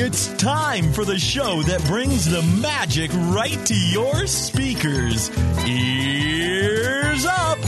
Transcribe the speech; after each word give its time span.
It's 0.00 0.32
time 0.34 0.92
for 0.92 1.04
the 1.04 1.18
show 1.18 1.60
that 1.62 1.84
brings 1.86 2.24
the 2.24 2.40
magic 2.62 3.10
right 3.12 3.58
to 3.66 3.74
your 3.74 4.28
speakers. 4.28 5.28
Ears 5.66 7.26
up! 7.26 7.58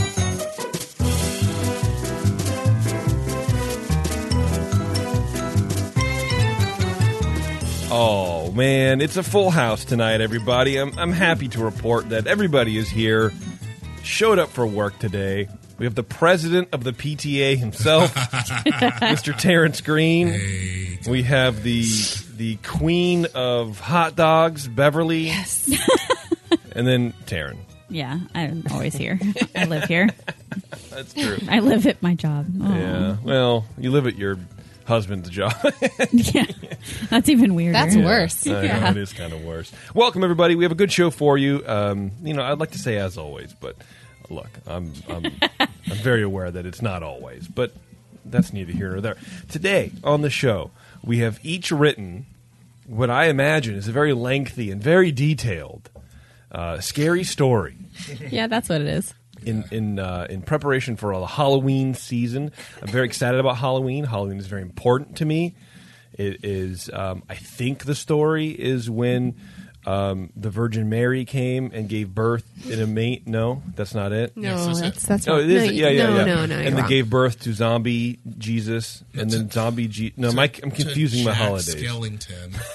Oh 7.91 8.53
man, 8.55 9.01
it's 9.01 9.17
a 9.17 9.25
full 9.25 9.51
house 9.51 9.85
tonight, 9.85 10.21
everybody. 10.21 10.77
I'm 10.77 10.97
I'm 11.01 11.13
happy 11.13 11.49
to 11.49 11.65
report 11.65 12.11
that 12.11 12.29
everybody 12.29 12.79
is 12.79 12.89
here, 12.89 13.33
showed 14.05 14.39
up 14.39 14.51
for 14.51 14.65
work 14.65 14.97
today. 15.01 15.49
We 15.81 15.87
have 15.87 15.95
the 15.95 16.03
president 16.03 16.69
of 16.73 16.85
the 16.85 16.93
PTA 16.93 17.57
himself, 17.57 18.13
Mr. 18.15 19.35
Terrence 19.35 19.81
Green. 19.81 20.99
We 21.09 21.23
have 21.23 21.63
the 21.63 21.87
the 22.37 22.57
queen 22.57 23.27
of 23.35 23.81
hot 23.81 24.15
dogs, 24.15 24.69
Beverly. 24.69 25.29
Yes. 25.29 25.71
and 26.73 26.87
then 26.87 27.15
Taryn. 27.25 27.57
Yeah, 27.89 28.19
I'm 28.35 28.63
always 28.71 28.95
here. 28.95 29.19
I 29.57 29.65
live 29.65 29.85
here. 29.85 30.11
That's 30.91 31.15
true. 31.15 31.39
I 31.49 31.61
live 31.61 31.87
at 31.87 32.03
my 32.03 32.15
job. 32.15 32.49
Oh. 32.61 32.75
Yeah. 32.75 33.17
Well, 33.25 33.65
you 33.79 33.91
live 33.91 34.07
at 34.07 34.19
your 34.19 34.37
husband's 34.85 35.31
job. 35.31 35.55
yeah. 36.13 36.45
That's 37.09 37.31
even 37.31 37.55
weirder. 37.55 37.73
That's 37.73 37.97
worse. 37.97 38.47
I 38.47 38.51
know, 38.53 38.61
Yeah. 38.61 38.91
it 38.91 38.99
is 38.99 39.15
kind 39.15 39.33
of 39.33 39.43
worse. 39.45 39.73
Welcome, 39.95 40.25
everybody. 40.25 40.57
We 40.57 40.65
have 40.65 40.73
a 40.73 40.77
good 40.77 40.93
show 40.93 41.09
for 41.09 41.39
you. 41.39 41.65
Um, 41.67 42.11
you 42.23 42.35
know, 42.35 42.43
I'd 42.43 42.59
like 42.59 42.73
to 42.73 42.79
say 42.79 42.99
as 42.99 43.17
always, 43.17 43.55
but 43.55 43.77
look, 44.31 44.49
I'm 44.67 44.93
I'm, 45.09 45.27
I'm 45.61 45.69
very 45.97 46.23
aware 46.23 46.51
that 46.51 46.65
it's 46.67 46.81
not 46.83 47.03
always, 47.03 47.47
but 47.49 47.73
that's 48.25 48.53
neither 48.53 48.73
here 48.73 48.91
nor 48.93 49.01
there. 49.01 49.17
Today 49.49 49.93
on 50.05 50.23
the 50.23 50.31
show, 50.31 50.71
we 51.05 51.19
have 51.19 51.39
each 51.43 51.71
written 51.71 52.27
what 52.87 53.11
I 53.11 53.27
imagine 53.27 53.77
is 53.77 53.87
a 53.89 53.93
very 53.93 54.13
lengthy 54.13 54.71
and 54.71 54.83
very 54.83 55.13
detailed, 55.13 55.91
uh, 56.51 56.81
scary 56.81 57.23
story 57.25 57.77
Yeah, 58.31 58.47
that's 58.49 58.69
what 58.69 58.81
it 58.81 58.89
is. 58.89 59.15
in 59.45 59.65
in 59.71 59.99
uh, 59.99 60.27
in 60.29 60.43
preparation 60.43 60.97
for 60.97 61.13
the 61.19 61.27
Halloween 61.27 61.95
season. 61.95 62.51
I'm 62.83 62.89
very 62.89 63.07
excited 63.07 63.39
about 63.41 63.57
Halloween. 63.59 64.05
Halloween 64.05 64.39
is 64.39 64.47
very 64.47 64.63
important 64.63 65.17
to 65.19 65.25
me. 65.25 65.55
It 66.15 66.45
is. 66.45 66.91
Um, 66.93 67.23
I 67.31 67.37
think 67.37 67.85
the 67.85 67.95
story 67.95 68.49
is 68.51 68.91
when 68.91 69.37
um, 69.87 70.31
the 70.37 70.51
Virgin 70.51 70.89
Mary 70.89 71.25
came 71.25 71.71
and 71.73 71.89
gave 71.89 72.15
birth 72.15 72.45
in 72.71 72.81
a 72.81 72.87
mate. 72.87 73.27
No, 73.27 73.63
that's 73.75 73.95
not 73.95 74.13
it. 74.13 74.37
No, 74.37 74.73
that's 74.75 75.05
that's 75.07 75.27
Oh, 75.29 75.33
wrong. 75.35 75.43
it 75.45 75.51
is. 75.51 75.65
No, 75.67 75.71
yeah, 75.71 75.89
yeah, 75.89 76.07
no, 76.07 76.17
yeah. 76.17 76.25
no, 76.25 76.35
no, 76.35 76.43
and 76.43 76.51
you're 76.51 76.63
then 76.65 76.77
wrong. 76.77 76.89
gave 76.89 77.09
birth 77.11 77.41
to 77.41 77.53
zombie 77.55 78.19
Jesus, 78.39 79.03
and 79.15 79.31
then 79.31 79.51
zombie 79.51 79.89
Je- 79.89 80.13
No, 80.17 80.33
Mike, 80.33 80.61
I'm 80.63 80.71
confusing 80.71 81.25
my 81.25 81.31
Jack 81.33 81.41
holidays. 81.41 81.75
Skellington. 81.75 82.57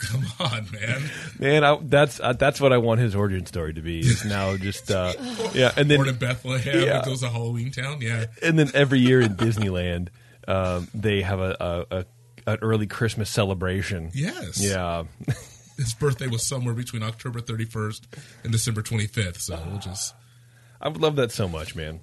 Come 0.00 0.24
on, 0.38 0.66
man. 0.70 1.02
Man, 1.38 1.64
I, 1.64 1.78
that's 1.82 2.20
uh, 2.20 2.34
that's 2.34 2.60
what 2.60 2.74
I 2.74 2.76
want 2.78 3.00
his 3.00 3.14
origin 3.14 3.46
story 3.46 3.72
to 3.72 3.80
be. 3.80 4.00
Is 4.00 4.22
now 4.24 4.54
just 4.58 4.90
uh, 4.90 5.14
yeah, 5.54 5.72
and 5.78 5.90
then 5.90 5.96
Born 5.98 6.10
in 6.10 6.16
Bethlehem, 6.16 6.82
Yeah. 6.82 6.98
it 6.98 7.06
goes 7.06 7.20
to 7.22 7.30
Halloween 7.30 7.70
Town. 7.70 7.98
Yeah, 8.02 8.26
and 8.42 8.58
then 8.58 8.70
every 8.74 8.98
year 8.98 9.22
in 9.22 9.34
Disneyland, 9.34 10.08
um, 10.46 10.88
they 10.92 11.22
have 11.22 11.40
a, 11.40 11.56
a, 11.90 11.96
a 12.00 12.04
an 12.52 12.58
early 12.60 12.86
Christmas 12.86 13.30
celebration. 13.30 14.10
yes. 14.14 14.60
Yeah, 14.62 15.04
His 15.78 15.94
birthday 15.94 16.26
was 16.26 16.44
somewhere 16.44 16.74
between 16.74 17.02
October 17.02 17.40
31st 17.40 18.02
and 18.44 18.52
December 18.52 18.82
25th. 18.82 19.38
So 19.40 19.58
we'll 19.70 19.78
just 19.78 20.14
I 20.82 20.88
would 20.88 21.00
love 21.00 21.16
that 21.16 21.32
so 21.32 21.48
much, 21.48 21.74
man. 21.74 22.00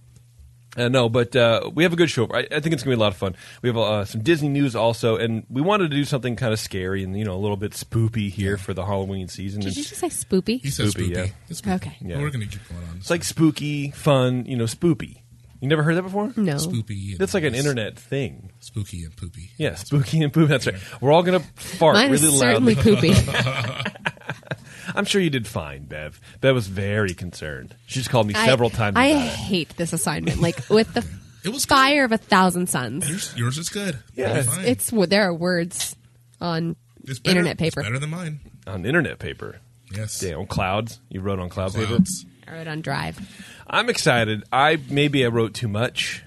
Uh, 0.77 0.89
no, 0.89 1.07
but 1.07 1.33
uh, 1.37 1.69
we 1.73 1.83
have 1.83 1.93
a 1.93 1.95
good 1.95 2.09
show. 2.09 2.27
I, 2.33 2.39
I 2.51 2.59
think 2.59 2.73
it's 2.73 2.83
gonna 2.83 2.97
be 2.97 2.99
a 2.99 3.01
lot 3.01 3.13
of 3.13 3.17
fun. 3.17 3.33
We 3.61 3.69
have 3.69 3.77
uh, 3.77 4.03
some 4.03 4.21
Disney 4.23 4.49
news 4.49 4.75
also, 4.75 5.15
and 5.15 5.45
we 5.49 5.61
wanted 5.61 5.89
to 5.91 5.95
do 5.95 6.03
something 6.03 6.35
kind 6.35 6.51
of 6.51 6.59
scary 6.59 7.01
and 7.01 7.17
you 7.17 7.23
know 7.23 7.33
a 7.33 7.39
little 7.39 7.55
bit 7.55 7.71
spoopy 7.71 8.29
here 8.29 8.57
for 8.57 8.73
the 8.73 8.85
Halloween 8.85 9.29
season. 9.29 9.61
Did 9.61 9.69
It's, 9.69 9.77
you 9.77 9.83
just 9.85 10.01
say 10.01 10.09
spoopy? 10.09 10.61
he 10.61 10.69
says 10.69 10.93
Spoopy, 10.93 11.07
spoopy. 11.11 11.15
yeah. 11.15 11.25
It's 11.47 11.61
spoopy. 11.61 11.75
Okay. 11.75 11.97
Yeah. 12.01 12.19
We're 12.19 12.29
gonna 12.29 12.47
keep 12.47 12.67
going 12.67 12.83
on. 12.89 12.97
it's 12.97 13.09
like 13.09 13.23
spooky, 13.23 13.91
fun, 13.91 14.45
you 14.47 14.57
know, 14.57 14.65
spoopy. 14.65 15.21
You 15.61 15.67
never 15.69 15.83
heard 15.83 15.95
that 15.95 16.03
before? 16.03 16.31
No. 16.35 16.55
spoopy. 16.55 17.11
and 17.11 17.17
That's 17.19 17.33
like 17.33 17.43
an 17.43 17.55
internet 17.55 17.97
thing. 17.97 18.51
Spooky 18.59 19.03
and 19.03 19.15
poopy. 19.15 19.51
Yeah, 19.57 19.75
spooky 19.75 20.21
and 20.21 20.31
poopy. 20.33 20.47
That's 20.47 20.67
right. 20.67 20.75
We're 21.01 21.11
all 21.11 21.23
gonna 21.23 21.39
fart 21.55 21.95
Mine 21.95 22.11
really 22.11 22.27
is 22.27 22.39
loudly. 22.41 22.75
certainly 22.75 23.13
poopy. 23.13 23.91
I'm 24.95 25.05
sure 25.05 25.21
you 25.21 25.29
did 25.29 25.47
fine, 25.47 25.85
Bev. 25.85 26.19
Bev 26.41 26.53
was 26.53 26.67
very 26.67 27.13
concerned. 27.13 27.75
She 27.87 27.99
just 27.99 28.09
called 28.09 28.27
me 28.27 28.33
I- 28.35 28.45
several 28.45 28.69
times. 28.69 28.97
I 28.97 29.05
about 29.07 29.25
it. 29.25 29.29
hate 29.29 29.75
this 29.77 29.93
assignment. 29.93 30.39
Like 30.41 30.69
with 30.69 30.93
the 30.93 31.05
It 31.43 31.49
was 31.53 31.65
fire 31.65 32.05
of 32.05 32.11
a 32.11 32.17
thousand 32.17 32.69
suns. 32.69 33.07
Yours, 33.07 33.33
yours 33.37 33.57
is 33.59 33.69
good. 33.69 33.97
Yeah. 34.15 34.37
It's, 34.37 34.47
fine. 34.47 34.65
It's 34.65 35.09
there 35.09 35.23
are 35.29 35.33
words 35.33 35.95
on 36.41 36.75
It's 37.03 37.19
better- 37.19 37.37
internet 37.39 37.57
paper. 37.57 37.79
It's 37.81 37.87
better 37.89 37.99
than 37.99 38.09
mine. 38.09 38.39
on 38.67 38.85
internet 38.85 39.19
paper. 39.19 39.59
Yes. 39.91 40.21
Yeah, 40.23 40.35
on 40.35 40.47
clouds. 40.47 40.99
You 41.09 41.21
wrote 41.21 41.39
on 41.39 41.49
cloud 41.49 41.73
paper. 41.73 41.87
Clouds. 41.87 42.25
I 42.47 42.51
wrote 42.53 42.67
on 42.67 42.81
Drive. 42.81 43.19
I'm 43.67 43.89
excited. 43.89 44.43
I 44.51 44.77
maybe 44.89 45.25
I 45.25 45.29
wrote 45.29 45.53
too 45.53 45.67
much. 45.67 46.23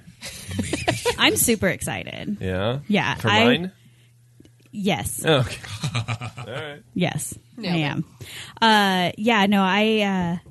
I'm 1.18 1.36
super 1.36 1.68
excited. 1.68 2.38
Yeah. 2.40 2.80
Yeah, 2.88 3.14
For 3.16 3.28
I- 3.28 3.44
mine. 3.44 3.72
Yes. 4.70 5.22
Oh, 5.24 5.38
okay. 5.38 5.56
All 6.46 6.52
right. 6.52 6.82
Yes, 6.94 7.36
Nailed 7.56 7.74
I 7.74 7.78
it. 7.78 7.82
am. 7.82 8.04
Uh, 8.60 9.12
yeah, 9.16 9.46
no, 9.46 9.62
I 9.62 10.00
uh, 10.02 10.48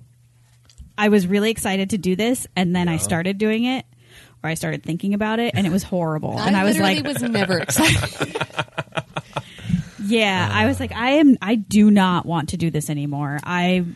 I 0.98 1.10
was 1.10 1.28
really 1.28 1.52
excited 1.52 1.92
to 1.92 1.98
do 2.00 2.16
this, 2.16 2.48
and 2.56 2.76
then 2.76 2.88
I 2.88 2.98
started 2.98 3.38
doing 3.38 3.66
it, 3.66 3.86
or 4.44 4.50
I 4.50 4.56
started 4.56 4.82
thinking 4.84 5.14
about 5.14 5.40
it, 5.40 5.54
and 5.56 5.68
it 5.68 5.72
was 5.72 5.84
horrible. 5.84 6.38
and 6.40 6.58
I 6.58 6.64
was 6.64 6.78
literally 6.80 7.02
like, 7.04 7.14
was 7.22 7.22
never 7.30 7.60
excited. 7.62 8.36
yeah, 10.04 10.50
I 10.52 10.66
was 10.66 10.80
like, 10.80 10.92
I 10.94 11.12
am, 11.12 11.38
I 11.42 11.56
do 11.56 11.92
not 11.92 12.26
want 12.26 12.50
to 12.50 12.58
do 12.58 12.72
this 12.72 12.90
anymore. 12.90 13.40
I'm 13.44 13.96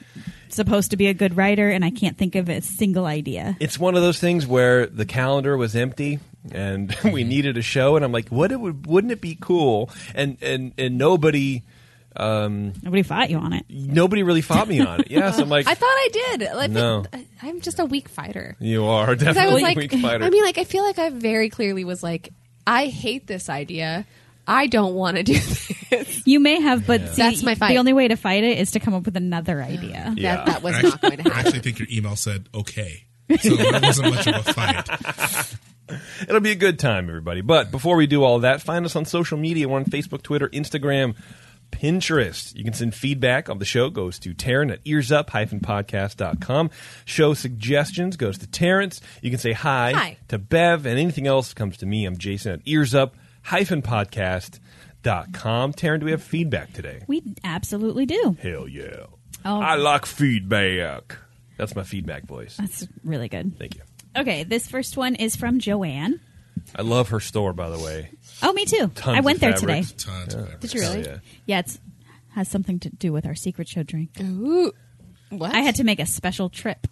supposed 0.55 0.91
to 0.91 0.97
be 0.97 1.07
a 1.07 1.13
good 1.13 1.35
writer, 1.37 1.69
and 1.69 1.83
I 1.85 1.91
can't 1.91 2.17
think 2.17 2.35
of 2.35 2.49
a 2.49 2.61
single 2.61 3.05
idea. 3.05 3.55
It's 3.59 3.77
one 3.79 3.95
of 3.95 4.01
those 4.01 4.19
things 4.19 4.45
where 4.47 4.85
the 4.85 5.05
calendar 5.05 5.55
was 5.57 5.75
empty 5.75 6.19
and 6.51 6.95
we 7.03 7.23
needed 7.23 7.57
a 7.57 7.61
show, 7.61 7.95
and 7.95 8.03
I'm 8.05 8.11
like, 8.11 8.29
what 8.29 8.51
it 8.51 8.59
would, 8.59 8.85
wouldn't 8.87 9.11
it 9.13 9.21
be 9.21 9.37
cool? 9.39 9.89
And 10.15 10.37
and 10.41 10.73
and 10.77 10.97
nobody. 10.97 11.63
Um, 12.13 12.73
Nobody 12.83 13.03
fought 13.03 13.29
you 13.29 13.37
on 13.37 13.53
it. 13.53 13.65
nobody 13.69 14.21
really 14.23 14.41
fought 14.41 14.67
me 14.67 14.81
on 14.81 14.99
it. 14.99 15.07
Yeah, 15.11 15.31
so 15.31 15.43
I'm 15.43 15.49
like, 15.49 15.65
I 15.65 15.75
thought 15.75 15.85
I 15.87 16.09
did. 16.11 16.41
Like, 16.53 16.69
No. 16.69 17.05
I- 17.13 17.25
I'm 17.41 17.61
just 17.61 17.79
a 17.79 17.85
weak 17.85 18.09
fighter. 18.09 18.57
you 18.59 18.83
are 18.83 19.05
'Cause 19.15 19.23
I 19.23 19.31
definitely 19.31 19.53
was 19.53 19.61
a 19.61 19.65
like, 19.65 19.77
weak 19.77 19.93
fighter. 19.93 20.25
I 20.25 20.29
mean, 20.29 20.43
like, 20.43 20.57
I 20.57 20.65
feel 20.65 20.83
like 20.83 20.99
I 20.99 21.09
very 21.09 21.49
clearly 21.49 21.85
was 21.85 22.03
like, 22.03 22.33
I 22.67 22.87
hate 22.87 23.27
this 23.27 23.47
idea. 23.47 24.05
I 24.51 24.67
don't 24.67 24.93
want 24.95 25.17
to 25.17 25.23
do 25.23 25.33
this. 25.89 26.27
You 26.27 26.39
may 26.39 26.59
have, 26.61 26.85
but 26.85 27.09
see, 27.09 27.21
That's 27.21 27.41
my 27.43 27.55
fight. 27.55 27.69
The 27.69 27.77
only 27.77 27.93
way 27.93 28.07
to 28.09 28.15
fight 28.17 28.43
it 28.43 28.57
is 28.57 28.71
to 28.71 28.79
come 28.79 28.93
up 28.93 29.05
with 29.05 29.15
another 29.15 29.61
idea. 29.61 30.13
Yeah. 30.17 30.35
That 30.37 30.45
that 30.47 30.63
was 30.63 30.75
I 30.75 30.81
not 30.81 30.93
actually, 30.95 31.09
going 31.09 31.17
to 31.17 31.23
happen. 31.23 31.31
I 31.31 31.35
happen. 31.35 31.47
actually 31.47 31.59
think 31.61 31.79
your 31.79 31.87
email 31.91 32.15
said 32.15 32.49
okay. 32.53 33.05
So 33.39 33.53
it 33.53 33.81
wasn't 33.81 34.13
much 34.13 34.27
of 34.27 34.45
a 34.47 34.53
fight. 34.53 35.57
It'll 36.27 36.41
be 36.41 36.51
a 36.51 36.55
good 36.55 36.79
time, 36.79 37.07
everybody. 37.09 37.39
But 37.41 37.71
before 37.71 37.95
we 37.95 38.07
do 38.07 38.23
all 38.23 38.39
that, 38.39 38.61
find 38.61 38.85
us 38.85 38.95
on 38.95 39.05
social 39.05 39.37
media. 39.37 39.67
We're 39.69 39.77
on 39.77 39.85
Facebook, 39.85 40.21
Twitter, 40.21 40.49
Instagram, 40.49 41.15
Pinterest. 41.71 42.53
You 42.55 42.63
can 42.65 42.73
send 42.73 42.93
feedback 42.93 43.49
on 43.49 43.59
the 43.59 43.65
show 43.65 43.89
goes 43.89 44.19
to 44.19 44.33
Taryn 44.33 44.71
at 44.71 44.83
earsup-podcast.com. 44.83 46.69
Show 47.05 47.33
suggestions 47.33 48.17
goes 48.17 48.37
to 48.39 48.47
Terrence. 48.47 49.01
You 49.21 49.29
can 49.29 49.39
say 49.39 49.53
hi, 49.53 49.91
Hi. 49.93 50.17
to 50.29 50.37
Bev, 50.37 50.85
and 50.85 50.99
anything 50.99 51.27
else 51.27 51.53
comes 51.53 51.77
to 51.77 51.85
me. 51.85 52.05
I'm 52.05 52.17
Jason 52.17 52.51
at 52.53 52.63
earsup-podcast.com. 53.45 55.73
Taryn, 55.73 55.99
do 55.99 56.05
we 56.05 56.11
have 56.11 56.23
feedback 56.23 56.73
today? 56.73 57.01
We 57.07 57.23
absolutely 57.43 58.05
do. 58.05 58.37
Hell 58.41 58.67
yeah. 58.67 59.05
Oh. 59.43 59.59
I 59.59 59.75
like 59.75 60.05
feedback. 60.05 61.17
That's 61.57 61.75
my 61.75 61.83
feedback 61.83 62.25
voice. 62.25 62.57
That's 62.57 62.87
really 63.03 63.29
good. 63.29 63.57
Thank 63.57 63.75
you. 63.75 63.81
Okay, 64.17 64.43
this 64.43 64.67
first 64.67 64.97
one 64.97 65.15
is 65.15 65.35
from 65.35 65.59
Joanne. 65.59 66.19
I 66.75 66.81
love 66.81 67.09
her 67.09 67.19
store, 67.19 67.53
by 67.53 67.69
the 67.69 67.79
way. 67.79 68.11
Oh, 68.43 68.53
me 68.53 68.65
too. 68.65 68.87
Tons 68.89 69.17
I 69.17 69.21
went 69.21 69.37
of 69.37 69.41
there 69.41 69.53
today. 69.53 69.83
Tons 69.97 70.35
of 70.35 70.59
Did 70.59 70.73
you 70.73 70.81
Hell 70.81 70.81
really? 70.81 71.03
yeah. 71.03 71.17
Yeah, 71.45 71.59
it's 71.59 71.79
has 72.33 72.47
something 72.47 72.79
to 72.79 72.89
do 72.89 73.11
with 73.11 73.25
our 73.25 73.35
secret 73.35 73.67
show 73.67 73.83
drink. 73.83 74.11
Ooh. 74.21 74.71
What? 75.29 75.53
I 75.53 75.61
had 75.61 75.75
to 75.75 75.83
make 75.83 75.99
a 75.99 76.05
special 76.05 76.49
trip. 76.49 76.87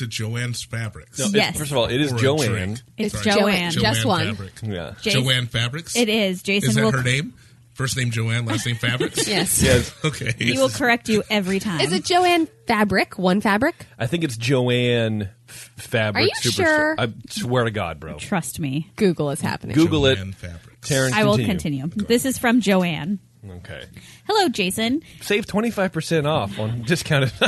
To 0.00 0.06
Joanne's 0.06 0.62
Fabrics. 0.62 1.18
No, 1.18 1.26
Yes. 1.32 1.56
first 1.56 1.70
of 1.70 1.76
all, 1.78 1.86
it 1.86 2.00
is 2.00 2.12
Joanne. 2.12 2.48
drink. 2.50 2.80
It's 2.98 3.22
Sorry. 3.22 3.40
Joanne. 3.40 3.70
Just 3.70 4.04
one. 4.04 4.26
Fabric. 4.34 4.52
Yeah. 4.62 4.94
Jason- 5.00 5.22
Joanne 5.24 5.46
Fabrics. 5.46 5.96
It 5.96 6.08
is. 6.08 6.42
Jason 6.42 6.70
Is 6.70 6.74
that 6.76 6.82
will 6.84 6.92
her 6.92 7.02
name? 7.02 7.32
First 7.74 7.96
name 7.96 8.10
Joanne, 8.10 8.44
last 8.44 8.66
name 8.66 8.76
Fabrics. 8.76 9.26
Yes. 9.28 9.62
Yes. 9.62 9.94
Okay. 10.04 10.34
he 10.38 10.52
will 10.58 10.68
correct 10.68 11.08
you 11.08 11.22
every 11.30 11.60
time. 11.60 11.80
Is 11.80 11.92
it 11.94 12.04
Joanne 12.04 12.46
Fabric? 12.66 13.18
One 13.18 13.40
fabric? 13.40 13.86
I 13.98 14.06
think 14.06 14.22
it's 14.24 14.36
Joanne 14.36 15.30
F- 15.48 15.70
Fabric 15.78 16.24
Are 16.24 16.26
you 16.26 16.32
Superstar. 16.42 16.54
sure? 16.66 16.94
I 16.98 17.08
swear 17.30 17.64
to 17.64 17.70
God, 17.70 17.98
bro. 17.98 18.18
Trust 18.18 18.60
me. 18.60 18.90
Google 18.96 19.30
is 19.30 19.40
happening. 19.40 19.76
Google 19.76 20.04
it. 20.06 20.16
Joanne 20.16 20.32
Fabrics. 20.32 20.88
Taryn, 20.90 21.12
I 21.12 21.24
will 21.24 21.38
continue. 21.38 21.86
This 21.94 22.24
is 22.26 22.36
from 22.36 22.60
Joanne. 22.60 23.18
Okay. 23.48 23.84
Hello, 24.26 24.50
Jason. 24.50 25.02
Save 25.22 25.46
25% 25.46 26.26
off 26.26 26.58
on 26.58 26.82
discounted 26.82 27.32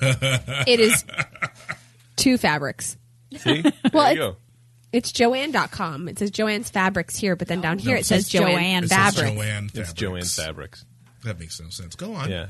It 0.00 0.78
is 0.78 1.04
two 2.16 2.38
fabrics. 2.38 2.96
See? 3.36 3.62
Well, 3.92 4.04
there 4.04 4.12
it's- 4.12 4.14
you 4.14 4.16
go. 4.16 4.36
It's 4.92 5.12
Joanne.com. 5.12 6.08
It 6.08 6.18
says 6.18 6.30
Joanne's 6.30 6.70
Fabrics 6.70 7.16
here, 7.18 7.36
but 7.36 7.48
then 7.48 7.60
down 7.60 7.78
here 7.78 7.90
No, 7.94 7.96
it 7.96 8.00
it 8.00 8.06
says 8.06 8.24
says 8.26 8.28
Joanne. 8.40 8.52
Joanne 8.52 8.84
It 8.84 8.88
says 8.88 8.96
Fabrics. 8.98 9.30
Joanne 9.34 9.64
It's 9.66 9.74
Fabrics. 9.74 10.00
Joanne 10.00 10.46
Fabrics. 10.46 10.84
That 11.24 11.38
makes 11.40 11.60
no 11.60 11.68
sense. 11.68 11.94
Go 11.96 12.14
on. 12.14 12.30
Yeah. 12.30 12.46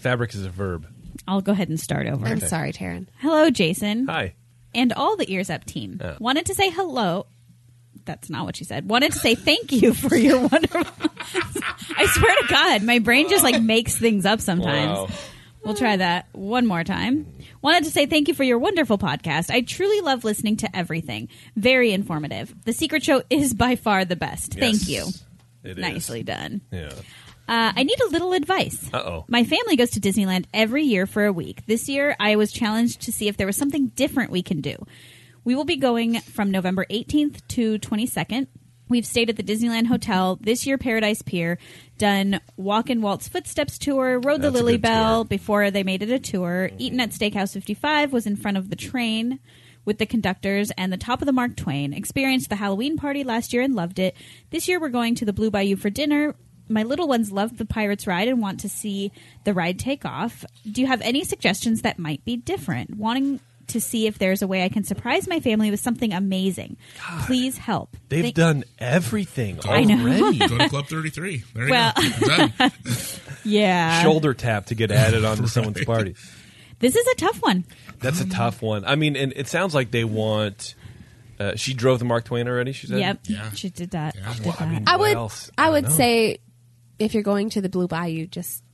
Fabric 0.00 0.34
is 0.34 0.44
a 0.44 0.50
verb. 0.50 0.86
I'll 1.26 1.40
go 1.40 1.52
ahead 1.52 1.68
and 1.70 1.80
start 1.80 2.06
over. 2.08 2.26
I'm 2.26 2.40
sorry, 2.40 2.72
Taryn. 2.72 3.06
Hello, 3.20 3.48
Jason. 3.48 4.06
Hi. 4.06 4.34
and 4.74 4.92
all 4.92 5.16
the 5.16 5.32
Ears 5.32 5.48
Up 5.48 5.64
team. 5.64 5.98
Oh. 6.04 6.16
Wanted 6.20 6.46
to 6.46 6.54
say 6.54 6.68
hello. 6.68 7.26
That's 8.04 8.28
not 8.28 8.44
what 8.44 8.56
she 8.56 8.64
said. 8.64 8.88
Wanted 8.90 9.12
to 9.12 9.18
say 9.18 9.34
thank 9.34 9.72
you 9.72 9.94
for 9.94 10.14
your 10.16 10.38
wonderful. 10.48 11.10
I 11.96 12.06
swear 12.06 12.36
to 12.42 12.46
God, 12.48 12.82
my 12.82 12.98
brain 12.98 13.30
just 13.30 13.44
like 13.44 13.62
makes 13.62 13.96
things 13.96 14.26
up 14.26 14.40
sometimes. 14.40 15.10
Wow. 15.10 15.16
We'll 15.64 15.74
try 15.74 15.96
that 15.96 16.26
one 16.32 16.66
more 16.66 16.84
time. 16.84 17.26
Wanted 17.66 17.82
to 17.82 17.90
say 17.90 18.06
thank 18.06 18.28
you 18.28 18.34
for 18.34 18.44
your 18.44 18.60
wonderful 18.60 18.96
podcast. 18.96 19.50
I 19.50 19.60
truly 19.60 20.00
love 20.00 20.22
listening 20.22 20.58
to 20.58 20.76
everything. 20.76 21.28
Very 21.56 21.90
informative. 21.90 22.54
The 22.64 22.72
Secret 22.72 23.02
Show 23.02 23.24
is 23.28 23.54
by 23.54 23.74
far 23.74 24.04
the 24.04 24.14
best. 24.14 24.54
Thank 24.54 24.88
you. 24.88 24.98
Yes, 24.98 25.24
it 25.64 25.70
is. 25.70 25.82
Nicely 25.82 26.22
done. 26.22 26.60
Yeah. 26.70 26.92
Uh, 27.48 27.72
I 27.74 27.82
need 27.82 28.00
a 28.02 28.06
little 28.06 28.34
advice. 28.34 28.88
Uh-oh. 28.94 29.24
My 29.26 29.42
family 29.42 29.74
goes 29.74 29.90
to 29.90 30.00
Disneyland 30.00 30.44
every 30.54 30.84
year 30.84 31.06
for 31.06 31.24
a 31.24 31.32
week. 31.32 31.66
This 31.66 31.88
year, 31.88 32.14
I 32.20 32.36
was 32.36 32.52
challenged 32.52 33.00
to 33.00 33.10
see 33.10 33.26
if 33.26 33.36
there 33.36 33.48
was 33.48 33.56
something 33.56 33.88
different 33.88 34.30
we 34.30 34.44
can 34.44 34.60
do. 34.60 34.76
We 35.42 35.56
will 35.56 35.64
be 35.64 35.76
going 35.76 36.20
from 36.20 36.52
November 36.52 36.86
18th 36.88 37.40
to 37.48 37.80
22nd. 37.80 38.46
We've 38.88 39.06
stayed 39.06 39.30
at 39.30 39.36
the 39.36 39.42
Disneyland 39.42 39.86
Hotel, 39.88 40.38
this 40.40 40.66
year 40.66 40.78
Paradise 40.78 41.20
Pier, 41.22 41.58
done 41.98 42.40
Walk 42.56 42.88
in 42.88 43.02
Walt's 43.02 43.26
Footsteps 43.28 43.78
tour, 43.78 44.20
rode 44.20 44.40
the 44.42 44.50
That's 44.50 44.60
a 44.60 44.64
Lilly 44.64 44.72
good 44.74 44.82
Belle 44.82 45.24
tour. 45.24 45.28
before 45.28 45.70
they 45.70 45.82
made 45.82 46.02
it 46.02 46.10
a 46.10 46.18
tour, 46.20 46.70
eaten 46.78 47.00
at 47.00 47.10
Steakhouse 47.10 47.52
55, 47.52 48.12
was 48.12 48.26
in 48.26 48.36
front 48.36 48.56
of 48.56 48.70
the 48.70 48.76
train 48.76 49.40
with 49.84 49.98
the 49.98 50.06
conductors 50.06 50.70
and 50.76 50.92
the 50.92 50.96
top 50.96 51.20
of 51.20 51.26
the 51.26 51.32
Mark 51.32 51.56
Twain. 51.56 51.92
Experienced 51.92 52.48
the 52.48 52.56
Halloween 52.56 52.96
party 52.96 53.24
last 53.24 53.52
year 53.52 53.62
and 53.62 53.74
loved 53.74 53.98
it. 53.98 54.16
This 54.50 54.68
year 54.68 54.78
we're 54.80 54.88
going 54.88 55.14
to 55.16 55.24
the 55.24 55.32
Blue 55.32 55.50
Bayou 55.50 55.76
for 55.76 55.90
dinner. 55.90 56.34
My 56.68 56.82
little 56.82 57.06
ones 57.08 57.30
love 57.30 57.58
the 57.58 57.64
Pirates 57.64 58.06
ride 58.06 58.28
and 58.28 58.40
want 58.40 58.60
to 58.60 58.68
see 58.68 59.12
the 59.44 59.54
ride 59.54 59.78
take 59.78 60.04
off. 60.04 60.44
Do 60.70 60.80
you 60.80 60.86
have 60.88 61.00
any 61.02 61.24
suggestions 61.24 61.82
that 61.82 61.98
might 61.98 62.24
be 62.24 62.36
different? 62.36 62.96
Wanting 62.96 63.40
to 63.68 63.80
see 63.80 64.06
if 64.06 64.18
there's 64.18 64.42
a 64.42 64.46
way 64.46 64.62
I 64.64 64.68
can 64.68 64.84
surprise 64.84 65.26
my 65.28 65.40
family 65.40 65.70
with 65.70 65.80
something 65.80 66.12
amazing. 66.12 66.76
Please 67.26 67.58
help. 67.58 67.96
They've 68.08 68.22
Thank- 68.24 68.34
done 68.36 68.64
everything 68.78 69.58
I 69.64 69.84
know. 69.84 70.00
already. 70.00 70.38
Go 70.46 70.58
to 70.58 70.68
Club 70.68 70.86
33. 70.86 71.42
There 71.54 71.64
you 71.66 71.70
Well- 71.70 71.92
go. 72.20 72.26
Done. 72.26 72.52
Yeah. 73.44 74.02
Shoulder 74.02 74.34
tap 74.34 74.66
to 74.66 74.74
get 74.74 74.90
added 74.90 75.24
onto 75.24 75.46
someone's 75.46 75.84
party. 75.84 76.16
This 76.80 76.96
is 76.96 77.06
a 77.06 77.14
tough 77.14 77.40
one. 77.40 77.64
That's 78.00 78.20
a 78.20 78.28
tough 78.28 78.60
one. 78.60 78.84
I 78.84 78.96
mean, 78.96 79.14
and 79.16 79.32
it 79.36 79.46
sounds 79.46 79.72
like 79.74 79.92
they 79.92 80.02
want. 80.04 80.74
Uh, 81.38 81.54
she 81.54 81.72
drove 81.72 81.98
the 82.00 82.04
Mark 82.06 82.24
Twain 82.24 82.48
already. 82.48 82.72
She 82.72 82.86
said, 82.88 82.98
Yep. 82.98 83.18
Yeah. 83.28 83.50
She 83.52 83.70
did 83.70 83.90
that. 83.92 84.16
Yeah. 84.16 84.32
She 84.32 84.38
did 84.38 84.46
Well, 84.46 84.56
I 84.58 84.64
that. 84.64 84.70
mean, 84.72 84.84
I 84.88 84.96
What 84.96 85.08
would 85.08 85.16
else? 85.16 85.50
I 85.56 85.66
I 85.68 85.70
would 85.70 85.82
don't 85.82 85.90
know. 85.92 85.96
say 85.96 86.38
if 86.98 87.14
you're 87.14 87.22
going 87.22 87.50
to 87.50 87.60
the 87.60 87.68
Blue 87.68 87.86
Bayou, 87.86 88.26
just 88.26 88.64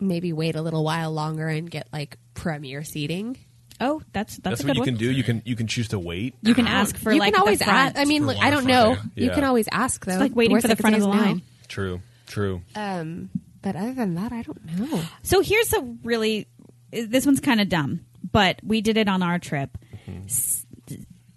maybe 0.00 0.32
wait 0.34 0.54
a 0.54 0.60
little 0.62 0.84
while 0.84 1.12
longer 1.12 1.48
and 1.48 1.70
get 1.70 1.88
like 1.92 2.18
premier 2.34 2.84
seating. 2.84 3.38
Oh, 3.80 4.02
that's 4.12 4.36
that's, 4.38 4.60
That's 4.60 4.60
a 4.62 4.66
what 4.66 4.68
good 4.68 4.76
you 4.76 4.80
one. 4.80 4.86
can 4.88 4.96
do. 4.96 5.10
You 5.10 5.22
can 5.24 5.42
you 5.44 5.56
can 5.56 5.66
choose 5.66 5.88
to 5.88 5.98
wait. 5.98 6.34
You 6.42 6.54
can 6.54 6.66
ask 6.66 6.96
for 6.96 7.12
you 7.12 7.18
like 7.18 7.32
can 7.34 7.40
always 7.40 7.58
the 7.58 7.64
front. 7.64 7.96
ask. 7.96 7.98
I 7.98 8.04
mean, 8.04 8.22
For 8.22 8.26
look, 8.28 8.36
I 8.38 8.50
don't 8.50 8.64
Wi-Fi, 8.64 8.82
know. 8.82 8.90
yeah. 9.14 9.22
You 9.24 9.28
Yeah. 9.28 9.34
can 9.34 9.44
always 9.44 9.68
ask 9.72 10.04
though. 10.04 10.12
It's 10.12 10.20
like 10.20 10.34
waiting 10.36 10.52
Worst 10.52 10.62
for 10.62 10.68
the 10.68 10.74
they 10.76 10.80
front 10.80 10.96
of 10.96 11.02
the 11.02 11.06
say 11.12 11.12
is 11.12 11.16
no. 11.16 11.22
line. 11.30 11.42
True. 11.68 12.00
True. 12.26 12.62
Um, 12.76 13.30
but 13.62 13.76
other 13.76 13.92
than 13.92 14.14
that, 14.14 14.32
I 14.32 14.42
don't 14.42 14.64
know. 14.78 15.02
So 15.22 15.40
here's 15.40 15.72
a 15.72 15.80
really 16.04 16.46
this 16.92 17.26
one's 17.26 17.40
kind 17.40 17.60
of 17.60 17.68
dumb, 17.68 18.00
but 18.32 18.60
we 18.62 18.80
did 18.80 18.96
it 18.96 19.08
on 19.08 19.22
our 19.22 19.38
trip. 19.38 19.76
S- 20.26 20.64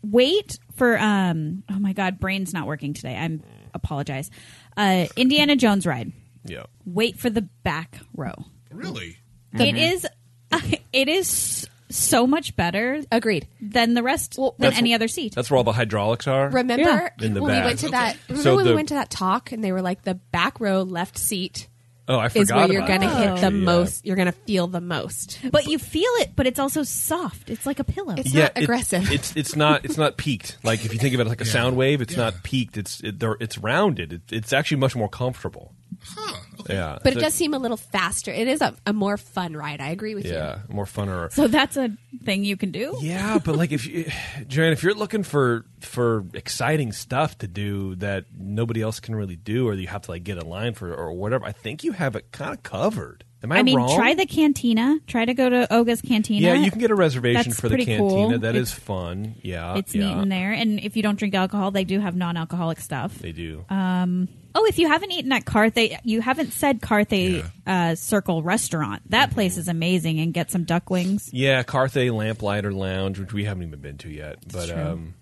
wait 0.02 0.58
for 0.76 0.98
um 1.00 1.64
oh 1.72 1.80
my 1.80 1.94
god, 1.94 2.20
brain's 2.20 2.54
not 2.54 2.68
working 2.68 2.94
today. 2.94 3.16
I'm 3.16 3.44
apologize. 3.74 4.30
Uh 4.76 5.06
Indiana 5.16 5.56
Jones 5.56 5.86
ride. 5.86 6.12
Yeah. 6.46 6.64
Wait 6.86 7.18
for 7.20 7.30
the 7.30 7.42
back 7.42 8.00
row. 8.16 8.34
Really? 8.72 9.18
It 9.54 9.76
is 9.78 10.08
it 10.94 11.08
is 11.08 11.68
so 11.94 12.26
much 12.28 12.56
better 12.56 13.02
Agreed. 13.12 13.48
than 13.62 13.94
the 13.94 14.04
rest 14.04 14.36
Well, 14.38 14.56
than 14.60 14.74
any 14.74 14.94
other 14.94 15.08
seat. 15.08 15.34
That's 15.36 15.50
where 15.52 15.58
all 15.58 15.64
the 15.64 15.72
hydraulics 15.74 16.28
are. 16.28 16.50
Remember 16.50 17.12
In 17.22 17.34
the 17.34 17.42
when 17.42 17.52
back. 17.52 17.64
we 17.64 17.68
went 17.70 17.80
to 17.80 17.90
that? 17.90 18.18
Remember 18.28 18.44
So 18.44 18.56
when 18.56 18.66
the- 18.66 18.72
we 18.72 18.76
went 18.76 18.88
to 18.90 18.96
that 18.96 19.10
talk 19.10 19.52
and 19.52 19.64
they 19.64 19.72
were 19.72 19.82
like 19.82 20.04
the 20.04 20.16
back 20.16 20.60
row 20.60 20.82
left 20.84 21.18
seat 21.18 21.68
oh, 22.08 22.18
I 22.20 22.28
forgot. 22.30 22.42
is 22.42 22.52
where 22.52 22.72
you're 22.74 22.88
going 22.88 23.02
to 23.02 23.10
hit 23.10 23.36
the 23.38 23.42
yeah. 23.44 23.50
most. 23.50 24.06
You're 24.06 24.16
going 24.18 24.26
to 24.26 24.32
feel 24.34 24.68
the 24.68 24.82
most. 24.82 25.40
But 25.52 25.68
you 25.68 25.78
feel 25.80 26.10
it, 26.16 26.32
but 26.36 26.48
it's 26.48 26.60
also 26.60 26.84
soft. 26.84 27.50
It's 27.50 27.66
like 27.66 27.80
a 27.80 27.84
pillow. 27.86 28.16
It's 28.18 28.34
Yeah, 28.34 28.44
not 28.44 28.58
it- 28.58 28.64
aggressive. 28.64 29.12
it's 29.12 29.36
it's 29.36 29.56
not 29.56 29.86
it's 29.86 29.98
not 29.98 30.18
peaked. 30.18 30.58
Like 30.64 30.84
if 30.86 30.94
you 30.94 31.00
think 31.00 31.14
of 31.14 31.22
it 31.22 31.28
like 31.28 31.42
a 31.42 31.46
Yeah. 31.46 31.52
sound 31.52 31.78
wave, 31.78 32.02
it's 32.02 32.14
Yeah. 32.14 32.24
not 32.26 32.44
peaked. 32.44 32.76
It's 32.78 33.00
it, 33.02 33.16
it's 33.40 33.58
rounded. 33.58 34.14
It, 34.14 34.22
it's 34.32 34.52
actually 34.52 34.78
much 34.78 34.96
more 34.96 35.10
comfortable. 35.10 35.74
Huh. 36.06 36.38
Okay. 36.62 36.76
Yeah, 36.76 36.98
but 37.04 37.14
it 37.14 37.16
So- 37.16 37.22
does 37.22 37.34
seem 37.34 37.54
a 37.54 37.60
little 37.60 37.78
faster. 37.78 38.32
It 38.32 38.48
is 38.48 38.62
a, 38.62 38.76
a 38.86 38.94
more 38.94 39.18
fun 39.18 39.56
ride. 39.56 39.82
I 39.82 39.90
agree 39.90 40.16
with 40.16 40.26
you. 40.26 40.34
Yeah, 40.34 40.60
more 40.70 40.86
funner. 40.86 41.32
so 41.32 41.48
that's 41.48 41.76
a 41.78 41.90
thing 42.24 42.44
you 42.46 42.56
can 42.58 42.72
do. 42.72 42.98
Yeah, 43.02 43.40
but 43.44 43.56
like 43.56 43.72
if 43.72 43.86
you, 43.86 44.06
Joanne, 44.48 44.72
if 44.74 44.84
you're 44.84 44.94
looking 44.94 45.24
for 45.24 45.66
for 45.82 46.26
exciting 46.34 46.92
stuff 46.92 47.38
to 47.40 47.48
do 47.48 47.96
that 47.96 48.26
nobody 48.38 48.82
else 48.82 49.00
can 49.00 49.16
really 49.16 49.36
do, 49.36 49.68
or 49.68 49.74
you 49.74 49.88
have 49.88 50.04
to 50.04 50.12
like 50.12 50.24
get 50.24 50.38
in 50.38 50.48
line 50.48 50.74
for 50.74 50.94
or 50.94 51.12
whatever, 51.14 51.46
I 51.46 51.52
think 51.52 51.84
you 51.84 51.92
have 51.94 52.16
it 52.16 52.32
kind 52.32 52.54
of 52.54 52.64
covered. 52.64 53.24
Am 53.44 53.52
I, 53.52 53.58
I 53.58 53.64
mean, 53.64 53.76
wrong? 53.76 53.94
try 53.98 54.14
the 54.14 54.26
cantina. 54.26 55.00
Try 55.06 55.26
to 55.26 55.34
go 55.34 55.50
to 55.50 55.68
Oga's 55.74 56.02
Cantina. 56.02 56.40
Yeah, 56.48 56.54
you 56.54 56.72
can 56.72 56.80
get 56.80 56.92
a 56.92 56.96
reservation 56.96 57.50
That's 57.50 57.60
for 57.60 57.68
the 57.68 57.76
cantina. 57.76 57.98
cool. 58.00 58.40
That 58.40 58.56
is 58.56 58.70
It's- 58.72 58.80
fun. 58.80 59.36
Yeah, 59.42 59.76
It's 59.78 59.94
yeah, 59.94 60.14
neat 60.16 60.22
in 60.22 60.30
there, 60.30 60.54
and 60.54 60.80
if 60.80 60.96
you 60.96 61.04
don't 61.04 61.20
drink 61.20 61.36
alcohol, 61.36 61.72
they 61.72 61.84
do 61.84 62.00
have 62.00 62.16
non-alcoholic 62.16 62.80
stuff. 62.80 63.16
They 63.20 63.34
do. 63.34 63.66
Um, 63.70 64.30
Oh, 64.56 64.66
if 64.66 64.78
you 64.78 64.88
haven't 64.88 65.12
eaten 65.12 65.32
at 65.32 65.46
Carthay, 65.46 65.98
you 66.04 66.22
haven't 66.22 66.54
said 66.54 66.80
Carthay 66.80 67.44
uh, 67.66 67.96
Circle 67.96 68.44
Restaurant. 68.44 69.02
That 69.10 69.32
place 69.32 69.58
is 69.58 69.68
amazing, 69.68 70.20
and 70.20 70.34
get 70.34 70.52
some 70.52 70.64
duck 70.64 70.90
wings. 70.90 71.30
Yeah, 71.34 71.64
Carthay 71.64 72.12
Lamplighter 72.12 72.72
Lounge, 72.72 73.20
which 73.20 73.34
we 73.34 73.46
haven't 73.46 73.64
even 73.64 73.80
been 73.80 73.98
to 74.00 74.10
yet. 74.10 74.38
But 74.52 74.70
true. 74.70 74.82
um, 74.82 75.14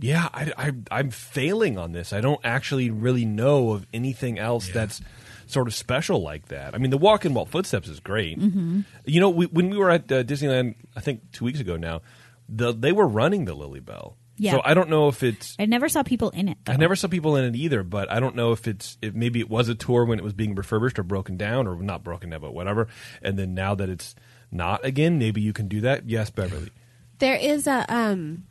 yeah, 0.00 0.28
I, 0.32 0.52
I, 0.56 0.72
I'm 0.90 1.10
failing 1.10 1.78
on 1.78 1.92
this. 1.92 2.12
I 2.12 2.20
don't 2.20 2.40
actually 2.44 2.90
really 2.90 3.24
know 3.24 3.72
of 3.72 3.86
anything 3.92 4.38
else 4.38 4.68
that's 4.68 5.00
sort 5.46 5.68
of 5.68 5.74
special 5.74 6.22
like 6.22 6.48
that. 6.48 6.74
I 6.74 6.78
mean, 6.78 6.90
the 6.90 6.98
Walk 6.98 7.24
in 7.24 7.34
Walt 7.34 7.48
Footsteps 7.48 7.88
is 7.88 8.00
great. 8.00 8.38
Mm-hmm. 8.38 8.80
You 9.04 9.20
know, 9.20 9.30
we, 9.30 9.46
when 9.46 9.70
we 9.70 9.78
were 9.78 9.90
at 9.90 10.10
uh, 10.12 10.22
Disneyland, 10.22 10.74
I 10.94 11.00
think 11.00 11.32
two 11.32 11.44
weeks 11.44 11.60
ago 11.60 11.76
now, 11.76 12.02
the 12.48 12.72
they 12.72 12.92
were 12.92 13.08
running 13.08 13.44
the 13.44 13.54
Lilly 13.54 13.80
Belle. 13.80 14.16
Yeah. 14.38 14.52
So 14.52 14.62
I 14.64 14.74
don't 14.74 14.90
know 14.90 15.08
if 15.08 15.22
it's. 15.22 15.56
I 15.58 15.66
never 15.66 15.88
saw 15.88 16.02
people 16.02 16.30
in 16.30 16.48
it. 16.48 16.58
Though. 16.64 16.72
I 16.72 16.76
never 16.76 16.94
saw 16.96 17.08
people 17.08 17.36
in 17.36 17.44
it 17.44 17.56
either, 17.56 17.82
but 17.82 18.10
I 18.10 18.20
don't 18.20 18.36
know 18.36 18.52
if 18.52 18.68
it's 18.68 18.98
if 19.00 19.14
maybe 19.14 19.40
it 19.40 19.48
was 19.48 19.68
a 19.68 19.74
tour 19.74 20.04
when 20.04 20.18
it 20.18 20.22
was 20.22 20.34
being 20.34 20.54
refurbished 20.54 20.98
or 20.98 21.02
broken 21.02 21.36
down 21.36 21.66
or 21.66 21.76
not 21.76 22.04
broken 22.04 22.30
down, 22.30 22.40
but 22.40 22.52
whatever. 22.52 22.88
And 23.22 23.38
then 23.38 23.54
now 23.54 23.74
that 23.74 23.88
it's 23.88 24.14
not 24.50 24.84
again, 24.84 25.18
maybe 25.18 25.40
you 25.40 25.52
can 25.52 25.68
do 25.68 25.80
that. 25.82 26.08
Yes, 26.08 26.30
Beverly. 26.30 26.70
There 27.18 27.36
is 27.36 27.66
a 27.66 27.84
um 27.88 28.44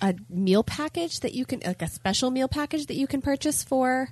a 0.00 0.14
meal 0.28 0.64
package 0.64 1.20
that 1.20 1.34
you 1.34 1.44
can 1.44 1.60
like 1.64 1.82
a 1.82 1.88
special 1.88 2.30
meal 2.30 2.48
package 2.48 2.86
that 2.86 2.96
you 2.96 3.06
can 3.06 3.20
purchase 3.20 3.62
for 3.62 4.08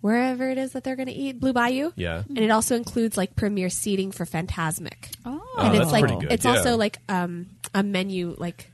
wherever 0.00 0.48
it 0.50 0.58
is 0.58 0.72
that 0.72 0.84
they're 0.84 0.96
going 0.96 1.08
to 1.08 1.14
eat 1.14 1.40
Blue 1.40 1.52
Bayou. 1.52 1.90
Yeah. 1.96 2.22
And 2.28 2.38
it 2.38 2.50
also 2.50 2.76
includes 2.76 3.16
like 3.16 3.34
premier 3.34 3.68
seating 3.68 4.12
for 4.12 4.24
Fantasmic. 4.24 5.14
Oh, 5.24 5.42
and 5.58 5.74
that's 5.74 5.84
it's 5.84 5.92
like 5.92 6.04
pretty 6.06 6.20
good, 6.20 6.32
it's 6.32 6.44
yeah. 6.44 6.52
also 6.52 6.76
like 6.76 6.98
um 7.08 7.46
a 7.74 7.82
menu 7.82 8.34
like 8.38 8.70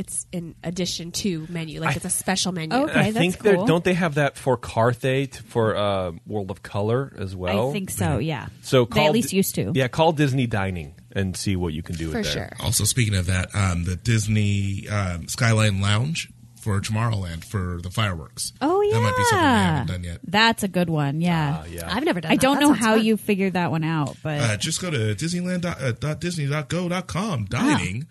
it's 0.00 0.26
in 0.32 0.54
addition 0.64 1.12
to 1.12 1.46
menu 1.48 1.80
like 1.80 1.90
I- 1.90 1.96
it's 1.96 2.04
a 2.04 2.10
special 2.10 2.52
menu. 2.52 2.76
Okay, 2.76 2.92
I 2.92 3.04
that's 3.12 3.16
think 3.18 3.38
they're 3.38 3.56
cool. 3.56 3.66
don't 3.66 3.84
they 3.84 3.94
have 3.94 4.14
that 4.14 4.36
for 4.36 4.56
Carthay 4.56 5.30
t- 5.30 5.38
for 5.46 5.76
uh, 5.76 6.12
World 6.26 6.50
of 6.50 6.62
Color 6.62 7.12
as 7.18 7.36
well? 7.36 7.70
I 7.70 7.72
think 7.72 7.90
so. 7.90 8.18
Yeah. 8.18 8.46
So 8.62 8.84
they 8.86 8.90
call 8.96 9.06
at 9.06 9.12
least 9.12 9.32
used 9.32 9.54
to. 9.56 9.72
Yeah, 9.74 9.88
call 9.88 10.12
Disney 10.12 10.46
Dining 10.46 10.94
and 11.12 11.36
see 11.36 11.54
what 11.56 11.72
you 11.74 11.82
can 11.82 11.96
do 11.96 12.10
For 12.10 12.18
with 12.18 12.32
there. 12.34 12.54
sure. 12.56 12.64
Also, 12.66 12.84
speaking 12.84 13.14
of 13.14 13.26
that, 13.26 13.54
um, 13.54 13.84
the 13.84 13.96
Disney 13.96 14.88
um, 14.88 15.28
Skyline 15.28 15.80
Lounge 15.80 16.28
for 16.60 16.80
Tomorrowland 16.80 17.44
for 17.44 17.80
the 17.82 17.90
fireworks. 17.90 18.52
Oh 18.60 18.80
yeah, 18.82 18.94
that 18.94 19.00
might 19.02 19.16
be 19.16 19.24
something 19.24 19.38
we 19.48 19.54
haven't 19.54 19.86
done 19.88 20.04
yet. 20.04 20.20
That's 20.24 20.62
a 20.62 20.68
good 20.68 20.90
one. 20.90 21.20
Yeah, 21.20 21.62
Ah, 21.62 21.64
yeah. 21.66 21.92
I've 21.94 22.04
never 22.04 22.20
done. 22.20 22.30
I 22.32 22.36
that. 22.36 22.42
don't 22.42 22.56
That 22.56 22.62
know 22.62 22.72
how 22.72 22.96
fun. 22.96 23.04
you 23.04 23.16
figured 23.16 23.54
that 23.54 23.70
one 23.70 23.82
out, 23.84 24.16
but 24.22 24.40
Uh, 24.40 24.56
just 24.56 24.80
go 24.80 24.90
to 24.90 25.14
Disneyland 25.14 25.62
dot, 25.62 25.80
uh, 25.82 25.92
dot 25.92 26.20
Disney.go.com 26.20 27.46
dining 27.46 28.06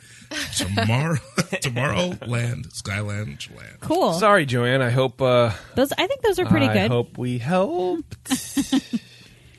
tomorrow 0.56 1.16
Tomorrowland 1.62 2.74
Skyland 2.74 3.48
Land. 3.56 3.78
cool. 3.82 4.14
Sorry, 4.14 4.46
Joanne. 4.46 4.82
I 4.82 4.90
hope. 4.90 5.22
Uh, 5.22 5.52
Those 5.76 5.92
I 5.94 6.08
think 6.08 6.22
those 6.22 6.40
are 6.40 6.46
pretty 6.46 6.68
I 6.68 6.74
good. 6.74 6.86
I 6.86 6.88
hope 6.88 7.18
we 7.18 7.38
helped. 7.38 8.18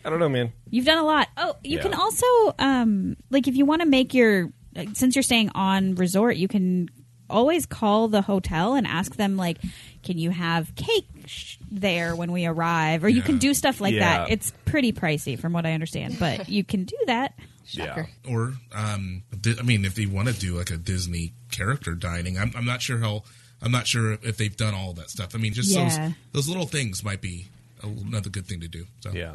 I 0.05 0.09
don't 0.09 0.19
know, 0.19 0.29
man. 0.29 0.53
You've 0.71 0.87
done 0.87 0.99
a 0.99 1.05
lot. 1.05 1.29
Oh, 1.37 1.57
you 1.63 1.77
Yeah. 1.77 1.83
can 1.83 1.95
also 1.95 2.27
um 2.59 3.17
like 3.31 3.49
if 3.49 3.57
you 3.57 3.67
want 3.67 3.83
to 3.83 3.87
make 3.89 4.15
your 4.15 4.51
since 4.95 5.17
you're 5.17 5.23
staying 5.23 5.51
on 5.55 5.95
resort, 5.97 6.37
you 6.37 6.49
can 6.49 6.89
always 7.31 7.65
call 7.67 8.09
the 8.09 8.23
hotel 8.23 8.75
and 8.75 8.87
ask 8.87 9.17
them 9.17 9.37
like 9.37 9.59
can 10.03 10.19
you 10.19 10.31
have 10.31 10.75
cake 10.75 11.07
sh- 11.27 11.57
there 11.71 12.15
when 12.17 12.33
we 12.33 12.47
arrive 12.47 13.05
or 13.05 13.09
you 13.09 13.23
can 13.23 13.39
do 13.39 13.55
stuff 13.55 13.81
like 13.81 13.95
Yeah. 13.95 14.25
that. 14.25 14.31
It's 14.31 14.53
pretty 14.65 14.93
pricey 14.93 15.39
from 15.39 15.53
what 15.53 15.65
I 15.67 15.73
understand, 15.73 16.19
but 16.19 16.49
you 16.57 16.65
can 16.65 16.85
do 16.85 16.97
that. 17.07 17.35
Shocker. 17.67 18.09
Or, 18.29 18.55
um, 18.75 19.23
Di- 19.41 19.57
I 19.59 19.63
mean, 19.63 19.85
if 19.85 19.95
they 19.95 20.07
want 20.07 20.29
to 20.29 20.35
do 20.35 20.57
like 20.57 20.71
a 20.71 20.77
Disney 20.77 21.33
character 21.53 21.95
dining, 21.95 22.37
I'm, 22.39 22.51
I'm 22.57 22.65
not 22.65 22.83
sure 22.83 22.99
how. 22.99 23.23
I'm 23.63 23.71
not 23.71 23.87
sure 23.87 24.13
if 24.23 24.39
they've 24.39 24.57
done 24.57 24.75
all 24.75 24.95
that 24.95 25.11
stuff. 25.11 25.35
I 25.35 25.39
mean, 25.39 25.53
just 25.53 25.71
Yeah. 25.71 25.85
those 26.07 26.15
those 26.33 26.49
little 26.49 26.67
things 26.67 27.05
might 27.05 27.21
be 27.21 27.49
another 27.83 28.31
good 28.31 28.47
thing 28.47 28.61
to 28.61 28.69
do. 28.69 28.87
So 29.01 29.13
Yeah. 29.13 29.35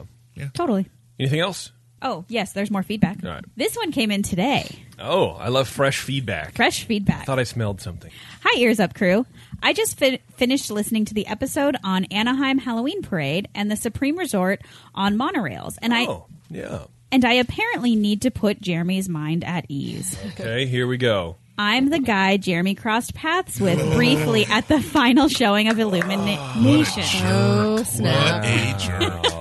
Totally. 0.53 0.87
Anything 1.19 1.39
else? 1.41 1.71
Oh, 2.05 2.23
yes, 2.29 2.53
there's 2.53 2.69
more 2.69 2.83
feedback. 2.83 3.17
All 3.23 3.31
right. 3.31 3.43
This 3.57 3.75
one 3.75 3.91
came 3.91 4.11
in 4.11 4.21
today. 4.21 4.69
Oh, 4.99 5.29
I 5.31 5.49
love 5.49 5.67
fresh 5.67 5.99
feedback. 6.01 6.53
Fresh 6.53 6.83
feedback. 6.83 7.25
Thought 7.25 7.39
I 7.39 7.43
smelled 7.43 7.81
something. 7.81 8.11
Hi, 8.43 8.59
Ears 8.59 8.79
Up 8.79 8.93
crew. 8.93 9.25
I 9.63 9.73
just 9.73 9.97
fi- 9.97 10.19
finished 10.35 10.69
listening 10.69 11.05
to 11.05 11.15
the 11.15 11.25
episode 11.25 11.75
on 11.83 12.05
Anaheim 12.05 12.59
Halloween 12.59 13.01
Parade 13.01 13.47
and 13.55 13.71
the 13.71 13.75
Supreme 13.75 14.17
Resort 14.19 14.61
on 14.93 15.17
monorails, 15.17 15.77
and 15.81 15.93
I 15.95 16.05
Oh, 16.05 16.27
yeah. 16.51 16.83
and 17.11 17.25
I 17.25 17.33
apparently 17.33 17.95
need 17.95 18.21
to 18.21 18.29
put 18.31 18.61
Jeremy's 18.61 19.09
mind 19.09 19.43
at 19.43 19.65
ease. 19.67 20.15
Okay, 20.39 20.67
here 20.67 20.85
we 20.85 20.97
go. 20.97 21.37
I'm 21.57 21.89
the 21.89 21.99
guy 21.99 22.35
Jeremy 22.37 22.75
crossed 22.75 23.13
paths 23.15 23.59
with 23.59 23.79
briefly 23.95 24.45
at 24.45 24.67
the 24.67 24.79
final 24.81 25.27
showing 25.29 25.69
of 25.69 25.79
Illumination. 25.79 27.03
Ah, 27.23 27.63
oh 27.77 27.83
snap. 27.83 28.43
What 28.43 28.45
a 28.45 28.77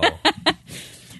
jerk! 0.01 0.04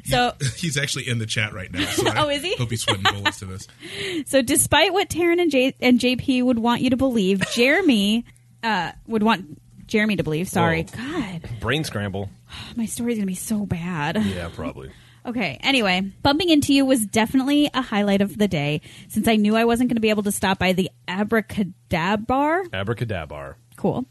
So, 0.05 0.33
He's 0.57 0.77
actually 0.77 1.09
in 1.09 1.19
the 1.19 1.27
chat 1.27 1.53
right 1.55 1.73
now. 1.73 1.87
So 1.87 2.07
I 2.11 2.25
Oh, 2.25 2.29
is 2.29 2.43
he? 2.43 2.55
Hope 2.57 2.71
he's 2.71 2.83
sweating 2.83 3.03
bullets 3.03 3.39
to 3.41 3.47
this. 3.47 3.67
so 4.27 4.43
despite 4.43 4.93
what 4.93 5.09
Taryn 5.09 5.41
and, 5.41 5.51
J- 5.51 5.75
and 5.81 5.99
JP 5.99 6.45
would 6.45 6.59
want 6.59 6.83
you 6.83 6.91
to 6.91 6.97
believe, 6.97 7.43
Jeremy 7.53 8.25
uh, 8.63 8.93
would 9.07 9.23
want 9.23 9.61
Jeremy 9.87 10.17
to 10.17 10.23
believe. 10.23 10.49
Sorry, 10.49 10.83
Whoa. 10.85 10.97
God, 10.97 11.49
Brain 11.61 11.85
scramble. 11.85 12.31
my 12.77 12.87
story's 12.87 13.17
gonna 13.17 13.27
be 13.27 13.35
so 13.35 13.67
bad. 13.67 14.23
Yeah, 14.25 14.51
probably. 14.55 14.91
Okay, 15.27 15.59
anyway, 15.63 16.03
bumping 16.23 16.51
into 16.51 16.75
you 16.75 16.85
was 16.85 17.07
definitely 17.07 17.71
a 17.73 17.81
highlight 17.81 18.21
of 18.21 18.37
the 18.37 18.47
day 18.47 18.83
since 19.09 19.27
I 19.27 19.37
knew 19.37 19.57
I 19.57 19.65
wasn't 19.65 19.89
going 19.89 19.97
to 19.97 20.03
be 20.03 20.11
able 20.11 20.25
to 20.25 20.33
stop 20.33 20.59
by 20.59 20.75
the 20.75 20.91
AbracadaBar. 21.09 22.69
Abracadabra. 22.75 23.57
Cool. 23.77 24.05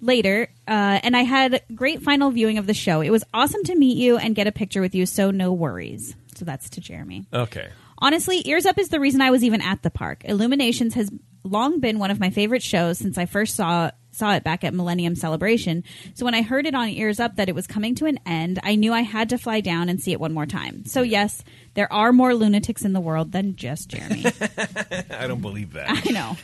Later, 0.00 0.48
uh, 0.68 1.00
and 1.02 1.16
I 1.16 1.22
had 1.22 1.62
great 1.74 2.02
final 2.02 2.30
viewing 2.30 2.58
of 2.58 2.66
the 2.66 2.74
show. 2.74 3.00
It 3.00 3.10
was 3.10 3.24
awesome 3.34 3.64
to 3.64 3.74
meet 3.74 3.96
you 3.96 4.16
and 4.16 4.34
get 4.34 4.46
a 4.46 4.52
picture 4.52 4.80
with 4.80 4.94
you, 4.94 5.06
so 5.06 5.30
no 5.30 5.52
worries. 5.52 6.14
So 6.36 6.44
that's 6.44 6.70
to 6.70 6.80
Jeremy. 6.80 7.26
Okay. 7.32 7.68
Honestly, 7.98 8.42
Ears 8.48 8.64
Up 8.64 8.78
is 8.78 8.90
the 8.90 9.00
reason 9.00 9.20
I 9.20 9.32
was 9.32 9.42
even 9.42 9.60
at 9.60 9.82
the 9.82 9.90
park. 9.90 10.24
Illuminations 10.24 10.94
has 10.94 11.10
long 11.42 11.80
been 11.80 11.98
one 11.98 12.10
of 12.10 12.20
my 12.20 12.30
favorite 12.30 12.62
shows 12.62 12.98
since 12.98 13.18
I 13.18 13.26
first 13.26 13.56
saw 13.56 13.90
saw 14.10 14.34
it 14.34 14.42
back 14.42 14.64
at 14.64 14.74
Millennium 14.74 15.14
Celebration. 15.14 15.84
So 16.14 16.24
when 16.24 16.34
I 16.34 16.42
heard 16.42 16.66
it 16.66 16.74
on 16.74 16.88
Ears 16.88 17.20
Up 17.20 17.36
that 17.36 17.48
it 17.48 17.54
was 17.54 17.68
coming 17.68 17.94
to 17.96 18.06
an 18.06 18.18
end, 18.26 18.58
I 18.64 18.74
knew 18.74 18.92
I 18.92 19.02
had 19.02 19.28
to 19.28 19.38
fly 19.38 19.60
down 19.60 19.88
and 19.88 20.00
see 20.00 20.10
it 20.12 20.18
one 20.18 20.32
more 20.32 20.46
time. 20.46 20.84
So 20.86 21.02
yes, 21.02 21.44
there 21.74 21.92
are 21.92 22.12
more 22.12 22.34
lunatics 22.34 22.84
in 22.84 22.94
the 22.94 23.00
world 23.00 23.30
than 23.30 23.54
just 23.54 23.88
Jeremy. 23.90 24.26
I 25.10 25.28
don't 25.28 25.40
believe 25.40 25.74
that, 25.74 26.02
I 26.04 26.10
know. 26.10 26.36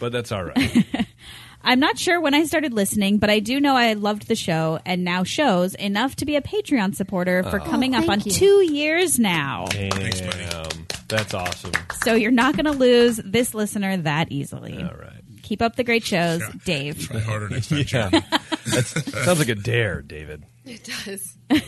but 0.00 0.12
that's 0.12 0.32
all 0.32 0.44
right. 0.44 0.86
I'm 1.68 1.80
not 1.80 1.98
sure 1.98 2.18
when 2.18 2.32
I 2.32 2.44
started 2.44 2.72
listening, 2.72 3.18
but 3.18 3.28
I 3.28 3.40
do 3.40 3.60
know 3.60 3.76
I 3.76 3.92
loved 3.92 4.26
the 4.26 4.34
show 4.34 4.78
and 4.86 5.04
now 5.04 5.22
shows 5.22 5.74
enough 5.74 6.16
to 6.16 6.24
be 6.24 6.34
a 6.34 6.40
Patreon 6.40 6.94
supporter 6.94 7.42
for 7.42 7.60
oh. 7.60 7.64
coming 7.64 7.94
up 7.94 8.06
thank 8.06 8.10
on 8.10 8.20
you. 8.24 8.32
two 8.32 8.62
years 8.72 9.18
now. 9.18 9.66
Thanks. 9.66 10.18
Damn. 10.18 10.86
That's 11.08 11.34
awesome. 11.34 11.72
So 12.02 12.14
you're 12.14 12.30
not 12.30 12.56
going 12.56 12.64
to 12.64 12.72
lose 12.72 13.18
this 13.22 13.52
listener 13.52 13.98
that 13.98 14.32
easily. 14.32 14.78
All 14.78 14.96
right. 14.96 15.22
Keep 15.42 15.60
up 15.60 15.76
the 15.76 15.84
great 15.84 16.04
shows, 16.04 16.40
Dave. 16.64 17.06
Try 17.06 17.20
harder 17.20 17.50
next 17.50 17.68
time, 17.68 17.78
Yeah. 17.80 17.84
Jeremy. 17.84 18.20
That's, 18.64 19.24
sounds 19.24 19.38
like 19.38 19.50
a 19.50 19.54
dare, 19.54 20.00
David. 20.00 20.44
It 20.64 20.84
does. 21.04 21.36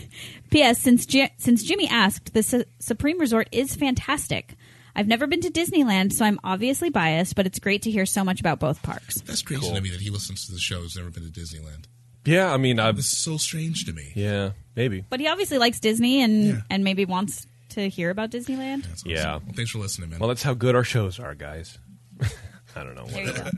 P.S. 0.50 0.78
Since 0.78 1.04
Ji- 1.04 1.32
since 1.36 1.62
Jimmy 1.62 1.88
asked, 1.88 2.32
the 2.32 2.42
Su- 2.42 2.64
Supreme 2.78 3.18
Resort 3.18 3.48
is 3.52 3.76
fantastic. 3.76 4.54
I've 4.94 5.06
never 5.08 5.26
been 5.26 5.40
to 5.42 5.50
Disneyland, 5.50 6.12
so 6.12 6.24
I'm 6.24 6.38
obviously 6.44 6.90
biased, 6.90 7.34
but 7.36 7.46
it's 7.46 7.58
great 7.58 7.82
to 7.82 7.90
hear 7.90 8.06
so 8.06 8.24
much 8.24 8.40
about 8.40 8.58
both 8.58 8.82
parks. 8.82 9.20
That's 9.22 9.42
crazy 9.42 9.72
to 9.72 9.80
me 9.80 9.90
that 9.90 10.00
he 10.00 10.10
listens 10.10 10.46
to 10.46 10.52
the 10.52 10.58
show. 10.58 10.82
Has 10.82 10.96
never 10.96 11.10
been 11.10 11.30
to 11.30 11.40
Disneyland. 11.40 11.84
Yeah, 12.24 12.52
I 12.52 12.56
mean, 12.58 12.78
I've. 12.78 12.96
This 12.96 13.12
is 13.12 13.18
so 13.18 13.36
strange 13.38 13.86
to 13.86 13.92
me. 13.92 14.12
Yeah, 14.14 14.50
maybe. 14.76 15.04
But 15.08 15.20
he 15.20 15.28
obviously 15.28 15.58
likes 15.58 15.80
Disney 15.80 16.22
and 16.22 16.44
Yeah. 16.44 16.60
and 16.68 16.84
maybe 16.84 17.04
wants 17.04 17.46
to 17.70 17.88
hear 17.88 18.10
about 18.10 18.30
Disneyland. 18.30 18.82
That's 18.84 19.02
awesome. 19.02 19.10
Yeah. 19.10 19.30
Well, 19.36 19.42
thanks 19.54 19.70
for 19.70 19.78
listening, 19.78 20.10
man. 20.10 20.18
Well, 20.18 20.28
that's 20.28 20.42
how 20.42 20.54
good 20.54 20.74
our 20.74 20.84
shows 20.84 21.18
are, 21.18 21.34
guys. 21.34 21.78
I 22.76 22.84
don't 22.84 22.94
know. 22.94 23.06
There 23.06 23.24
you 23.26 23.32
go. 23.32 23.50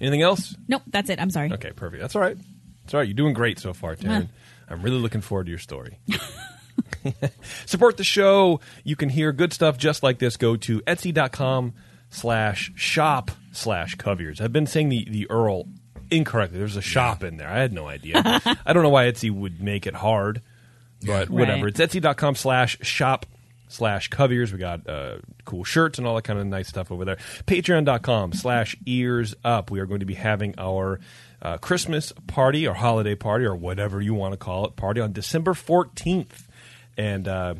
Anything 0.00 0.22
else? 0.22 0.54
Nope, 0.68 0.82
that's 0.88 1.08
it. 1.10 1.20
I'm 1.20 1.30
sorry. 1.30 1.52
Okay, 1.52 1.70
perfect. 1.72 2.00
That's 2.02 2.14
all 2.16 2.22
right. 2.22 2.36
That's 2.82 2.94
all 2.94 2.98
right. 3.00 3.08
You're 3.08 3.14
doing 3.14 3.34
great 3.34 3.58
so 3.60 3.72
far, 3.72 3.94
Taryn. 3.96 4.28
I'm 4.68 4.82
really 4.82 4.98
looking 4.98 5.20
forward 5.20 5.44
to 5.44 5.50
your 5.50 5.58
story. 5.60 5.98
Support 7.66 7.96
the 7.96 8.04
show. 8.04 8.60
You 8.84 8.96
can 8.96 9.08
hear 9.08 9.32
good 9.32 9.52
stuff 9.52 9.76
just 9.78 10.02
like 10.02 10.18
this. 10.18 10.36
Go 10.36 10.56
to 10.56 10.80
etsy.com 10.80 11.74
slash 12.10 12.72
shop 12.74 13.30
slash 13.52 13.96
coviers. 13.96 14.40
I've 14.40 14.52
been 14.52 14.66
saying 14.66 14.88
the, 14.88 15.06
the 15.08 15.26
URL 15.26 15.68
incorrectly. 16.10 16.58
There's 16.58 16.76
a 16.76 16.82
shop 16.82 17.22
in 17.24 17.36
there. 17.36 17.48
I 17.48 17.58
had 17.58 17.72
no 17.72 17.88
idea. 17.88 18.22
I 18.66 18.72
don't 18.72 18.82
know 18.82 18.90
why 18.90 19.04
Etsy 19.04 19.30
would 19.30 19.60
make 19.62 19.86
it 19.86 19.94
hard, 19.94 20.42
but 21.04 21.30
whatever. 21.30 21.64
Right. 21.64 21.78
It's 21.78 21.94
etsy.com 21.94 22.34
slash 22.34 22.78
shop 22.82 23.26
slash 23.68 24.10
coviers. 24.10 24.52
We 24.52 24.58
got 24.58 24.86
uh, 24.86 25.16
cool 25.44 25.64
shirts 25.64 25.98
and 25.98 26.06
all 26.06 26.14
that 26.16 26.22
kind 26.22 26.38
of 26.38 26.46
nice 26.46 26.68
stuff 26.68 26.92
over 26.92 27.04
there. 27.04 27.16
Patreon.com 27.46 28.34
slash 28.34 28.76
ears 28.86 29.34
up. 29.44 29.70
We 29.70 29.80
are 29.80 29.86
going 29.86 30.00
to 30.00 30.06
be 30.06 30.14
having 30.14 30.54
our 30.58 31.00
uh, 31.40 31.58
Christmas 31.58 32.12
party 32.26 32.68
or 32.68 32.74
holiday 32.74 33.14
party 33.14 33.44
or 33.44 33.56
whatever 33.56 34.00
you 34.00 34.14
want 34.14 34.32
to 34.32 34.36
call 34.36 34.66
it 34.66 34.76
party 34.76 35.00
on 35.00 35.12
December 35.12 35.54
14th. 35.54 36.46
And 36.96 37.26
uh, 37.28 37.54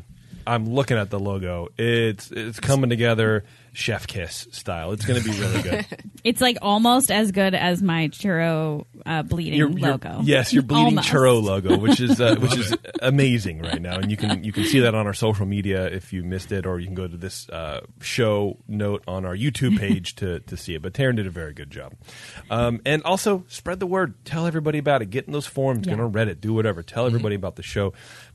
I'm 0.45 0.69
looking 0.69 0.97
at 0.97 1.09
the 1.09 1.19
logo. 1.19 1.69
It's 1.77 2.31
it's 2.31 2.59
coming 2.59 2.89
together 2.89 3.43
chef 3.75 4.05
kiss 4.05 4.47
style. 4.51 4.91
It's 4.91 5.03
going 5.05 5.19
to 5.21 5.29
be 5.31 5.35
really 5.39 5.61
good. 5.61 5.85
It's 6.23 6.39
like 6.39 6.57
almost 6.61 7.11
as 7.11 7.33
good 7.33 7.53
as 7.53 7.81
my 7.83 8.07
churro 8.07 8.85
uh, 9.05 9.23
bleeding 9.23 9.59
Your- 9.59 9.69
your- 9.71 9.89
logo. 9.91 10.21
yes, 10.23 10.53
your 10.53 10.63
bleeding 10.63 10.85
Almost. 10.97 11.09
churro 11.09 11.43
logo, 11.43 11.77
which 11.77 11.99
is 11.99 12.21
uh, 12.21 12.37
which 12.39 12.55
is 12.55 12.73
amazing 13.01 13.59
right 13.61 13.81
now, 13.81 13.97
and 13.97 14.09
you 14.09 14.15
can 14.15 14.41
you 14.41 14.53
can 14.53 14.63
see 14.63 14.79
that 14.79 14.95
on 14.95 15.05
our 15.05 15.13
social 15.13 15.45
media 15.45 15.85
if 15.87 16.13
you 16.13 16.23
missed 16.23 16.53
it, 16.53 16.65
or 16.65 16.79
you 16.79 16.85
can 16.85 16.95
go 16.95 17.09
to 17.09 17.17
this 17.17 17.49
uh, 17.49 17.81
show 17.99 18.57
note 18.69 19.03
on 19.05 19.25
our 19.25 19.35
YouTube 19.35 19.77
page 19.77 20.15
to 20.15 20.39
to 20.39 20.55
see 20.55 20.75
it. 20.75 20.81
But 20.81 20.93
Taryn 20.93 21.17
did 21.17 21.27
a 21.27 21.29
very 21.29 21.51
good 21.53 21.69
job, 21.69 21.91
um, 22.49 22.79
and 22.85 23.03
also 23.03 23.43
spread 23.49 23.81
the 23.81 23.87
word, 23.87 24.13
tell 24.23 24.47
everybody 24.47 24.77
about 24.77 25.01
it, 25.01 25.09
get 25.09 25.25
in 25.25 25.33
those 25.33 25.45
forums, 25.47 25.85
get 25.85 25.97
Yeah. 25.97 26.05
on 26.05 26.13
Reddit, 26.13 26.39
do 26.39 26.53
whatever, 26.53 26.83
tell 26.83 27.05
everybody 27.05 27.35
about 27.43 27.57
the 27.57 27.63
show, 27.63 27.91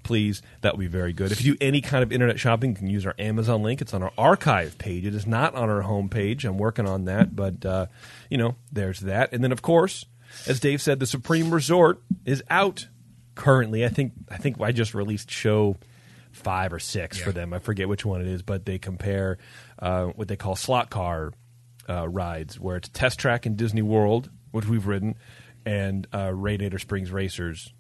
please. 0.08 0.42
That 0.62 0.72
would 0.74 0.80
be 0.80 0.88
very 0.88 1.12
good. 1.12 1.30
If 1.30 1.44
you 1.44 1.52
do 1.54 1.58
any 1.60 1.80
kind 1.80 2.02
of 2.02 2.10
internet 2.10 2.40
shopping, 2.40 2.70
you 2.70 2.76
can 2.76 2.90
use 2.90 3.06
our 3.06 3.14
Amazon 3.18 3.62
link. 3.62 3.80
It's 3.80 3.94
on 3.94 4.02
our 4.02 4.12
archive 4.18 4.76
page. 4.78 5.06
It 5.06 5.14
is 5.14 5.26
not 5.26 5.54
on 5.54 5.70
our 5.70 5.82
home 5.82 6.08
page. 6.08 6.44
I'm 6.44 6.58
working 6.58 6.88
on 6.88 7.04
that, 7.04 7.36
but 7.36 7.64
uh, 7.64 7.86
you 8.28 8.38
know, 8.38 8.56
there's 8.72 9.00
that, 9.00 9.32
and 9.32 9.44
then 9.44 9.52
of 9.52 9.62
course 9.62 10.04
as 10.46 10.60
Dave 10.60 10.82
said, 10.82 11.00
the 11.00 11.06
Supreme 11.06 11.50
Resort 11.50 12.02
is 12.24 12.42
out 12.50 12.88
currently. 13.34 13.84
I 13.84 13.88
think 13.88 14.12
I 14.30 14.36
think 14.36 14.60
I 14.60 14.72
just 14.72 14.94
released 14.94 15.30
show 15.30 15.76
five 16.32 16.72
or 16.72 16.78
six 16.78 17.18
for 17.18 17.32
them. 17.32 17.52
I 17.52 17.58
forget 17.58 17.88
which 17.88 18.04
one 18.04 18.20
it 18.20 18.26
is, 18.26 18.42
but 18.42 18.64
they 18.64 18.78
compare 18.78 19.38
uh, 19.78 20.06
what 20.06 20.28
they 20.28 20.36
call 20.36 20.56
slot 20.56 20.90
car 20.90 21.32
uh, 21.88 22.08
rides, 22.08 22.60
where 22.60 22.76
it's 22.76 22.88
Test 22.88 23.18
Track 23.18 23.46
in 23.46 23.56
Disney 23.56 23.82
World, 23.82 24.30
which 24.50 24.66
we've 24.66 24.86
ridden, 24.86 25.16
and 25.64 26.06
uh, 26.14 26.32
Radiator 26.34 26.78
Springs 26.78 27.10
Racers, 27.10 27.72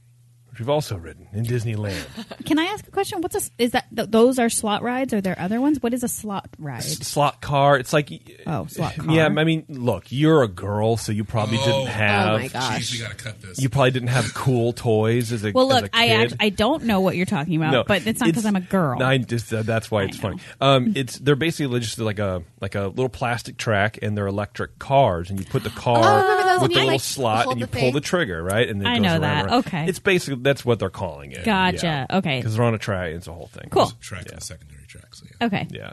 we've 0.58 0.68
also 0.68 0.96
ridden 0.96 1.28
in 1.32 1.44
Disneyland. 1.44 2.04
Can 2.44 2.58
I 2.58 2.64
ask 2.64 2.86
a 2.86 2.90
question? 2.90 3.20
What's 3.20 3.34
a 3.34 3.38
s- 3.38 3.50
is 3.58 3.70
that 3.72 3.86
th- 3.94 4.10
those 4.10 4.38
are 4.38 4.48
slot 4.48 4.82
rides? 4.82 5.12
Are 5.14 5.20
there 5.20 5.38
other 5.38 5.60
ones? 5.60 5.82
What 5.82 5.94
is 5.94 6.02
a 6.02 6.08
slot 6.08 6.48
ride? 6.58 6.78
S- 6.78 6.98
slot 7.06 7.40
car. 7.40 7.78
It's 7.78 7.92
like 7.92 8.10
Oh, 8.46 8.66
slot 8.66 8.94
car. 8.98 9.14
Yeah, 9.14 9.26
I 9.26 9.44
mean, 9.44 9.64
look, 9.68 10.06
you're 10.10 10.42
a 10.42 10.48
girl, 10.48 10.96
so 10.96 11.12
you 11.12 11.24
probably 11.24 11.58
Oh. 11.60 11.64
didn't 11.64 11.86
have. 11.88 12.28
Oh 12.28 12.38
my 12.38 12.48
gosh. 12.48 12.90
Jeez, 12.90 12.92
we 12.92 12.98
got 13.00 13.10
to 13.16 13.24
cut 13.24 13.40
this. 13.42 13.60
You 13.60 13.68
probably 13.68 13.90
didn't 13.92 14.08
have 14.08 14.34
cool 14.34 14.72
toys 14.72 15.32
as 15.32 15.44
a 15.44 15.52
Well, 15.52 15.72
as 15.72 15.82
look, 15.82 15.92
a 15.94 15.96
I 15.98 16.06
kid. 16.08 16.32
act, 16.32 16.34
I 16.40 16.48
don't 16.50 16.84
know 16.84 17.00
what 17.00 17.16
you're 17.16 17.26
talking 17.26 17.56
about, 17.56 17.72
No, 17.72 17.84
but 17.84 18.06
it's 18.06 18.20
not 18.20 18.26
because 18.26 18.44
I'm 18.46 18.56
a 18.56 18.60
girl. 18.60 18.98
No, 18.98 19.06
I 19.06 19.18
just 19.18 19.52
uh, 19.52 19.62
that's 19.62 19.90
why 19.90 20.04
it's 20.04 20.16
know. 20.16 20.22
funny. 20.30 20.40
Um, 20.60 20.92
it's 20.96 21.18
they're 21.18 21.36
basically 21.36 21.80
just 21.80 21.98
like 21.98 22.18
a 22.18 22.42
like 22.60 22.74
a 22.74 22.82
little 22.88 23.08
plastic 23.08 23.56
track, 23.56 23.98
and 24.02 24.16
they're 24.16 24.26
electric 24.26 24.78
cars, 24.78 25.30
and 25.30 25.38
you 25.38 25.44
put 25.46 25.62
the 25.64 25.70
car 25.70 25.98
Oh, 25.98 26.22
remember 26.22 26.42
those 26.44 26.52
with 26.54 26.60
when 26.62 26.70
the 26.70 26.74
little 26.76 26.90
like, 26.92 27.00
slot, 27.00 27.44
hold 27.44 27.52
and 27.54 27.60
you 27.60 27.66
the 27.66 27.72
pull 27.72 27.80
thing? 27.80 27.94
the 27.94 28.00
trigger, 28.00 28.42
right? 28.42 28.68
And 28.68 28.82
it 28.82 28.86
I 28.86 28.94
goes 28.96 29.02
know 29.02 29.10
around, 29.12 29.20
that. 29.22 29.46
around. 29.46 29.54
Okay. 29.66 29.86
it's 29.88 29.98
basically 29.98 30.40
that's 30.48 30.64
what 30.64 30.78
they're 30.78 30.90
calling 30.90 31.32
it. 31.32 31.44
Gotcha. 31.44 32.06
Okay. 32.10 32.38
because 32.38 32.56
they're 32.56 32.64
on 32.64 32.74
a 32.74 32.78
track. 32.78 33.12
It's 33.12 33.26
a 33.28 33.32
whole 33.32 33.48
thing. 33.48 33.68
Cool. 33.70 33.92
track 34.00 34.24
Yeah. 34.26 34.32
and 34.34 34.42
secondary 34.42 34.86
track. 34.86 35.14
So 35.14 35.26
yeah. 35.40 35.46
okay. 35.46 35.66
Yeah, 35.70 35.92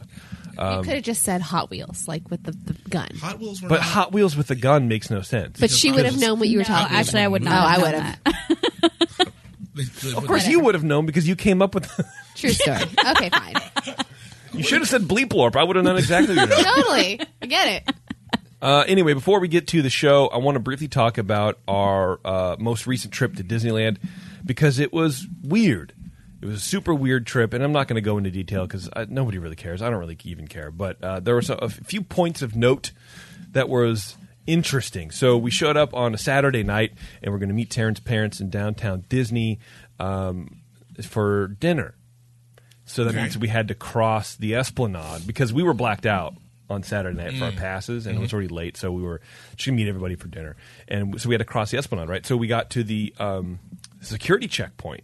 you 0.78 0.84
could 0.84 0.94
have 0.96 1.04
just 1.04 1.24
said 1.24 1.42
Hot 1.42 1.70
Wheels, 1.70 2.08
like 2.08 2.30
with 2.30 2.44
the, 2.44 2.52
the 2.52 2.74
gun. 2.90 3.10
Hot 3.22 3.40
Wheels 3.40 3.62
were 3.62 3.70
but 3.70 3.76
not, 3.76 3.84
Hot 3.84 4.12
Wheels 4.14 4.36
with 4.38 4.48
the 4.48 4.56
gun 4.56 4.88
makes 4.88 5.10
no 5.10 5.22
sense. 5.22 5.60
But 5.60 5.70
she 5.70 5.92
would 5.92 6.06
have 6.06 6.18
known 6.20 6.40
what 6.40 6.48
you 6.48 6.60
were 6.60 6.64
No, 6.64 6.68
talking 6.70 6.96
actually, 6.98 7.20
I 7.22 7.24
about. 7.26 7.32
would 7.34 7.42
Oh, 7.44 7.46
not. 7.46 7.68
I 7.68 7.72
have 7.74 7.82
would 7.82 7.94
have. 7.94 8.24
that. 8.24 9.32
they- 9.76 9.84
they- 9.84 10.16
of 10.16 10.26
course, 10.28 10.48
you 10.48 10.62
would 10.62 10.76
have 10.76 10.84
known 10.84 11.06
because 11.06 11.28
you 11.28 11.36
came 11.36 11.62
up 11.62 11.74
with. 11.76 11.84
The. 11.84 12.06
True 12.36 12.52
story. 12.52 12.78
Okay, 13.12 13.30
fine. 13.30 13.56
you 14.54 14.64
should 14.64 14.80
have 14.80 14.90
said 14.90 15.02
bleep 15.04 15.30
lorp. 15.34 15.56
I 15.56 15.64
would 15.64 15.76
have 15.76 15.86
known 15.86 15.98
exactly. 15.98 16.36
what 16.36 16.50
you 16.50 16.56
were 16.56 16.62
doing. 16.64 16.76
totally. 16.76 17.20
I 17.42 17.46
get 17.46 17.68
it. 17.88 17.96
Uh, 18.62 18.84
anyway, 18.88 19.14
before 19.14 19.40
we 19.40 19.48
get 19.48 19.68
to 19.68 19.82
the 19.82 19.90
show, 19.90 20.28
I 20.28 20.38
want 20.38 20.56
to 20.56 20.60
briefly 20.60 20.88
talk 20.88 21.18
about 21.18 21.60
our 21.68 22.20
uh, 22.26 22.56
most 22.58 22.88
recent 22.88 23.14
trip 23.14 23.36
to 23.36 23.44
Disneyland 23.44 23.98
because 24.46 24.80
it 24.80 24.94
was 24.94 25.28
weird. 25.44 25.94
It 26.42 26.46
was 26.46 26.56
a 26.58 26.60
super 26.64 26.94
weird 26.94 27.26
trip, 27.26 27.54
and 27.54 27.64
I'm 27.64 27.72
not 27.72 27.88
going 27.88 27.96
to 27.96 28.02
go 28.02 28.18
into 28.18 28.30
detail 28.30 28.68
because 28.68 28.90
nobody 29.10 29.38
really 29.40 29.56
cares. 29.56 29.82
I 29.82 29.90
don't 29.90 30.00
really 30.00 30.18
even 30.26 30.48
care. 30.48 30.70
But 30.70 31.04
uh, 31.04 31.20
there 31.20 31.36
was 31.36 31.50
a, 31.50 31.56
a 31.56 31.70
few 31.70 32.02
points 32.04 32.42
of 32.42 32.56
note 32.56 32.92
that 33.52 33.68
was 33.70 34.16
interesting. 34.46 35.10
So 35.12 35.38
we 35.38 35.50
showed 35.50 35.76
up 35.78 35.94
on 35.96 36.14
a 36.14 36.18
Saturday 36.18 36.62
night, 36.64 36.92
and 37.24 37.32
we're 37.34 37.40
going 37.40 37.50
to 37.50 37.56
meet 37.56 37.72
Terrence's 37.72 38.04
parents 38.04 38.40
in 38.42 38.50
downtown 38.52 39.06
Disney 39.10 39.60
um, 40.00 40.58
for 41.04 41.48
dinner. 41.48 41.96
So 42.86 43.04
that 43.06 43.12
Okay. 43.12 43.22
means 43.22 43.38
we 43.40 43.48
had 43.48 43.70
to 43.70 43.74
cross 43.76 44.36
the 44.36 44.54
Esplanade 44.56 45.26
because 45.26 45.52
we 45.52 45.64
were 45.64 45.74
blacked 45.74 46.06
out 46.06 46.36
on 46.70 46.84
Saturday 46.84 47.18
night 47.18 47.34
for 47.38 47.46
our 47.46 47.52
passes, 47.52 48.06
and 48.06 48.18
it 48.18 48.22
was 48.22 48.34
already 48.34 48.48
late, 48.50 48.76
so 48.78 48.92
we 48.92 49.02
were 49.02 49.22
just 49.56 49.66
gonna 49.68 49.76
meet 49.78 49.88
everybody 49.88 50.16
for 50.16 50.28
dinner, 50.28 50.56
and 50.88 51.20
so 51.22 51.30
we 51.30 51.34
had 51.36 51.40
to 51.40 51.46
cross 51.46 51.70
the 51.72 51.78
Esplanade, 51.78 52.10
right? 52.10 52.26
So 52.26 52.36
we 52.38 52.48
got 52.48 52.72
to 52.72 52.84
the 52.84 53.14
um, 53.20 53.60
security 54.06 54.48
checkpoint. 54.48 55.04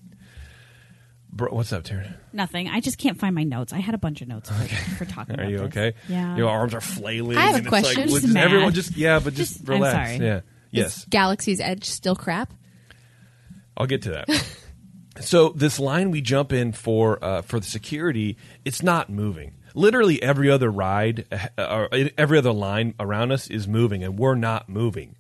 Bro, 1.34 1.54
what's 1.54 1.72
up, 1.72 1.84
Taryn? 1.84 2.14
Nothing. 2.34 2.68
I 2.68 2.82
just 2.82 2.98
can't 2.98 3.18
find 3.18 3.34
my 3.34 3.44
notes. 3.44 3.72
I 3.72 3.80
had 3.80 3.96
a 3.96 3.98
bunch 3.98 4.22
of 4.22 4.28
notes 4.28 4.50
for, 4.50 4.68
for 4.98 5.06
talking 5.06 5.36
Are 5.40 5.44
about 5.44 5.52
you 5.52 5.58
this. 5.60 5.68
okay? 5.68 5.94
Yeah. 6.10 6.36
Your 6.36 6.50
arms 6.50 6.74
are 6.74 6.82
flailing. 6.82 7.38
I 7.38 7.44
have 7.44 7.54
a 7.54 7.58
and 7.60 7.66
it's 7.68 7.70
question. 7.70 7.96
Like, 8.02 8.08
I'm 8.08 8.12
would 8.14 8.22
just 8.22 8.34
mad. 8.34 8.44
everyone 8.44 8.74
just 8.74 8.98
yeah, 8.98 9.20
but 9.20 9.34
just, 9.34 9.54
Just- 9.60 9.70
I'm 9.70 9.76
relax. 9.76 10.10
sorry. 10.18 10.26
Yeah. 10.28 10.38
Is 10.38 10.44
Yes. 10.72 11.06
Galaxy's 11.10 11.60
Edge 11.62 11.86
still 11.86 12.16
crap? 12.16 12.54
I'll 13.78 13.88
get 13.88 14.02
to 14.04 14.12
that. 14.12 14.46
so 15.22 15.50
this 15.50 15.80
line 15.80 16.12
we 16.12 16.22
jump 16.22 16.52
in 16.54 16.74
for 16.74 17.24
uh, 17.24 17.42
for 17.44 17.60
the 17.62 17.66
security, 17.66 18.36
it's 18.66 18.84
not 18.84 19.10
moving. 19.10 19.56
Literally 19.74 20.22
every 20.22 20.50
other 20.50 20.70
ride, 20.70 21.26
uh, 21.58 21.64
or 21.64 21.90
every 22.18 22.38
other 22.38 22.52
line 22.52 22.94
around 23.00 23.32
us 23.32 23.48
is 23.50 23.70
moving, 23.70 24.04
and 24.04 24.20
we're 24.20 24.36
not 24.36 24.68
moving. 24.68 25.16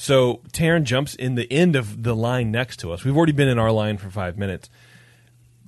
So 0.00 0.40
Taryn 0.54 0.84
jumps 0.84 1.14
in 1.14 1.34
the 1.34 1.46
end 1.52 1.76
of 1.76 2.04
the 2.04 2.16
line 2.16 2.50
next 2.50 2.78
to 2.78 2.90
us. 2.90 3.04
We've 3.04 3.14
already 3.14 3.32
been 3.32 3.48
in 3.48 3.58
our 3.58 3.70
line 3.70 3.98
for 3.98 4.08
five 4.08 4.38
minutes. 4.38 4.70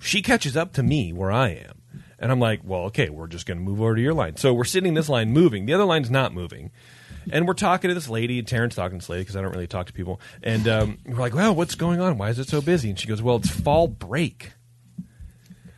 She 0.00 0.22
catches 0.22 0.56
up 0.56 0.72
to 0.72 0.82
me 0.82 1.12
where 1.12 1.30
I 1.30 1.50
am. 1.50 1.82
And 2.18 2.32
I'm 2.32 2.40
like, 2.40 2.60
well, 2.64 2.84
okay, 2.84 3.10
we're 3.10 3.26
just 3.26 3.44
going 3.44 3.58
to 3.58 3.62
move 3.62 3.82
over 3.82 3.94
to 3.94 4.00
your 4.00 4.14
line. 4.14 4.36
So 4.36 4.54
we're 4.54 4.64
sitting 4.64 4.88
in 4.88 4.94
this 4.94 5.10
line 5.10 5.32
moving. 5.32 5.66
The 5.66 5.74
other 5.74 5.84
line's 5.84 6.10
not 6.10 6.32
moving. 6.32 6.70
And 7.30 7.46
we're 7.46 7.52
talking 7.52 7.88
to 7.88 7.94
this 7.94 8.08
lady, 8.08 8.38
and 8.38 8.48
Taryn's 8.48 8.74
talking 8.74 8.98
to 8.98 9.02
this 9.02 9.10
lady 9.10 9.22
because 9.22 9.36
I 9.36 9.42
don't 9.42 9.52
really 9.52 9.66
talk 9.66 9.86
to 9.88 9.92
people. 9.92 10.18
And 10.42 10.66
um, 10.66 10.98
we're 11.04 11.18
like, 11.20 11.34
well, 11.34 11.54
what's 11.54 11.74
going 11.74 12.00
on? 12.00 12.16
Why 12.16 12.30
is 12.30 12.38
it 12.38 12.48
so 12.48 12.62
busy? 12.62 12.88
And 12.88 12.98
she 12.98 13.06
goes, 13.08 13.20
well, 13.20 13.36
it's 13.36 13.50
fall 13.50 13.86
break. 13.86 14.52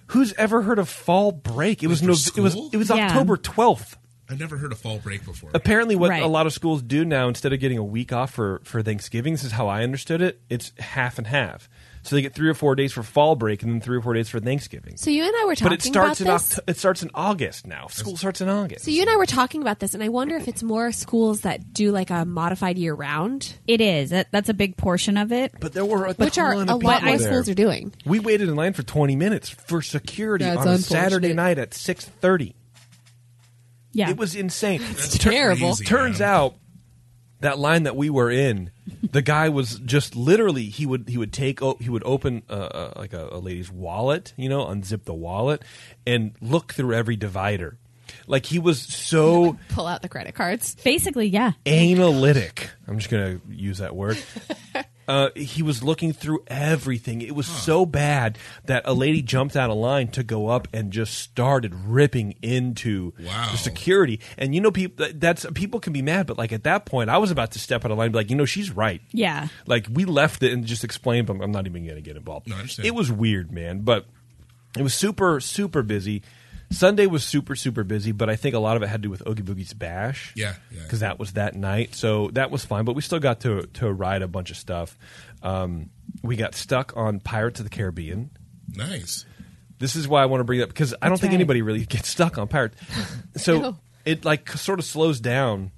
Who's 0.08 0.32
ever 0.34 0.62
heard 0.62 0.78
of 0.78 0.88
fall 0.88 1.32
break? 1.32 1.82
It 1.82 1.88
was 1.88 1.98
For 1.98 2.06
no, 2.06 2.12
it 2.12 2.40
was 2.40 2.56
it 2.72 2.76
was 2.76 2.88
Yeah. 2.88 3.08
October 3.08 3.36
twelfth. 3.36 3.98
I've 4.30 4.40
never 4.40 4.56
heard 4.56 4.72
of 4.72 4.78
fall 4.78 4.98
break 4.98 5.24
before. 5.24 5.50
Apparently, 5.54 5.96
what 5.96 6.10
Right. 6.10 6.22
a 6.22 6.26
lot 6.26 6.46
of 6.46 6.52
schools 6.52 6.82
do 6.82 7.04
now, 7.04 7.28
instead 7.28 7.52
of 7.52 7.60
getting 7.60 7.78
a 7.78 7.84
week 7.84 8.12
off 8.12 8.32
for, 8.32 8.60
for 8.64 8.82
Thanksgiving, 8.82 9.34
this 9.34 9.44
is 9.44 9.52
how 9.52 9.68
I 9.68 9.82
understood 9.82 10.22
it. 10.22 10.40
It's 10.48 10.72
half 10.78 11.18
and 11.18 11.26
half. 11.26 11.68
So 12.02 12.16
they 12.16 12.22
get 12.22 12.34
three 12.34 12.50
or 12.50 12.54
four 12.54 12.74
days 12.74 12.92
for 12.92 13.02
fall 13.02 13.34
break, 13.34 13.62
and 13.62 13.72
then 13.72 13.80
three 13.80 13.96
or 13.96 14.02
four 14.02 14.12
days 14.12 14.28
for 14.28 14.38
Thanksgiving. 14.38 14.98
So 14.98 15.08
you 15.10 15.24
and 15.24 15.32
I 15.40 15.44
were 15.46 15.54
talking 15.54 15.68
But 15.70 15.78
it 15.78 15.82
starts 15.88 16.20
in 16.20 16.26
about 16.26 16.40
this. 16.42 16.54
Oct- 16.58 16.70
it 16.70 16.76
starts 16.78 17.02
in 17.02 17.10
August 17.14 17.66
now. 17.66 17.86
School 17.86 18.16
starts 18.18 18.42
in 18.42 18.48
August. 18.50 18.84
so 18.84 18.90
you 18.90 19.00
and 19.00 19.08
I 19.10 19.16
were 19.16 19.24
talking 19.24 19.62
about 19.62 19.78
this, 19.80 19.94
and 19.94 20.02
I 20.02 20.10
wonder 20.10 20.36
if 20.36 20.46
it's 20.46 20.62
more 20.62 20.92
schools 20.92 21.40
that 21.42 21.72
do 21.72 21.92
like 21.92 22.10
a 22.10 22.26
modified 22.26 22.76
year 22.78 22.92
round, 22.94 23.54
It 23.66 23.80
is. 23.80 24.10
That, 24.10 24.28
that's 24.32 24.50
a 24.50 24.54
big 24.54 24.76
portion 24.76 25.16
of 25.16 25.32
it. 25.32 25.52
but 25.60 25.72
there 25.72 25.84
were 25.86 26.04
a 26.06 26.12
which 26.14 26.36
are 26.36 26.52
ton 26.54 26.68
a 26.68 26.76
of 26.76 26.82
lot 26.82 26.96
people 27.00 27.08
more 27.08 27.18
there. 27.18 27.26
schools 27.28 27.48
are 27.48 27.54
doing. 27.54 27.92
We 28.04 28.20
waited 28.20 28.50
in 28.50 28.54
line 28.56 28.74
for 28.74 28.82
twenty 28.82 29.16
minutes 29.16 29.48
for 29.48 29.80
security 29.80 30.44
That's 30.44 30.58
on 30.60 30.68
a 30.68 30.78
Saturday 30.78 31.28
unfortunate. 31.30 31.34
night 31.36 31.58
at 31.58 31.72
six 31.74 32.04
thirty. 32.04 32.54
Yeah. 33.94 34.10
It 34.10 34.16
was 34.16 34.34
insane. 34.34 34.80
That's 34.82 35.16
terrible. 35.18 35.68
crazy, 35.68 35.84
Turns 35.84 36.18
man. 36.20 36.28
out 36.28 36.54
that 37.40 37.58
line 37.58 37.82
that 37.84 37.94
we 37.96 38.10
were 38.10 38.30
in, 38.30 38.70
the 39.10 39.22
guy 39.22 39.48
was 39.50 39.78
just 39.80 40.16
literally 40.16 40.64
he 40.64 40.86
would 40.86 41.08
he 41.08 41.18
would 41.18 41.32
take 41.32 41.62
o- 41.62 41.76
he 41.80 41.90
would 41.90 42.02
open 42.04 42.42
uh, 42.48 42.52
uh, 42.52 42.92
like 42.96 43.12
a, 43.12 43.28
a 43.32 43.38
lady's 43.38 43.70
wallet, 43.70 44.32
you 44.36 44.48
know, 44.48 44.64
unzip 44.66 45.04
the 45.04 45.14
wallet, 45.14 45.62
and 46.06 46.32
look 46.40 46.72
through 46.74 46.94
every 46.94 47.16
divider. 47.16 47.78
Like 48.26 48.46
he 48.46 48.58
was 48.58 48.80
so 48.80 49.58
Pull 49.70 49.86
out 49.86 50.02
the 50.02 50.08
credit 50.08 50.34
cards. 50.34 50.74
Basically, 50.84 51.26
yeah. 51.26 51.52
analytic. 51.66 52.70
I'm 52.88 52.98
just 52.98 53.10
gonna 53.10 53.40
use 53.48 53.78
that 53.78 53.94
word. 53.94 54.18
Uh, 55.06 55.28
he 55.36 55.62
was 55.62 55.82
looking 55.82 56.12
through 56.12 56.42
everything. 56.46 57.20
It 57.20 57.34
was 57.34 57.46
so 57.46 57.84
bad 57.84 58.38
that 58.64 58.82
a 58.86 58.94
lady 58.94 59.20
jumped 59.22 59.56
out 59.56 59.70
of 59.70 59.76
line 59.76 60.08
to 60.08 60.22
go 60.22 60.48
up 60.48 60.66
and 60.72 60.90
just 60.92 61.14
started 61.14 61.74
ripping 61.74 62.34
into 62.42 63.12
Wow. 63.20 63.48
the 63.52 63.58
security. 63.58 64.20
And 64.38 64.54
you 64.54 64.60
know, 64.60 64.70
people 64.70 65.06
that's 65.14 65.44
people 65.54 65.80
can 65.80 65.92
be 65.92 66.02
mad, 66.02 66.26
but 66.26 66.38
like 66.38 66.52
at 66.52 66.64
that 66.64 66.86
point, 66.86 67.10
I 67.10 67.18
was 67.18 67.30
about 67.30 67.52
to 67.52 67.58
step 67.58 67.84
out 67.84 67.90
of 67.90 67.98
line, 67.98 68.06
and 68.06 68.12
be 68.12 68.18
like, 68.18 68.30
you 68.30 68.36
know, 68.36 68.44
she's 68.46 68.70
right. 68.70 69.00
Yeah. 69.12 69.48
Like 69.66 69.86
we 69.92 70.04
left 70.04 70.42
it 70.42 70.52
and 70.52 70.64
just 70.64 70.84
explained, 70.84 71.26
but 71.26 71.40
I'm 71.42 71.52
not 71.52 71.66
even 71.66 71.84
going 71.84 71.96
to 71.96 72.02
get 72.02 72.16
involved. 72.16 72.48
No, 72.48 72.56
I 72.56 72.60
understand. 72.60 72.86
It 72.86 72.94
was 72.94 73.12
weird, 73.12 73.52
man, 73.52 73.80
but 73.80 74.06
it 74.78 74.82
was 74.82 74.94
super 74.94 75.38
super 75.40 75.82
busy. 75.82 76.22
Sunday 76.74 77.06
was 77.06 77.24
super 77.24 77.56
super 77.56 77.84
busy, 77.84 78.12
but 78.12 78.28
I 78.28 78.36
think 78.36 78.54
a 78.54 78.58
lot 78.58 78.76
of 78.76 78.82
it 78.82 78.88
had 78.88 79.02
to 79.02 79.06
do 79.06 79.10
with 79.10 79.26
Oogie 79.26 79.42
Boogie's 79.42 79.72
Bash. 79.74 80.32
Yeah, 80.36 80.54
yeah. 80.70 80.82
because 80.82 81.00
that 81.00 81.18
was 81.18 81.32
that 81.32 81.54
night, 81.54 81.94
so 81.94 82.28
that 82.32 82.50
was 82.50 82.64
fine. 82.64 82.84
But 82.84 82.94
we 82.94 83.02
still 83.02 83.20
got 83.20 83.40
to 83.40 83.62
to 83.74 83.92
ride 83.92 84.22
a 84.22 84.28
bunch 84.28 84.50
of 84.50 84.56
stuff. 84.56 84.98
Um, 85.42 85.90
we 86.22 86.36
got 86.36 86.54
stuck 86.54 86.96
on 86.96 87.20
Pirates 87.20 87.60
of 87.60 87.64
the 87.66 87.70
Caribbean. 87.70 88.30
Nice. 88.74 89.24
This 89.78 89.96
is 89.96 90.06
why 90.08 90.22
I 90.22 90.26
want 90.26 90.40
to 90.40 90.44
bring 90.44 90.60
it 90.60 90.62
up 90.62 90.68
because 90.68 90.94
I 90.94 91.06
don't 91.06 91.12
That's 91.12 91.20
think 91.22 91.30
right. 91.32 91.34
anybody 91.34 91.62
really 91.62 91.84
gets 91.84 92.08
stuck 92.08 92.38
on 92.38 92.48
Pirates. 92.48 92.76
So 93.36 93.58
No. 93.60 93.76
it 94.04 94.24
like 94.24 94.50
sort 94.52 94.78
of 94.78 94.84
slows 94.84 95.20
down. 95.20 95.72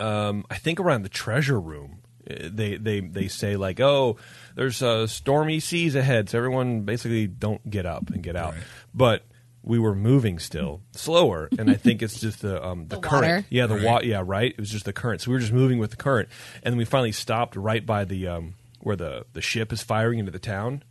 Um, 0.00 0.44
I 0.50 0.56
think 0.56 0.80
around 0.80 1.02
the 1.02 1.08
treasure 1.08 1.60
room, 1.60 1.98
uh, 2.28 2.34
they 2.50 2.76
they 2.76 3.00
they 3.00 3.28
say 3.28 3.56
like, 3.56 3.80
oh, 3.80 4.16
there's 4.56 4.82
uh, 4.82 5.06
stormy 5.06 5.60
seas 5.60 5.94
ahead, 5.94 6.30
so 6.30 6.38
everyone 6.38 6.82
basically 6.82 7.26
don't 7.26 7.68
get 7.68 7.86
up 7.86 8.10
and 8.10 8.22
get 8.22 8.34
out. 8.36 8.54
Right. 8.54 8.62
But 8.94 9.24
we 9.66 9.78
were 9.78 9.94
moving 9.94 10.38
still 10.38 10.82
slower, 10.92 11.48
and 11.58 11.70
I 11.70 11.74
think 11.74 12.02
it's 12.02 12.20
just 12.20 12.42
the 12.42 12.62
um, 12.64 12.86
the, 12.88 12.96
The 12.96 13.00
current. 13.02 13.22
water. 13.22 13.44
Yeah, 13.48 13.66
the 13.66 13.76
Right. 13.76 13.84
wa- 13.84 14.00
Yeah, 14.04 14.22
right. 14.24 14.50
It 14.52 14.60
was 14.60 14.70
just 14.70 14.84
the 14.84 14.92
current. 14.92 15.22
So 15.22 15.30
we 15.30 15.36
were 15.36 15.40
just 15.40 15.52
moving 15.52 15.78
with 15.78 15.90
the 15.90 15.96
current, 15.96 16.28
and 16.62 16.72
then 16.72 16.76
we 16.78 16.84
finally 16.84 17.12
stopped 17.12 17.56
right 17.56 17.84
by 17.84 18.04
the 18.04 18.28
um, 18.28 18.54
where 18.80 18.96
the 18.96 19.24
the 19.32 19.40
ship 19.40 19.72
is 19.72 19.82
firing 19.82 20.18
into 20.18 20.30
the 20.30 20.38
town. 20.38 20.82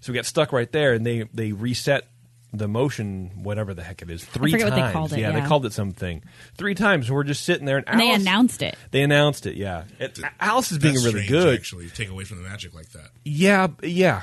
So 0.00 0.12
we 0.12 0.16
got 0.16 0.26
stuck 0.26 0.52
right 0.52 0.70
there, 0.70 0.92
and 0.92 1.04
they 1.06 1.22
they 1.32 1.52
reset 1.52 2.06
the 2.52 2.66
motion, 2.68 3.30
whatever 3.42 3.74
the 3.74 3.82
heck 3.82 4.00
it 4.00 4.10
is, 4.10 4.24
three 4.24 4.50
forget 4.52 4.68
times. 4.68 4.80
what 4.80 4.86
they 4.86 4.92
called 4.92 5.12
it, 5.12 5.18
yeah, 5.18 5.30
yeah. 5.34 5.40
they 5.40 5.46
called 5.46 5.66
it 5.66 5.72
something 5.74 6.22
three 6.56 6.74
times. 6.74 7.06
And 7.08 7.14
we're 7.14 7.24
just 7.24 7.44
sitting 7.44 7.66
there, 7.66 7.76
and, 7.76 7.86
And 7.88 8.00
they 8.00 8.10
announced 8.10 8.62
it. 8.62 8.74
They 8.90 9.02
announced 9.02 9.44
it. 9.44 9.56
Yeah, 9.56 9.84
It- 9.98 10.18
Alice 10.40 10.72
is 10.72 10.78
being 10.78 10.94
really 10.94 11.10
strange, 11.24 11.28
good. 11.28 11.58
Actually, 11.58 11.88
take 11.90 12.08
away 12.08 12.24
from 12.24 12.42
the 12.42 12.48
magic 12.48 12.74
like 12.74 12.90
that. 12.92 13.10
Yeah, 13.24 13.68
yeah. 13.82 14.22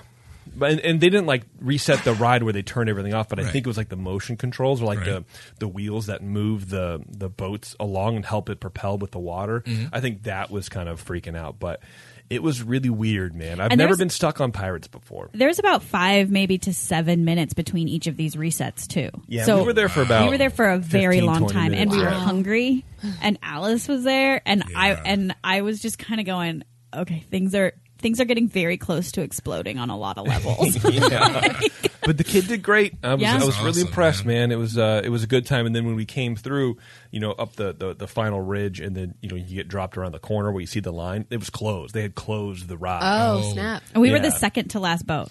But 0.55 0.71
and, 0.71 0.79
and 0.81 1.01
they 1.01 1.09
didn't 1.09 1.25
like 1.27 1.43
reset 1.59 2.03
the 2.03 2.13
ride 2.13 2.43
where 2.43 2.53
they 2.53 2.61
turned 2.63 2.89
everything 2.89 3.13
off, 3.13 3.29
but 3.29 3.39
I 3.39 3.43
Right. 3.43 3.51
think 3.51 3.65
it 3.65 3.67
was 3.67 3.77
like 3.77 3.89
the 3.89 3.95
motion 3.97 4.37
controls 4.37 4.81
or 4.81 4.85
like 4.85 4.99
Right. 4.99 5.05
the 5.05 5.25
the 5.59 5.67
wheels 5.67 6.05
that 6.07 6.23
move 6.23 6.69
the 6.69 7.03
the 7.07 7.29
boats 7.29 7.75
along 7.79 8.15
and 8.15 8.25
help 8.25 8.49
it 8.49 8.59
propel 8.59 8.97
with 8.97 9.11
the 9.11 9.19
water. 9.19 9.61
Mm-hmm. 9.61 9.87
I 9.93 9.99
think 10.01 10.23
that 10.23 10.49
was 10.51 10.69
kind 10.69 10.87
of 10.89 11.03
freaking 11.03 11.35
out, 11.37 11.59
but 11.59 11.81
it 12.27 12.41
was 12.41 12.63
really 12.63 12.89
weird, 12.89 13.35
man. 13.35 13.59
I've 13.59 13.77
never 13.77 13.95
been 13.95 14.09
stuck 14.09 14.41
on 14.41 14.51
pirates 14.51 14.87
before. 14.87 15.29
There's 15.33 15.59
about 15.59 15.83
five, 15.83 16.31
maybe 16.31 16.57
to 16.59 16.73
seven 16.73 17.23
minutes 17.23 17.53
between 17.53 17.87
each 17.87 18.07
of 18.07 18.17
these 18.17 18.35
resets, 18.35 18.87
too. 18.87 19.11
Yeah, 19.27 19.45
so 19.45 19.59
we 19.59 19.65
were 19.67 19.73
there 19.73 19.89
for 19.89 20.01
about 20.01 20.23
we 20.23 20.29
were 20.31 20.37
there 20.39 20.49
for 20.49 20.65
a 20.69 20.79
very 20.79 21.17
15, 21.17 21.25
long 21.27 21.39
20 21.41 21.53
time, 21.53 21.73
and 21.75 21.91
we 21.91 21.99
were 21.99 22.09
hungry. 22.09 22.83
And 23.21 23.37
Alice 23.43 23.87
was 23.87 24.03
there, 24.03 24.41
and 24.47 24.63
I 24.75 24.93
and 24.93 25.35
I 25.43 25.61
was 25.61 25.79
just 25.79 25.99
kind 25.99 26.19
of 26.19 26.25
going, 26.25 26.63
okay, 26.95 27.19
things 27.29 27.53
are 27.53 27.73
things 28.05 28.21
are 28.21 28.25
getting 28.25 28.47
very 28.47 28.77
close 28.77 29.11
to 29.13 29.23
exploding 29.23 29.79
on 29.79 29.89
a 29.89 29.97
lot 29.97 30.19
of 30.19 30.27
levels. 30.27 30.77
but 32.01 32.17
the 32.19 32.23
kid 32.23 32.47
did 32.47 32.61
great. 32.61 32.93
I 33.01 33.15
was, 33.15 33.21
Yeah. 33.23 33.33
I 33.33 33.37
was 33.37 33.55
That's 33.55 33.63
really 33.65 33.81
impressed, 33.81 34.25
man. 34.25 34.49
man. 34.49 34.51
It 34.51 34.57
was 34.59 34.77
uh, 34.77 35.01
it 35.03 35.09
was 35.09 35.23
a 35.23 35.27
good 35.27 35.47
time. 35.47 35.65
And 35.65 35.75
then 35.75 35.87
when 35.87 35.95
we 35.95 36.05
came 36.05 36.35
through, 36.35 36.77
you 37.09 37.19
know, 37.19 37.31
up 37.31 37.55
the, 37.55 37.73
the, 37.73 37.95
the 37.95 38.07
final 38.07 38.39
ridge, 38.39 38.79
and 38.79 38.95
then 38.95 39.15
you 39.21 39.29
know 39.29 39.35
you 39.35 39.55
get 39.55 39.67
dropped 39.67 39.97
around 39.97 40.11
the 40.11 40.19
corner 40.19 40.51
where 40.51 40.61
you 40.61 40.67
see 40.67 40.81
the 40.81 40.93
line. 40.93 41.25
It 41.31 41.37
was 41.37 41.49
closed. 41.49 41.95
They 41.95 42.03
had 42.03 42.13
closed 42.13 42.67
the 42.67 42.77
ride. 42.77 42.99
Oh, 43.01 43.39
Oh. 43.43 43.53
snap! 43.53 43.81
and 43.95 44.03
we 44.03 44.11
were 44.11 44.19
the 44.19 44.29
second 44.29 44.67
to 44.69 44.79
last 44.79 45.07
boat. 45.07 45.29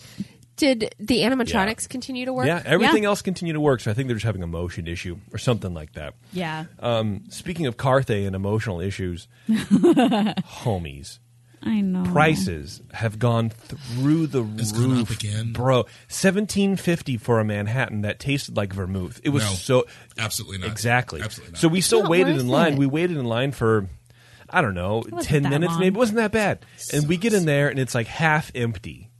Did 0.56 0.96
the 0.98 1.20
animatronics 1.20 1.88
continue 1.88 2.24
to 2.26 2.32
work? 2.32 2.46
Yeah, 2.46 2.60
everything 2.64 3.04
Yeah. 3.04 3.10
else 3.10 3.22
continued 3.22 3.54
to 3.54 3.60
work. 3.60 3.80
So 3.80 3.90
I 3.92 3.94
think 3.94 4.08
they're 4.08 4.16
just 4.16 4.26
having 4.26 4.42
a 4.42 4.46
motion 4.48 4.88
issue 4.88 5.18
or 5.32 5.38
something 5.38 5.74
like 5.74 5.92
that. 5.92 6.14
Yeah. 6.32 6.64
Um, 6.80 7.22
speaking 7.28 7.66
of 7.66 7.76
Carthay 7.76 8.26
and 8.26 8.34
emotional 8.36 8.80
issues, 8.80 9.26
homies, 9.48 11.18
I 11.64 11.80
know. 11.80 12.04
prices 12.12 12.82
have 12.92 13.18
gone 13.18 13.50
through 13.50 14.26
the 14.28 14.44
It's 14.58 14.72
roof, 14.72 14.88
gone 14.88 15.00
up 15.00 15.10
again? 15.10 15.52
bro. 15.52 15.86
Seventeen 16.08 16.76
fifty 16.76 17.16
for 17.16 17.40
a 17.40 17.44
Manhattan 17.44 18.02
that 18.02 18.18
tasted 18.20 18.56
like 18.56 18.72
vermouth. 18.72 19.20
It 19.24 19.30
was 19.30 19.42
No. 19.44 19.50
so 19.50 19.86
Absolutely 20.18 20.58
not. 20.58 20.70
exactly. 20.70 21.22
Absolutely 21.22 21.52
not. 21.52 21.60
So 21.60 21.68
we 21.68 21.80
still 21.80 22.02
Not 22.02 22.10
waited 22.10 22.32
worth 22.34 22.40
in 22.42 22.48
line. 22.48 22.72
it. 22.74 22.78
We 22.78 22.86
waited 22.86 23.16
in 23.16 23.24
line 23.24 23.52
for 23.52 23.88
I 24.50 24.60
don't 24.60 24.74
know 24.74 24.98
wasn't 24.98 25.22
ten 25.22 25.42
that 25.44 25.48
minutes 25.50 25.70
long. 25.72 25.80
maybe. 25.80 25.94
It 25.96 25.98
wasn't 25.98 26.16
that 26.18 26.32
bad. 26.32 26.64
And 26.92 27.08
we 27.08 27.16
get 27.16 27.32
in 27.32 27.44
there 27.46 27.68
and 27.70 27.78
it's 27.78 27.94
like 27.94 28.06
half 28.06 28.50
empty. 28.54 29.10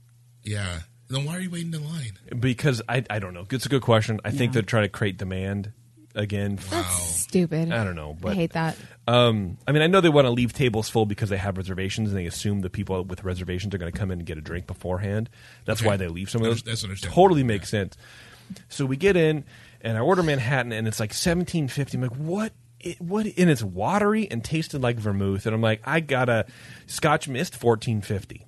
yeah. 0.43 0.79
Then 1.07 1.23
why 1.25 1.35
are 1.37 1.39
you 1.39 1.51
waiting 1.51 1.71
in 1.73 1.83
line? 1.85 2.17
Because 2.39 2.81
I 2.89 3.03
I 3.11 3.19
don't 3.19 3.33
know. 3.35 3.45
It's 3.51 3.65
a 3.67 3.69
good 3.69 3.83
question. 3.83 4.19
I 4.25 4.31
think 4.31 4.49
Yeah. 4.49 4.53
they're 4.53 4.61
trying 4.63 4.83
to 4.85 4.89
create 4.89 5.17
demand 5.17 5.71
again. 6.15 6.55
That's 6.55 6.71
Wow. 6.71 6.97
stupid. 6.99 7.71
I 7.71 7.83
don't 7.83 7.95
know, 7.95 8.15
but 8.19 8.31
I 8.31 8.35
hate 8.35 8.53
that. 8.53 8.77
Um, 9.07 9.57
I 9.67 9.71
mean, 9.71 9.81
I 9.81 9.87
know 9.87 10.01
they 10.01 10.09
want 10.09 10.25
to 10.25 10.31
leave 10.31 10.53
tables 10.53 10.89
full 10.89 11.05
because 11.05 11.29
they 11.29 11.37
have 11.37 11.57
reservations, 11.57 12.09
and 12.09 12.17
they 12.17 12.25
assume 12.25 12.61
the 12.61 12.69
people 12.69 13.03
with 13.03 13.23
reservations 13.23 13.73
are 13.75 13.77
going 13.77 13.91
to 13.91 13.97
come 13.97 14.11
in 14.11 14.19
and 14.19 14.25
get 14.25 14.37
a 14.37 14.41
drink 14.41 14.65
beforehand. 14.67 15.29
That's 15.65 15.81
Okay. 15.81 15.87
why 15.87 15.97
they 15.97 16.07
leave 16.07 16.29
some 16.29 16.41
of 16.41 16.47
those. 16.47 16.63
That's 16.63 16.83
understandable. 16.83 17.21
Totally 17.23 17.43
makes 17.43 17.69
sense. 17.69 17.97
So 18.69 18.85
we 18.85 18.95
get 18.97 19.15
in, 19.15 19.43
and 19.81 19.97
I 19.97 20.01
order 20.01 20.23
Manhattan, 20.23 20.71
and 20.71 20.87
it's 20.87 20.99
like 20.99 21.13
seventeen 21.13 21.67
fifty. 21.67 21.97
I'm 21.97 22.01
like, 22.03 22.15
what? 22.15 22.53
It, 22.79 23.01
what? 23.01 23.25
And 23.25 23.49
it's 23.49 23.63
watery 23.63 24.29
and 24.29 24.43
tasted 24.43 24.81
like 24.81 24.97
vermouth, 24.97 25.45
and 25.45 25.55
I'm 25.55 25.61
like, 25.61 25.81
I 25.85 25.99
got 25.99 26.29
a 26.29 26.45
Scotch 26.87 27.27
Mist 27.27 27.55
fourteen 27.55 28.01
fifty. 28.01 28.45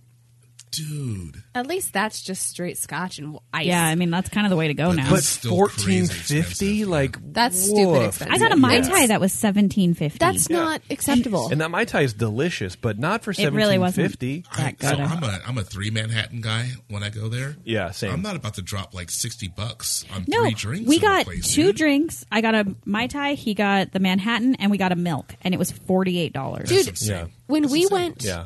Dude. 0.71 1.41
At 1.55 1.65
least 1.65 1.93
that's 1.93 2.21
just 2.21 2.47
straight 2.47 2.77
scotch 2.77 3.17
and 3.19 3.39
ice. 3.53 3.65
Yeah, 3.65 3.83
I 3.83 3.95
mean 3.95 4.09
that's 4.11 4.29
kind 4.29 4.45
of 4.45 4.49
the 4.51 4.55
way 4.57 4.67
to 4.67 4.73
go 4.73 4.89
But 4.89 4.95
now. 4.97 5.09
But 5.09 5.15
That's 5.15 5.27
still 5.27 5.51
fourteen 5.51 6.07
crazy 6.07 6.13
fifty, 6.13 6.39
expensive, 6.81 6.87
like 6.89 7.33
That's 7.33 7.59
stupid 7.65 8.03
expensive. 8.07 8.27
I 8.33 8.37
got 8.37 8.51
a 8.51 8.55
mai 8.57 8.75
Yeah. 8.75 8.81
tai 8.89 9.07
that 9.07 9.21
was 9.21 9.33
seventeen 9.33 9.93
fifty. 9.93 10.19
that's 10.19 10.49
Yeah. 10.49 10.57
not 10.57 10.81
acceptable. 10.89 11.49
And 11.49 11.61
that 11.61 11.71
mai 11.71 11.85
tai 11.85 12.01
is 12.01 12.13
delicious, 12.13 12.75
but 12.75 12.99
not 12.99 13.23
for 13.23 13.31
It 13.31 13.35
seventeen 13.37 13.57
really 13.57 13.77
wasn't. 13.79 14.11
fifty. 14.11 14.43
I, 14.51 14.75
That 14.79 14.81
so 14.81 14.89
good. 14.97 14.99
I'm 14.99 15.23
a 15.23 15.39
I'm 15.47 15.57
a 15.57 15.63
three 15.63 15.89
Manhattan 15.89 16.41
guy 16.41 16.69
when 16.89 17.01
I 17.01 17.09
go 17.09 17.27
there. 17.29 17.55
Yeah, 17.63 17.91
same. 17.91 18.11
I'm 18.11 18.21
not 18.21 18.35
about 18.35 18.55
to 18.55 18.61
drop 18.61 18.93
like 18.93 19.09
sixty 19.09 19.47
bucks 19.47 20.05
on 20.13 20.25
no, 20.27 20.43
three 20.43 20.53
drinks. 20.53 20.89
we 20.89 20.99
got 20.99 21.25
place, 21.25 21.51
two 21.53 21.67
dude. 21.67 21.77
drinks. 21.77 22.25
I 22.31 22.41
got 22.41 22.53
a 22.55 22.75
mai 22.85 23.07
tai. 23.07 23.33
He 23.33 23.53
got 23.53 23.91
the 23.93 23.99
Manhattan, 23.99 24.55
and 24.55 24.69
we 24.69 24.77
got 24.77 24.91
a 24.91 24.95
milk, 24.95 25.33
and 25.41 25.53
it 25.53 25.57
was 25.57 25.71
forty 25.71 26.19
eight 26.19 26.33
dollars. 26.33 26.69
That's 26.69 26.81
Dude, 26.83 26.87
insane. 26.89 27.09
Yeah. 27.15 27.25
when 27.47 27.61
That's 27.63 27.71
we 27.73 27.81
insane. 27.83 27.97
went, 27.97 28.23
Yeah. 28.23 28.45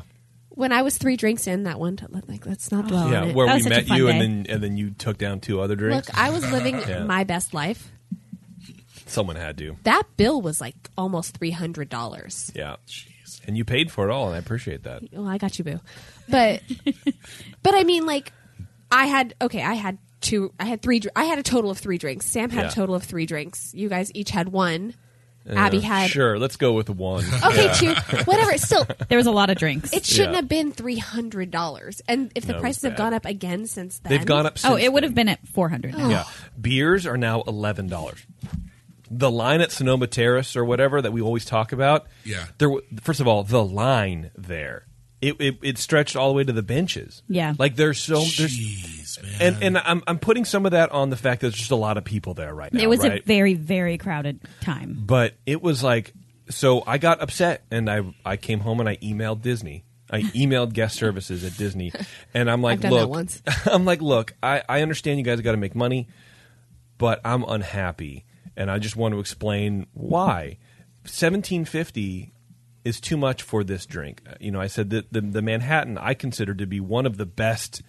When 0.54 0.72
I 0.72 0.82
was 0.82 0.98
three 0.98 1.16
drinks 1.16 1.46
in 1.46 1.64
that 1.64 1.78
one, 1.80 1.96
time, 1.96 2.22
like 2.28 2.46
let's 2.46 2.70
not 2.72 2.88
dwell 2.88 3.04
on 3.04 3.12
Yeah, 3.12 3.24
it. 3.26 3.34
where 3.34 3.46
That 3.46 3.52
we 3.54 3.56
was 3.58 3.62
such 3.64 3.72
a 3.72 3.76
met 3.76 3.86
fun 3.88 3.96
you, 3.98 4.08
and 4.08 4.20
then 4.20 4.46
and 4.48 4.62
then 4.62 4.76
you 4.76 4.90
took 4.90 5.18
down 5.18 5.40
two 5.40 5.60
other 5.60 5.76
drinks. 5.76 6.08
Look, 6.08 6.18
I 6.18 6.30
was 6.30 6.50
living 6.50 6.78
Yeah. 6.88 7.04
my 7.04 7.24
best 7.24 7.52
life. 7.54 7.90
Someone 9.06 9.36
had 9.36 9.58
to. 9.58 9.76
That 9.84 10.04
bill 10.16 10.40
was 10.40 10.60
like 10.60 10.74
almost 10.96 11.36
three 11.36 11.50
hundred 11.50 11.88
dollars. 11.88 12.50
Yeah. 12.54 12.76
And 13.46 13.56
you 13.56 13.64
paid 13.64 13.90
for 13.90 14.08
it 14.08 14.12
all, 14.12 14.26
and 14.28 14.36
I 14.36 14.38
appreciate 14.38 14.84
that. 14.84 15.02
Well, 15.12 15.26
I 15.26 15.36
got 15.36 15.58
you, 15.58 15.64
boo. 15.64 15.80
But, 16.28 16.62
but 17.62 17.74
I 17.74 17.82
mean, 17.82 18.06
like, 18.06 18.32
I 18.90 19.06
had 19.06 19.34
okay, 19.40 19.62
I 19.62 19.74
had 19.74 19.98
two, 20.20 20.52
I 20.60 20.64
had 20.66 20.80
three, 20.80 21.00
dr- 21.00 21.12
I 21.16 21.24
had 21.24 21.38
a 21.40 21.42
total 21.42 21.70
of 21.70 21.78
three 21.78 21.98
drinks. 21.98 22.26
Sam 22.26 22.50
had 22.50 22.62
Yeah. 22.66 22.68
a 22.68 22.72
total 22.72 22.94
of 22.94 23.02
three 23.02 23.26
drinks. 23.26 23.72
You 23.74 23.88
guys 23.88 24.12
each 24.14 24.30
had 24.30 24.48
one. 24.50 24.94
Abby 25.48 25.78
Uh, 25.78 25.80
had 25.80 26.10
Sure, 26.10 26.38
let's 26.38 26.56
go 26.56 26.72
with 26.72 26.88
one. 26.90 27.24
okay, 27.44 27.72
two, 27.74 27.94
whatever. 28.24 28.56
Still, 28.58 28.86
There 29.08 29.18
was 29.18 29.26
a 29.26 29.32
lot 29.32 29.50
of 29.50 29.56
drinks. 29.58 29.92
it 29.92 30.04
shouldn't 30.06 30.30
Yeah. 30.32 30.36
have 30.36 30.48
been 30.48 30.72
three 30.72 30.98
hundred 30.98 31.50
dollars. 31.50 32.00
And 32.08 32.30
if 32.34 32.44
the 32.46 32.52
No, 32.52 32.54
it 32.54 32.56
was 32.58 32.62
prices 32.62 32.82
have 32.84 32.92
bad. 32.92 32.98
gone 32.98 33.14
up 33.14 33.26
again 33.26 33.66
since 33.66 33.98
then, 33.98 34.10
They've 34.10 34.26
gone 34.26 34.46
up. 34.46 34.58
oh, 34.64 34.76
it 34.76 34.92
would 34.92 35.02
have 35.02 35.14
been 35.14 35.28
at 35.28 35.46
four 35.48 35.68
hundred. 35.68 35.94
Yeah, 35.96 36.24
beers 36.60 37.06
are 37.06 37.16
now 37.16 37.42
eleven 37.42 37.88
dollars. 37.88 38.20
The 39.10 39.30
line 39.30 39.60
at 39.60 39.70
Sonoma 39.72 40.06
Terrace 40.06 40.56
or 40.56 40.64
whatever 40.64 41.02
that 41.02 41.12
we 41.12 41.20
always 41.20 41.44
talk 41.44 41.72
about. 41.72 42.06
Yeah. 42.24 42.44
There. 42.58 42.68
w- 42.68 42.86
First 43.02 43.20
of 43.20 43.28
all, 43.28 43.42
the 43.42 43.62
line 43.62 44.30
there. 44.36 44.86
It, 45.22 45.40
it, 45.40 45.58
it 45.62 45.78
stretched 45.78 46.16
all 46.16 46.28
the 46.28 46.34
way 46.34 46.44
to 46.44 46.52
the 46.52 46.62
benches. 46.62 47.22
Yeah. 47.28 47.54
like 47.58 47.76
there's 47.76 48.00
so 48.00 48.16
there's 48.16 48.58
Jeez, 48.58 49.22
man. 49.22 49.34
and 49.40 49.62
and 49.62 49.78
I'm 49.78 50.02
I'm 50.06 50.18
putting 50.18 50.44
some 50.44 50.66
of 50.66 50.72
that 50.72 50.90
on 50.90 51.10
the 51.10 51.16
fact 51.16 51.40
that 51.40 51.48
there's 51.48 51.58
just 51.58 51.70
a 51.70 51.76
lot 51.76 51.96
of 51.96 52.04
people 52.04 52.34
there 52.34 52.52
right 52.54 52.72
now. 52.72 52.82
It 52.82 52.88
was 52.88 53.00
right? 53.00 53.22
a 53.22 53.24
very 53.24 53.54
very 53.54 53.98
crowded 53.98 54.40
time. 54.60 54.98
but 54.98 55.34
it 55.46 55.62
was 55.62 55.82
like 55.82 56.12
so 56.50 56.82
I 56.86 56.98
got 56.98 57.22
upset 57.22 57.62
and 57.70 57.88
I 57.88 58.02
I 58.26 58.36
came 58.36 58.60
home 58.60 58.80
and 58.80 58.88
I 58.88 58.96
emailed 58.96 59.42
Disney. 59.42 59.84
I 60.10 60.22
emailed 60.22 60.74
guest 60.74 60.96
services 60.96 61.42
at 61.42 61.56
Disney 61.56 61.92
and 62.34 62.50
I'm 62.50 62.60
like, 62.60 62.74
I've 62.74 62.80
done 62.82 62.90
that 62.92 63.00
look, 63.02 63.10
once. 63.10 63.42
I'm 63.66 63.86
like, 63.86 64.02
look, 64.02 64.34
I, 64.42 64.62
I 64.68 64.82
understand 64.82 65.18
you 65.18 65.24
guys 65.24 65.40
got 65.40 65.52
to 65.52 65.56
make 65.56 65.74
money, 65.74 66.08
but 66.98 67.20
I'm 67.24 67.44
unhappy 67.44 68.26
and 68.56 68.70
I 68.70 68.78
just 68.78 68.96
want 68.96 69.14
to 69.14 69.20
explain 69.20 69.86
why. 69.94 70.58
1750 71.04 72.31
is 72.84 73.00
too 73.00 73.16
much 73.16 73.42
for 73.42 73.62
this 73.64 73.86
drink. 73.86 74.22
Uh, 74.28 74.34
You 74.40 74.50
know, 74.50 74.60
I 74.60 74.66
said 74.66 74.90
that 74.90 75.12
the, 75.12 75.20
the 75.20 75.42
Manhattan 75.42 75.98
I 75.98 76.14
consider 76.14 76.54
to 76.54 76.66
be 76.66 76.80
one 76.80 77.06
of 77.06 77.16
the 77.16 77.26
best 77.26 77.82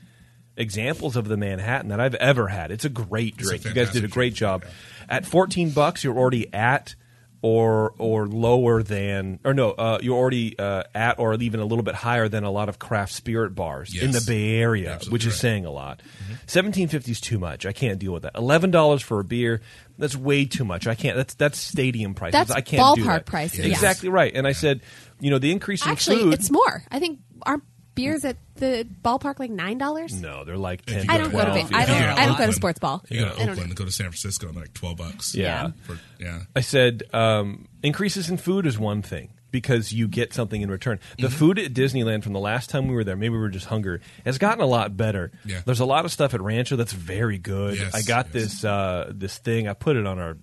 examples 0.55 1.15
of 1.15 1.27
the 1.27 1.37
Manhattan 1.37 1.89
that 1.89 1.99
I've 1.99 2.15
ever 2.15 2.47
had. 2.47 2.71
It's 2.71 2.85
a 2.85 2.89
great 2.89 3.35
It's 3.39 3.43
a 3.47 3.49
drink. 3.49 3.65
You 3.65 3.73
guys 3.73 3.91
did 3.91 4.03
a 4.03 4.07
great 4.07 4.35
drink, 4.35 4.63
job. 4.63 4.65
At 5.09 5.25
14 5.25 5.71
bucks, 5.71 6.03
you're 6.03 6.17
already 6.17 6.53
at 6.53 6.95
or 7.43 7.93
or 7.97 8.25
lower 8.25 8.81
than 8.81 9.37
or 9.43 9.53
no, 9.53 9.71
uh, 9.71 9.99
you're 10.01 10.17
already 10.17 10.57
uh, 10.57 10.83
at 10.95 11.19
or 11.19 11.35
even 11.35 11.59
a 11.59 11.65
little 11.65 11.83
bit 11.83 11.93
higher 11.93 12.29
than 12.29 12.45
a 12.45 12.49
lot 12.49 12.69
of 12.69 12.79
craft 12.79 13.11
spirit 13.11 13.53
bars 13.53 13.93
in 14.01 14.11
the 14.11 14.23
Bay 14.25 14.55
Area, 14.55 14.93
Absolutely 14.93 15.13
which 15.13 15.25
is 15.25 15.33
right. 15.33 15.39
saying 15.39 15.65
a 15.65 15.71
lot. 15.71 16.01
1750 16.47 17.11
is 17.11 17.19
too 17.19 17.37
much. 17.37 17.65
I 17.65 17.73
can't 17.73 17.99
deal 17.99 18.13
with 18.13 18.23
that. 18.23 18.33
$11 18.35 19.03
for 19.03 19.19
a 19.19 19.23
beer, 19.25 19.61
that's 19.97 20.15
way 20.15 20.45
too 20.45 20.63
much. 20.63 20.87
I 20.87 20.95
can't 20.95 21.17
that's 21.17 21.33
that's 21.35 21.59
stadium 21.59 22.13
prices. 22.13 22.33
That's 22.33 22.51
I 22.51 22.61
can't 22.61 22.95
do 22.95 23.03
ballpark 23.03 23.05
that. 23.05 23.25
prices, 23.25 23.59
yeah. 23.59 23.71
Exactly 23.71 24.07
right. 24.07 24.31
And 24.33 24.47
I 24.47 24.53
said, 24.53 24.81
you 25.19 25.29
know, 25.29 25.37
the 25.37 25.51
increase 25.51 25.85
in 25.85 25.91
actually, 25.91 26.19
food 26.19 26.33
it's 26.33 26.49
more. 26.49 26.83
I 26.89 26.99
think 26.99 27.19
aren't 27.45 27.63
beers 27.95 28.25
at 28.25 28.37
the 28.55 28.87
ballpark 29.03 29.39
like 29.39 29.51
nine 29.51 29.77
dollars? 29.77 30.13
No, 30.13 30.43
they're 30.43 30.57
like 30.57 30.85
10 30.85 31.09
I 31.09 31.17
don't 31.17 31.31
go 31.31 31.39
to. 31.39 31.51
Ba- 31.51 31.75
I 31.75 31.85
don't. 31.85 31.97
to 31.97 32.21
I 32.21 32.25
don't 32.25 32.37
go 32.37 32.45
to 32.45 32.53
sports 32.53 32.79
ball. 32.79 33.03
You 33.09 33.21
go 33.21 33.25
to 33.25 33.33
I 33.33 33.37
don't 33.37 33.49
Oakland 33.49 33.69
and 33.69 33.75
go 33.75 33.85
to 33.85 33.91
San 33.91 34.07
Francisco 34.07 34.47
and 34.47 34.55
like 34.55 34.73
twelve 34.73 34.97
bucks. 34.97 35.35
Yeah. 35.35 35.71
For, 35.83 35.99
yeah. 36.19 36.41
I 36.55 36.61
said 36.61 37.03
um, 37.13 37.67
increases 37.81 38.29
in 38.29 38.37
food 38.37 38.65
is 38.65 38.77
one 38.77 39.01
thing 39.01 39.29
because 39.53 39.93
you 39.93 40.07
get 40.07 40.33
something 40.33 40.61
in 40.61 40.69
return. 40.69 40.99
The 41.19 41.29
food 41.29 41.59
at 41.59 41.73
Disneyland 41.73 42.23
from 42.23 42.33
the 42.33 42.39
last 42.39 42.71
time 42.71 42.87
we 42.87 42.95
were 42.95 43.03
there, 43.03 43.15
maybe 43.15 43.33
we 43.33 43.37
were 43.37 43.49
just 43.49 43.67
hungry, 43.67 44.01
has 44.25 44.39
gotten 44.39 44.61
a 44.61 44.65
lot 44.65 44.97
better. 44.97 45.31
Yeah. 45.45 45.61
There's 45.63 45.79
a 45.79 45.85
lot 45.85 46.05
of 46.05 46.11
stuff 46.11 46.33
at 46.33 46.41
Rancho 46.41 46.75
that's 46.75 46.91
very 46.91 47.37
good. 47.37 47.77
Yes, 47.77 47.93
I 47.93 48.01
got 48.01 48.25
yes. 48.27 48.33
this 48.33 48.65
uh, 48.65 49.11
this 49.13 49.37
thing. 49.37 49.67
I 49.67 49.73
put 49.73 49.95
it 49.95 50.07
on 50.07 50.19
our 50.19 50.37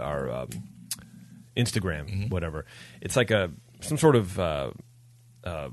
our 0.00 0.30
um, 0.30 0.48
Instagram, 1.56 2.30
whatever. 2.30 2.64
It's 3.00 3.16
like 3.16 3.30
a 3.30 3.50
some 3.80 3.98
sort 3.98 4.16
of 4.16 4.40
uh, 4.40 4.70
uh, 5.44 5.68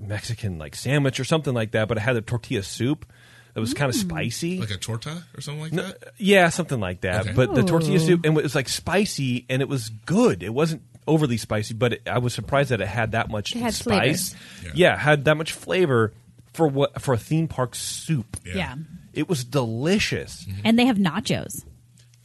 Mexican 0.00 0.58
like 0.58 0.74
sandwich 0.74 1.20
or 1.20 1.24
something 1.24 1.54
like 1.54 1.72
that, 1.72 1.88
but 1.88 1.96
it 1.96 2.00
had 2.00 2.16
a 2.16 2.22
tortilla 2.22 2.62
soup 2.62 3.06
that 3.54 3.60
was 3.60 3.74
kind 3.74 3.90
of 3.90 3.96
mm. 3.96 4.00
spicy. 4.00 4.60
Like 4.60 4.70
a 4.70 4.76
torta 4.76 5.24
or 5.36 5.40
something 5.40 5.62
like 5.62 5.72
that. 5.72 6.12
Yeah, 6.18 6.48
something 6.48 6.80
like 6.80 7.02
that. 7.02 7.22
Okay. 7.22 7.32
But 7.34 7.54
the 7.54 7.62
tortilla 7.62 7.96
oh. 7.96 8.06
soup 8.06 8.24
and 8.24 8.36
it 8.36 8.42
was 8.42 8.54
like 8.54 8.68
spicy 8.68 9.46
and 9.48 9.62
it 9.62 9.68
was 9.68 9.88
good. 9.88 10.42
It 10.42 10.54
wasn't 10.54 10.82
overly 11.06 11.36
spicy, 11.36 11.74
but 11.74 11.94
it, 11.94 12.08
I 12.08 12.18
was 12.18 12.34
surprised 12.34 12.70
that 12.70 12.80
it 12.80 12.88
had 12.88 13.12
that 13.12 13.28
much 13.30 13.54
It 13.54 13.60
had 13.60 13.74
spice. 13.74 14.34
flavors. 14.34 14.74
Yeah. 14.74 14.96
had 14.96 15.24
that 15.24 15.36
much 15.36 15.52
flavor 15.52 16.12
for 16.52 16.68
what 16.68 17.00
for 17.00 17.14
a 17.14 17.18
theme 17.18 17.48
park 17.48 17.74
soup. 17.74 18.36
Yeah. 18.44 18.54
Yeah. 18.54 18.74
It 19.12 19.28
was 19.28 19.44
delicious. 19.44 20.44
Mm-hmm. 20.44 20.60
And 20.64 20.78
they 20.78 20.86
have 20.86 20.96
nachos. 20.96 21.64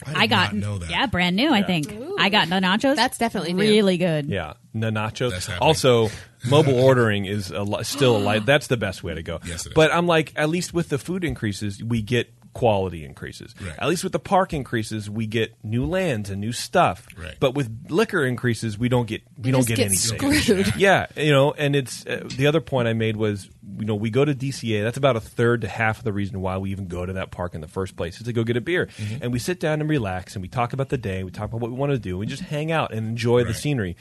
I, 0.05 0.11
I, 0.11 0.21
did 0.21 0.29
got 0.29 0.53
not 0.53 0.61
know 0.61 0.77
that. 0.77 0.89
yeah, 0.89 1.05
brand 1.07 1.35
new. 1.35 1.51
I 1.51 1.63
think 1.63 1.87
I 2.19 2.29
got 2.29 2.49
the 2.49 2.55
nachos. 2.55 2.95
That's 2.95 3.17
definitely 3.17 3.53
new. 3.53 3.63
really 3.63 3.97
good. 3.97 4.27
Yeah, 4.27 4.53
the 4.81 4.91
nachos. 4.91 5.31
That's. 5.31 5.49
Also, 5.59 6.09
mobile 6.49 6.79
ordering 6.79 7.25
is 7.25 7.51
a 7.51 7.63
li- 7.63 7.83
still 7.83 8.17
a 8.17 8.19
light. 8.19 8.45
That's 8.45 8.67
the 8.67 8.77
best 8.77 9.03
way 9.03 9.15
to 9.15 9.23
go. 9.23 9.39
Yes, 9.45 9.65
it 9.65 9.69
is. 9.69 9.73
But 9.73 9.91
I'm 9.93 10.07
like, 10.07 10.33
at 10.35 10.49
least 10.49 10.73
with 10.73 10.89
the 10.89 10.97
food 10.97 11.23
increases, 11.23 11.83
we 11.83 12.01
get 12.01 12.31
quality 12.53 13.03
increases. 13.03 13.53
Right. 13.59 13.75
At 13.77 13.89
least 13.89 14.05
with 14.05 14.13
the 14.13 14.19
park 14.19 14.53
increases, 14.53 15.09
we 15.09 15.27
get 15.27 15.53
new 15.61 15.85
lands 15.85 16.29
and 16.29 16.39
new 16.39 16.53
stuff. 16.53 17.05
Right. 17.17 17.35
But 17.37 17.53
with 17.53 17.87
liquor 17.89 18.23
increases, 18.23 18.77
we 18.77 18.87
don't 18.87 19.07
get 19.09 19.23
we 19.37 19.47
You 19.47 19.51
don't 19.51 19.59
just 19.59 19.67
get 19.67 19.77
get 19.77 19.87
anything. 19.87 20.41
screwed. 20.41 20.73
Yeah, 20.77 21.07
you 21.17 21.33
know, 21.33 21.51
and 21.51 21.75
it's 21.75 22.05
uh, 22.05 22.23
the 22.33 22.47
other 22.47 22.61
point 22.61 22.87
I 22.87 22.93
made 22.93 23.17
was, 23.17 23.49
you 23.77 23.83
know, 23.83 23.95
we 23.95 24.09
go 24.09 24.23
to 24.23 24.33
DCA. 24.33 24.83
That's 24.83 24.95
about 24.95 25.17
a 25.17 25.19
third 25.19 25.61
to 25.63 25.67
half 25.67 25.97
of 25.97 26.05
the 26.05 26.13
reason 26.13 26.39
why 26.39 26.57
we 26.57 26.71
even 26.71 26.87
go 26.87 27.05
to 27.05 27.11
that 27.11 27.29
park 27.29 27.55
in 27.55 27.59
the 27.61 27.67
first 27.67 27.97
place 27.97 28.19
is 28.21 28.23
to 28.23 28.31
go 28.31 28.45
get 28.45 28.55
a 28.55 28.61
beer, 28.61 28.85
Mm-hmm. 28.85 29.17
and 29.23 29.33
we 29.33 29.39
sit 29.39 29.59
down 29.59 29.81
and 29.81 29.89
relax, 29.89 30.35
and 30.37 30.41
we 30.41 30.47
talk 30.47 30.71
about 30.71 30.87
the 30.87 30.97
day, 30.97 31.25
we 31.25 31.31
talk 31.31 31.49
about 31.49 31.59
what 31.59 31.71
we 31.71 31.75
want 31.77 31.91
to 31.91 31.99
do, 31.99 32.17
we 32.17 32.25
just 32.25 32.43
hang 32.43 32.71
out 32.71 32.93
and 32.93 33.05
enjoy 33.05 33.43
the 33.43 33.53
scenery. 33.53 33.97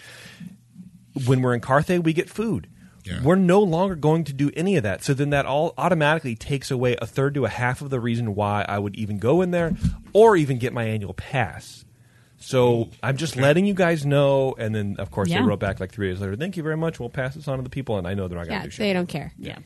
When 1.26 1.42
we're 1.42 1.54
in 1.54 1.60
Carthay, 1.60 2.02
we 2.02 2.12
get 2.12 2.28
food. 2.28 2.68
Yeah. 3.04 3.22
We're 3.22 3.36
no 3.36 3.60
longer 3.60 3.94
going 3.96 4.24
to 4.24 4.32
do 4.32 4.50
any 4.56 4.76
of 4.76 4.82
that. 4.84 5.04
So 5.04 5.12
then 5.14 5.30
that 5.30 5.44
all 5.46 5.74
automatically 5.76 6.34
takes 6.36 6.70
away 6.70 6.96
a 7.02 7.06
third 7.06 7.34
to 7.34 7.44
a 7.44 7.50
half 7.50 7.82
of 7.82 7.90
the 7.90 8.00
reason 8.00 8.34
why 8.34 8.64
I 8.66 8.78
would 8.78 8.96
even 8.96 9.18
go 9.18 9.42
in 9.42 9.50
there 9.50 9.76
or 10.14 10.36
even 10.36 10.58
get 10.58 10.72
my 10.72 10.84
annual 10.84 11.12
pass. 11.12 11.84
So 12.38 12.88
I'm 13.02 13.16
just 13.16 13.36
letting 13.36 13.64
you 13.66 13.74
guys 13.74 14.04
know, 14.06 14.54
and 14.58 14.74
then 14.74 14.96
of 14.98 15.10
course 15.10 15.28
Yeah. 15.28 15.40
they 15.40 15.46
wrote 15.46 15.60
back 15.60 15.80
like 15.80 15.92
three 15.92 16.08
days 16.10 16.20
later. 16.20 16.34
Thank 16.36 16.56
you 16.56 16.62
very 16.62 16.76
much. 16.76 16.98
We'll 16.98 17.10
pass 17.10 17.34
this 17.34 17.46
on 17.46 17.58
to 17.58 17.62
the 17.62 17.70
people, 17.70 17.96
and 17.98 18.06
I 18.08 18.14
know 18.14 18.26
they're 18.28 18.38
not 18.38 18.46
going 18.48 18.58
to 18.60 18.64
Yeah, 18.64 18.64
do 18.64 18.70
shit 18.70 18.78
they 18.84 18.92
don't 18.94 19.06
care. 19.08 19.32
Yeah. 19.38 19.58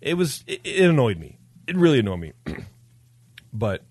it 0.00 0.14
was 0.14 0.42
it, 0.46 0.60
it 0.64 0.88
annoyed 0.88 1.18
me. 1.18 1.38
It 1.66 1.76
really 1.76 1.98
annoyed 2.00 2.20
me. 2.20 2.32
but 3.52 3.82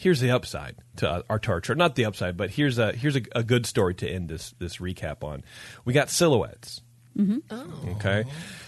here's 0.00 0.20
the 0.20 0.30
upside 0.30 0.76
to 0.96 1.08
uh, 1.08 1.22
our 1.28 1.38
tar 1.38 1.60
chart. 1.60 1.78
Not 1.78 1.94
the 1.94 2.06
upside, 2.06 2.36
but 2.36 2.50
here's 2.50 2.78
a 2.78 2.92
here's 2.92 3.16
a, 3.16 3.22
a 3.32 3.42
good 3.42 3.66
story 3.66 3.94
to 3.96 4.08
end 4.08 4.28
this 4.28 4.54
this 4.58 4.78
recap 4.78 5.22
on. 5.22 5.44
We 5.84 5.92
got 5.92 6.10
silhouettes. 6.10 6.80
Mm-hmm. 7.16 7.90
Okay, 7.96 8.24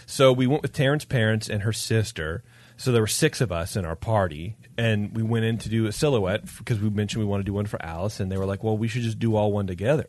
so 0.07 0.33
we 0.33 0.47
went 0.47 0.63
with 0.63 0.73
Taryn's 0.73 1.05
parents 1.05 1.49
and 1.49 1.63
her 1.63 1.73
sister. 1.73 2.45
So 2.77 2.91
there 2.91 3.03
were 3.03 3.07
six 3.07 3.41
of 3.41 3.53
us 3.53 3.77
in 3.77 3.85
our 3.85 3.95
party, 3.95 4.57
and 4.77 5.15
we 5.17 5.23
went 5.23 5.45
in 5.45 5.59
to 5.59 5.69
do 5.69 5.87
a 5.87 5.93
silhouette 5.93 6.45
because 6.59 6.81
we 6.81 6.91
mentioned 6.91 7.23
we 7.23 7.29
want 7.31 7.41
to 7.41 7.45
do 7.45 7.53
one 7.53 7.67
for 7.67 7.81
Alice, 7.85 8.19
and 8.21 8.31
they 8.31 8.37
were 8.37 8.47
like, 8.47 8.63
"Well, 8.63 8.77
we 8.77 8.89
should 8.89 9.03
just 9.03 9.19
do 9.19 9.37
all 9.37 9.53
one 9.53 9.67
together." 9.67 10.09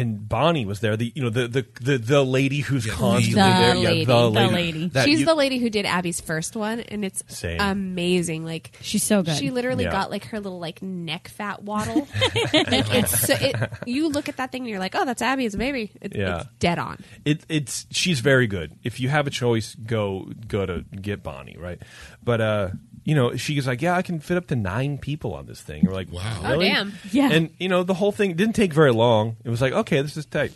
And 0.00 0.28
Bonnie 0.28 0.64
was 0.66 0.80
there, 0.80 0.96
the 0.96 1.12
you 1.14 1.22
know 1.22 1.30
the 1.30 1.48
the 1.48 1.66
the, 1.80 1.98
the 1.98 2.22
lady 2.24 2.60
who's 2.60 2.86
Yeah, 2.86 2.92
the 2.92 2.98
constantly 2.98 3.42
lady. 3.42 3.54
there, 3.58 3.74
The 3.74 3.80
yeah, 3.80 3.88
lady. 3.88 4.04
the 4.04 4.14
The 4.14 4.28
lady. 4.30 4.52
lady. 4.54 4.88
That 4.88 5.04
She's 5.04 5.20
you- 5.20 5.26
the 5.26 5.34
lady 5.34 5.58
who 5.58 5.70
did 5.70 5.86
Abby's 5.86 6.20
first 6.20 6.56
one, 6.56 6.80
and 6.80 7.04
it's 7.04 7.22
Same. 7.28 7.60
amazing. 7.60 8.44
Like 8.44 8.70
She's 8.80 9.02
so 9.02 9.22
good. 9.22 9.36
She 9.36 9.50
literally 9.50 9.84
Yeah. 9.84 9.92
got 9.92 10.10
like 10.10 10.24
her 10.26 10.40
little 10.40 10.58
like 10.60 10.82
neck 10.82 11.28
fat 11.28 11.62
waddle. 11.62 12.06
like 12.52 12.94
it's 12.94 13.20
so, 13.26 13.34
it, 13.38 13.56
you 13.86 14.08
look 14.08 14.28
at 14.28 14.36
that 14.38 14.52
thing 14.52 14.62
and 14.62 14.70
you're 14.70 14.78
like, 14.78 14.94
oh, 14.94 15.04
that's 15.04 15.22
Abby 15.22 15.46
as 15.46 15.54
a 15.54 15.58
baby. 15.58 15.90
It, 16.00 16.14
Yeah. 16.16 16.40
It's 16.40 16.48
dead 16.58 16.78
on. 16.78 16.98
it, 17.24 17.44
it's 17.48 17.86
she's 17.90 18.20
very 18.20 18.46
good. 18.46 18.72
If 18.84 19.00
you 19.00 19.08
have 19.08 19.26
a 19.26 19.30
choice, 19.30 19.74
go 19.74 20.30
go 20.46 20.64
to 20.66 20.84
get 21.00 21.22
Bonnie, 21.22 21.56
right? 21.58 21.80
But 22.22 22.40
uh, 22.40 22.68
you 23.08 23.14
know, 23.14 23.34
she 23.36 23.54
she's 23.54 23.66
like, 23.66 23.80
yeah, 23.80 23.96
I 23.96 24.02
can 24.02 24.20
fit 24.20 24.36
up 24.36 24.48
to 24.48 24.54
nine 24.54 24.98
people 24.98 25.32
on 25.32 25.46
this 25.46 25.62
thing. 25.62 25.86
We're 25.86 25.94
like, 25.94 26.12
Wow. 26.12 26.40
Oh, 26.44 26.50
really? 26.50 26.68
damn. 26.68 26.92
Yeah. 27.10 27.30
And 27.32 27.48
you 27.58 27.70
know, 27.70 27.82
the 27.82 27.94
whole 27.94 28.12
thing 28.12 28.34
didn't 28.36 28.54
take 28.54 28.74
very 28.74 28.92
long. 28.92 29.38
It 29.44 29.48
was 29.48 29.62
like, 29.62 29.72
okay, 29.72 30.02
this 30.02 30.18
is 30.18 30.26
tight. 30.26 30.52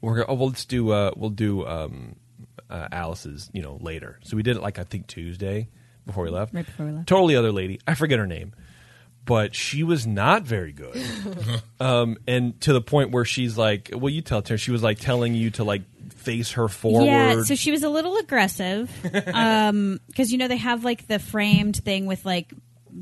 We're 0.00 0.14
gonna, 0.18 0.26
oh, 0.28 0.34
well, 0.34 0.48
let's 0.50 0.64
do 0.64 0.92
uh, 0.92 1.10
we'll 1.16 1.30
do 1.30 1.66
um, 1.66 2.14
uh, 2.70 2.86
Alice's, 2.92 3.50
you 3.52 3.60
know, 3.60 3.76
later. 3.80 4.20
So 4.22 4.36
we 4.36 4.44
did 4.44 4.56
it 4.56 4.62
like 4.62 4.78
I 4.78 4.84
think 4.84 5.08
Tuesday 5.08 5.68
before 6.06 6.22
we 6.22 6.30
left. 6.30 6.54
Right 6.54 6.64
before 6.64 6.86
we 6.86 6.92
left. 6.92 7.08
Totally 7.08 7.34
other 7.34 7.50
lady. 7.50 7.80
I 7.88 7.96
forget 7.96 8.20
her 8.20 8.26
name. 8.28 8.52
But 9.24 9.54
she 9.54 9.84
was 9.84 10.06
not 10.06 10.42
very 10.42 10.72
good, 10.72 11.00
um, 11.80 12.16
and 12.26 12.60
to 12.62 12.72
the 12.72 12.80
point 12.80 13.12
where 13.12 13.24
she's 13.24 13.56
like, 13.56 13.90
"Well, 13.94 14.10
you 14.10 14.20
tell 14.20 14.42
her." 14.48 14.58
She 14.58 14.72
was 14.72 14.82
like 14.82 14.98
telling 14.98 15.34
you 15.34 15.50
to 15.52 15.64
like 15.64 15.82
face 16.10 16.52
her 16.52 16.66
forward. 16.68 17.06
Yeah, 17.06 17.42
so 17.42 17.54
she 17.54 17.70
was 17.70 17.82
a 17.84 17.88
little 17.88 18.16
aggressive 18.16 18.90
because 19.02 20.32
you 20.32 20.38
know 20.38 20.48
they 20.48 20.56
have 20.56 20.84
like 20.84 21.06
the 21.06 21.18
framed 21.18 21.76
thing 21.76 22.06
with 22.06 22.24
like 22.24 22.52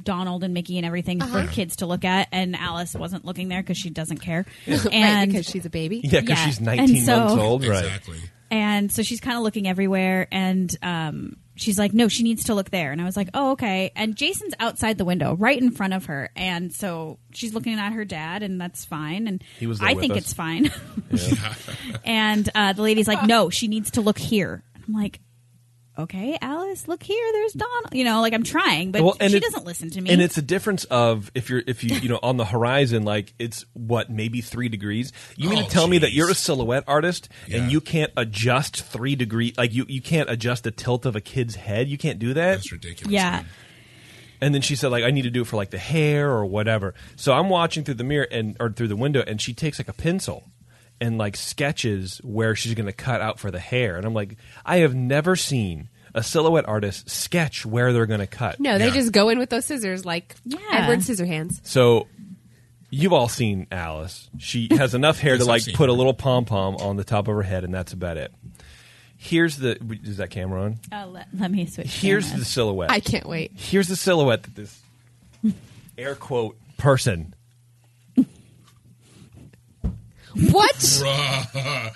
Donald 0.02 0.44
and 0.44 0.54
Mickey 0.54 0.76
and 0.76 0.86
everything 0.86 1.22
Uh-huh. 1.22 1.46
for 1.46 1.52
kids 1.52 1.76
to 1.76 1.86
look 1.86 2.04
at, 2.04 2.28
and 2.32 2.54
Alice 2.56 2.94
wasn't 2.94 3.24
looking 3.24 3.48
there 3.48 3.62
because 3.62 3.78
she 3.78 3.90
doesn't 3.90 4.18
care, 4.18 4.44
right, 4.66 4.86
and 4.92 5.32
because 5.32 5.46
she's 5.48 5.64
a 5.66 5.70
baby. 5.70 6.00
yeah, 6.04 6.20
because 6.20 6.38
yeah, 6.38 6.44
she's 6.46 6.60
19 6.60 6.96
so- 7.04 7.18
months 7.18 7.34
old, 7.34 7.66
right? 7.66 7.84
Exactly. 7.84 8.18
and 8.50 8.92
so 8.92 9.02
she's 9.02 9.20
kind 9.20 9.36
of 9.36 9.42
looking 9.42 9.66
everywhere, 9.66 10.28
and 10.30 10.74
um, 10.82 11.36
she's 11.60 11.78
like, 11.78 11.92
"No, 11.92 12.08
she 12.08 12.22
needs 12.22 12.44
to 12.44 12.54
look 12.54 12.70
there," 12.70 12.90
and 12.92 13.00
I 13.00 13.04
was 13.04 13.16
like, 13.16 13.28
"Oh, 13.34 13.52
okay." 13.52 13.92
And 13.94 14.16
Jason's 14.16 14.54
outside 14.58 14.98
the 14.98 15.04
window, 15.04 15.34
right 15.36 15.60
in 15.60 15.70
front 15.70 15.94
of 15.94 16.06
her, 16.06 16.30
and 16.34 16.72
so 16.72 17.18
she's 17.32 17.54
looking 17.54 17.74
at 17.74 17.92
her 17.92 18.04
dad, 18.04 18.42
and 18.42 18.60
that's 18.60 18.84
fine, 18.84 19.28
and 19.28 19.44
He 19.58 19.66
was 19.66 19.80
I 19.80 19.94
think 19.94 20.12
us. 20.12 20.18
it's 20.18 20.32
fine. 20.32 20.70
and 22.04 22.48
uh, 22.54 22.72
the 22.72 22.82
lady's 22.82 23.08
like, 23.08 23.24
"No, 23.24 23.50
she 23.50 23.68
needs 23.68 23.92
to 23.92 24.00
look 24.00 24.18
here." 24.18 24.62
I'm 24.86 24.94
like, 24.94 25.20
"Okay, 26.00 26.36
Alice, 26.42 26.88
look 26.88 27.02
here. 27.02 27.32
There's 27.32 27.52
Donald." 27.52 27.92
You 27.92 28.04
know, 28.04 28.20
like 28.20 28.32
I'm 28.32 28.42
trying, 28.42 28.90
but 28.92 29.02
Well, 29.02 29.16
and 29.20 29.30
she 29.30 29.36
it- 29.38 29.42
doesn't 29.42 29.64
listen 29.64 29.90
to 29.90 30.00
me. 30.00 30.10
And 30.10 30.20
it's 30.20 30.36
a 30.38 30.42
difference 30.42 30.84
of 30.84 31.30
if 31.34 31.48
you're 31.50 31.62
if 31.66 31.82
you 31.84 31.96
you 31.96 32.08
know 32.08 32.18
on 32.22 32.36
the 32.36 32.44
horizon 32.44 33.04
like 33.04 33.32
it's 33.38 33.64
what 33.74 34.10
maybe 34.10 34.40
three 34.40 34.68
degrees. 34.68 35.12
You 35.36 35.48
mean 35.50 35.60
Oh, 35.60 35.62
to 35.64 35.70
tell 35.70 35.86
me 35.86 35.98
that 35.98 36.12
you're 36.12 36.30
a 36.30 36.34
silhouette 36.34 36.84
artist 36.86 37.28
Yeah. 37.46 37.58
and 37.62 37.72
you 37.72 37.80
can't 37.80 38.12
adjust 38.16 38.82
three 38.82 39.14
degree 39.16 39.54
like 39.56 39.72
you 39.74 39.86
you 39.88 40.00
can't 40.02 40.28
adjust 40.30 40.64
the 40.64 40.70
tilt 40.70 41.06
of 41.06 41.14
a 41.16 41.20
kid's 41.20 41.54
head. 41.56 41.88
You 41.88 41.98
can't 41.98 42.18
do 42.18 42.34
that. 42.34 42.54
That's 42.56 42.72
ridiculous. 42.72 43.12
yeah. 43.12 43.44
And 44.40 44.54
then 44.54 44.62
she 44.62 44.74
said 44.74 44.90
like 44.90 45.04
I 45.04 45.10
need 45.10 45.22
to 45.22 45.30
do 45.30 45.42
it 45.42 45.46
for 45.46 45.56
like 45.56 45.68
the 45.70 45.78
hair 45.78 46.30
or 46.30 46.46
whatever. 46.46 46.94
So 47.16 47.32
I'm 47.34 47.50
watching 47.50 47.84
through 47.84 47.94
the 47.94 48.04
mirror 48.04 48.26
and 48.30 48.56
or 48.58 48.70
through 48.70 48.88
the 48.88 48.96
window 48.96 49.22
and 49.26 49.38
she 49.40 49.52
takes 49.52 49.78
like 49.78 49.88
a 49.88 49.92
pencil 49.92 50.44
and 50.98 51.18
like 51.18 51.36
sketches 51.36 52.20
where 52.24 52.54
she's 52.56 52.72
going 52.74 52.86
to 52.86 52.92
cut 52.92 53.20
out 53.20 53.38
for 53.38 53.50
the 53.50 53.58
hair. 53.58 53.96
And 53.96 54.06
I'm 54.06 54.14
like 54.14 54.36
I 54.64 54.78
have 54.78 54.94
never 54.94 55.36
seen 55.36 55.89
a 56.14 56.22
silhouette 56.22 56.66
artist 56.68 57.08
sketch 57.10 57.64
where 57.66 57.92
they're 57.92 58.06
going 58.06 58.20
to 58.20 58.26
cut. 58.26 58.58
No, 58.60 58.78
they 58.78 58.86
Yeah. 58.88 58.94
just 58.94 59.12
go 59.12 59.28
in 59.28 59.38
with 59.38 59.50
those 59.50 59.64
scissors 59.64 60.04
like 60.04 60.36
Yeah. 60.44 60.58
Edward 60.72 61.00
Scissorhands. 61.00 61.60
So 61.66 62.06
you've 62.90 63.12
all 63.12 63.28
seen 63.28 63.66
Alice. 63.70 64.28
She 64.38 64.68
has 64.76 64.94
enough 64.94 65.18
hair 65.18 65.34
Yes, 65.34 65.40
to 65.40 65.44
I've 65.44 65.48
like 65.48 65.62
seen 65.62 65.74
put 65.76 65.88
a 65.88 65.92
little 65.92 66.14
pom 66.14 66.44
pom 66.44 66.76
on 66.76 66.96
the 66.96 67.04
top 67.04 67.28
of 67.28 67.34
her 67.34 67.42
head, 67.42 67.64
and 67.64 67.72
that's 67.72 67.92
about 67.92 68.16
it. 68.16 68.32
Here's 69.16 69.58
the 69.58 69.78
is 70.02 70.16
that 70.16 70.30
camera 70.30 70.62
on? 70.64 70.78
Uh, 70.90 71.06
let, 71.06 71.28
let 71.38 71.50
me 71.50 71.66
switch. 71.66 71.88
Here's 72.00 72.24
the 72.26 72.30
cameras. 72.32 72.48
silhouette. 72.48 72.90
I 72.90 73.00
can't 73.00 73.28
wait. 73.28 73.52
Here's 73.54 73.86
the 73.88 73.96
silhouette 73.96 74.42
that 74.44 74.54
this 74.56 74.80
air 75.98 76.14
quote 76.14 76.56
person. 76.78 77.34
What? 80.50 80.74
Bruh. 80.76 81.92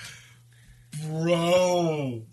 Bro. 1.02 2.22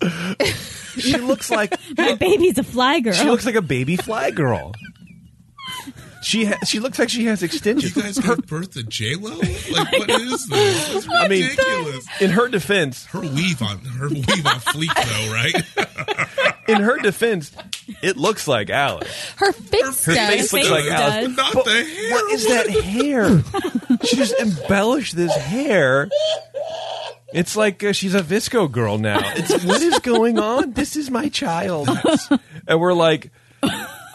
She 0.98 1.16
looks 1.16 1.50
like 1.50 1.74
My 1.96 2.14
baby's 2.16 2.58
a 2.58 2.62
fly 2.62 3.00
girl. 3.00 3.14
she 3.14 3.24
looks 3.24 3.46
like 3.46 3.54
a 3.54 3.62
baby 3.62 3.96
fly 3.96 4.30
girl. 4.30 4.74
She 6.22 6.44
ha- 6.44 6.58
she 6.66 6.80
looks 6.80 6.98
like 6.98 7.08
she 7.08 7.24
has 7.24 7.42
extensions. 7.42 7.96
You 7.96 8.02
extensions. 8.02 8.26
guys 8.26 8.36
gave 8.36 8.46
birth 8.46 8.70
to 8.72 8.82
J 8.82 9.14
Lo? 9.16 9.30
Like, 9.38 9.90
what 9.92 10.10
is 10.10 10.46
this? 10.48 10.94
It's 10.94 11.08
I 11.10 11.28
mean, 11.28 11.48
in 12.20 12.30
her 12.30 12.48
defense, 12.48 13.06
her 13.06 13.20
weave 13.20 13.62
on 13.62 13.78
her 13.78 14.08
weave 14.10 14.28
on 14.46 14.60
fleek 14.60 14.94
though, 14.94 15.32
right? 15.32 16.51
in 16.68 16.80
her 16.82 16.98
defense, 16.98 17.52
it 18.02 18.16
looks 18.16 18.46
like 18.48 18.70
Alice. 18.70 19.08
Her 19.36 19.52
face 19.52 20.04
Her 20.04 20.14
does. 20.14 20.28
face 20.30 20.52
looks 20.52 20.64
face 20.68 20.70
like 20.70 20.84
does. 20.84 21.12
Alice. 21.14 21.36
Not 21.36 21.54
But 21.54 21.64
the 21.64 21.84
hair. 21.84 22.10
What 22.12 22.32
is 22.32 22.46
that 22.48 22.70
hair? 22.70 23.42
she 24.06 24.16
just 24.16 24.34
embellished 24.40 25.16
this 25.16 25.34
hair. 25.36 26.08
It's 27.32 27.56
like 27.56 27.82
uh, 27.82 27.92
she's 27.92 28.14
a 28.14 28.20
VSCO 28.22 28.70
girl 28.70 28.98
now. 28.98 29.20
It's 29.36 29.64
what 29.64 29.80
is 29.80 29.98
going 30.00 30.38
on? 30.38 30.72
This 30.72 30.96
is 30.96 31.10
my 31.10 31.28
child, 31.30 31.88
and 32.68 32.78
we're 32.80 32.92
like, 32.92 33.30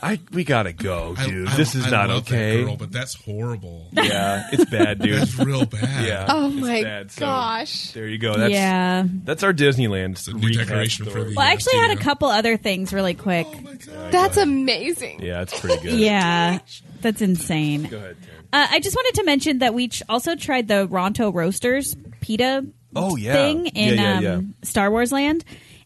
I 0.01 0.19
we 0.31 0.43
gotta 0.43 0.73
go, 0.73 1.15
dude. 1.15 1.47
I- 1.47 1.55
this 1.57 1.75
is 1.75 1.85
I 1.87 1.89
not 1.89 2.09
love 2.09 2.25
that 2.27 2.33
okay. 2.35 2.63
girl, 2.63 2.75
but 2.77 2.91
that's 2.91 3.15
horrible. 3.15 3.89
Yeah, 3.93 4.47
it's 4.51 4.65
bad, 4.69 4.99
dude. 4.99 5.21
It's 5.21 5.37
real 5.39 5.65
bad. 5.65 6.05
yeah. 6.05 6.25
Oh 6.29 6.49
my 6.49 6.83
bad. 6.83 7.11
So, 7.11 7.25
gosh. 7.25 7.91
there 7.91 8.07
you 8.07 8.17
go. 8.17 8.35
That's 8.37 8.53
yeah. 8.53 9.05
that's 9.23 9.43
our 9.43 9.53
Disneyland 9.53 10.11
It's 10.11 10.27
a 10.27 10.33
new 10.33 10.49
recap 10.49 10.67
decoration 10.67 11.05
for 11.05 11.11
story. 11.11 11.29
the. 11.29 11.35
Well, 11.35 11.45
I 11.45 11.49
uh, 11.49 11.53
actually 11.53 11.77
had 11.79 11.91
a 11.91 12.01
couple 12.01 12.27
other 12.27 12.57
things 12.57 12.93
really 12.93 13.13
quick. 13.15 13.47
Oh 13.49 13.61
my 13.61 13.73
god. 13.73 14.11
That's 14.11 14.37
amazing. 14.37 15.21
Yeah, 15.23 15.41
it's 15.41 15.59
pretty 15.59 15.81
good. 15.81 15.99
Yeah, 15.99 16.59
that's 17.01 17.21
insane. 17.21 17.83
Go 17.83 17.97
ahead, 17.97 18.17
Tim. 18.21 18.33
Uh, 18.53 18.67
I 18.71 18.79
just 18.79 18.95
wanted 18.95 19.15
to 19.19 19.23
mention 19.25 19.57
that 19.59 19.73
we 19.73 19.89
ch- 19.89 20.03
also 20.07 20.35
tried 20.35 20.67
the 20.67 20.87
Ronto 20.87 21.33
Roasters 21.33 21.95
pita 22.21 22.65
Oh, 22.95 23.15
yeah. 23.17 23.33
thing 23.33 23.65
in 23.67 23.95
Yeah, 23.95 24.19
yeah, 24.19 24.33
um, 24.35 24.55
Star 24.63 24.89
Wars 24.89 25.11
Land, 25.11 25.43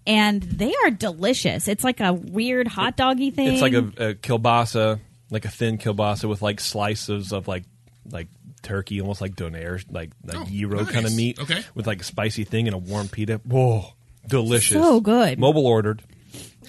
and 0.07 0.41
they 0.41 0.73
are 0.83 0.89
delicious. 0.91 1.67
It's 1.67 1.83
like 1.83 1.99
a 1.99 2.13
weird 2.13 2.67
hot 2.67 2.97
doggy 2.97 3.31
thing. 3.31 3.47
It's 3.53 3.61
like 3.61 3.73
a, 3.73 3.79
a 4.09 4.13
kielbasa, 4.15 4.99
like 5.29 5.45
a 5.45 5.49
thin 5.49 5.77
kielbasa 5.77 6.27
with 6.29 6.41
like 6.41 6.59
slices 6.59 7.31
of 7.33 7.47
like 7.47 7.63
like 8.09 8.27
turkey, 8.63 9.01
almost 9.01 9.21
like 9.21 9.35
donair, 9.35 9.83
like 9.91 10.11
like 10.25 10.37
Oh, 10.37 10.45
gyro 10.45 10.81
nice. 10.83 10.91
kind 10.91 11.05
of 11.05 11.15
meat. 11.15 11.39
Okay. 11.39 11.63
with 11.75 11.87
like 11.87 12.01
a 12.01 12.03
spicy 12.03 12.43
thing 12.43 12.67
and 12.67 12.75
a 12.75 12.77
warm 12.79 13.07
pita. 13.07 13.41
Whoa, 13.45 13.85
delicious! 14.27 14.77
So 14.81 14.99
good. 15.01 15.39
Mobile 15.39 15.65
ordered. 15.67 16.01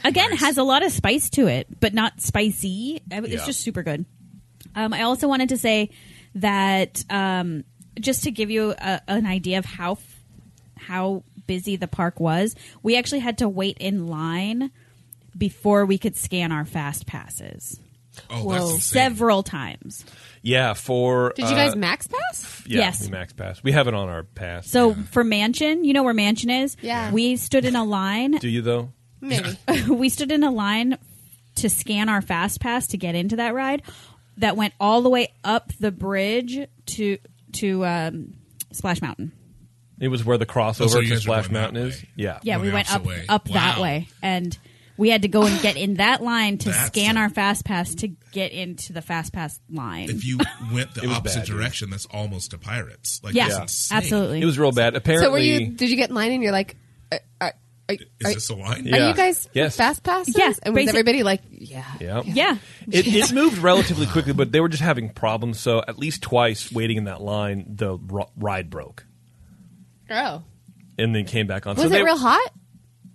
again 0.04 0.30
Nice. 0.30 0.40
has 0.40 0.58
a 0.58 0.62
lot 0.62 0.84
of 0.84 0.92
spice 0.92 1.30
to 1.30 1.46
it, 1.48 1.66
but 1.80 1.94
not 1.94 2.20
spicy. 2.20 3.00
It's 3.10 3.28
Yeah. 3.28 3.46
just 3.46 3.60
super 3.60 3.82
good. 3.82 4.04
Um, 4.74 4.92
I 4.94 5.02
also 5.02 5.28
wanted 5.28 5.50
to 5.50 5.58
say 5.58 5.90
that 6.36 7.04
um, 7.10 7.64
just 8.00 8.24
to 8.24 8.30
give 8.30 8.50
you 8.50 8.70
a, 8.76 9.00
an 9.06 9.26
idea 9.26 9.58
of 9.58 9.64
how 9.66 9.96
how 10.82 11.24
busy 11.46 11.76
the 11.76 11.88
park 11.88 12.20
was, 12.20 12.54
we 12.82 12.96
actually 12.96 13.20
had 13.20 13.38
to 13.38 13.48
wait 13.48 13.78
in 13.78 14.06
line 14.06 14.70
before 15.36 15.86
we 15.86 15.96
could 15.98 16.16
scan 16.16 16.52
our 16.52 16.64
fast 16.64 17.06
passes 17.06 17.80
Oh, 18.28 18.42
Whoa. 18.44 18.68
that's 18.68 18.84
several 18.84 19.42
times. 19.42 20.04
Yeah, 20.42 20.74
for 20.74 21.32
Did 21.34 21.46
you 21.48 21.52
uh, 21.54 21.66
guys 21.66 21.76
max 21.76 22.06
pass? 22.06 22.62
Yeah, 22.66 22.80
Yes. 22.80 23.04
we 23.04 23.10
max 23.10 23.32
pass. 23.32 23.62
We 23.62 23.72
have 23.72 23.88
it 23.88 23.94
on 23.94 24.08
our 24.08 24.22
pass. 24.24 24.68
So 24.68 24.94
for 24.94 25.24
Mansion, 25.24 25.84
you 25.84 25.92
know 25.94 26.02
where 26.02 26.12
Mansion 26.14 26.50
is? 26.50 26.76
Yeah. 26.82 27.10
We 27.10 27.36
stood 27.36 27.64
in 27.64 27.76
a 27.76 27.84
line. 27.84 28.32
do 28.32 28.48
you 28.48 28.60
though? 28.62 28.92
Maybe. 29.20 29.56
we 29.88 30.08
stood 30.08 30.30
in 30.30 30.42
a 30.44 30.50
line 30.50 30.98
to 31.56 31.70
scan 31.70 32.08
our 32.08 32.20
fast 32.22 32.60
pass 32.60 32.88
to 32.88 32.98
get 32.98 33.14
into 33.14 33.36
that 33.36 33.54
ride 33.54 33.82
that 34.38 34.56
went 34.56 34.74
all 34.80 35.02
the 35.02 35.10
way 35.10 35.32
up 35.44 35.72
the 35.78 35.92
bridge 35.92 36.66
to 36.86 37.18
to 37.52 37.84
um, 37.86 38.34
Splash 38.72 39.00
Mountain. 39.00 39.32
It 40.02 40.08
was 40.08 40.24
where 40.24 40.36
the 40.36 40.44
crossover 40.46 40.82
Oh, 40.82 40.86
so 40.88 41.00
to 41.00 41.08
guys 41.08 41.22
Splash 41.22 41.48
Mountain 41.50 41.76
is. 41.86 42.04
Yeah. 42.16 42.40
Yeah, 42.42 42.58
we 42.58 42.70
went 42.70 42.92
up 42.92 43.04
way. 43.04 43.24
up 43.28 43.46
that 43.48 43.78
way, 43.78 44.08
and 44.20 44.56
we 44.98 45.08
had 45.10 45.22
to 45.22 45.28
go 45.28 45.44
and 45.46 45.62
get 45.62 45.76
in 45.76 45.94
that 45.94 46.22
line 46.22 46.58
to 46.58 46.68
That's 46.70 46.86
scan 46.88 47.16
a- 47.16 47.20
our 47.20 47.28
fast 47.30 47.64
pass 47.64 47.94
to 47.96 48.08
get 48.32 48.52
into 48.52 48.92
the 48.92 49.00
fast 49.00 49.32
pass 49.32 49.58
line. 49.70 50.10
If 50.10 50.24
you 50.26 50.38
went 50.72 50.92
the 50.94 51.06
opposite 51.08 51.38
bad, 51.40 51.46
dude. 51.46 51.56
direction, 51.56 51.90
that's 51.90 52.06
almost 52.06 52.50
to 52.50 52.58
pirates. 52.58 53.20
Like 53.22 53.34
yeah, 53.34 53.48
that's 53.48 53.60
insane. 53.90 53.96
absolutely. 53.98 54.42
It 54.42 54.44
was 54.44 54.58
real 54.58 54.72
bad. 54.72 54.96
Apparently, 54.96 55.24
So 55.26 55.30
were 55.32 55.38
you? 55.38 55.68
Did 55.68 55.88
you 55.88 55.96
get 55.96 56.10
in 56.10 56.14
line 56.16 56.32
and 56.32 56.42
you're 56.42 56.52
like, 56.52 56.76
uh, 57.12 57.16
uh, 57.40 57.50
are, 57.88 57.94
Is 57.94 58.34
this 58.34 58.48
a 58.50 58.54
line? 58.54 58.84
Yeah. 58.86 58.96
are 59.04 59.08
you 59.10 59.14
guys 59.14 59.48
Yes. 59.52 59.76
fast 59.76 60.02
passes? 60.02 60.36
Yeah, 60.36 60.52
and 60.62 60.74
was 60.74 60.82
basic- 60.82 60.90
everybody 60.94 61.22
like, 61.22 61.42
yeah, 61.50 61.84
Yeah. 62.00 62.22
yeah, 62.24 62.56
It, 62.90 63.06
it 63.06 63.32
moved 63.32 63.58
relatively 63.58 64.06
quickly, 64.06 64.32
but 64.32 64.50
they 64.52 64.60
were 64.60 64.68
just 64.68 64.82
having 64.82 65.10
problems. 65.10 65.58
So 65.60 65.80
at 65.86 65.98
least 65.98 66.22
twice 66.22 66.70
waiting 66.72 66.96
in 66.96 67.04
that 67.04 67.20
line, 67.20 67.64
the 67.68 67.98
r- 68.12 68.28
ride 68.36 68.68
broke 68.70 69.04
Oh, 70.12 70.42
and 70.98 71.14
then 71.14 71.24
came 71.24 71.46
back 71.46 71.66
on. 71.66 71.74
was 71.74 71.82
so 71.82 71.88
it 71.88 71.92
they- 71.92 72.02
real 72.02 72.16
hot? 72.18 72.52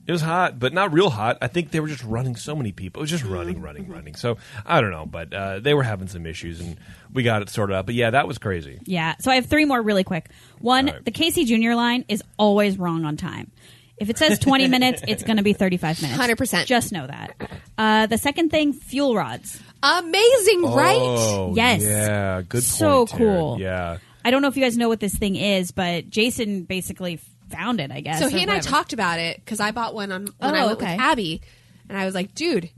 It 0.06 0.14
was 0.14 0.22
hot, 0.22 0.58
but 0.58 0.72
not 0.74 0.94
real 0.94 1.10
hot. 1.10 1.38
I 1.42 1.48
think 1.48 1.72
they 1.72 1.82
were 1.82 1.90
just 1.90 2.02
running 2.06 2.38
so 2.38 2.56
many 2.56 2.72
people. 2.72 3.02
It 3.02 3.04
was 3.04 3.10
just 3.10 3.26
Mm-hmm. 3.26 3.34
running, 3.34 3.62
running, 3.62 3.88
running. 3.90 4.16
So 4.16 4.38
I 4.66 4.80
don't 4.80 4.92
know, 4.92 5.06
but 5.06 5.34
uh, 5.34 5.60
they 5.60 5.74
were 5.74 5.84
having 5.84 6.08
some 6.08 6.26
issues, 6.26 6.62
and 6.62 6.78
we 7.12 7.24
got 7.24 7.42
it 7.42 7.50
sorted 7.50 7.76
out. 7.76 7.86
But 7.88 7.96
yeah, 7.96 8.12
that 8.12 8.26
was 8.26 8.38
crazy. 8.38 8.80
yeah. 8.86 9.16
So 9.20 9.30
I 9.32 9.36
have 9.36 9.48
three 9.48 9.66
more 9.66 9.82
really 9.82 10.06
quick. 10.06 10.30
One, 10.60 10.88
All 10.88 10.96
right. 10.96 11.04
the 11.04 11.12
Casey 11.12 11.44
Junior 11.44 11.76
line 11.76 12.06
is 12.08 12.24
always 12.38 12.78
wrong 12.78 13.04
on 13.04 13.18
time. 13.18 13.52
If 13.98 14.10
it 14.10 14.18
says 14.18 14.40
20 14.40 14.68
minutes, 14.70 15.02
it's 15.10 15.24
going 15.24 15.38
to 15.38 15.44
be 15.44 15.52
35 15.52 16.02
minutes. 16.02 16.22
100%. 16.22 16.66
Just 16.68 16.94
know 16.94 17.06
that. 17.06 17.36
Uh, 17.78 18.06
the 18.06 18.18
second 18.18 18.50
thing, 18.50 18.72
fuel 18.72 19.14
rods. 19.14 19.60
Amazing, 19.84 20.62
right? 20.64 20.98
Oh, 21.02 21.54
Yes. 21.54 21.82
Yeah, 21.84 22.44
good. 22.48 22.64
So 22.64 23.06
point, 23.08 23.10
Taryn. 23.10 23.18
cool. 23.18 23.58
Yeah. 23.60 23.98
I 24.28 24.32
don't 24.32 24.42
know 24.42 24.50
if 24.50 24.58
you 24.58 24.64
guys 24.64 24.78
know 24.78 24.90
what 24.90 25.00
this 25.00 25.16
thing 25.16 25.36
is, 25.38 25.72
but 25.72 26.10
Jason 26.10 26.64
basically 26.64 27.20
found 27.50 27.80
it, 27.80 27.92
I 27.92 28.02
guess. 28.02 28.20
So 28.20 28.28
he 28.28 28.42
and 28.42 28.52
I 28.52 28.60
talked 28.60 28.92
about 28.92 29.20
it 29.20 29.38
because 29.38 29.60
I 29.62 29.72
bought 29.72 29.94
one 29.96 30.12
on 30.12 30.28
when 30.38 30.54
Oh, 30.54 30.58
I 30.58 30.66
went 30.66 30.78
okay. 30.82 30.92
with 30.94 31.00
Abby, 31.02 31.42
and 31.88 31.98
I 31.98 32.04
was 32.06 32.14
like, 32.14 32.36
dude, 32.36 32.70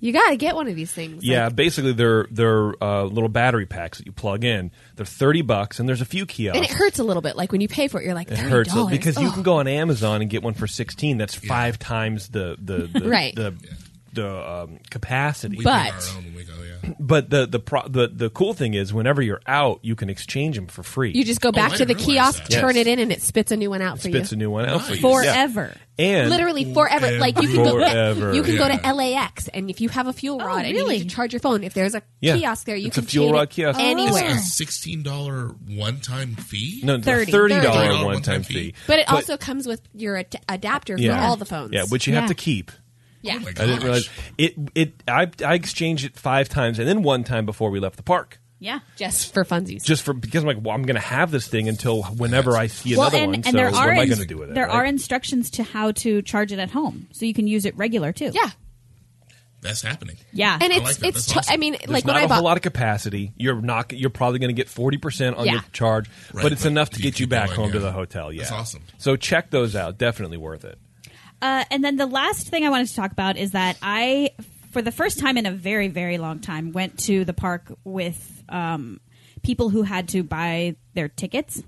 you 0.00 0.12
got 0.12 0.30
to 0.30 0.36
get 0.36 0.54
one 0.54 0.68
of 0.68 0.76
these 0.76 0.92
things. 0.92 1.24
Yeah, 1.24 1.46
Like, 1.46 1.56
basically 1.56 1.92
they're 1.92 2.26
they're 2.30 2.74
uh, 2.84 3.04
little 3.04 3.28
battery 3.30 3.66
packs 3.66 3.98
that 3.98 4.06
you 4.06 4.12
plug 4.12 4.44
in. 4.44 4.70
They're 4.96 5.06
thirty 5.06 5.42
bucks, 5.42 5.80
and 5.80 5.88
there's 5.88 6.00
a 6.02 6.04
few 6.04 6.26
kiosks. 6.26 6.56
and 6.58 6.64
it 6.64 6.70
hurts 6.70 6.98
a 6.98 7.04
little 7.04 7.22
bit. 7.22 7.36
Like 7.36 7.50
when 7.52 7.60
you 7.60 7.68
pay 7.68 7.88
for 7.88 8.00
it, 8.00 8.04
you're 8.04 8.14
like, 8.14 8.30
It 8.30 8.38
$30. 8.38 8.48
hurts 8.48 8.74
because 8.90 9.18
you 9.18 9.30
can 9.32 9.42
go 9.42 9.54
on 9.60 9.66
Amazon 9.66 10.20
and 10.20 10.30
get 10.30 10.42
one 10.42 10.54
for 10.54 10.66
sixteen. 10.68 11.16
That's 11.18 11.34
five 11.34 11.78
times 11.78 12.28
the 12.28 12.56
the, 12.60 12.86
the 13.00 13.08
Right. 13.08 13.34
the 13.34 13.54
the 14.22 14.50
um, 14.50 14.78
capacity. 14.90 15.56
We 15.58 15.64
But- 15.64 15.92
bring 15.92 16.10
our 16.10 16.16
own 16.18 16.24
when 16.24 16.34
we 16.34 16.44
go. 16.44 16.52
Yeah. 16.62 16.94
But 17.00 17.28
the 17.30 17.46
the, 17.46 17.58
pro- 17.58 17.86
the 17.88 18.08
the 18.08 18.30
cool 18.30 18.54
thing 18.54 18.74
is, 18.74 18.94
whenever 18.94 19.20
you're 19.20 19.40
out, 19.46 19.80
you 19.82 19.94
can 19.96 20.08
exchange 20.08 20.56
them 20.56 20.68
for 20.68 20.82
free. 20.82 21.12
You 21.14 21.24
just 21.24 21.40
go 21.40 21.52
back 21.52 21.72
I 21.72 21.76
to 21.78 21.84
the 21.84 21.94
didn't 21.94 22.08
realize 22.08 22.36
kiosk, 22.36 22.50
that. 22.50 22.60
turn 22.60 22.76
Yes. 22.76 22.86
it 22.86 22.90
in, 22.90 22.98
and 23.00 23.12
it 23.12 23.22
spits 23.22 23.50
a 23.52 23.56
new 23.56 23.68
one 23.70 23.82
out 23.82 23.98
for 23.98 24.08
spits 24.08 24.30
you. 24.32 24.36
a 24.36 24.38
new 24.38 24.50
one 24.50 24.66
out 24.66 24.82
for 24.82 24.94
you 24.94 25.00
Forever. 25.00 25.72
Yeah. 25.74 25.82
And 26.00 26.30
Literally 26.30 26.72
forever. 26.72 27.18
Like 27.18 27.42
you 27.42 27.48
can 27.48 27.56
go. 27.64 27.72
Forever. 27.72 28.32
You 28.38 28.42
can 28.44 28.56
go 28.56 28.66
Yeah. 28.68 28.78
to 28.78 28.94
LAX, 28.94 29.48
and 29.48 29.68
if 29.68 29.80
you 29.80 29.88
have 29.88 30.06
a 30.06 30.12
fuel 30.12 30.38
Oh, 30.40 30.46
rod 30.46 30.64
and 30.64 30.68
you 30.68 30.76
really? 30.82 30.98
need 30.98 31.08
to 31.10 31.14
charge 31.14 31.32
your 31.32 31.40
phone, 31.40 31.64
if 31.64 31.74
there's 31.74 31.94
a 31.96 32.02
Yeah. 32.20 32.36
kiosk 32.36 32.64
there, 32.66 32.76
you 32.76 32.86
It's 32.86 32.94
can 32.96 33.04
a 33.04 33.08
fuel 33.08 33.26
chain 33.26 33.34
rod 33.34 33.42
it 33.42 33.50
kiosk. 33.50 33.80
anywhere. 33.80 34.30
It's 34.30 34.42
a 34.44 34.46
sixteen 34.46 35.02
dollar 35.02 35.48
one 35.66 36.00
time 36.00 36.36
fee. 36.36 36.80
no, 36.84 36.94
it's 36.94 37.06
a 37.06 37.10
30. 37.10 37.32
thirty 37.32 37.54
$30 37.56 38.04
one-time 38.04 38.42
fee. 38.44 38.54
fee. 38.54 38.74
But 38.86 39.00
it 39.00 39.10
also 39.10 39.36
comes 39.36 39.66
with 39.66 39.80
your 39.92 40.16
ad- 40.18 40.36
adapter 40.48 40.96
for 40.96 41.12
all 41.12 41.36
the 41.36 41.44
phones. 41.44 41.72
yeah, 41.72 41.84
which 41.88 42.06
you 42.06 42.14
have 42.14 42.24
Yeah. 42.24 42.28
to 42.28 42.34
keep. 42.34 42.70
Yeah. 43.22 43.38
Oh 43.42 43.48
I 43.48 43.52
didn't 43.52 43.82
realize 43.82 44.08
it. 44.36 44.54
It 44.74 45.02
I 45.08 45.30
I 45.44 45.54
exchanged 45.54 46.04
it 46.04 46.16
five 46.16 46.48
times, 46.48 46.78
and 46.78 46.86
then 46.88 47.02
one 47.02 47.24
time 47.24 47.46
before 47.46 47.70
we 47.70 47.80
left 47.80 47.96
the 47.96 48.02
park. 48.02 48.38
Yeah. 48.60 48.80
just 48.96 49.32
for 49.32 49.44
funsies. 49.44 49.84
just 49.84 50.02
for 50.02 50.12
because 50.12 50.42
I'm 50.42 50.48
like, 50.48 50.58
well, 50.60 50.74
I'm 50.74 50.82
going 50.82 50.96
to 50.96 51.00
have 51.00 51.30
this 51.30 51.46
thing 51.46 51.68
until 51.68 52.02
whenever 52.02 52.56
I 52.56 52.66
see 52.66 52.96
Well, 52.96 53.02
another 53.06 53.18
and, 53.18 53.26
one. 53.28 53.34
and 53.36 53.44
so 53.46 53.52
there 53.52 53.70
what 53.70 53.86
are 53.86 53.90
am 53.92 54.00
I 54.00 54.06
going 54.06 54.18
to 54.18 54.26
do 54.26 54.36
with 54.38 54.50
it? 54.50 54.54
there 54.56 54.66
right? 54.66 54.74
are 54.74 54.84
instructions 54.84 55.48
to 55.52 55.62
how 55.62 55.92
to 55.92 56.22
charge 56.22 56.50
it 56.50 56.58
at 56.58 56.70
home, 56.70 57.06
so 57.12 57.24
you 57.24 57.34
can 57.34 57.46
use 57.46 57.64
it 57.64 57.76
regular 57.76 58.12
too. 58.12 58.32
yeah, 58.34 58.50
That's 59.60 59.82
happening. 59.82 60.16
yeah. 60.32 60.58
and 60.60 60.72
I 60.72 60.76
it's 60.76 60.84
like 60.84 60.96
that. 60.96 61.06
it's. 61.08 61.36
Awesome. 61.36 61.52
I 61.52 61.56
mean, 61.56 61.74
There's 61.74 61.88
like 61.88 62.04
not 62.04 62.14
when 62.14 62.22
I 62.22 62.24
a 62.24 62.28
bought. 62.28 62.34
whole 62.36 62.44
lot 62.44 62.56
of 62.56 62.62
capacity. 62.64 63.32
You're 63.36 63.60
not. 63.62 63.92
You're 63.92 64.10
probably 64.10 64.40
going 64.40 64.48
to 64.50 64.60
get 64.60 64.68
forty 64.68 64.98
percent 64.98 65.36
on 65.36 65.46
Yeah. 65.46 65.52
your 65.52 65.62
charge, 65.72 66.08
Right, 66.32 66.42
but 66.42 66.50
it's 66.52 66.62
but 66.64 66.68
enough 66.70 66.90
to 66.90 66.96
you 66.98 67.02
get 67.04 67.20
you 67.20 67.28
back 67.28 67.50
going, 67.50 67.60
home 67.60 67.72
to 67.72 67.78
the 67.78 67.92
hotel. 67.92 68.32
Yeah, 68.32 68.40
That's 68.40 68.52
awesome. 68.52 68.82
So 68.98 69.14
check 69.14 69.50
those 69.50 69.76
out. 69.76 69.98
Definitely 69.98 70.36
worth 70.38 70.64
it. 70.64 70.78
Uh, 71.40 71.64
and 71.70 71.84
then 71.84 71.96
the 71.96 72.06
last 72.06 72.48
thing 72.48 72.64
I 72.64 72.70
wanted 72.70 72.88
to 72.88 72.94
talk 72.96 73.12
about 73.12 73.36
is 73.36 73.52
that 73.52 73.76
I, 73.82 74.30
for 74.72 74.82
the 74.82 74.90
first 74.92 75.18
time 75.20 75.36
in 75.36 75.46
a 75.46 75.52
very, 75.52 75.88
very 75.88 76.18
long 76.18 76.40
time, 76.40 76.72
went 76.72 76.98
to 77.04 77.24
the 77.24 77.32
park 77.32 77.72
with 77.84 78.42
um, 78.48 79.00
people 79.42 79.68
who 79.68 79.82
had 79.82 80.08
to 80.10 80.22
buy 80.22 80.76
their 80.94 81.08
tickets, 81.08 81.62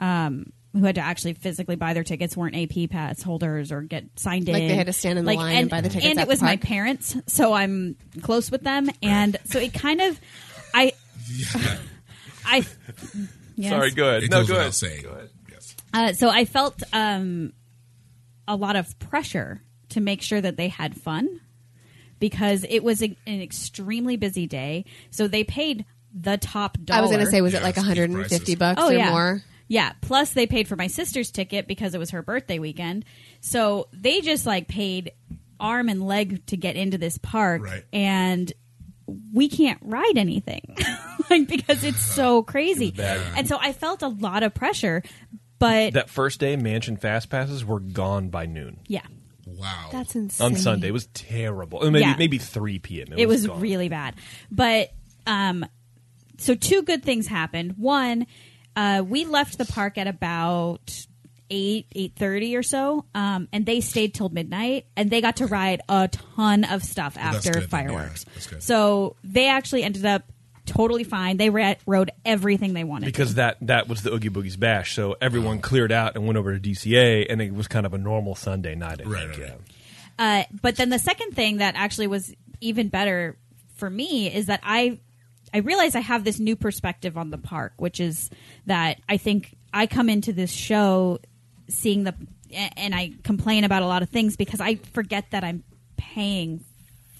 um, 0.00 0.52
who 0.72 0.84
had 0.84 0.94
to 0.94 1.00
actually 1.00 1.34
physically 1.34 1.76
buy 1.76 1.92
their 1.92 2.04
tickets, 2.04 2.36
weren't 2.36 2.54
AP 2.56 2.88
pass 2.90 3.22
holders 3.22 3.72
or 3.72 3.82
get 3.82 4.04
signed 4.18 4.48
Like 4.48 4.62
in. 4.62 4.68
they 4.68 4.74
had 4.74 4.86
to 4.86 4.92
stand 4.92 5.18
in 5.18 5.24
the 5.24 5.32
line 5.34 5.56
and 5.56 5.70
buy 5.70 5.80
the 5.80 5.88
tickets 5.88 6.06
And 6.06 6.18
at 6.18 6.22
it 6.22 6.26
the 6.26 6.30
was 6.30 6.42
my 6.42 6.56
parents, 6.56 7.16
so 7.26 7.52
I'm 7.52 7.96
close 8.22 8.50
with 8.50 8.62
them, 8.62 8.88
and 9.02 9.36
so 9.44 9.58
it 9.58 9.74
kind 9.74 10.00
of, 10.00 10.20
I, 10.74 10.92
I. 12.46 12.66
Yes. 13.56 13.70
Sorry, 13.70 13.90
go 13.90 14.08
ahead. 14.08 14.22
It 14.22 14.30
no, 14.30 14.38
goes 14.40 14.48
go 14.48 14.56
ahead. 14.56 14.74
saying. 14.74 15.02
Go 15.02 15.10
ahead. 15.10 15.30
Yes. 15.50 15.76
Uh, 15.92 16.12
so 16.12 16.28
I 16.30 16.44
felt 16.44 16.80
um, 16.92 17.52
a 18.48 18.56
lot 18.56 18.74
of 18.74 18.98
pressure 18.98 19.62
to 19.90 20.00
make 20.00 20.20
sure 20.22 20.40
that 20.40 20.56
they 20.56 20.68
had 20.68 21.00
fun 21.00 21.40
because 22.18 22.64
it 22.68 22.80
was 22.82 23.02
a, 23.02 23.16
an 23.26 23.40
extremely 23.40 24.16
busy 24.16 24.46
day. 24.48 24.84
So 25.10 25.28
they 25.28 25.44
paid 25.44 25.84
the 26.12 26.36
top 26.36 26.76
dollar. 26.82 26.98
I 26.98 27.02
was 27.02 27.10
going 27.10 27.24
to 27.24 27.30
say, 27.30 27.40
was 27.40 27.52
Yeah, 27.52 27.60
it 27.60 27.62
like 27.62 27.76
150 27.76 28.54
bucks 28.56 28.80
oh 28.82 28.88
or 28.88 28.92
yeah, 28.92 29.10
more? 29.10 29.42
yeah. 29.68 29.92
Plus 30.00 30.30
they 30.30 30.46
paid 30.46 30.66
for 30.66 30.74
my 30.76 30.88
sister's 30.88 31.30
ticket 31.30 31.68
because 31.68 31.94
it 31.94 31.98
was 31.98 32.10
her 32.10 32.22
birthday 32.22 32.58
weekend. 32.58 33.04
So 33.40 33.88
they 33.92 34.20
just 34.20 34.46
like 34.46 34.66
paid 34.68 35.12
arm 35.60 35.88
and 35.88 36.06
leg 36.06 36.44
to 36.46 36.56
get 36.56 36.76
into 36.76 36.98
this 36.98 37.18
park, 37.18 37.62
Right. 37.64 37.84
and 37.92 38.52
we 39.32 39.48
can't 39.48 39.78
ride 39.82 40.16
anything 40.16 40.76
like 41.30 41.48
because 41.48 41.82
it's 41.84 42.04
so 42.14 42.42
crazy. 42.42 42.90
bad. 42.90 43.20
And 43.36 43.48
so 43.48 43.58
I 43.60 43.72
felt 43.72 44.02
a 44.02 44.08
lot 44.08 44.42
of 44.42 44.54
pressure, 44.54 45.02
but 45.58 45.92
That 45.94 46.10
first 46.10 46.40
day, 46.40 46.56
mansion 46.56 46.96
fast 46.96 47.30
passes 47.30 47.64
were 47.64 47.80
gone 47.80 48.28
by 48.28 48.46
noon 48.46 48.80
yeah. 48.86 49.02
Wow. 49.46 49.88
That's 49.90 50.14
insane. 50.14 50.44
on 50.44 50.56
Sunday. 50.56 50.88
It 50.88 50.92
was 50.92 51.06
terrible. 51.14 51.80
Maybe 51.90 52.00
Yeah. 52.00 52.16
maybe 52.18 52.38
three 52.38 52.78
p.m. 52.78 53.08
it 53.16 53.26
was 53.26 53.46
gone. 53.46 53.60
really 53.60 53.88
bad. 53.88 54.14
But 54.50 54.90
um, 55.26 55.64
so 56.36 56.54
two 56.54 56.82
good 56.82 57.02
things 57.02 57.26
happened. 57.26 57.74
One, 57.78 58.26
uh, 58.76 59.02
we 59.06 59.24
left 59.24 59.56
the 59.58 59.64
park 59.64 59.96
at 59.98 60.06
about 60.06 61.06
eight 61.50 61.86
eight 61.94 62.12
thirty 62.14 62.56
or 62.56 62.62
so, 62.62 63.06
um, 63.14 63.48
and 63.52 63.64
they 63.64 63.80
stayed 63.80 64.12
till 64.14 64.28
midnight, 64.28 64.84
and 64.96 65.10
they 65.10 65.22
got 65.22 65.36
to 65.36 65.46
ride 65.46 65.80
a 65.88 66.08
ton 66.08 66.64
of 66.64 66.84
stuff 66.84 67.14
that's 67.14 67.38
after 67.38 67.52
good 67.60 67.70
then, 67.70 67.84
yeah. 67.84 67.88
fireworks. 67.88 68.24
That's 68.34 68.46
good. 68.46 68.62
So 68.62 69.16
they 69.24 69.48
actually 69.48 69.82
ended 69.82 70.04
up 70.04 70.24
totally 70.68 71.04
fine. 71.04 71.36
They 71.36 71.50
ra- 71.50 71.74
rode 71.86 72.10
everything 72.24 72.72
they 72.74 72.84
wanted 72.84 73.06
because 73.06 73.30
to. 73.30 73.34
that 73.36 73.56
that 73.62 73.88
was 73.88 74.02
the 74.02 74.12
Oogie 74.12 74.30
Boogie's 74.30 74.56
bash. 74.56 74.94
So 74.94 75.16
everyone 75.20 75.60
cleared 75.60 75.90
out 75.92 76.14
and 76.16 76.26
went 76.26 76.36
over 76.38 76.56
to 76.56 76.60
DCA, 76.60 77.26
and 77.28 77.40
it 77.42 77.52
was 77.54 77.66
kind 77.68 77.86
of 77.86 77.94
a 77.94 77.98
normal 77.98 78.34
Sunday 78.34 78.74
night. 78.74 79.00
I 79.04 79.08
Right, 79.08 79.20
think, 79.28 79.30
right, 79.30 79.38
yeah. 79.38 79.54
right. 79.54 79.60
Uh, 80.50 80.56
but 80.62 80.76
then 80.76 80.88
the 80.90 80.98
second 80.98 81.32
thing 81.32 81.58
that 81.58 81.74
actually 81.76 82.06
was 82.08 82.34
even 82.60 82.88
better 82.88 83.36
for 83.76 83.88
me 83.88 84.32
is 84.32 84.46
that 84.46 84.60
I 84.62 84.98
I 85.54 85.58
realize 85.58 85.94
I 85.94 86.00
have 86.00 86.24
this 86.24 86.38
new 86.38 86.56
perspective 86.56 87.16
on 87.16 87.30
the 87.30 87.38
park, 87.38 87.72
which 87.78 88.00
is 88.00 88.28
that 88.66 89.00
I 89.08 89.16
think 89.16 89.54
I 89.72 89.86
come 89.86 90.08
into 90.08 90.32
this 90.32 90.50
show 90.52 91.18
seeing 91.68 92.04
the 92.04 92.14
and 92.76 92.94
I 92.94 93.12
complain 93.24 93.64
about 93.64 93.82
a 93.82 93.86
lot 93.86 94.02
of 94.02 94.08
things 94.08 94.36
because 94.36 94.60
I 94.60 94.76
forget 94.76 95.30
that 95.30 95.44
I'm 95.44 95.62
paying 95.96 96.64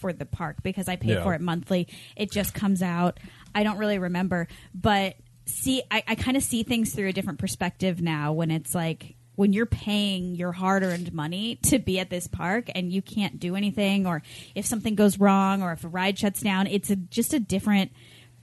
for 0.01 0.13
the 0.13 0.25
park 0.25 0.57
because 0.63 0.89
I 0.89 0.97
pay 0.97 1.15
Yeah. 1.15 1.23
for 1.23 1.35
it 1.35 1.41
monthly. 1.41 1.89
It 2.17 2.31
just 2.33 2.55
comes 2.55 2.83
out. 2.83 3.19
I 3.55 3.63
don't 3.63 3.79
really 3.79 3.99
remember, 3.99 4.49
but 4.75 5.17
see, 5.47 5.83
I, 5.91 6.03
I 6.07 6.15
kind 6.15 6.37
of 6.37 6.43
see 6.43 6.63
things 6.63 6.95
through 6.95 7.09
a 7.09 7.13
different 7.13 7.39
perspective 7.39 8.01
now 8.01 8.33
when 8.33 8.51
it's 8.51 8.75
like 8.75 9.15
when 9.35 9.53
you're 9.53 9.67
paying 9.67 10.35
your 10.35 10.51
hard-earned 10.51 11.13
money 11.13 11.57
to 11.63 11.79
be 11.79 12.01
at 12.01 12.11
this 12.11 12.27
park 12.27 12.69
and 12.75 12.93
you 12.93 13.01
can't 13.01 13.39
do 13.39 13.55
anything, 13.55 14.05
or 14.05 14.21
if 14.55 14.67
something 14.67 14.97
goes 14.97 15.19
wrong, 15.21 15.63
or 15.63 15.73
if 15.73 15.85
a 15.85 15.89
ride 15.89 16.19
shuts 16.19 16.41
down, 16.41 16.67
it's 16.67 16.91
a, 16.91 16.97
just 16.97 17.33
a 17.33 17.39
different. 17.41 17.93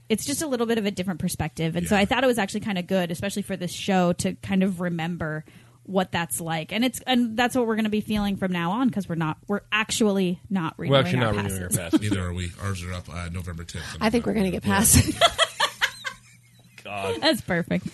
It's 0.08 0.24
just 0.24 0.40
a 0.40 0.46
little 0.46 0.66
bit 0.66 0.78
of 0.78 0.86
a 0.86 0.90
different 0.90 1.20
perspective, 1.20 1.76
and 1.76 1.86
so 1.86 1.96
I 1.96 2.04
thought 2.04 2.24
it 2.24 2.28
was 2.28 2.38
actually 2.38 2.60
kind 2.60 2.78
of 2.78 2.86
good, 2.86 3.10
especially 3.10 3.42
for 3.42 3.56
this 3.56 3.72
show, 3.72 4.12
to 4.14 4.34
kind 4.36 4.62
of 4.62 4.80
remember 4.80 5.44
what 5.86 6.12
that's 6.12 6.40
like, 6.40 6.72
and 6.72 6.84
it's 6.84 7.00
and 7.06 7.36
that's 7.36 7.54
what 7.54 7.66
we're 7.66 7.76
going 7.76 7.84
to 7.84 7.90
be 7.90 8.00
feeling 8.00 8.36
from 8.36 8.52
now 8.52 8.72
on 8.72 8.88
because 8.88 9.08
we're 9.08 9.14
not 9.14 9.38
we're 9.46 9.60
actually 9.72 10.40
not 10.50 10.74
renewing 10.78 10.92
We're 10.92 11.00
actually 11.00 11.24
our 11.24 11.32
not 11.32 11.42
passes. 11.42 11.52
renewing 11.60 11.78
our 11.78 11.90
passes. 11.90 12.00
Neither 12.10 12.26
are 12.26 12.32
we. 12.34 12.50
Ours 12.62 12.82
are 12.84 12.92
up 12.92 13.08
uh, 13.08 13.28
November 13.30 13.64
10th. 13.64 13.96
I 14.00 14.10
think 14.10 14.26
we're 14.26 14.34
going 14.34 14.46
to 14.46 14.50
get 14.50 14.62
past. 14.62 15.10
God. 16.84 17.20
That's 17.20 17.40
perfect. 17.40 17.86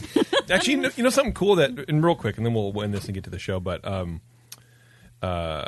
Actually, 0.50 0.74
you 0.74 0.80
know, 0.80 0.90
you 0.96 1.02
know 1.04 1.10
something 1.10 1.32
cool 1.32 1.56
that, 1.56 1.70
and 1.88 2.04
real 2.04 2.14
quick, 2.14 2.36
and 2.36 2.44
then 2.44 2.52
we'll 2.52 2.82
end 2.82 2.92
this 2.92 3.06
and 3.06 3.14
get 3.14 3.24
to 3.24 3.30
the 3.30 3.38
show. 3.38 3.58
But 3.58 3.86
um, 3.86 4.20
uh, 5.22 5.64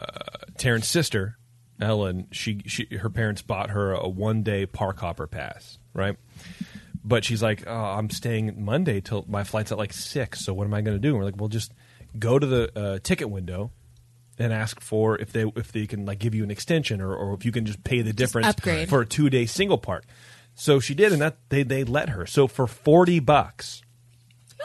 Taryn's 0.58 0.86
sister, 0.88 1.38
Ellen, 1.80 2.26
she, 2.32 2.60
she 2.66 2.86
her 2.96 3.08
parents 3.08 3.40
bought 3.40 3.70
her 3.70 3.92
a 3.92 4.08
one 4.08 4.42
day 4.42 4.66
park 4.66 4.98
hopper 5.00 5.26
pass, 5.26 5.78
right? 5.94 6.16
But 7.02 7.24
she's 7.24 7.42
like, 7.42 7.64
oh, 7.66 7.72
I'm 7.74 8.10
staying 8.10 8.62
Monday 8.64 9.00
till 9.00 9.24
my 9.28 9.44
flight's 9.44 9.72
at 9.72 9.78
like 9.78 9.92
six. 9.92 10.44
So 10.44 10.52
what 10.54 10.64
am 10.66 10.74
I 10.74 10.80
going 10.82 10.96
to 10.96 11.00
do? 11.00 11.10
And 11.10 11.18
we're 11.18 11.24
like, 11.24 11.36
well, 11.38 11.48
just 11.48 11.72
go 12.18 12.38
to 12.38 12.46
the 12.46 12.78
uh, 12.78 12.98
ticket 13.02 13.30
window 13.30 13.70
and 14.38 14.52
ask 14.52 14.80
for 14.80 15.18
if 15.20 15.32
they 15.32 15.44
if 15.56 15.72
they 15.72 15.86
can 15.86 16.06
like 16.06 16.18
give 16.18 16.34
you 16.34 16.44
an 16.44 16.50
extension 16.50 17.00
or, 17.00 17.14
or 17.14 17.34
if 17.34 17.44
you 17.44 17.52
can 17.52 17.66
just 17.66 17.84
pay 17.84 18.02
the 18.02 18.12
difference 18.12 18.48
upgrade. 18.48 18.88
for 18.88 19.00
a 19.02 19.06
two 19.06 19.30
day 19.30 19.46
single 19.46 19.78
park. 19.78 20.04
So 20.56 20.78
she 20.80 20.94
did, 20.94 21.12
and 21.12 21.20
that 21.20 21.36
they 21.48 21.62
they 21.62 21.84
let 21.84 22.10
her. 22.10 22.26
So 22.26 22.46
for 22.46 22.66
forty 22.66 23.18
bucks, 23.20 23.82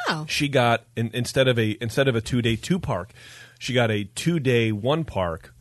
Oh, 0.08 0.26
she 0.28 0.48
got 0.48 0.86
in, 0.96 1.10
instead 1.14 1.48
of 1.48 1.58
a 1.60 1.78
instead 1.82 2.08
of 2.08 2.16
a 2.16 2.22
two 2.22 2.42
day 2.42 2.56
two 2.56 2.80
park, 2.80 3.12
she 3.58 3.74
got 3.74 3.92
a 3.92 4.04
two 4.04 4.40
day 4.40 4.72
one 4.72 5.04
park, 5.04 5.54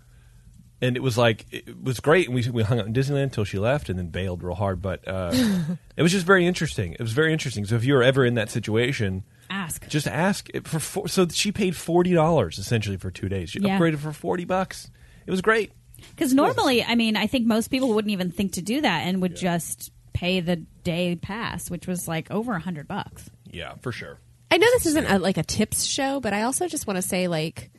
and 0.80 0.96
it 0.96 1.02
was 1.02 1.16
like 1.18 1.46
it 1.50 1.82
was 1.82 2.00
great. 2.00 2.26
And 2.26 2.34
we 2.34 2.48
we 2.50 2.62
hung 2.62 2.78
out 2.78 2.86
in 2.86 2.92
Disneyland 2.92 3.24
until 3.24 3.44
she 3.44 3.58
left, 3.58 3.88
and 3.88 3.98
then 3.98 4.08
bailed 4.08 4.42
real 4.42 4.54
hard. 4.54 4.80
But 4.82 5.06
uh, 5.08 5.30
it 5.96 6.02
was 6.02 6.12
just 6.12 6.26
very 6.26 6.46
interesting. 6.46 6.92
It 6.92 7.00
was 7.00 7.12
very 7.12 7.32
interesting. 7.32 7.64
So 7.64 7.74
if 7.76 7.84
you're 7.84 8.02
ever 8.02 8.24
in 8.24 8.34
that 8.34 8.50
situation, 8.50 9.24
Ask. 9.50 9.88
just 9.88 10.06
ask 10.06 10.48
for. 10.64 10.78
Four, 10.78 11.08
so 11.08 11.26
she 11.28 11.52
paid 11.52 11.74
forty 11.76 12.12
dollars 12.12 12.58
essentially 12.58 12.96
for 12.96 13.10
two 13.10 13.28
days. 13.28 13.50
She 13.50 13.60
Yeah. 13.60 13.78
upgraded 13.78 13.98
for 13.98 14.12
forty 14.12 14.44
bucks. 14.44 14.90
It 15.26 15.30
was 15.30 15.40
great. 15.40 15.72
Because 16.10 16.32
normally, 16.34 16.84
I 16.84 16.94
mean, 16.94 17.16
I 17.16 17.26
think 17.26 17.46
most 17.46 17.68
people 17.68 17.92
wouldn't 17.94 18.12
even 18.12 18.30
think 18.30 18.52
to 18.52 18.62
do 18.62 18.80
that 18.82 19.06
and 19.06 19.20
would 19.22 19.34
just 19.36 19.90
pay 20.12 20.40
the 20.40 20.56
day 20.56 21.16
pass, 21.16 21.70
which 21.70 21.86
was 21.86 22.06
like 22.06 22.30
over 22.30 22.54
a 22.54 22.60
hundred 22.60 22.86
bucks. 22.86 23.28
Yeah, 23.50 23.74
for 23.80 23.90
sure. 23.92 24.18
I 24.50 24.56
know 24.58 24.66
this 24.74 24.86
isn't 24.86 25.06
a, 25.06 25.18
like 25.18 25.36
a 25.38 25.42
tips 25.42 25.84
show, 25.84 26.20
but 26.20 26.32
I 26.32 26.42
also 26.42 26.68
just 26.68 26.86
want 26.86 26.96
to 26.96 27.02
say 27.02 27.26
like 27.28 27.70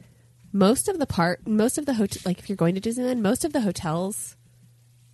most 0.51 0.87
of 0.89 0.99
the 0.99 1.05
part, 1.05 1.47
most 1.47 1.77
of 1.77 1.85
the 1.85 1.93
hotel, 1.93 2.21
like 2.25 2.39
if 2.39 2.49
you're 2.49 2.55
going 2.55 2.75
to 2.75 2.81
Disneyland, 2.81 3.19
most 3.21 3.45
of 3.45 3.53
the 3.53 3.61
hotels 3.61 4.35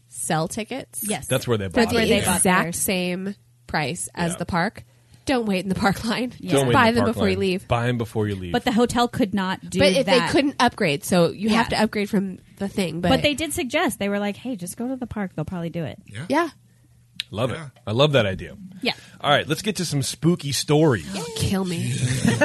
sell 0.08 0.48
tickets. 0.48 1.02
Yes, 1.08 1.28
That's 1.28 1.48
where 1.48 1.58
they 1.58 1.66
for 1.68 1.72
bought 1.82 1.90
the 1.90 1.96
where 1.96 2.04
it. 2.06 2.08
they 2.10 2.18
yeah. 2.20 2.26
bought 2.26 2.38
exact 2.38 2.64
theirs. 2.64 2.76
same 2.78 3.36
price 3.68 4.10
as 4.16 4.32
Yeah. 4.34 4.38
the 4.38 4.46
park. 4.46 4.84
Don't 5.26 5.46
wait 5.46 5.64
in 5.64 5.70
the 5.70 5.76
park 5.76 6.04
line. 6.06 6.34
Yeah. 6.40 6.52
Just 6.52 6.54
Don't 6.54 6.68
wait 6.68 6.68
in 6.68 6.74
buy 6.74 6.92
the 6.92 6.96
them 6.96 7.04
park 7.06 7.14
before 7.16 7.30
you 7.30 7.36
line. 7.36 7.40
leave. 7.42 7.68
Buy 7.68 7.88
them 7.88 7.98
before 7.98 8.28
you 8.28 8.36
leave. 8.36 8.52
But 8.54 8.64
the 8.64 8.72
hotel 8.72 9.08
could 9.08 9.34
not 9.34 9.60
do 9.62 9.80
that. 9.80 9.86
But 9.94 10.00
if 10.00 10.06
that. 10.06 10.28
they 10.28 10.32
couldn't 10.32 10.56
upgrade, 10.60 11.04
so 11.04 11.32
you 11.32 11.50
Yeah. 11.50 11.56
have 11.58 11.70
to 11.70 11.82
upgrade 11.82 12.10
from 12.10 12.38
the 12.58 12.68
thing. 12.70 13.02
But, 13.02 13.10
But 13.10 13.22
they 13.24 13.34
did 13.34 13.52
suggest 13.54 13.98
they 14.00 14.08
were 14.10 14.20
like, 14.20 14.36
"Hey, 14.38 14.56
just 14.56 14.78
go 14.78 14.88
to 14.88 14.96
the 14.96 15.08
park; 15.08 15.32
they'll 15.36 15.44
probably 15.46 15.70
do 15.72 15.84
it." 15.84 16.00
Yeah. 16.06 16.26
yeah, 16.30 16.50
love 17.32 17.50
Yeah. 17.50 17.66
it. 17.66 17.72
I 17.88 17.92
love 17.92 18.12
that 18.14 18.26
idea. 18.26 18.56
Yeah. 18.82 18.94
All 19.20 19.32
right, 19.32 19.48
let's 19.48 19.62
get 19.64 19.78
to 19.78 19.86
some 19.86 20.04
spooky 20.04 20.52
stories. 20.52 21.12
kill 21.38 21.66
me. 21.66 21.92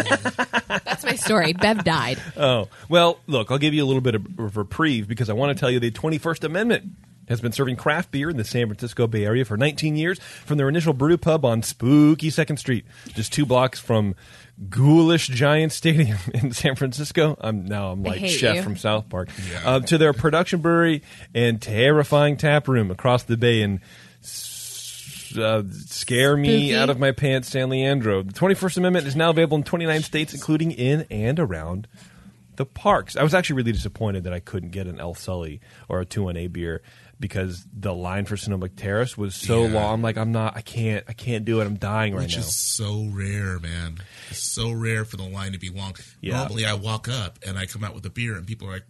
That's 0.69 1.05
my 1.05 1.17
story. 1.17 1.53
Bev 1.53 1.85
died. 1.85 2.19
Oh, 2.37 2.69
well, 2.89 3.21
look, 3.27 3.51
I'll 3.51 3.59
give 3.59 3.75
you 3.75 3.85
a 3.85 3.87
little 3.87 4.01
bit 4.01 4.15
of 4.15 4.27
of 4.39 4.57
reprieve 4.57 5.07
because 5.09 5.29
I 5.29 5.33
want 5.35 5.55
to 5.57 5.61
tell 5.61 5.71
you 5.71 5.81
the 5.81 5.91
21st 5.91 6.45
Amendment 6.45 6.85
has 7.31 7.41
been 7.41 7.53
serving 7.53 7.77
craft 7.77 8.11
beer 8.11 8.29
in 8.29 8.37
the 8.37 8.45
San 8.45 8.67
Francisco 8.67 9.07
Bay 9.07 9.25
Area 9.25 9.45
for 9.45 9.57
19 9.57 9.97
years 9.97 10.19
from 10.45 10.59
their 10.59 10.69
initial 10.69 10.93
brew 10.93 11.17
pub 11.17 11.45
on 11.45 11.63
spooky 11.63 12.29
2nd 12.29 12.59
Street, 12.59 12.85
just 13.15 13.33
two 13.33 13.47
blocks 13.47 13.81
from 13.81 14.15
Ghoulish 14.69 15.29
Giant 15.29 15.73
Stadium 15.73 16.19
in 16.35 16.53
San 16.53 16.75
Francisco. 16.75 17.37
I'm 17.41 17.65
now 17.65 17.93
I'm 17.93 18.03
like 18.03 18.27
chef 18.27 18.57
you. 18.57 18.63
from 18.63 18.77
South 18.77 19.09
Park. 19.09 19.31
Yeah. 19.51 19.63
Uh, 19.65 19.81
to 19.81 19.97
their 19.97 20.13
production 20.13 20.61
brewery 20.61 21.03
and 21.35 21.63
terrifying 21.63 22.37
tap 22.37 22.69
room 22.69 22.91
across 22.91 23.23
the 23.23 23.37
bay 23.37 23.63
in 23.63 23.81
uh, 25.39 25.63
scare 25.71 26.37
me 26.37 26.71
Spooky. 26.71 26.77
out 26.77 26.91
of 26.91 26.99
my 26.99 27.13
pants, 27.13 27.49
San 27.49 27.71
Leandro. 27.71 28.23
The 28.25 28.33
21st 28.33 28.79
Amendment 28.79 29.07
is 29.07 29.15
now 29.15 29.31
available 29.31 29.57
in 29.57 29.63
29 29.63 30.03
states, 30.03 30.35
including 30.35 30.73
in 30.73 31.07
and 31.09 31.39
around 31.39 31.87
the 32.57 32.67
parks. 32.67 33.17
I 33.17 33.23
was 33.23 33.33
actually 33.33 33.57
really 33.57 33.73
disappointed 33.73 34.25
that 34.25 34.33
I 34.33 34.41
couldn't 34.41 34.71
get 34.71 34.87
an 34.87 35.01
El 35.01 35.15
Sully 35.15 35.61
or 35.89 36.01
a 36.01 36.07
2-1A 36.07 36.53
beer 36.53 36.83
because 37.21 37.65
the 37.73 37.95
line 37.95 38.25
for 38.25 38.37
Sonoma 38.37 38.69
Terrace 38.71 39.17
was 39.17 39.35
so 39.35 39.67
Yeah. 39.67 39.75
long. 39.75 39.95
I'm 39.95 40.03
like, 40.03 40.17
I'm 40.17 40.33
not, 40.33 40.57
I 40.57 40.63
can't, 40.63 41.05
I 41.07 41.13
can't 41.13 41.45
do 41.45 41.61
it. 41.61 41.67
I'm 41.67 41.77
dying 41.77 42.15
right 42.15 42.23
Which 42.23 42.33
now. 42.37 42.39
Which 42.39 42.47
is 42.47 42.57
so 42.57 43.07
rare, 43.13 43.61
man. 43.61 43.99
It's 44.31 44.43
so 44.43 44.73
rare 44.73 45.05
for 45.05 45.17
the 45.19 45.25
line 45.29 45.53
to 45.53 45.59
be 45.59 45.69
long. 45.71 45.95
Yeah. 46.21 46.39
Normally, 46.39 46.65
I 46.65 46.75
walk 46.75 47.09
up 47.09 47.39
and 47.47 47.59
I 47.59 47.67
come 47.67 47.85
out 47.85 47.95
with 47.95 48.05
a 48.07 48.11
beer, 48.11 48.35
and 48.37 48.47
people 48.47 48.67
are 48.69 48.73
like, 48.73 48.87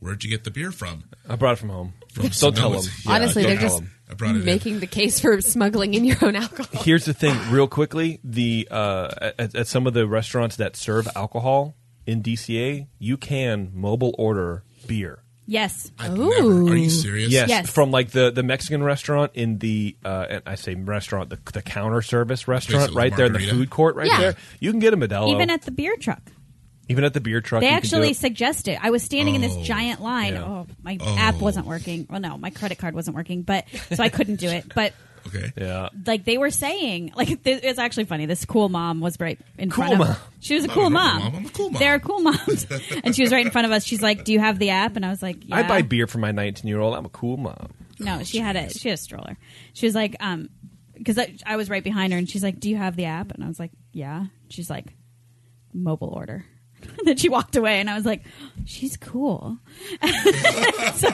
"Where'd 0.00 0.24
you 0.24 0.30
get 0.30 0.42
the 0.44 0.50
beer 0.50 0.72
from?" 0.72 1.04
I 1.28 1.36
brought 1.36 1.52
it 1.52 1.58
from 1.60 1.68
home. 1.70 1.92
From 2.12 2.24
don't 2.24 2.32
tell 2.34 2.52
Sonoma. 2.52 2.80
them. 2.80 2.90
Honestly, 3.06 3.42
don't 3.44 3.50
they're 3.52 3.60
tell 3.60 3.68
just 3.80 3.82
'em. 3.82 3.90
I 4.10 4.14
in. 4.38 4.44
making 4.44 4.80
the 4.80 4.86
case 4.86 5.20
for 5.20 5.40
smuggling 5.40 5.94
in 5.94 6.04
your 6.04 6.16
own 6.22 6.34
alcohol. 6.34 6.82
Here's 6.82 7.04
the 7.04 7.12
thing, 7.14 7.36
real 7.50 7.68
quickly. 7.68 8.18
The 8.24 8.66
uh, 8.70 9.30
at, 9.38 9.54
at 9.54 9.66
some 9.68 9.86
of 9.86 9.92
the 9.94 10.06
restaurants 10.08 10.56
that 10.56 10.76
serve 10.76 11.06
alcohol 11.14 11.76
in 12.06 12.22
DCA, 12.22 12.86
you 12.98 13.16
can 13.18 13.70
mobile 13.74 14.14
order 14.18 14.64
beer. 14.86 15.22
Yes. 15.50 15.90
I've 15.98 16.16
never. 16.16 16.64
Are 16.70 16.76
you 16.76 16.90
serious? 16.90 17.32
Yes, 17.32 17.48
Yes. 17.48 17.70
from 17.70 17.90
like 17.90 18.10
the 18.10 18.30
the 18.30 18.42
Mexican 18.42 18.82
restaurant 18.82 19.32
in 19.34 19.58
the 19.58 19.96
uh, 20.04 20.26
and 20.28 20.42
I 20.44 20.56
say 20.56 20.74
restaurant, 20.74 21.30
the, 21.30 21.38
the 21.54 21.62
counter 21.62 22.02
service 22.02 22.46
restaurant 22.46 22.82
Basically 22.82 22.96
right 23.02 23.16
there 23.16 23.26
in 23.26 23.32
the 23.32 23.38
margarita. 23.38 23.58
food 23.58 23.70
court 23.70 23.96
right 23.96 24.08
Yeah. 24.08 24.20
there. 24.20 24.34
You 24.60 24.70
can 24.70 24.78
get 24.78 24.92
a 24.92 24.98
Modelo 24.98 25.30
Even 25.32 25.48
at 25.48 25.62
the 25.62 25.70
beer 25.70 25.96
truck. 25.96 26.20
even 26.90 27.02
at 27.02 27.14
the 27.14 27.20
beer 27.22 27.40
truck. 27.40 27.60
They 27.62 27.66
you 27.66 27.70
can 27.72 27.80
do 27.80 27.86
actually 27.86 28.10
it. 28.10 28.16
suggested. 28.18 28.78
I 28.82 28.90
was 28.90 29.02
standing 29.02 29.34
in 29.36 29.40
this 29.40 29.54
Oh. 29.56 29.62
giant 29.62 30.02
line. 30.02 30.34
Yeah. 30.34 30.44
Oh, 30.44 30.66
my 30.82 30.98
Oh. 31.00 31.16
app 31.18 31.36
wasn't 31.36 31.66
working. 31.66 32.06
Well, 32.10 32.20
no, 32.20 32.36
my 32.36 32.50
credit 32.50 32.76
card 32.78 32.94
wasn't 32.94 33.16
working, 33.16 33.40
but 33.42 33.64
so 33.92 34.02
I 34.02 34.10
couldn't 34.10 34.36
do 34.36 34.48
it. 34.48 34.70
But 34.74 34.92
Okay. 35.26 35.52
yeah. 35.56 35.88
like 36.06 36.24
they 36.24 36.38
were 36.38 36.50
saying, 36.50 37.12
like 37.16 37.42
th- 37.42 37.60
it's 37.62 37.78
actually 37.78 38.04
funny. 38.04 38.26
This 38.26 38.44
cool 38.44 38.68
mom 38.68 39.00
was 39.00 39.18
right 39.20 39.38
in 39.58 39.70
Cool 39.70 39.84
front 39.86 39.98
mom. 39.98 40.08
of. 40.10 40.28
She 40.40 40.54
was 40.54 40.64
a 40.64 40.68
I'm 40.68 40.74
cool 40.74 40.86
a 40.86 40.90
mom. 40.90 41.18
mom, 41.22 41.36
I'm 41.36 41.46
a 41.46 41.48
cool 41.50 41.70
mom. 41.70 41.78
They're 41.80 41.98
cool 41.98 42.20
moms, 42.20 42.66
and 43.04 43.14
she 43.14 43.22
was 43.22 43.32
right 43.32 43.44
in 43.44 43.50
front 43.52 43.66
of 43.66 43.72
us. 43.72 43.84
She's 43.84 44.02
like, 44.02 44.24
"Do 44.24 44.32
you 44.32 44.38
have 44.40 44.58
the 44.58 44.70
app?" 44.70 44.96
And 44.96 45.04
I 45.04 45.10
was 45.10 45.22
like, 45.22 45.46
"Yeah." 45.48 45.56
I 45.56 45.62
buy 45.68 45.82
beer 45.82 46.06
for 46.06 46.18
my 46.18 46.30
19 46.32 46.68
year 46.68 46.80
old. 46.80 46.94
I'm 46.94 47.04
a 47.04 47.10
cool 47.10 47.36
mom. 47.36 47.72
No, 47.98 48.22
she 48.22 48.38
had 48.38 48.56
a 48.56 48.70
she 48.70 48.88
had 48.88 48.94
a 48.98 49.02
stroller. 49.02 49.36
She 49.74 49.86
was 49.86 49.94
like, 49.94 50.16
um, 50.20 50.48
because 50.94 51.18
I, 51.18 51.34
I 51.46 51.56
was 51.56 51.68
right 51.68 51.82
behind 51.84 52.12
her, 52.12 52.18
and 52.18 52.28
she's 52.30 52.42
like, 52.44 52.60
"Do 52.60 52.70
you 52.70 52.76
have 52.76 52.96
the 52.96 53.06
app?" 53.06 53.32
And 53.32 53.42
I 53.44 53.48
was 53.48 53.58
like, 53.58 53.72
"Yeah." 53.92 54.26
She's 54.48 54.70
like, 54.70 54.94
"Mobile 55.72 56.08
order." 56.08 56.44
And 56.82 56.98
then 57.06 57.16
she 57.16 57.28
walked 57.28 57.56
away, 57.56 57.80
and 57.80 57.88
I 57.90 57.94
was 57.94 58.04
like, 58.04 58.22
"She's 58.64 58.96
cool." 58.96 59.58
so 60.94 61.08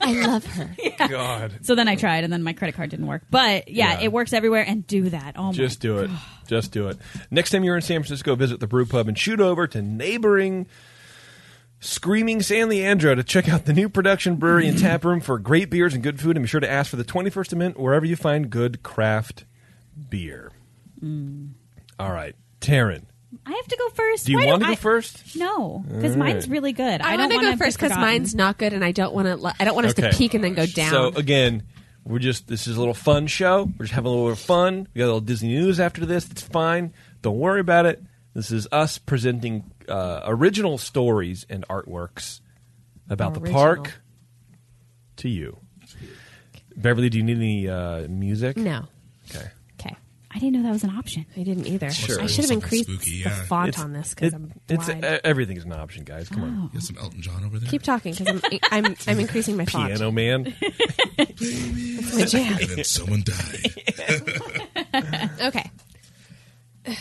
I 0.00 0.22
love 0.26 0.44
her. 0.46 0.74
God, 1.08 1.58
so 1.62 1.74
then 1.74 1.88
I 1.88 1.96
tried, 1.96 2.24
and 2.24 2.32
then 2.32 2.42
my 2.42 2.52
credit 2.52 2.74
card 2.76 2.90
didn't 2.90 3.06
work. 3.06 3.22
But 3.30 3.68
yeah, 3.68 3.98
Yeah. 3.98 4.04
it 4.06 4.12
works 4.12 4.32
everywhere. 4.32 4.64
And 4.66 4.86
do 4.86 5.08
that. 5.10 5.34
Oh 5.36 5.52
just 5.52 5.82
my 5.82 5.88
do 5.88 5.98
it. 5.98 6.10
Just 6.46 6.72
do 6.72 6.88
it. 6.88 6.98
Next 7.30 7.50
time 7.50 7.64
you're 7.64 7.76
in 7.76 7.82
San 7.82 8.00
Francisco, 8.02 8.34
visit 8.34 8.60
the 8.60 8.66
brew 8.66 8.86
pub 8.86 9.08
and 9.08 9.16
shoot 9.18 9.40
over 9.40 9.66
to 9.68 9.80
neighboring 9.82 10.66
Screaming 11.82 12.42
San 12.42 12.68
Leandro 12.68 13.14
to 13.14 13.24
check 13.24 13.48
out 13.48 13.64
the 13.64 13.72
new 13.72 13.88
production 13.88 14.36
brewery 14.36 14.68
and 14.68 14.78
tap 14.78 15.02
room 15.02 15.20
for 15.20 15.38
great 15.38 15.70
beers 15.70 15.94
and 15.94 16.02
good 16.02 16.20
food. 16.20 16.36
And 16.36 16.44
be 16.44 16.48
sure 16.48 16.60
to 16.60 16.70
ask 16.70 16.90
for 16.90 16.96
the 16.96 17.04
21st 17.04 17.52
Amendment 17.54 17.80
wherever 17.82 18.04
you 18.04 18.16
find 18.16 18.50
good 18.50 18.82
craft 18.82 19.46
beer. 20.10 20.52
Mm. 21.02 21.52
All 21.98 22.12
right, 22.12 22.34
Taryn, 22.60 23.04
I 23.46 23.52
have 23.52 23.66
to 23.68 23.76
go 23.76 23.88
first. 23.90 24.26
do 24.26 24.32
you 24.32 24.38
Why 24.38 24.46
want 24.46 24.62
to 24.62 24.68
I- 24.68 24.70
go 24.72 24.76
first? 24.76 25.36
No, 25.36 25.84
because 25.86 26.16
mine's 26.16 26.48
really 26.48 26.72
good. 26.72 27.00
I, 27.00 27.12
I, 27.12 27.16
don't 27.16 27.20
want 27.20 27.30
to 27.32 27.36
wanna 27.36 27.50
go 27.56 27.64
first 27.64 27.76
because 27.76 27.92
forgotten. 27.92 28.00
mine's 28.10 28.34
not 28.34 28.58
good, 28.58 28.72
and 28.72 28.84
I 28.84 28.92
don't 28.92 29.14
want 29.14 29.26
to. 29.28 29.54
I 29.60 29.64
don't 29.64 29.74
want 29.74 29.86
us 29.86 29.92
Okay. 29.98 30.10
to 30.10 30.16
peak 30.16 30.34
and 30.34 30.42
then 30.42 30.54
go 30.54 30.66
down. 30.66 30.90
So 30.90 31.06
again, 31.08 31.62
we're 32.04 32.18
just 32.18 32.48
this 32.48 32.66
is 32.66 32.76
a 32.76 32.78
little 32.80 32.94
fun 32.94 33.26
show. 33.28 33.64
We're 33.78 33.84
just 33.84 33.92
having 33.92 34.08
a 34.08 34.10
little 34.10 34.26
bit 34.26 34.32
of 34.32 34.40
fun. 34.40 34.88
We 34.94 34.98
got 34.98 35.04
a 35.04 35.06
little 35.06 35.20
Disney 35.20 35.50
news 35.50 35.78
after 35.78 36.04
this. 36.04 36.28
It's 36.30 36.42
fine. 36.42 36.92
Don't 37.22 37.38
worry 37.38 37.60
about 37.60 37.86
it. 37.86 38.02
This 38.34 38.50
is 38.50 38.66
us 38.72 38.98
presenting 38.98 39.70
uh, 39.88 40.22
original 40.24 40.76
stories 40.78 41.46
and 41.48 41.66
artworks 41.68 42.40
about 43.08 43.34
the 43.34 43.40
Original. 43.40 43.60
park 43.60 44.00
to 45.16 45.28
you. 45.28 45.58
Beverly, 46.76 47.10
do 47.10 47.18
you 47.18 47.24
need 47.24 47.36
any 47.36 47.68
uh, 47.68 48.06
music? 48.08 48.56
no, 48.56 48.84
Okay. 49.28 49.48
Okay, 50.30 50.36
I 50.36 50.38
didn't 50.38 50.52
know 50.56 50.62
that 50.62 50.72
was 50.72 50.84
an 50.84 50.96
option. 50.96 51.26
I 51.36 51.42
didn't 51.42 51.66
either. 51.66 51.90
Sure. 51.90 52.20
I 52.20 52.26
should 52.26 52.44
have 52.44 52.46
Something 52.46 52.62
increased 52.62 52.90
spooky, 52.90 53.22
the 53.24 53.30
font 53.30 53.68
It's- 53.70 53.82
on 53.84 53.92
this 53.92 54.14
because 54.14 54.32
it- 54.32 54.36
I'm 54.36 54.52
it's 54.68 54.84
blind. 54.86 55.04
uh, 55.04 55.18
everything's 55.24 55.64
an 55.64 55.72
option, 55.72 56.04
guys. 56.04 56.28
Come 56.28 56.42
on, 56.44 56.62
You 56.64 56.68
got 56.74 56.82
some 56.82 56.98
Elton 56.98 57.22
John 57.22 57.44
over 57.44 57.58
there. 57.58 57.70
Keep 57.70 57.82
talking 57.82 58.12
because 58.14 58.28
I'm, 58.28 58.40
I'm 58.86 58.96
I'm 59.06 59.20
increasing 59.20 59.56
my 59.56 59.64
font. 59.64 59.88
piano 59.88 60.10
man. 60.10 60.54
It's 61.18 62.14
my 62.16 62.24
jam. 62.24 62.58
and 62.60 62.68
then 62.70 62.84
someone 62.84 63.22
died. 63.24 63.74
Okay, 65.42 65.70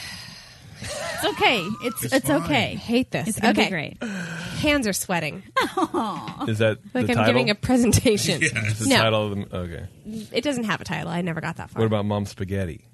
It's 0.81 1.25
okay. 1.25 1.67
It's 1.83 2.13
it's, 2.13 2.27
fine. 2.27 2.41
I 2.41 2.45
okay. 2.45 2.75
hate 2.75 3.11
this. 3.11 3.27
It's 3.27 3.39
gonna 3.39 3.51
okay, 3.51 3.65
be 3.65 3.69
great. 3.69 4.03
hands 4.61 4.87
are 4.87 4.93
sweating 4.93 5.43
Is 6.47 6.59
that 6.59 6.79
like 6.93 7.07
the 7.07 7.11
I'm 7.11 7.17
title? 7.17 7.25
giving 7.25 7.49
a 7.49 7.55
presentation. 7.55 8.41
Is 8.41 8.79
the 8.79 8.87
no, 8.89 8.97
title 8.97 9.31
of 9.33 9.49
the, 9.49 9.57
okay. 9.57 9.87
it 10.31 10.43
doesn't 10.43 10.63
have 10.65 10.79
a 10.79 10.85
title. 10.85 11.09
I 11.09 11.21
never 11.21 11.41
got 11.41 11.57
that 11.57 11.71
far. 11.71 11.81
What 11.81 11.87
about 11.87 12.05
Mom 12.05 12.25
Spaghetti? 12.25 12.85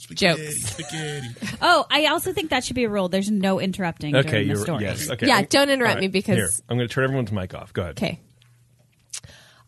Spaghetti, 0.00 0.42
Jokes. 0.46 0.62
Spaghetti. 0.72 1.28
Oh, 1.62 1.86
I 1.90 2.06
also 2.06 2.32
think 2.32 2.50
that 2.50 2.64
should 2.64 2.76
be 2.76 2.84
a 2.84 2.88
rule. 2.88 3.08
There's 3.08 3.30
no 3.30 3.60
interrupting 3.60 4.16
Okay, 4.16 4.30
during 4.44 4.48
the 4.48 4.56
story. 4.56 4.82
yes. 4.84 5.10
Okay. 5.10 5.26
Yeah, 5.26 5.42
don't 5.42 5.68
interrupt 5.70 5.96
All 5.96 6.00
me 6.00 6.08
because- 6.08 6.36
Here, 6.36 6.48
I'm 6.68 6.76
going 6.78 6.88
to 6.88 6.92
turn 6.94 7.04
everyone's 7.04 7.32
mic 7.32 7.54
off. 7.54 7.72
Go 7.72 7.82
ahead. 7.82 7.98
Okay. 7.98 8.20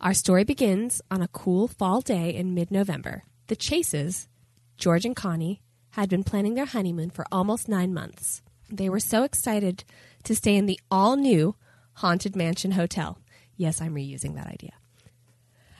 Our 0.00 0.14
story 0.14 0.44
begins 0.44 1.00
on 1.10 1.22
a 1.22 1.28
cool 1.28 1.68
fall 1.68 2.00
day 2.00 2.34
in 2.34 2.54
mid 2.54 2.70
November. 2.70 3.22
The 3.46 3.56
Chases, 3.56 4.28
George 4.76 5.04
and 5.04 5.14
Connie, 5.14 5.62
had 5.90 6.08
been 6.08 6.24
planning 6.24 6.54
their 6.54 6.64
honeymoon 6.64 7.10
for 7.10 7.24
almost 7.30 7.68
nine 7.68 7.92
months. 7.94 8.42
They 8.70 8.88
were 8.88 9.00
so 9.00 9.22
excited 9.22 9.84
to 10.24 10.34
stay 10.34 10.56
in 10.56 10.66
the 10.66 10.80
all 10.90 11.16
new 11.16 11.54
Haunted 11.94 12.34
Mansion 12.34 12.72
Hotel. 12.72 13.18
Yes, 13.56 13.80
I'm 13.80 13.94
reusing 13.94 14.34
that 14.36 14.46
idea. 14.46 14.72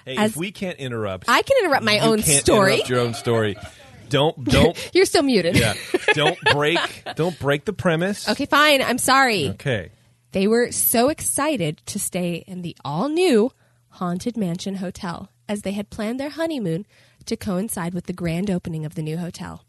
Hey, 0.05 0.17
As- 0.17 0.33
if 0.33 0.37
we 0.37 0.53
can't 0.53 0.79
interrupt, 0.79 1.29
I 1.29 1.43
can 1.43 1.57
interrupt 1.65 1.85
my 1.85 1.95
you 1.95 2.01
own 2.01 2.23
can't 2.23 2.45
story. 2.45 2.75
interrupt 2.75 2.91
your 2.91 3.01
own 3.01 3.15
story. 3.15 3.57
don't 4.13 4.45
don't 4.45 4.91
You're 4.95 5.07
still 5.07 5.23
muted. 5.23 5.57
yeah 5.57 5.75
don't 6.15 6.39
break 6.53 6.79
don't 7.17 7.39
break 7.39 7.65
the 7.65 7.73
premise. 7.73 8.29
Okay, 8.29 8.47
fine. 8.47 8.83
I'm 8.83 8.99
sorry. 8.99 9.49
Okay. 9.51 9.91
They 10.33 10.47
were 10.47 10.71
so 10.73 11.09
excited 11.09 11.83
to 11.87 11.99
stay 11.99 12.45
in 12.47 12.63
the 12.63 12.77
all 12.85 13.09
new 13.09 13.53
Haunted 13.89 14.37
Mansion 14.37 14.77
Hotel 14.77 15.31
as 15.49 15.63
they 15.63 15.73
had 15.73 15.91
planned 15.91 16.19
their 16.19 16.31
honeymoon 16.31 16.87
to 17.27 17.37
coincide 17.37 17.93
with 17.93 18.07
the 18.07 18.13
grand 18.13 18.51
opening 18.51 18.87
of 18.87 18.95
the 18.95 19.03
new 19.03 19.19
hotel, 19.19 19.65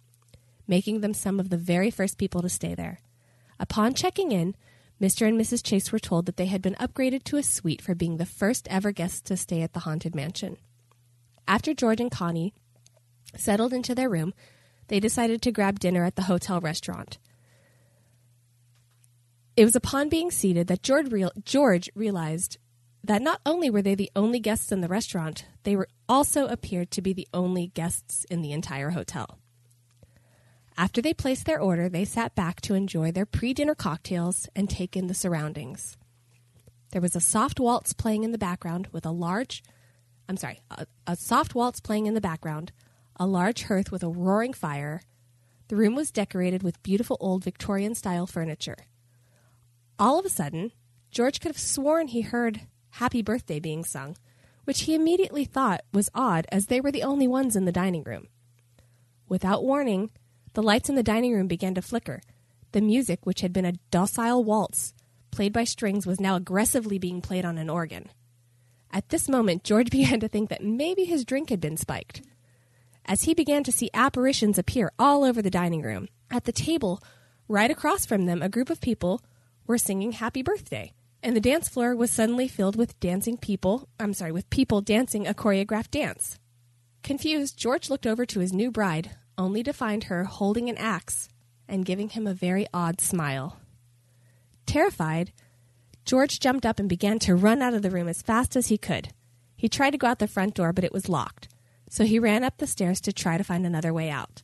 making 0.67 1.01
them 1.01 1.13
some 1.13 1.39
of 1.39 1.49
the 1.49 1.57
very 1.57 1.91
first 1.91 2.17
people 2.17 2.41
to 2.41 2.49
stay 2.49 2.73
there. 2.75 2.99
Upon 3.59 3.93
checking 3.93 4.31
in, 4.31 4.55
Mr. 5.01 5.27
and 5.27 5.39
Mrs. 5.39 5.61
Chase 5.61 5.91
were 5.91 5.99
told 5.99 6.25
that 6.25 6.37
they 6.37 6.45
had 6.45 6.61
been 6.61 6.75
upgraded 6.75 7.23
to 7.25 7.37
a 7.37 7.43
suite 7.43 7.81
for 7.81 7.93
being 7.93 8.15
the 8.17 8.25
first 8.25 8.67
ever 8.69 8.91
guests 8.93 9.21
to 9.21 9.35
stay 9.35 9.61
at 9.61 9.73
the 9.73 9.81
Haunted 9.81 10.15
Mansion. 10.15 10.55
After 11.45 11.73
George 11.73 11.99
and 11.99 12.09
Connie 12.11 12.53
settled 13.35 13.73
into 13.73 13.95
their 13.95 14.09
room, 14.09 14.33
they 14.87 14.99
decided 14.99 15.41
to 15.41 15.51
grab 15.51 15.79
dinner 15.79 16.03
at 16.03 16.15
the 16.15 16.23
hotel 16.23 16.59
restaurant. 16.59 17.17
It 19.55 19.65
was 19.65 19.75
upon 19.75 20.09
being 20.09 20.31
seated 20.31 20.67
that 20.67 20.83
George, 20.83 21.11
real- 21.11 21.31
George 21.43 21.89
realized 21.95 22.57
that 23.03 23.21
not 23.21 23.41
only 23.45 23.69
were 23.69 23.81
they 23.81 23.95
the 23.95 24.11
only 24.15 24.39
guests 24.39 24.71
in 24.71 24.81
the 24.81 24.87
restaurant, 24.87 25.45
they 25.63 25.75
were 25.75 25.89
also 26.07 26.47
appeared 26.47 26.89
to 26.91 27.01
be 27.01 27.13
the 27.13 27.27
only 27.33 27.67
guests 27.67 28.25
in 28.25 28.41
the 28.41 28.51
entire 28.51 28.91
hotel. 28.91 29.37
After 30.77 31.01
they 31.01 31.13
placed 31.13 31.45
their 31.45 31.59
order, 31.61 31.87
they 31.87 32.05
sat 32.05 32.33
back 32.33 32.61
to 32.61 32.73
enjoy 32.73 33.11
their 33.11 33.25
pre 33.25 33.53
dinner 33.53 33.75
cocktails 33.75 34.47
and 34.55 34.69
take 34.69 34.97
in 34.97 35.07
the 35.07 35.13
surroundings. 35.13 35.97
There 36.91 37.01
was 37.01 37.15
a 37.15 37.21
soft 37.21 37.59
waltz 37.59 37.93
playing 37.93 38.23
in 38.23 38.31
the 38.31 38.37
background 38.37 38.87
with 38.91 39.05
a 39.05 39.11
large, 39.11 39.63
I'm 40.27 40.37
sorry, 40.37 40.59
a, 40.71 40.87
a 41.05 41.15
soft 41.15 41.53
waltz 41.53 41.79
playing 41.79 42.07
in 42.07 42.13
the 42.13 42.21
background, 42.21 42.71
a 43.17 43.27
large 43.27 43.63
hearth 43.63 43.91
with 43.91 44.03
a 44.03 44.09
roaring 44.09 44.53
fire. 44.53 45.01
The 45.67 45.75
room 45.75 45.95
was 45.95 46.11
decorated 46.11 46.63
with 46.63 46.83
beautiful 46.83 47.17
old 47.19 47.43
Victorian 47.43 47.95
style 47.95 48.27
furniture. 48.27 48.77
All 49.99 50.19
of 50.19 50.25
a 50.25 50.29
sudden, 50.29 50.71
George 51.11 51.39
could 51.39 51.49
have 51.49 51.59
sworn 51.59 52.07
he 52.07 52.21
heard 52.21 52.61
Happy 52.91 53.21
Birthday 53.21 53.59
being 53.59 53.83
sung, 53.83 54.17
which 54.65 54.81
he 54.81 54.95
immediately 54.95 55.45
thought 55.45 55.81
was 55.93 56.09
odd 56.13 56.45
as 56.51 56.67
they 56.67 56.81
were 56.81 56.91
the 56.91 57.03
only 57.03 57.27
ones 57.27 57.55
in 57.55 57.65
the 57.65 57.71
dining 57.71 58.03
room. 58.03 58.27
Without 59.27 59.63
warning, 59.63 60.11
the 60.53 60.63
lights 60.63 60.89
in 60.89 60.95
the 60.95 61.03
dining 61.03 61.33
room 61.33 61.47
began 61.47 61.73
to 61.75 61.81
flicker. 61.81 62.21
The 62.71 62.81
music, 62.81 63.25
which 63.25 63.41
had 63.41 63.53
been 63.53 63.65
a 63.65 63.79
docile 63.91 64.43
waltz 64.43 64.93
played 65.31 65.53
by 65.53 65.63
strings, 65.63 66.05
was 66.05 66.19
now 66.19 66.35
aggressively 66.35 66.99
being 66.99 67.21
played 67.21 67.45
on 67.45 67.57
an 67.57 67.69
organ. 67.69 68.09
At 68.91 69.09
this 69.09 69.27
moment, 69.27 69.63
George 69.63 69.89
began 69.91 70.19
to 70.19 70.27
think 70.27 70.49
that 70.49 70.63
maybe 70.63 71.05
his 71.05 71.25
drink 71.25 71.49
had 71.49 71.61
been 71.61 71.77
spiked. 71.77 72.21
As 73.05 73.23
he 73.23 73.33
began 73.33 73.63
to 73.63 73.71
see 73.71 73.89
apparitions 73.93 74.57
appear 74.57 74.91
all 74.97 75.23
over 75.23 75.41
the 75.41 75.49
dining 75.49 75.81
room, 75.81 76.07
at 76.31 76.45
the 76.45 76.51
table, 76.51 77.01
right 77.47 77.69
across 77.69 78.05
from 78.05 78.25
them, 78.25 78.41
a 78.41 78.49
group 78.49 78.69
of 78.69 78.81
people 78.81 79.21
were 79.67 79.77
singing 79.77 80.13
Happy 80.13 80.41
Birthday, 80.41 80.93
and 81.21 81.35
the 81.35 81.41
dance 81.41 81.67
floor 81.67 81.95
was 81.95 82.11
suddenly 82.11 82.47
filled 82.47 82.75
with 82.75 82.99
dancing 82.99 83.37
people. 83.37 83.89
I'm 83.99 84.13
sorry, 84.13 84.31
with 84.31 84.49
people 84.49 84.81
dancing 84.81 85.27
a 85.27 85.33
choreographed 85.33 85.91
dance. 85.91 86.39
Confused, 87.03 87.57
George 87.57 87.89
looked 87.89 88.07
over 88.07 88.25
to 88.25 88.39
his 88.39 88.53
new 88.53 88.71
bride, 88.71 89.11
only 89.37 89.63
to 89.63 89.73
find 89.73 90.05
her 90.05 90.23
holding 90.23 90.69
an 90.69 90.77
axe 90.77 91.27
and 91.67 91.85
giving 91.85 92.09
him 92.09 92.25
a 92.25 92.33
very 92.33 92.67
odd 92.73 93.01
smile. 93.01 93.59
Terrified, 94.65 95.33
George 96.05 96.39
jumped 96.39 96.65
up 96.65 96.79
and 96.79 96.89
began 96.89 97.19
to 97.19 97.35
run 97.35 97.61
out 97.61 97.73
of 97.73 97.81
the 97.81 97.89
room 97.89 98.07
as 98.07 98.21
fast 98.21 98.55
as 98.55 98.67
he 98.67 98.77
could. 98.77 99.09
He 99.55 99.69
tried 99.69 99.91
to 99.91 99.97
go 99.97 100.07
out 100.07 100.19
the 100.19 100.27
front 100.27 100.55
door, 100.55 100.73
but 100.73 100.83
it 100.83 100.93
was 100.93 101.09
locked, 101.09 101.47
so 101.93 102.05
he 102.05 102.17
ran 102.17 102.43
up 102.43 102.57
the 102.57 102.65
stairs 102.65 102.99
to 102.99 103.13
try 103.13 103.37
to 103.37 103.43
find 103.43 103.67
another 103.67 103.93
way 103.93 104.09
out. 104.09 104.41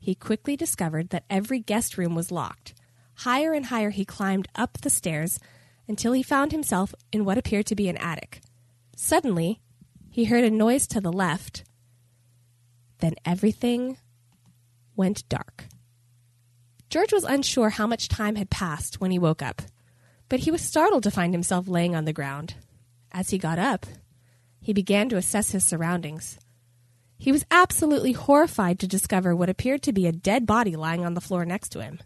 He 0.00 0.16
quickly 0.16 0.56
discovered 0.56 1.10
that 1.10 1.22
every 1.30 1.60
guest 1.60 1.96
room 1.96 2.16
was 2.16 2.32
locked. 2.32 2.74
Higher 3.18 3.52
and 3.52 3.66
higher 3.66 3.90
he 3.90 4.04
climbed 4.04 4.48
up 4.56 4.78
the 4.78 4.90
stairs 4.90 5.38
until 5.86 6.12
he 6.12 6.24
found 6.24 6.50
himself 6.50 6.92
in 7.12 7.24
what 7.24 7.38
appeared 7.38 7.66
to 7.66 7.76
be 7.76 7.88
an 7.88 7.96
attic. 7.98 8.40
Suddenly, 8.96 9.60
he 10.10 10.24
heard 10.24 10.42
a 10.42 10.50
noise 10.50 10.88
to 10.88 11.00
the 11.00 11.12
left. 11.12 11.62
Then 12.98 13.14
everything 13.24 13.96
went 14.96 15.28
dark. 15.28 15.66
George 16.90 17.12
was 17.12 17.22
unsure 17.22 17.70
how 17.70 17.86
much 17.86 18.08
time 18.08 18.34
had 18.34 18.50
passed 18.50 19.00
when 19.00 19.12
he 19.12 19.20
woke 19.20 19.40
up, 19.40 19.62
but 20.28 20.40
he 20.40 20.50
was 20.50 20.62
startled 20.62 21.04
to 21.04 21.12
find 21.12 21.32
himself 21.32 21.68
laying 21.68 21.94
on 21.94 22.06
the 22.06 22.12
ground. 22.12 22.54
As 23.12 23.30
he 23.30 23.38
got 23.38 23.60
up, 23.60 23.86
he 24.60 24.72
began 24.72 25.08
to 25.10 25.16
assess 25.16 25.52
his 25.52 25.62
surroundings. 25.62 26.40
He 27.22 27.30
was 27.30 27.46
absolutely 27.52 28.10
horrified 28.10 28.80
to 28.80 28.88
discover 28.88 29.36
what 29.36 29.48
appeared 29.48 29.82
to 29.82 29.92
be 29.92 30.08
a 30.08 30.12
dead 30.12 30.44
body 30.44 30.74
lying 30.74 31.06
on 31.06 31.14
the 31.14 31.20
floor 31.20 31.44
next 31.44 31.68
to 31.68 31.80
him. 31.80 32.00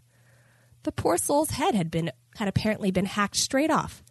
The 0.83 0.91
poor 0.91 1.17
soul's 1.17 1.49
head 1.49 1.73
had 1.73 1.89
been 1.89 2.11
had 2.35 2.47
apparently 2.47 2.91
been 2.91 3.05
hacked 3.05 3.35
straight 3.35 3.71
off. 3.71 4.03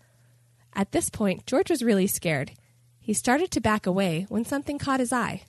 At 0.75 0.91
this 0.91 1.09
point, 1.09 1.47
George 1.47 1.71
was 1.71 1.85
really 1.85 2.09
scared. 2.09 2.55
He 2.99 3.15
started 3.15 3.53
to 3.53 3.61
back 3.61 3.87
away 3.87 4.27
when 4.29 4.45
something 4.45 4.81
caught 4.81 4.99
his 4.99 5.13
eye. 5.13 5.45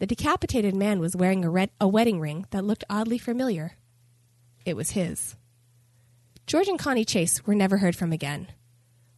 The 0.00 0.06
decapitated 0.06 0.76
man 0.76 1.00
was 1.00 1.16
wearing 1.16 1.46
a, 1.46 1.50
red, 1.50 1.70
a 1.80 1.88
wedding 1.88 2.20
ring 2.20 2.44
that 2.50 2.62
looked 2.62 2.84
oddly 2.90 3.16
familiar. 3.16 3.72
It 4.66 4.76
was 4.76 4.90
his. 4.90 5.34
George 6.46 6.68
and 6.68 6.78
Connie 6.78 7.06
Chase 7.06 7.46
were 7.46 7.54
never 7.54 7.78
heard 7.78 7.96
from 7.96 8.12
again. 8.12 8.48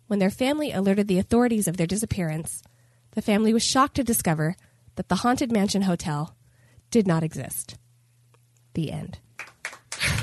When 0.07 0.21
their 0.21 0.31
family 0.31 0.71
alerted 0.71 1.09
the 1.09 1.19
authorities 1.19 1.67
of 1.67 1.77
their 1.77 1.89
disappearance, 1.89 2.63
the 3.17 3.23
family 3.23 3.53
was 3.53 3.65
shocked 3.65 3.97
to 3.97 4.05
discover 4.05 4.55
that 5.01 5.09
the 5.09 5.15
Haunted 5.15 5.51
Mansion 5.51 5.81
Hotel 5.81 6.37
did 6.91 7.07
not 7.07 7.23
exist. 7.23 7.79
The 8.75 8.93
end. 8.93 9.19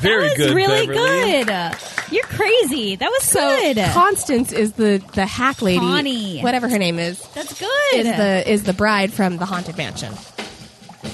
Very 0.01 0.29
That 0.29 0.37
was 0.37 0.47
good. 0.47 0.55
really 0.55 0.85
Beverly. 0.85 1.43
good. 1.45 1.75
You're 2.13 2.23
crazy. 2.25 2.95
That 2.95 3.09
was 3.09 3.23
So 3.23 3.39
good. 3.39 3.77
Constance 3.91 4.51
is 4.53 4.73
the 4.73 5.03
the 5.15 5.25
hack 5.25 5.63
lady, 5.63 5.79
Connie. 5.79 6.41
whatever 6.41 6.69
her 6.69 6.77
name 6.77 6.99
is, 6.99 7.19
That's 7.29 7.59
good. 7.59 7.69
is 7.95 8.05
the 8.05 8.43
is 8.51 8.63
the 8.65 8.73
bride 8.73 9.11
from 9.11 9.37
the 9.37 9.45
Haunted 9.45 9.77
Mansion. 9.77 10.13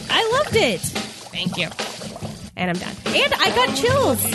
I 0.10 0.30
loved 0.44 0.58
it. 0.58 0.82
Thank 0.82 1.56
you. 1.56 1.70
And 2.58 2.70
I'm 2.70 2.76
done. 2.78 2.96
And 3.16 3.34
I 3.34 3.50
got 3.56 3.78
chills. 3.78 4.26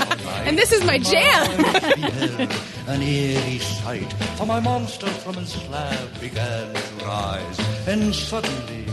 Ooh. 0.00 0.03
And 0.46 0.58
this 0.58 0.72
is 0.72 0.84
my 0.84 0.98
jam. 0.98 1.64
an 2.88 3.02
eerie 3.02 3.58
sight, 3.58 4.12
for 4.36 4.46
my 4.46 4.60
monster 4.60 5.06
from 5.06 5.34
his 5.34 5.52
slab 5.52 6.20
began 6.20 6.74
to 6.74 7.04
rise, 7.04 7.88
and 7.88 8.14
suddenly, 8.14 8.86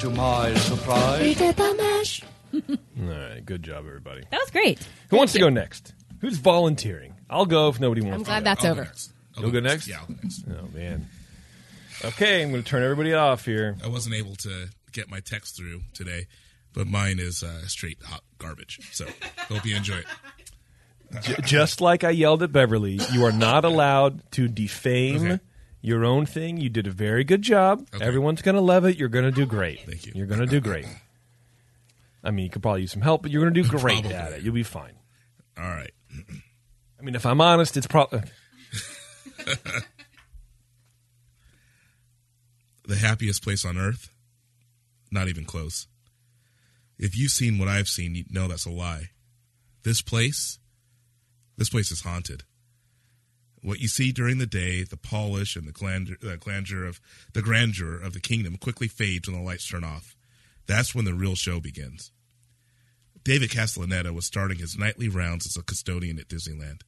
to 0.00 0.10
my 0.10 0.54
surprise, 0.54 1.20
All 2.54 2.60
right, 2.96 3.44
good 3.44 3.62
job, 3.62 3.86
everybody. 3.86 4.22
That 4.30 4.40
was 4.40 4.50
great. 4.50 4.86
Who 5.10 5.16
wants 5.16 5.32
to 5.34 5.38
go 5.38 5.48
next? 5.48 5.92
Who's 6.20 6.38
volunteering? 6.38 7.14
I'll 7.28 7.46
go 7.46 7.68
if 7.68 7.80
nobody 7.80 8.00
wants. 8.02 8.28
To. 8.28 8.32
I'm 8.32 8.42
to 8.42 8.44
glad 8.44 8.56
go. 8.58 8.62
that's 8.62 8.64
I'll 8.64 8.70
over. 8.72 8.82
Go 8.82 8.86
next. 8.88 9.12
I'll 9.36 9.42
You'll 9.42 9.52
go 9.52 9.60
next? 9.60 9.88
Yeah, 9.88 9.98
I'll 10.00 10.06
go 10.06 10.14
next. 10.22 10.44
Oh 10.48 10.68
man. 10.76 11.08
Okay, 12.04 12.42
I'm 12.42 12.50
going 12.50 12.62
to 12.62 12.68
turn 12.68 12.82
everybody 12.82 13.14
off 13.14 13.44
here. 13.44 13.76
I 13.82 13.88
wasn't 13.88 14.14
able 14.14 14.36
to 14.36 14.68
get 14.92 15.10
my 15.10 15.20
text 15.20 15.56
through 15.56 15.80
today, 15.94 16.26
but 16.72 16.86
mine 16.86 17.18
is 17.18 17.42
uh, 17.42 17.66
straight 17.66 17.98
hot 18.02 18.22
garbage. 18.38 18.80
So 18.92 19.06
hope 19.48 19.64
you 19.64 19.74
enjoy 19.76 19.96
it. 19.96 20.06
J- 21.22 21.36
just 21.44 21.80
like 21.80 22.04
I 22.04 22.10
yelled 22.10 22.42
at 22.42 22.52
Beverly, 22.52 22.98
you 23.12 23.24
are 23.24 23.32
not 23.32 23.64
allowed 23.64 24.22
to 24.32 24.48
defame 24.48 25.16
Okay. 25.32 25.40
your 25.80 26.04
own 26.04 26.26
thing. 26.26 26.56
You 26.58 26.68
did 26.68 26.86
a 26.86 26.90
very 26.90 27.24
good 27.24 27.42
job. 27.42 27.86
Okay. 27.94 28.04
Everyone's 28.04 28.42
going 28.42 28.54
to 28.56 28.60
love 28.60 28.84
it. 28.84 28.96
You're 28.98 29.08
going 29.08 29.24
to 29.24 29.30
do 29.30 29.46
great. 29.46 29.80
Thank 29.86 30.06
you. 30.06 30.12
You're 30.14 30.26
going 30.26 30.40
to 30.40 30.46
do 30.46 30.60
great. 30.60 30.86
I 32.24 32.30
mean, 32.32 32.44
you 32.44 32.50
could 32.50 32.62
probably 32.62 32.80
use 32.82 32.92
some 32.92 33.02
help, 33.02 33.22
but 33.22 33.30
you're 33.30 33.42
going 33.42 33.54
to 33.54 33.62
do 33.62 33.68
great 33.68 34.00
Probably. 34.02 34.14
at 34.14 34.32
it. 34.32 34.42
You'll 34.42 34.54
be 34.54 34.62
fine. 34.64 34.94
All 35.56 35.64
right. 35.64 35.92
I 36.98 37.02
mean, 37.02 37.14
if 37.14 37.24
I'm 37.24 37.40
honest, 37.40 37.76
it's 37.76 37.86
probably. 37.86 38.20
Uh, 39.46 39.54
the 42.86 42.96
happiest 42.96 43.42
place 43.42 43.64
on 43.64 43.78
earth? 43.78 44.10
Not 45.10 45.28
even 45.28 45.44
close. 45.44 45.86
If 46.98 47.16
you've 47.16 47.30
seen 47.30 47.58
what 47.58 47.68
I've 47.68 47.88
seen, 47.88 48.14
you 48.14 48.24
know 48.30 48.48
that's 48.48 48.66
a 48.66 48.70
lie. 48.70 49.10
This 49.82 50.02
place, 50.02 50.58
this 51.56 51.70
place 51.70 51.90
is 51.90 52.02
haunted. 52.02 52.44
What 53.62 53.80
you 53.80 53.88
see 53.88 54.12
during 54.12 54.38
the 54.38 54.46
day, 54.46 54.84
the 54.84 54.96
polish 54.96 55.56
and 55.56 55.66
the 55.66 55.72
grandeur, 55.72 56.16
the 56.20 56.36
grandeur 56.36 56.84
of 56.84 57.00
the 57.32 57.42
grandeur 57.42 57.98
of 58.00 58.12
the 58.12 58.20
kingdom 58.20 58.56
quickly 58.56 58.86
fades 58.86 59.28
when 59.28 59.36
the 59.36 59.44
lights 59.44 59.68
turn 59.68 59.84
off. 59.84 60.14
That's 60.66 60.94
when 60.94 61.04
the 61.04 61.14
real 61.14 61.34
show 61.34 61.60
begins. 61.60 62.12
David 63.24 63.50
Castellaneta 63.50 64.14
was 64.14 64.24
starting 64.24 64.58
his 64.58 64.78
nightly 64.78 65.08
rounds 65.08 65.46
as 65.46 65.56
a 65.56 65.64
custodian 65.64 66.18
at 66.18 66.28
Disneyland. 66.28 66.82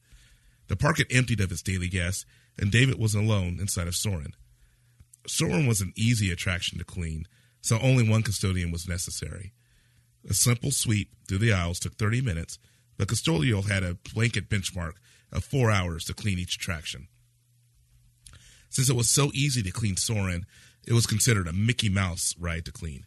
The 0.67 0.77
park 0.77 0.99
had 0.99 1.07
emptied 1.11 1.41
of 1.41 1.51
its 1.51 1.61
daily 1.61 1.89
guests, 1.89 2.25
and 2.57 2.71
David 2.71 2.97
was 2.97 3.13
alone 3.13 3.57
inside 3.59 3.87
of 3.87 3.95
Soarin'. 3.95 4.35
Soarin' 5.27 5.67
was 5.67 5.81
an 5.81 5.91
easy 5.97 6.31
attraction 6.31 6.77
to 6.77 6.85
clean, 6.85 7.25
so 7.61 7.77
only 7.79 8.07
one 8.07 8.23
custodian 8.23 8.71
was 8.71 8.87
necessary. 8.87 9.51
A 10.29 10.33
simple 10.33 10.71
sweep 10.71 11.09
through 11.27 11.39
the 11.39 11.51
aisles 11.51 11.79
took 11.79 11.97
30 11.97 12.21
minutes. 12.21 12.57
The 12.99 13.05
custodial 13.05 13.67
had 13.69 13.81
a 13.81 13.97
blanket 14.13 14.49
benchmark 14.49 14.95
of 15.31 15.45
four 15.45 15.71
hours 15.71 16.03
to 16.05 16.13
clean 16.13 16.37
each 16.37 16.55
attraction. 16.55 17.07
Since 18.69 18.89
it 18.89 18.95
was 18.95 19.09
so 19.09 19.31
easy 19.33 19.63
to 19.63 19.71
clean 19.71 19.95
Soarin', 19.95 20.45
it 20.85 20.91
was 20.91 21.07
considered 21.07 21.47
a 21.47 21.53
Mickey 21.53 21.87
Mouse 21.87 22.35
ride 22.37 22.65
to 22.65 22.71
clean. 22.73 23.05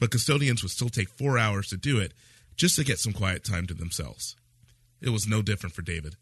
but 0.00 0.10
custodians 0.10 0.62
would 0.62 0.70
still 0.70 0.88
take 0.88 1.08
four 1.08 1.38
hours 1.38 1.68
to 1.68 1.76
do 1.76 1.98
it 1.98 2.14
just 2.56 2.76
to 2.76 2.84
get 2.84 2.98
some 2.98 3.12
quiet 3.12 3.44
time 3.44 3.66
to 3.66 3.74
themselves. 3.74 4.36
It 5.00 5.10
was 5.10 5.26
no 5.26 5.42
different 5.42 5.74
for 5.74 5.82
David. 5.82 6.16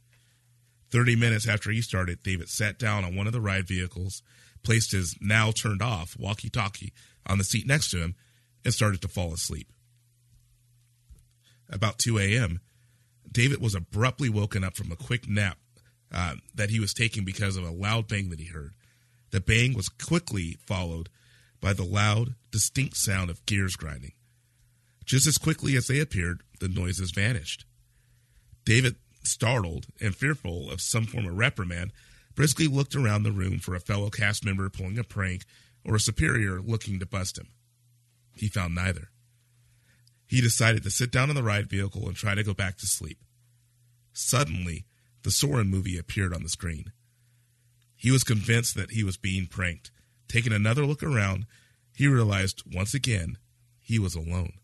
Thirty 0.90 1.16
minutes 1.16 1.48
after 1.48 1.70
he 1.70 1.82
started, 1.82 2.22
David 2.22 2.48
sat 2.48 2.78
down 2.78 3.04
on 3.04 3.16
one 3.16 3.26
of 3.26 3.32
the 3.32 3.40
ride 3.40 3.66
vehicles, 3.66 4.22
placed 4.62 4.92
his 4.92 5.16
now 5.20 5.50
turned 5.50 5.82
off 5.82 6.16
walkie 6.18 6.50
talkie 6.50 6.92
on 7.26 7.38
the 7.38 7.44
seat 7.44 7.66
next 7.66 7.90
to 7.90 7.98
him, 7.98 8.14
and 8.64 8.72
started 8.72 9.02
to 9.02 9.08
fall 9.08 9.32
asleep. 9.32 9.72
About 11.68 11.98
2 11.98 12.18
a.m., 12.18 12.60
David 13.30 13.60
was 13.60 13.74
abruptly 13.74 14.28
woken 14.28 14.64
up 14.64 14.76
from 14.76 14.90
a 14.90 14.96
quick 14.96 15.28
nap 15.28 15.58
uh, 16.12 16.36
that 16.54 16.70
he 16.70 16.80
was 16.80 16.94
taking 16.94 17.24
because 17.24 17.56
of 17.56 17.64
a 17.64 17.70
loud 17.70 18.08
bang 18.08 18.30
that 18.30 18.40
he 18.40 18.46
heard. 18.46 18.72
The 19.30 19.40
bang 19.40 19.74
was 19.74 19.88
quickly 19.88 20.56
followed 20.66 21.08
by 21.60 21.72
the 21.72 21.84
loud, 21.84 22.34
distinct 22.50 22.96
sound 22.96 23.30
of 23.30 23.44
gears 23.46 23.76
grinding. 23.76 24.12
Just 25.04 25.26
as 25.26 25.38
quickly 25.38 25.76
as 25.76 25.86
they 25.86 26.00
appeared, 26.00 26.42
the 26.60 26.68
noises 26.68 27.10
vanished. 27.10 27.64
David, 28.64 28.96
startled 29.22 29.86
and 30.00 30.14
fearful 30.14 30.70
of 30.70 30.80
some 30.80 31.04
form 31.04 31.26
of 31.26 31.36
reprimand, 31.36 31.92
briskly 32.34 32.68
looked 32.68 32.94
around 32.94 33.22
the 33.22 33.32
room 33.32 33.58
for 33.58 33.74
a 33.74 33.80
fellow 33.80 34.10
cast 34.10 34.44
member 34.44 34.68
pulling 34.68 34.98
a 34.98 35.04
prank 35.04 35.44
or 35.84 35.94
a 35.94 36.00
superior 36.00 36.60
looking 36.60 36.98
to 36.98 37.06
bust 37.06 37.38
him. 37.38 37.48
He 38.34 38.48
found 38.48 38.74
neither. 38.74 39.10
He 40.26 40.40
decided 40.40 40.82
to 40.82 40.90
sit 40.90 41.10
down 41.12 41.30
in 41.30 41.36
the 41.36 41.42
ride 41.42 41.68
vehicle 41.68 42.06
and 42.06 42.16
try 42.16 42.34
to 42.34 42.42
go 42.42 42.52
back 42.52 42.76
to 42.78 42.86
sleep. 42.86 43.18
Suddenly, 44.12 44.86
the 45.22 45.30
Soarin' 45.30 45.70
movie 45.70 45.98
appeared 45.98 46.34
on 46.34 46.42
the 46.42 46.48
screen. 46.48 46.92
He 47.96 48.10
was 48.10 48.24
convinced 48.24 48.74
that 48.74 48.90
he 48.92 49.04
was 49.04 49.16
being 49.16 49.46
pranked. 49.46 49.90
Taking 50.28 50.52
another 50.52 50.84
look 50.84 51.02
around, 51.02 51.46
he 51.94 52.06
realized 52.06 52.62
once 52.72 52.94
again 52.94 53.38
he 53.80 53.98
was 53.98 54.14
alone. 54.14 54.54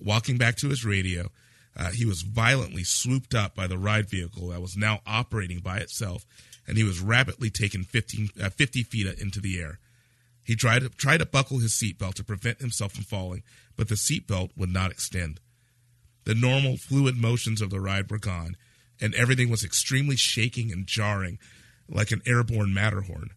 Walking 0.00 0.38
back 0.38 0.56
to 0.56 0.68
his 0.68 0.84
radio, 0.84 1.28
uh, 1.76 1.90
he 1.90 2.04
was 2.04 2.22
violently 2.22 2.84
swooped 2.84 3.34
up 3.34 3.54
by 3.54 3.66
the 3.66 3.78
ride 3.78 4.08
vehicle 4.08 4.48
that 4.48 4.60
was 4.60 4.76
now 4.76 5.00
operating 5.06 5.60
by 5.60 5.78
itself, 5.78 6.24
and 6.66 6.76
he 6.76 6.84
was 6.84 7.00
rapidly 7.00 7.50
taken 7.50 7.84
15, 7.84 8.30
uh, 8.42 8.50
50 8.50 8.82
feet 8.82 9.18
into 9.18 9.40
the 9.40 9.60
air. 9.60 9.78
He 10.44 10.56
tried 10.56 10.80
to, 10.80 10.88
tried 10.88 11.18
to 11.18 11.26
buckle 11.26 11.58
his 11.58 11.72
seatbelt 11.72 12.14
to 12.14 12.24
prevent 12.24 12.60
himself 12.60 12.92
from 12.92 13.04
falling, 13.04 13.42
but 13.76 13.88
the 13.88 13.94
seatbelt 13.94 14.50
would 14.56 14.70
not 14.70 14.90
extend. 14.90 15.40
The 16.24 16.34
normal 16.34 16.76
fluid 16.76 17.16
motions 17.16 17.60
of 17.60 17.70
the 17.70 17.80
ride 17.80 18.10
were 18.10 18.18
gone, 18.18 18.56
and 19.00 19.14
everything 19.14 19.50
was 19.50 19.64
extremely 19.64 20.16
shaking 20.16 20.70
and 20.70 20.86
jarring, 20.86 21.38
like 21.88 22.12
an 22.12 22.22
airborne 22.26 22.72
Matterhorn. 22.72 23.30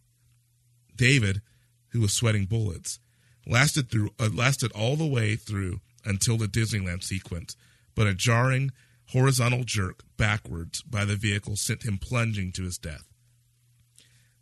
David, 0.96 1.42
who 1.90 2.02
was 2.02 2.14
sweating 2.14 2.46
bullets, 2.46 3.00
lasted 3.48 3.90
through 3.90 4.12
uh, 4.20 4.30
lasted 4.34 4.72
all 4.74 4.96
the 4.96 5.06
way 5.06 5.36
through 5.36 5.80
until 6.04 6.38
the 6.38 6.48
Disneyland 6.48 7.04
sequence, 7.04 7.56
but 7.96 8.08
a 8.08 8.14
jarring 8.14 8.72
horizontal 9.10 9.64
jerk 9.64 10.04
backwards 10.18 10.82
by 10.82 11.06
the 11.06 11.16
vehicle 11.16 11.56
sent 11.56 11.84
him 11.84 11.98
plunging 11.98 12.52
to 12.54 12.64
his 12.64 12.78
death. 12.78 13.08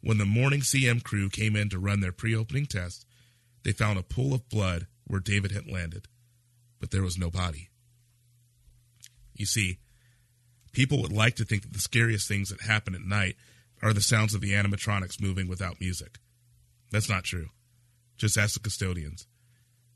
When 0.01 0.17
the 0.17 0.25
morning 0.25 0.61
CM 0.61 1.01
crew 1.01 1.29
came 1.29 1.55
in 1.55 1.69
to 1.69 1.79
run 1.79 2.01
their 2.01 2.11
pre-opening 2.11 2.65
test, 2.65 3.05
they 3.63 3.71
found 3.71 3.97
a 3.97 4.03
pool 4.03 4.33
of 4.33 4.49
blood 4.49 4.87
where 5.13 5.19
David 5.19 5.51
had 5.51 5.71
landed, 5.71 6.07
but 6.79 6.89
there 6.89 7.03
was 7.03 7.19
no 7.19 7.29
body. 7.29 7.69
You 9.35 9.45
see, 9.45 9.77
people 10.71 11.03
would 11.03 11.11
like 11.11 11.35
to 11.35 11.45
think 11.45 11.61
that 11.61 11.71
the 11.71 11.79
scariest 11.79 12.27
things 12.27 12.49
that 12.49 12.61
happen 12.61 12.95
at 12.95 13.01
night 13.01 13.35
are 13.83 13.93
the 13.93 14.01
sounds 14.01 14.33
of 14.33 14.41
the 14.41 14.53
animatronics 14.53 15.21
moving 15.21 15.47
without 15.47 15.79
music. 15.79 16.17
That's 16.89 17.07
not 17.07 17.25
true. 17.25 17.49
Just 18.17 18.39
ask 18.39 18.55
the 18.55 18.59
custodians. 18.59 19.27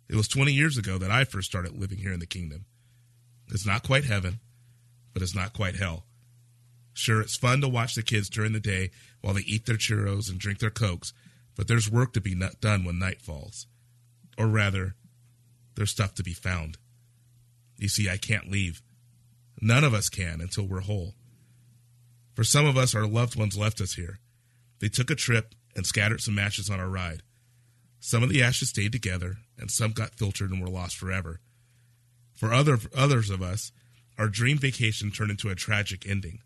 It 0.08 0.16
was 0.16 0.28
20 0.28 0.54
years 0.54 0.78
ago 0.78 1.00
that 1.00 1.10
I 1.10 1.24
first 1.24 1.50
started 1.50 1.72
living 1.72 1.98
here 1.98 2.14
in 2.14 2.20
the 2.20 2.28
kingdom. 2.28 2.66
It's 3.48 3.66
not 3.66 3.82
quite 3.82 4.06
heaven, 4.06 4.40
but 5.14 5.24
it's 5.24 5.36
not 5.36 5.54
quite 5.54 5.78
hell. 5.78 6.06
Sure, 6.94 7.22
it's 7.22 7.36
fun 7.36 7.62
to 7.62 7.68
watch 7.68 7.96
the 7.96 8.04
kids 8.04 8.30
during 8.30 8.54
the 8.54 8.60
day 8.60 8.92
while 9.22 9.34
they 9.34 9.42
eat 9.42 9.66
their 9.66 9.78
churros 9.78 10.30
and 10.30 10.40
drink 10.40 10.60
their 10.60 10.70
cokes, 10.70 11.12
but 11.56 11.68
there's 11.68 11.90
work 11.90 12.14
to 12.14 12.22
be 12.22 12.40
done 12.62 12.84
when 12.86 13.00
night 13.00 13.24
falls. 13.24 13.66
Or 14.38 14.46
rather, 14.46 14.94
there's 15.78 15.92
stuff 15.92 16.16
to 16.16 16.24
be 16.24 16.34
found. 16.34 16.78
You 17.78 17.88
see, 17.88 18.10
I 18.10 18.18
can't 18.18 18.52
leave. 18.52 18.82
None 19.62 19.84
of 19.84 19.94
us 19.94 20.10
can 20.10 20.42
until 20.42 20.66
we're 20.66 20.82
whole. 20.82 21.14
For 22.34 22.44
some 22.44 22.66
of 22.66 22.78
us, 22.78 22.94
our 22.96 23.08
loved 23.08 23.36
ones 23.36 23.58
left 23.58 23.80
us 23.80 23.94
here. 23.94 24.20
They 24.80 24.90
took 24.90 25.10
a 25.10 25.16
trip 25.16 25.56
and 25.76 25.86
scattered 25.86 26.22
some 26.22 26.40
ashes 26.40 26.70
on 26.70 26.80
our 26.80 26.90
ride. 26.90 27.22
Some 28.00 28.24
of 28.24 28.30
the 28.30 28.44
ashes 28.44 28.70
stayed 28.70 28.92
together, 28.92 29.38
and 29.58 29.72
some 29.72 29.92
got 29.92 30.16
filtered 30.16 30.52
and 30.52 30.62
were 30.62 30.70
lost 30.70 30.98
forever. 30.98 31.40
For 32.36 32.54
other 32.54 32.78
others 32.96 33.30
of 33.30 33.42
us, 33.42 33.72
our 34.18 34.28
dream 34.28 34.58
vacation 34.58 35.12
turned 35.12 35.32
into 35.32 35.50
a 35.50 35.56
tragic 35.56 36.08
ending. 36.08 36.40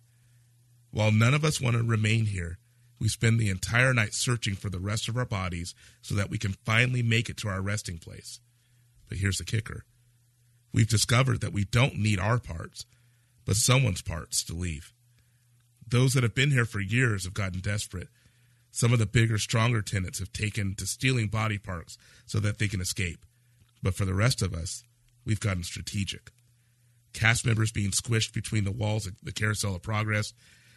While 0.91 1.11
none 1.11 1.33
of 1.33 1.45
us 1.45 1.61
want 1.61 1.77
to 1.77 1.83
remain 1.83 2.25
here, 2.25 2.57
we 2.99 3.07
spend 3.07 3.39
the 3.39 3.49
entire 3.49 3.93
night 3.93 4.13
searching 4.13 4.55
for 4.55 4.69
the 4.69 4.79
rest 4.79 5.07
of 5.07 5.17
our 5.17 5.25
bodies 5.25 5.73
so 6.01 6.15
that 6.15 6.29
we 6.29 6.37
can 6.37 6.55
finally 6.65 7.01
make 7.01 7.29
it 7.29 7.37
to 7.37 7.47
our 7.47 7.61
resting 7.61 7.97
place. 7.97 8.39
But 9.11 9.17
here's 9.17 9.39
the 9.39 9.43
kicker 9.43 9.83
we've 10.73 10.87
discovered 10.87 11.41
that 11.41 11.51
we 11.51 11.65
don't 11.65 11.97
need 11.97 12.17
our 12.17 12.39
parts, 12.39 12.85
but 13.45 13.57
someone's 13.57 14.01
parts 14.01 14.41
to 14.45 14.53
leave. 14.53 14.93
Those 15.85 16.13
that 16.13 16.23
have 16.23 16.33
been 16.33 16.51
here 16.51 16.63
for 16.63 16.79
years 16.79 17.25
have 17.25 17.33
gotten 17.33 17.59
desperate. 17.59 18.07
Some 18.71 18.93
of 18.93 18.99
the 18.99 19.05
bigger, 19.05 19.37
stronger 19.37 19.81
tenants 19.81 20.19
have 20.19 20.31
taken 20.31 20.75
to 20.75 20.87
stealing 20.87 21.27
body 21.27 21.57
parts 21.57 21.97
so 22.25 22.39
that 22.39 22.57
they 22.57 22.69
can 22.69 22.79
escape. 22.79 23.25
But 23.83 23.95
for 23.95 24.05
the 24.05 24.13
rest 24.13 24.41
of 24.41 24.53
us, 24.53 24.85
we've 25.25 25.41
gotten 25.41 25.63
strategic. 25.63 26.31
Cast 27.11 27.45
members 27.45 27.73
being 27.73 27.91
squished 27.91 28.33
between 28.33 28.63
the 28.63 28.71
walls 28.71 29.07
of 29.07 29.15
the 29.21 29.33
Carousel 29.33 29.75
of 29.75 29.83
Progress, 29.83 30.31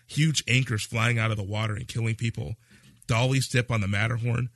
huge 0.08 0.42
anchors 0.48 0.84
flying 0.84 1.20
out 1.20 1.30
of 1.30 1.36
the 1.36 1.44
water 1.44 1.76
and 1.76 1.86
killing 1.86 2.16
people, 2.16 2.56
dollies 3.06 3.46
dip 3.46 3.70
on 3.70 3.80
the 3.80 3.86
Matterhorn. 3.86 4.48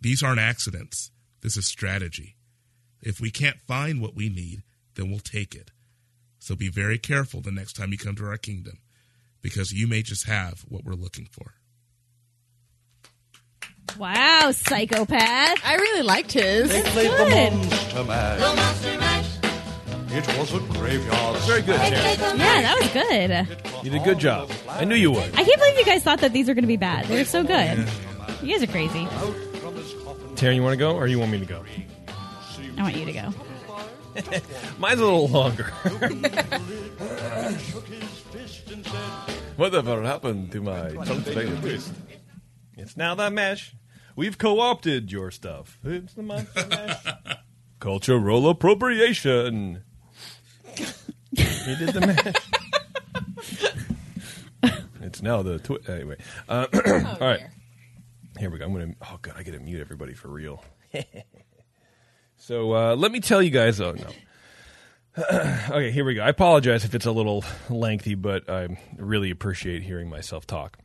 These 0.00 0.22
aren't 0.22 0.38
accidents. 0.38 1.10
This 1.40 1.56
is 1.56 1.66
strategy. 1.66 2.36
If 3.02 3.20
we 3.20 3.30
can't 3.30 3.58
find 3.66 4.00
what 4.00 4.14
we 4.14 4.28
need, 4.28 4.62
then 4.94 5.10
we'll 5.10 5.20
take 5.20 5.54
it. 5.54 5.70
So 6.38 6.54
be 6.56 6.68
very 6.68 6.98
careful 6.98 7.40
the 7.40 7.50
next 7.50 7.74
time 7.74 7.92
you 7.92 7.98
come 7.98 8.16
to 8.16 8.26
our 8.26 8.36
kingdom, 8.36 8.78
because 9.42 9.72
you 9.72 9.86
may 9.86 10.02
just 10.02 10.26
have 10.26 10.64
what 10.68 10.84
we're 10.84 10.94
looking 10.94 11.28
for. 11.30 11.54
Wow, 13.98 14.50
psychopath. 14.52 15.60
I 15.64 15.76
really 15.76 16.02
liked 16.02 16.32
his. 16.32 16.68
They 16.68 16.82
played 16.82 17.10
good. 17.10 17.52
the 17.52 18.04
Monster 18.04 18.98
Mash. 18.98 19.36
It 20.08 20.26
was 20.38 20.54
a 20.54 20.60
graveyard. 20.60 21.36
Very 21.42 21.62
good, 21.62 21.78
Terry. 21.78 21.92
Yeah, 21.92 22.62
that 22.62 22.78
was 22.80 22.88
good. 22.92 23.84
You 23.84 23.90
did 23.90 24.00
a 24.00 24.04
good 24.04 24.18
job. 24.18 24.50
I 24.68 24.84
knew 24.84 24.94
you 24.94 25.10
would. 25.10 25.34
I 25.34 25.44
can't 25.44 25.58
believe 25.58 25.78
you 25.78 25.84
guys 25.84 26.02
thought 26.02 26.20
that 26.20 26.32
these 26.32 26.48
were 26.48 26.54
going 26.54 26.64
to 26.64 26.68
be 26.68 26.76
bad. 26.76 27.06
They're 27.06 27.24
so 27.24 27.42
good. 27.42 27.86
You 28.42 28.52
guys 28.52 28.62
are 28.62 28.70
crazy. 28.70 29.06
Terry, 30.36 30.54
you 30.54 30.62
want 30.62 30.74
to 30.74 30.78
go, 30.78 30.94
or 30.96 31.06
you 31.06 31.18
want 31.18 31.32
me 31.32 31.38
to 31.38 31.46
go? 31.46 31.64
I 32.78 32.82
want 32.82 32.96
you 32.96 33.04
to 33.06 33.12
go. 33.12 33.32
Mine's 34.78 35.00
a 35.00 35.04
little 35.04 35.28
longer. 35.28 35.64
Whatever 39.56 40.02
happened 40.02 40.52
to 40.52 40.60
my 40.60 40.90
tongue 40.90 41.22
twist? 41.24 41.92
It's 42.76 42.96
now 42.96 43.14
the 43.14 43.30
mesh. 43.30 43.74
We've 44.14 44.36
co-opted 44.38 45.10
your 45.12 45.30
stuff. 45.30 45.78
It's 45.84 46.14
the 46.14 46.22
monster 46.22 46.66
mash. 46.66 47.04
Cultural 47.80 48.48
appropriation. 48.48 49.82
he 50.74 51.76
did 51.76 51.90
the 51.90 52.00
mash. 52.00 52.34
it's 55.02 55.22
now 55.22 55.42
the 55.42 55.58
twi- 55.58 55.78
anyway. 55.88 56.16
Uh, 56.48 56.66
all 57.20 57.28
right, 57.28 57.40
here 58.38 58.50
we 58.50 58.58
go. 58.58 58.64
I'm 58.64 58.72
gonna. 58.72 58.94
Oh 59.02 59.18
god, 59.20 59.34
I 59.36 59.42
gotta 59.42 59.60
mute 59.60 59.80
everybody 59.80 60.14
for 60.14 60.28
real. 60.28 60.62
So 62.46 62.72
uh, 62.76 62.94
let 62.94 63.10
me 63.10 63.18
tell 63.18 63.42
you 63.42 63.50
guys. 63.50 63.80
Oh 63.80 63.90
no. 63.90 64.06
okay, 65.18 65.90
here 65.90 66.04
we 66.04 66.14
go. 66.14 66.22
I 66.22 66.28
apologize 66.28 66.84
if 66.84 66.94
it's 66.94 67.06
a 67.06 67.10
little 67.10 67.44
lengthy, 67.68 68.14
but 68.14 68.48
I 68.48 68.68
really 68.96 69.32
appreciate 69.32 69.82
hearing 69.82 70.08
myself 70.08 70.46
talk. 70.46 70.78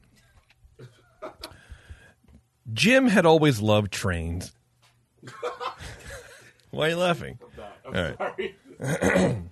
Jim 2.73 3.05
had 3.07 3.27
always 3.27 3.61
loved 3.61 3.91
trains. 3.91 4.51
Why 6.71 6.87
are 6.87 6.89
you 6.89 6.97
laughing? 6.97 7.37
I'm 7.85 7.95
All 7.95 8.27
right. 8.79 9.37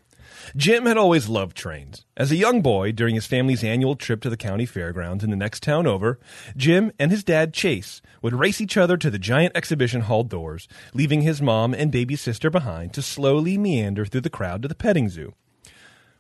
Jim 0.56 0.86
had 0.86 0.98
always 0.98 1.30
loved 1.30 1.56
trains. 1.56 2.06
As 2.18 2.32
a 2.32 2.36
young 2.36 2.62
boy, 2.62 2.92
during 2.92 3.16
his 3.16 3.28
family's 3.28 3.64
annual 3.64 3.96
trip 3.96 4.22
to 4.22 4.30
the 4.30 4.38
county 4.38 4.66
fairgrounds 4.66 5.24
in 5.24 5.30
the 5.30 5.36
next 5.36 5.62
town 5.62 5.86
over, 5.86 6.20
Jim 6.58 6.92
and 6.98 7.12
his 7.12 7.24
dad, 7.24 7.54
Chase, 7.54 8.02
would 8.22 8.34
race 8.34 8.60
each 8.60 8.78
other 8.78 8.98
to 8.98 9.10
the 9.10 9.20
giant 9.20 9.56
exhibition 9.56 10.02
hall 10.02 10.24
doors, 10.24 10.68
leaving 10.94 11.22
his 11.22 11.42
mom 11.42 11.74
and 11.74 11.92
baby 11.92 12.16
sister 12.16 12.50
behind 12.50 12.94
to 12.94 13.02
slowly 13.02 13.58
meander 13.58 14.06
through 14.06 14.22
the 14.22 14.30
crowd 14.30 14.62
to 14.62 14.68
the 14.68 14.76
petting 14.76 15.10
zoo. 15.10 15.34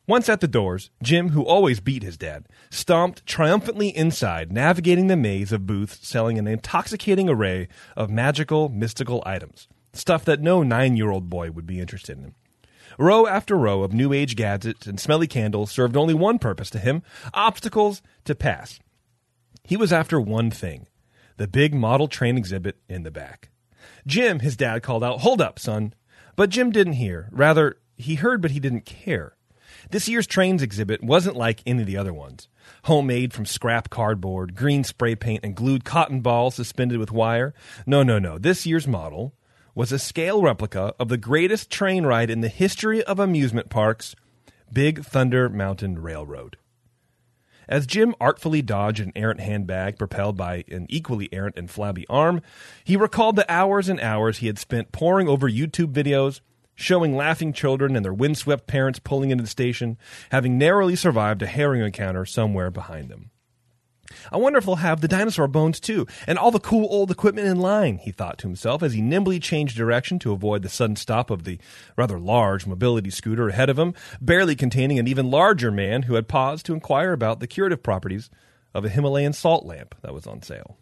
Once 0.05 0.27
at 0.27 0.41
the 0.41 0.47
doors, 0.47 0.89
Jim, 1.03 1.29
who 1.29 1.45
always 1.45 1.79
beat 1.79 2.01
his 2.01 2.17
dad, 2.17 2.47
stomped 2.71 3.25
triumphantly 3.25 3.95
inside, 3.95 4.51
navigating 4.51 5.07
the 5.07 5.15
maze 5.15 5.51
of 5.51 5.67
booths 5.67 6.07
selling 6.07 6.39
an 6.39 6.47
intoxicating 6.47 7.29
array 7.29 7.67
of 7.95 8.09
magical, 8.09 8.69
mystical 8.69 9.21
items. 9.25 9.67
stuff 9.93 10.23
that 10.25 10.41
no 10.41 10.61
nine 10.63 10.95
year 10.95 11.09
old 11.09 11.29
boy 11.29 11.51
would 11.51 11.65
be 11.65 11.79
interested 11.79 12.17
in. 12.17 12.33
Row 12.99 13.25
after 13.25 13.55
row 13.55 13.83
of 13.83 13.93
new 13.93 14.11
age 14.11 14.35
gadgets 14.35 14.85
and 14.85 14.99
smelly 14.99 15.25
candles 15.25 15.71
served 15.71 15.95
only 15.95 16.13
one 16.13 16.37
purpose 16.37 16.69
to 16.71 16.79
him 16.79 17.01
obstacles 17.33 18.01
to 18.25 18.35
pass. 18.35 18.77
He 19.63 19.77
was 19.77 19.93
after 19.93 20.19
one 20.19 20.51
thing 20.51 20.85
the 21.37 21.47
big 21.47 21.73
model 21.73 22.09
train 22.09 22.37
exhibit 22.37 22.75
in 22.89 23.03
the 23.03 23.09
back. 23.09 23.51
Jim, 24.05 24.41
his 24.41 24.57
dad 24.57 24.83
called 24.83 25.01
out, 25.01 25.21
Hold 25.21 25.39
up, 25.39 25.59
son. 25.59 25.93
But 26.35 26.49
Jim 26.49 26.71
didn't 26.71 26.93
hear. 26.93 27.29
Rather, 27.31 27.77
he 27.95 28.15
heard, 28.15 28.41
but 28.41 28.51
he 28.51 28.59
didn't 28.59 28.85
care. 28.85 29.37
This 29.91 30.09
year's 30.09 30.27
trains 30.27 30.61
exhibit 30.61 31.01
wasn't 31.01 31.37
like 31.37 31.61
any 31.65 31.79
of 31.79 31.87
the 31.87 31.95
other 31.95 32.13
ones. 32.13 32.49
Homemade 32.83 33.31
from 33.31 33.45
scrap 33.45 33.89
cardboard, 33.89 34.55
green 34.55 34.83
spray 34.83 35.15
paint, 35.15 35.39
and 35.45 35.55
glued 35.55 35.85
cotton 35.85 36.19
balls 36.19 36.55
suspended 36.55 36.99
with 36.99 37.13
wire. 37.13 37.53
No, 37.85 38.03
no, 38.03 38.19
no. 38.19 38.37
This 38.37 38.65
year's 38.65 38.87
model 38.87 39.33
was 39.75 39.91
a 39.91 39.99
scale 39.99 40.41
replica 40.41 40.93
of 40.99 41.09
the 41.09 41.17
greatest 41.17 41.69
train 41.69 42.05
ride 42.05 42.29
in 42.29 42.41
the 42.41 42.47
history 42.47 43.03
of 43.03 43.19
amusement 43.19 43.69
parks, 43.69 44.15
Big 44.71 45.03
Thunder 45.03 45.49
Mountain 45.49 45.99
Railroad. 45.99 46.57
As 47.67 47.85
Jim 47.85 48.15
artfully 48.19 48.63
dodged 48.63 48.99
an 48.99 49.11
errant 49.15 49.39
handbag 49.39 49.99
propelled 49.99 50.35
by 50.35 50.63
an 50.71 50.87
equally 50.89 51.29
errant 51.31 51.55
and 51.55 51.69
flabby 51.69 52.05
arm, 52.09 52.41
he 52.83 52.97
recalled 52.97 53.35
the 53.35 53.51
hours 53.51 53.87
and 53.87 53.99
hours 53.99 54.39
he 54.39 54.47
had 54.47 54.57
spent 54.57 54.91
poring 54.91 55.27
over 55.27 55.47
YouTube 55.47 55.93
videos, 55.93 56.41
showing 56.73 57.15
laughing 57.15 57.53
children 57.53 57.95
and 57.95 58.03
their 58.03 58.13
windswept 58.13 58.65
parents 58.65 58.97
pulling 58.97 59.29
into 59.29 59.43
the 59.43 59.49
station, 59.49 59.97
having 60.31 60.57
narrowly 60.57 60.95
survived 60.95 61.43
a 61.43 61.47
herring 61.47 61.81
encounter 61.81 62.25
somewhere 62.25 62.71
behind 62.71 63.09
them. 63.09 63.29
I 64.31 64.37
wonder 64.37 64.59
if 64.59 64.65
they'll 64.65 64.75
have 64.75 65.01
the 65.01 65.07
dinosaur 65.07 65.47
bones 65.47 65.79
too, 65.79 66.07
and 66.27 66.37
all 66.37 66.51
the 66.51 66.59
cool 66.59 66.87
old 66.89 67.11
equipment 67.11 67.47
in 67.47 67.59
line, 67.59 67.97
he 67.97 68.11
thought 68.11 68.37
to 68.39 68.47
himself 68.47 68.81
as 68.81 68.93
he 68.93 69.01
nimbly 69.01 69.39
changed 69.39 69.77
direction 69.77 70.19
to 70.19 70.31
avoid 70.31 70.61
the 70.61 70.69
sudden 70.69 70.95
stop 70.95 71.29
of 71.29 71.43
the 71.43 71.59
rather 71.95 72.19
large 72.19 72.65
mobility 72.65 73.09
scooter 73.09 73.49
ahead 73.49 73.69
of 73.69 73.79
him, 73.79 73.93
barely 74.19 74.55
containing 74.55 74.99
an 74.99 75.07
even 75.07 75.29
larger 75.29 75.71
man 75.71 76.03
who 76.03 76.15
had 76.15 76.27
paused 76.27 76.65
to 76.65 76.73
inquire 76.73 77.13
about 77.13 77.39
the 77.39 77.47
curative 77.47 77.83
properties 77.83 78.29
of 78.73 78.85
a 78.85 78.89
Himalayan 78.89 79.33
salt 79.33 79.65
lamp 79.65 79.95
that 80.01 80.13
was 80.13 80.27
on 80.27 80.41
sale. 80.41 80.77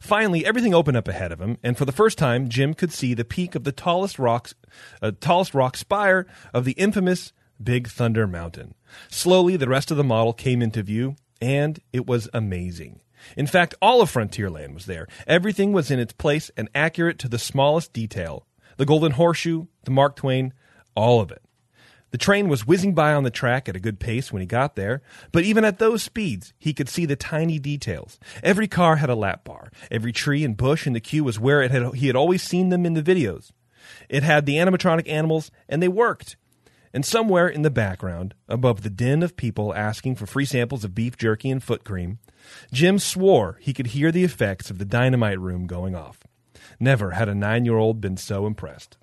Finally, 0.00 0.46
everything 0.46 0.74
opened 0.74 0.96
up 0.96 1.08
ahead 1.08 1.32
of 1.32 1.40
him, 1.40 1.58
and 1.62 1.76
for 1.76 1.84
the 1.84 1.92
first 1.92 2.18
time, 2.18 2.48
Jim 2.48 2.72
could 2.72 2.92
see 2.92 3.14
the 3.14 3.24
peak 3.24 3.54
of 3.54 3.64
the 3.64 3.72
tallest 3.72 4.18
rocks, 4.18 4.54
uh, 5.00 5.10
tallest 5.20 5.54
rock 5.54 5.76
spire 5.76 6.26
of 6.54 6.64
the 6.64 6.72
infamous 6.72 7.32
Big 7.62 7.88
Thunder 7.88 8.26
Mountain. 8.26 8.74
Slowly, 9.08 9.56
the 9.56 9.68
rest 9.68 9.90
of 9.90 9.96
the 9.96 10.04
model 10.04 10.32
came 10.32 10.62
into 10.62 10.82
view, 10.82 11.16
and 11.42 11.80
it 11.92 12.06
was 12.06 12.30
amazing. 12.32 13.00
In 13.36 13.46
fact, 13.46 13.74
all 13.82 14.00
of 14.00 14.10
Frontierland 14.10 14.74
was 14.74 14.86
there. 14.86 15.06
Everything 15.26 15.72
was 15.72 15.90
in 15.90 15.98
its 15.98 16.12
place 16.12 16.50
and 16.56 16.70
accurate 16.74 17.18
to 17.18 17.28
the 17.28 17.38
smallest 17.38 17.92
detail. 17.92 18.46
The 18.76 18.86
Golden 18.86 19.12
Horseshoe, 19.12 19.66
the 19.84 19.90
Mark 19.90 20.16
Twain, 20.16 20.54
all 20.94 21.20
of 21.20 21.30
it. 21.30 21.42
The 22.12 22.18
train 22.18 22.48
was 22.48 22.66
whizzing 22.66 22.94
by 22.94 23.14
on 23.14 23.24
the 23.24 23.30
track 23.30 23.68
at 23.68 23.76
a 23.76 23.80
good 23.80 23.98
pace 23.98 24.30
when 24.30 24.40
he 24.40 24.46
got 24.46 24.76
there, 24.76 25.00
but 25.32 25.44
even 25.44 25.64
at 25.64 25.78
those 25.78 26.02
speeds, 26.02 26.52
he 26.58 26.74
could 26.74 26.88
see 26.88 27.06
the 27.06 27.16
tiny 27.16 27.58
details. 27.58 28.20
Every 28.42 28.68
car 28.68 28.96
had 28.96 29.08
a 29.08 29.14
lap 29.14 29.44
bar. 29.44 29.72
Every 29.90 30.12
tree 30.12 30.44
and 30.44 30.56
bush 30.56 30.86
in 30.86 30.92
the 30.92 31.00
queue 31.00 31.24
was 31.24 31.40
where 31.40 31.62
it 31.62 31.70
had, 31.70 31.94
he 31.94 32.08
had 32.08 32.16
always 32.16 32.42
seen 32.42 32.68
them 32.68 32.84
in 32.84 32.94
the 32.94 33.02
videos. 33.02 33.50
It 34.08 34.22
had 34.22 34.44
the 34.44 34.56
animatronic 34.56 35.08
animals, 35.08 35.50
and 35.68 35.82
they 35.82 35.88
worked. 35.88 36.36
And 36.94 37.06
somewhere 37.06 37.48
in 37.48 37.62
the 37.62 37.70
background, 37.70 38.34
above 38.48 38.82
the 38.82 38.90
din 38.90 39.22
of 39.22 39.36
people 39.36 39.74
asking 39.74 40.16
for 40.16 40.26
free 40.26 40.44
samples 40.44 40.84
of 40.84 40.94
beef 40.94 41.16
jerky 41.16 41.50
and 41.50 41.62
foot 41.62 41.84
cream, 41.84 42.18
Jim 42.70 42.98
swore 42.98 43.58
he 43.60 43.72
could 43.72 43.88
hear 43.88 44.12
the 44.12 44.24
effects 44.24 44.70
of 44.70 44.78
the 44.78 44.84
dynamite 44.84 45.40
room 45.40 45.66
going 45.66 45.94
off. 45.94 46.20
Never 46.78 47.12
had 47.12 47.28
a 47.28 47.34
nine 47.34 47.64
year 47.64 47.76
old 47.76 48.00
been 48.00 48.16
so 48.16 48.46
impressed. 48.46 48.98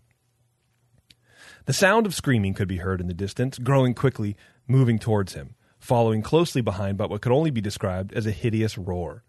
The 1.66 1.74
sound 1.74 2.06
of 2.06 2.16
screaming 2.16 2.54
could 2.54 2.68
be 2.68 2.78
heard 2.78 3.02
in 3.02 3.08
the 3.08 3.14
distance, 3.14 3.58
growing 3.58 3.94
quickly, 3.94 4.36
moving 4.68 5.00
towards 5.00 5.34
him, 5.34 5.56
following 5.80 6.22
closely 6.22 6.62
behind 6.62 6.98
by 6.98 7.06
what 7.06 7.22
could 7.22 7.32
only 7.32 7.52
be 7.52 7.62
described 7.62 8.14
as 8.14 8.26
a 8.26 8.32
hideous 8.32 8.78
roar. 8.78 9.24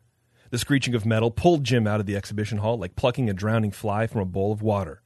The 0.50 0.58
screeching 0.58 0.94
of 0.94 1.06
metal 1.06 1.30
pulled 1.30 1.64
Jim 1.64 1.86
out 1.86 2.00
of 2.00 2.06
the 2.06 2.16
exhibition 2.16 2.58
hall 2.58 2.78
like 2.78 2.96
plucking 2.96 3.30
a 3.30 3.34
drowning 3.34 3.70
fly 3.70 4.06
from 4.06 4.20
a 4.20 4.26
bowl 4.26 4.52
of 4.52 4.62
water. 4.62 5.00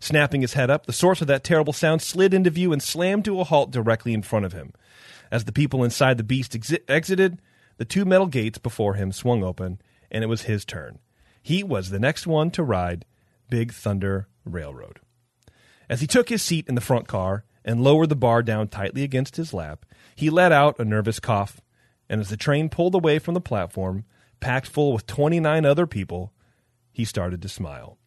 Snapping 0.00 0.40
his 0.40 0.54
head 0.54 0.70
up, 0.70 0.86
the 0.86 0.92
source 0.92 1.20
of 1.20 1.26
that 1.26 1.44
terrible 1.44 1.74
sound 1.74 2.00
slid 2.00 2.32
into 2.32 2.48
view 2.48 2.72
and 2.72 2.82
slammed 2.82 3.24
to 3.26 3.38
a 3.38 3.44
halt 3.44 3.70
directly 3.70 4.14
in 4.14 4.22
front 4.22 4.46
of 4.46 4.54
him. 4.54 4.72
As 5.30 5.44
the 5.44 5.52
people 5.52 5.84
inside 5.84 6.16
the 6.16 6.24
beast 6.24 6.52
exi- 6.52 6.82
exited, 6.88 7.40
the 7.76 7.84
two 7.84 8.06
metal 8.06 8.26
gates 8.26 8.58
before 8.58 8.94
him 8.94 9.12
swung 9.12 9.44
open, 9.44 9.80
and 10.10 10.24
it 10.24 10.28
was 10.28 10.42
his 10.42 10.64
turn. 10.64 10.98
He 11.42 11.62
was 11.62 11.90
the 11.90 12.00
next 12.00 12.26
one 12.26 12.50
to 12.52 12.62
ride 12.62 13.04
Big 13.50 13.72
Thunder 13.72 14.26
Railroad. 14.44 15.00
As 15.88 16.00
he 16.00 16.06
took 16.06 16.30
his 16.30 16.42
seat 16.42 16.66
in 16.68 16.74
the 16.74 16.80
front 16.80 17.06
car 17.06 17.44
and 17.64 17.84
lowered 17.84 18.08
the 18.08 18.16
bar 18.16 18.42
down 18.42 18.68
tightly 18.68 19.02
against 19.02 19.36
his 19.36 19.52
lap, 19.52 19.84
he 20.16 20.30
let 20.30 20.50
out 20.50 20.78
a 20.78 20.84
nervous 20.84 21.20
cough, 21.20 21.60
and 22.08 22.20
as 22.20 22.30
the 22.30 22.36
train 22.36 22.68
pulled 22.68 22.94
away 22.94 23.18
from 23.18 23.34
the 23.34 23.40
platform, 23.40 24.04
packed 24.40 24.66
full 24.66 24.92
with 24.92 25.06
29 25.06 25.66
other 25.66 25.86
people, 25.86 26.32
he 26.90 27.04
started 27.04 27.42
to 27.42 27.48
smile. 27.48 27.98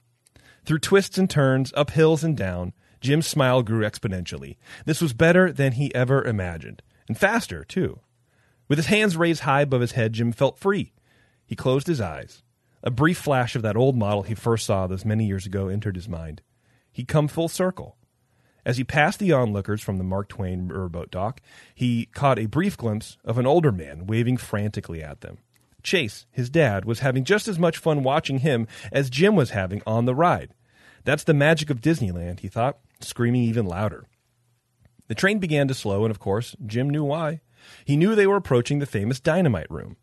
Through 0.65 0.79
twists 0.79 1.17
and 1.17 1.29
turns, 1.29 1.73
up 1.75 1.91
hills 1.91 2.23
and 2.23 2.37
down, 2.37 2.73
Jim's 3.01 3.27
smile 3.27 3.63
grew 3.63 3.85
exponentially. 3.85 4.57
This 4.85 5.01
was 5.01 5.13
better 5.13 5.51
than 5.51 5.73
he 5.73 5.93
ever 5.93 6.23
imagined, 6.23 6.81
and 7.07 7.17
faster, 7.17 7.65
too. 7.65 7.99
With 8.69 8.77
his 8.77 8.87
hands 8.87 9.17
raised 9.17 9.41
high 9.41 9.61
above 9.61 9.81
his 9.81 9.91
head, 9.91 10.13
Jim 10.13 10.31
felt 10.31 10.57
free. 10.57 10.93
He 11.45 11.55
closed 11.55 11.87
his 11.87 11.99
eyes. 11.99 12.43
A 12.81 12.91
brief 12.91 13.17
flash 13.17 13.55
of 13.55 13.61
that 13.61 13.75
old 13.75 13.97
model 13.97 14.23
he 14.23 14.35
first 14.35 14.65
saw 14.65 14.87
those 14.87 15.05
many 15.05 15.25
years 15.25 15.45
ago 15.45 15.67
entered 15.67 15.95
his 15.95 16.07
mind. 16.09 16.41
He'd 16.91 17.07
come 17.07 17.27
full 17.27 17.49
circle. 17.49 17.97
As 18.65 18.77
he 18.77 18.85
passed 18.85 19.19
the 19.19 19.33
onlookers 19.33 19.81
from 19.81 19.97
the 19.97 20.03
Mark 20.05 20.29
Twain 20.29 20.69
riverboat 20.69 21.11
dock, 21.11 21.41
he 21.75 22.05
caught 22.05 22.39
a 22.39 22.45
brief 22.45 22.77
glimpse 22.77 23.17
of 23.25 23.37
an 23.37 23.45
older 23.45 23.71
man 23.73 24.07
waving 24.07 24.37
frantically 24.37 25.03
at 25.03 25.21
them. 25.21 25.39
Chase, 25.83 26.25
his 26.31 26.49
dad, 26.49 26.85
was 26.85 26.99
having 26.99 27.23
just 27.23 27.47
as 27.47 27.59
much 27.59 27.77
fun 27.77 28.03
watching 28.03 28.39
him 28.39 28.67
as 28.91 29.09
Jim 29.09 29.35
was 29.35 29.51
having 29.51 29.81
on 29.85 30.05
the 30.05 30.15
ride. 30.15 30.53
That's 31.03 31.23
the 31.23 31.33
magic 31.33 31.69
of 31.69 31.81
Disneyland, 31.81 32.39
he 32.39 32.47
thought, 32.47 32.79
screaming 33.01 33.43
even 33.43 33.65
louder. 33.65 34.05
The 35.07 35.15
train 35.15 35.39
began 35.39 35.67
to 35.67 35.73
slow, 35.73 36.05
and 36.05 36.11
of 36.11 36.19
course, 36.19 36.55
Jim 36.65 36.89
knew 36.89 37.03
why. 37.03 37.41
He 37.85 37.97
knew 37.97 38.15
they 38.15 38.27
were 38.27 38.37
approaching 38.37 38.79
the 38.79 38.85
famous 38.85 39.19
dynamite 39.19 39.69
room. 39.69 39.97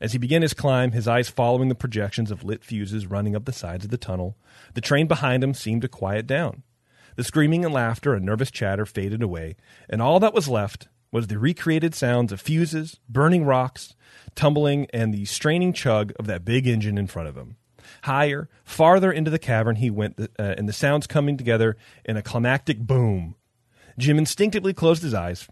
As 0.00 0.12
he 0.12 0.18
began 0.18 0.42
his 0.42 0.54
climb, 0.54 0.92
his 0.92 1.06
eyes 1.06 1.28
following 1.28 1.68
the 1.68 1.76
projections 1.76 2.30
of 2.30 2.42
lit 2.42 2.64
fuses 2.64 3.06
running 3.06 3.36
up 3.36 3.44
the 3.44 3.52
sides 3.52 3.84
of 3.84 3.90
the 3.90 3.96
tunnel, 3.96 4.36
the 4.74 4.80
train 4.80 5.06
behind 5.06 5.44
him 5.44 5.54
seemed 5.54 5.82
to 5.82 5.88
quiet 5.88 6.26
down. 6.26 6.64
The 7.14 7.24
screaming 7.24 7.64
and 7.64 7.72
laughter 7.72 8.14
and 8.14 8.24
nervous 8.24 8.50
chatter 8.50 8.86
faded 8.86 9.22
away, 9.22 9.56
and 9.88 10.02
all 10.02 10.18
that 10.20 10.34
was 10.34 10.48
left 10.48 10.88
was 11.12 11.26
the 11.26 11.38
recreated 11.38 11.94
sounds 11.94 12.32
of 12.32 12.40
fuses, 12.40 12.98
burning 13.08 13.44
rocks, 13.44 13.94
tumbling, 14.34 14.86
and 14.92 15.12
the 15.12 15.24
straining 15.24 15.72
chug 15.72 16.12
of 16.18 16.26
that 16.26 16.44
big 16.44 16.66
engine 16.66 16.98
in 16.98 17.06
front 17.06 17.28
of 17.28 17.36
him. 17.36 17.56
Higher, 18.04 18.48
farther 18.64 19.12
into 19.12 19.30
the 19.30 19.38
cavern 19.38 19.76
he 19.76 19.90
went, 19.90 20.18
uh, 20.20 20.26
and 20.38 20.68
the 20.68 20.72
sounds 20.72 21.06
coming 21.06 21.36
together 21.36 21.76
in 22.04 22.16
a 22.16 22.22
climactic 22.22 22.78
boom. 22.78 23.36
Jim 23.98 24.18
instinctively 24.18 24.72
closed 24.72 25.02
his 25.02 25.14
eyes. 25.14 25.48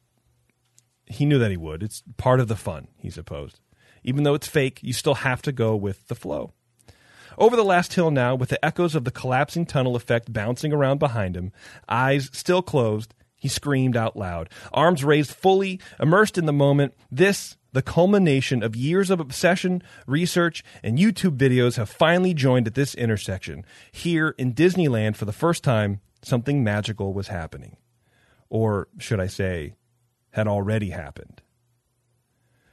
He 1.07 1.27
knew 1.27 1.39
that 1.39 1.51
he 1.51 1.57
would. 1.57 1.83
It's 1.83 2.03
part 2.17 2.41
of 2.41 2.49
the 2.49 2.57
fun, 2.57 2.89
he 2.97 3.11
supposed. 3.11 3.61
Even 4.03 4.23
though 4.23 4.35
it's 4.35 4.47
fake, 4.47 4.81
you 4.83 4.93
still 4.93 5.17
have 5.17 5.43
to 5.43 5.53
go 5.53 5.77
with 5.77 6.09
the 6.09 6.15
flow. 6.15 6.53
Over 7.39 7.57
the 7.57 7.65
last 7.65 7.95
hill 7.95 8.11
now, 8.11 8.35
with 8.35 8.49
the 8.49 8.65
echoes 8.65 8.95
of 8.95 9.05
the 9.05 9.11
collapsing 9.11 9.67
tunnel 9.67 9.97
effect 9.97 10.33
bouncing 10.33 10.73
around 10.73 10.99
behind 10.99 11.37
him, 11.37 11.53
eyes 11.89 12.31
still 12.33 12.63
closed, 12.63 13.15
he 13.41 13.49
screamed 13.49 13.97
out 13.97 14.17
loud, 14.17 14.51
arms 14.73 15.03
raised 15.03 15.33
fully, 15.33 15.81
immersed 15.99 16.37
in 16.37 16.45
the 16.45 16.53
moment. 16.53 16.95
This, 17.11 17.57
the 17.73 17.83
culmination 17.83 18.63
of 18.63 18.77
years 18.77 19.11
of 19.11 19.19
obsession, 19.19 19.83
research, 20.07 20.63
and 20.83 20.99
YouTube 20.99 21.39
videos 21.39 21.77
have 21.77 21.89
finally 21.89 22.35
joined 22.35 22.67
at 22.67 22.75
this 22.75 22.95
intersection. 22.95 23.65
Here 23.91 24.35
in 24.37 24.53
Disneyland, 24.53 25.17
for 25.17 25.25
the 25.25 25.33
first 25.33 25.65
time, 25.65 26.01
something 26.23 26.63
magical 26.63 27.15
was 27.15 27.29
happening. 27.29 27.79
Or 28.51 28.89
should 28.99 29.21
I 29.21 29.27
say, 29.27 29.75
had 30.33 30.47
already 30.47 30.91
happened. 30.91 31.41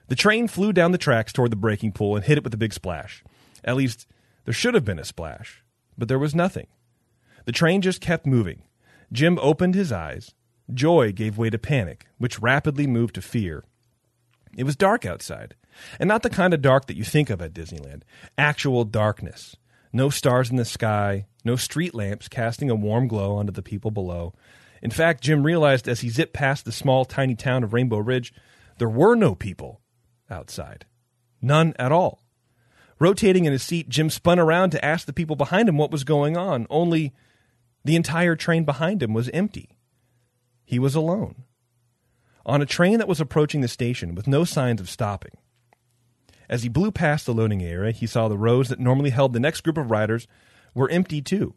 The 0.10 0.16
train 0.16 0.50
flew 0.50 0.74
down 0.74 0.92
the 0.92 0.98
tracks 0.98 1.32
toward 1.32 1.52
the 1.52 1.56
breaking 1.56 1.94
pool 1.94 2.16
and 2.18 2.26
hit 2.26 2.38
it 2.38 2.44
with 2.44 2.54
a 2.54 2.58
big 2.58 2.74
splash. 2.74 3.24
At 3.64 3.78
least, 3.78 4.06
there 4.44 4.54
should 4.54 4.74
have 4.74 4.86
been 4.86 5.00
a 5.00 5.06
splash, 5.06 5.64
but 5.98 6.10
there 6.10 6.20
was 6.20 6.36
nothing. 6.36 6.68
The 7.46 7.52
train 7.54 7.82
just 7.82 8.02
kept 8.02 8.26
moving. 8.26 8.64
Jim 9.14 9.40
opened 9.42 9.76
his 9.76 9.92
eyes. 9.92 10.34
Joy 10.74 11.12
gave 11.12 11.38
way 11.38 11.50
to 11.50 11.58
panic, 11.58 12.08
which 12.18 12.40
rapidly 12.40 12.88
moved 12.88 13.16
to 13.16 13.22
fear. 13.22 13.64
It 14.58 14.64
was 14.64 14.76
dark 14.76 15.06
outside, 15.06 15.56
and 16.00 16.08
not 16.08 16.24
the 16.24 16.30
kind 16.30 16.54
of 16.54 16.62
dark 16.62 16.88
that 16.88 16.98
you 16.98 17.04
think 17.04 17.30
of 17.30 17.42
at 17.42 17.54
Disneyland. 17.54 18.02
Actual 18.38 18.84
darkness. 18.84 19.56
No 19.94 20.10
stars 20.10 20.50
in 20.50 20.58
the 20.58 20.66
sky, 20.66 21.26
no 21.46 21.56
street 21.56 21.96
lamps 21.96 22.28
casting 22.28 22.70
a 22.70 22.76
warm 22.76 23.08
glow 23.08 23.36
onto 23.36 23.54
the 23.54 23.62
people 23.62 23.92
below. 23.92 24.34
In 24.82 24.92
fact, 24.92 25.24
Jim 25.24 25.44
realized 25.44 25.88
as 25.88 26.02
he 26.02 26.10
zipped 26.10 26.34
past 26.34 26.66
the 26.66 26.72
small, 26.72 27.06
tiny 27.06 27.36
town 27.36 27.64
of 27.64 27.74
Rainbow 27.74 28.00
Ridge, 28.00 28.34
there 28.78 28.90
were 28.90 29.16
no 29.16 29.34
people 29.34 29.82
outside. 30.30 30.86
None 31.42 31.74
at 31.80 31.92
all. 31.92 32.22
Rotating 33.00 33.46
in 33.46 33.54
his 33.54 33.64
seat, 33.64 33.90
Jim 33.90 34.10
spun 34.10 34.40
around 34.40 34.72
to 34.72 34.84
ask 34.84 35.06
the 35.06 35.14
people 35.14 35.36
behind 35.36 35.70
him 35.70 35.78
what 35.78 35.92
was 35.92 36.04
going 36.04 36.36
on, 36.36 36.68
only 36.70 37.14
the 37.86 37.96
entire 37.96 38.36
train 38.36 38.66
behind 38.66 39.02
him 39.02 39.14
was 39.14 39.30
empty. 39.30 39.77
He 40.68 40.80
was 40.80 40.96
alone. 40.96 41.46
On 42.46 42.62
a 42.62 42.66
train 42.66 43.00
that 43.00 43.08
was 43.08 43.22
approaching 43.22 43.62
the 43.62 43.70
station 43.70 44.16
with 44.16 44.28
no 44.28 44.44
signs 44.44 44.82
of 44.82 44.90
stopping. 44.90 45.32
As 46.50 46.64
he 46.64 46.68
blew 46.68 46.92
past 46.92 47.26
the 47.26 47.34
loading 47.34 47.64
area, 47.64 47.94
he 47.94 48.06
saw 48.06 48.28
the 48.28 48.38
rows 48.38 48.68
that 48.68 48.78
normally 48.78 49.12
held 49.12 49.32
the 49.32 49.40
next 49.40 49.62
group 49.62 49.78
of 49.78 49.92
riders 49.92 50.28
were 50.76 50.90
empty 50.90 51.22
too. 51.22 51.56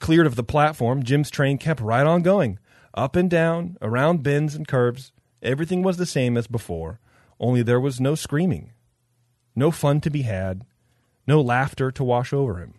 Cleared 0.00 0.26
of 0.26 0.36
the 0.36 0.44
platform, 0.44 1.02
Jim's 1.02 1.30
train 1.30 1.56
kept 1.56 1.80
right 1.80 2.06
on 2.06 2.20
going, 2.20 2.58
up 2.92 3.16
and 3.16 3.30
down, 3.30 3.78
around 3.80 4.22
bends 4.22 4.54
and 4.54 4.68
curves. 4.68 5.12
Everything 5.42 5.82
was 5.82 5.96
the 5.96 6.04
same 6.04 6.36
as 6.36 6.46
before, 6.46 7.00
only 7.38 7.62
there 7.62 7.80
was 7.80 8.02
no 8.02 8.14
screaming, 8.14 8.74
no 9.56 9.70
fun 9.70 9.98
to 10.02 10.10
be 10.10 10.22
had, 10.22 10.66
no 11.26 11.40
laughter 11.40 11.90
to 11.90 12.04
wash 12.04 12.34
over 12.34 12.58
him. 12.58 12.74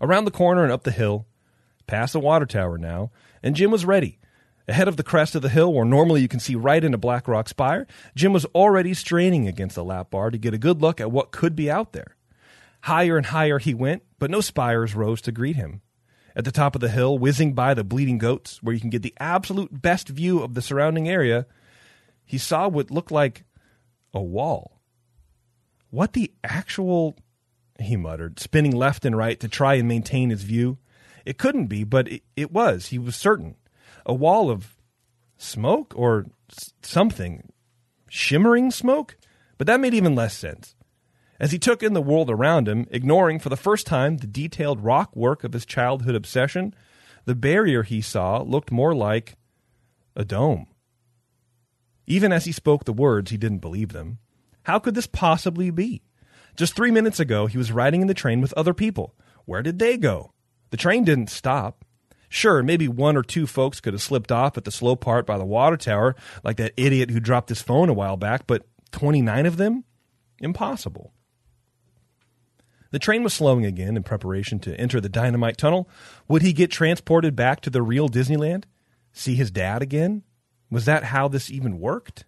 Around 0.00 0.26
the 0.26 0.30
corner 0.30 0.62
and 0.62 0.70
up 0.70 0.84
the 0.84 0.92
hill, 0.92 1.26
past 1.86 2.12
the 2.12 2.20
water 2.20 2.46
tower 2.46 2.78
now, 2.78 3.10
and 3.42 3.56
Jim 3.56 3.70
was 3.70 3.84
ready. 3.84 4.18
Ahead 4.66 4.88
of 4.88 4.96
the 4.96 5.02
crest 5.02 5.34
of 5.34 5.42
the 5.42 5.50
hill, 5.50 5.72
where 5.72 5.84
normally 5.84 6.22
you 6.22 6.28
can 6.28 6.40
see 6.40 6.54
right 6.54 6.82
into 6.82 6.96
Black 6.96 7.28
Rock 7.28 7.48
Spire, 7.48 7.86
Jim 8.14 8.32
was 8.32 8.46
already 8.46 8.94
straining 8.94 9.46
against 9.46 9.74
the 9.74 9.84
lap 9.84 10.10
bar 10.10 10.30
to 10.30 10.38
get 10.38 10.54
a 10.54 10.58
good 10.58 10.80
look 10.80 11.00
at 11.00 11.12
what 11.12 11.32
could 11.32 11.54
be 11.54 11.70
out 11.70 11.92
there. 11.92 12.16
Higher 12.82 13.16
and 13.16 13.26
higher 13.26 13.58
he 13.58 13.74
went, 13.74 14.02
but 14.18 14.30
no 14.30 14.40
spires 14.40 14.94
rose 14.94 15.20
to 15.22 15.32
greet 15.32 15.56
him. 15.56 15.82
At 16.36 16.44
the 16.44 16.52
top 16.52 16.74
of 16.74 16.80
the 16.80 16.88
hill, 16.88 17.18
whizzing 17.18 17.52
by 17.52 17.74
the 17.74 17.84
bleeding 17.84 18.18
goats, 18.18 18.62
where 18.62 18.74
you 18.74 18.80
can 18.80 18.90
get 18.90 19.02
the 19.02 19.14
absolute 19.20 19.82
best 19.82 20.08
view 20.08 20.42
of 20.42 20.54
the 20.54 20.62
surrounding 20.62 21.08
area, 21.08 21.46
he 22.24 22.38
saw 22.38 22.68
what 22.68 22.90
looked 22.90 23.12
like 23.12 23.44
a 24.12 24.22
wall. 24.22 24.80
What 25.90 26.12
the 26.14 26.32
actual. 26.42 27.16
he 27.78 27.96
muttered, 27.96 28.40
spinning 28.40 28.74
left 28.74 29.04
and 29.04 29.16
right 29.16 29.38
to 29.40 29.48
try 29.48 29.74
and 29.74 29.86
maintain 29.86 30.30
his 30.30 30.42
view. 30.42 30.78
It 31.24 31.38
couldn't 31.38 31.66
be, 31.66 31.84
but 31.84 32.08
it, 32.08 32.22
it 32.36 32.52
was, 32.52 32.88
he 32.88 32.98
was 32.98 33.16
certain. 33.16 33.56
A 34.06 34.14
wall 34.14 34.50
of 34.50 34.76
smoke 35.36 35.92
or 35.96 36.26
something. 36.82 37.50
Shimmering 38.08 38.70
smoke? 38.70 39.16
But 39.58 39.66
that 39.66 39.80
made 39.80 39.94
even 39.94 40.14
less 40.14 40.36
sense. 40.36 40.74
As 41.40 41.52
he 41.52 41.58
took 41.58 41.82
in 41.82 41.94
the 41.94 42.02
world 42.02 42.30
around 42.30 42.68
him, 42.68 42.86
ignoring 42.90 43.38
for 43.38 43.48
the 43.48 43.56
first 43.56 43.86
time 43.86 44.18
the 44.18 44.26
detailed 44.26 44.84
rock 44.84 45.14
work 45.16 45.42
of 45.42 45.52
his 45.52 45.66
childhood 45.66 46.14
obsession, 46.14 46.74
the 47.24 47.34
barrier 47.34 47.82
he 47.82 48.00
saw 48.00 48.42
looked 48.42 48.70
more 48.70 48.94
like 48.94 49.36
a 50.14 50.24
dome. 50.24 50.66
Even 52.06 52.32
as 52.32 52.44
he 52.44 52.52
spoke 52.52 52.84
the 52.84 52.92
words, 52.92 53.30
he 53.30 53.36
didn't 53.36 53.58
believe 53.58 53.92
them. 53.92 54.18
How 54.64 54.78
could 54.78 54.94
this 54.94 55.06
possibly 55.06 55.70
be? 55.70 56.02
Just 56.56 56.76
three 56.76 56.90
minutes 56.90 57.18
ago, 57.18 57.46
he 57.46 57.58
was 57.58 57.72
riding 57.72 58.00
in 58.00 58.06
the 58.06 58.14
train 58.14 58.40
with 58.40 58.52
other 58.54 58.74
people. 58.74 59.14
Where 59.44 59.62
did 59.62 59.78
they 59.78 59.96
go? 59.96 60.33
The 60.70 60.76
train 60.76 61.04
didn't 61.04 61.30
stop. 61.30 61.84
Sure, 62.28 62.62
maybe 62.62 62.88
one 62.88 63.16
or 63.16 63.22
two 63.22 63.46
folks 63.46 63.80
could 63.80 63.94
have 63.94 64.02
slipped 64.02 64.32
off 64.32 64.56
at 64.56 64.64
the 64.64 64.72
slow 64.72 64.96
part 64.96 65.24
by 65.24 65.38
the 65.38 65.44
water 65.44 65.76
tower, 65.76 66.16
like 66.42 66.56
that 66.56 66.72
idiot 66.76 67.10
who 67.10 67.20
dropped 67.20 67.48
his 67.48 67.62
phone 67.62 67.88
a 67.88 67.94
while 67.94 68.16
back, 68.16 68.46
but 68.46 68.66
29 68.90 69.46
of 69.46 69.56
them? 69.56 69.84
Impossible. 70.40 71.12
The 72.90 72.98
train 72.98 73.22
was 73.24 73.34
slowing 73.34 73.64
again 73.64 73.96
in 73.96 74.02
preparation 74.04 74.60
to 74.60 74.78
enter 74.80 75.00
the 75.00 75.08
dynamite 75.08 75.58
tunnel. 75.58 75.88
Would 76.28 76.42
he 76.42 76.52
get 76.52 76.70
transported 76.70 77.34
back 77.34 77.60
to 77.62 77.70
the 77.70 77.82
real 77.82 78.08
Disneyland? 78.08 78.64
See 79.12 79.34
his 79.34 79.50
dad 79.50 79.82
again? 79.82 80.22
Was 80.70 80.84
that 80.84 81.04
how 81.04 81.28
this 81.28 81.50
even 81.50 81.80
worked? 81.80 82.24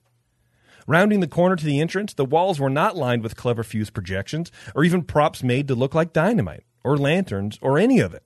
Rounding 0.88 1.20
the 1.20 1.28
corner 1.28 1.56
to 1.56 1.64
the 1.64 1.80
entrance, 1.80 2.14
the 2.14 2.24
walls 2.24 2.60
were 2.60 2.70
not 2.70 2.96
lined 2.96 3.22
with 3.22 3.36
clever 3.36 3.64
fuse 3.64 3.90
projections 3.90 4.52
or 4.74 4.84
even 4.84 5.02
props 5.02 5.42
made 5.42 5.68
to 5.68 5.74
look 5.74 5.94
like 5.94 6.12
dynamite 6.12 6.64
or 6.84 6.96
lanterns 6.96 7.58
or 7.60 7.78
any 7.78 7.98
of 7.98 8.14
it. 8.14 8.22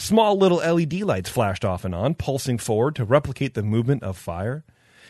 Small 0.00 0.38
little 0.38 0.56
LED 0.56 1.02
lights 1.02 1.28
flashed 1.28 1.62
off 1.62 1.84
and 1.84 1.94
on, 1.94 2.14
pulsing 2.14 2.56
forward 2.56 2.96
to 2.96 3.04
replicate 3.04 3.52
the 3.52 3.62
movement 3.62 4.02
of 4.02 4.16
fire. 4.16 4.64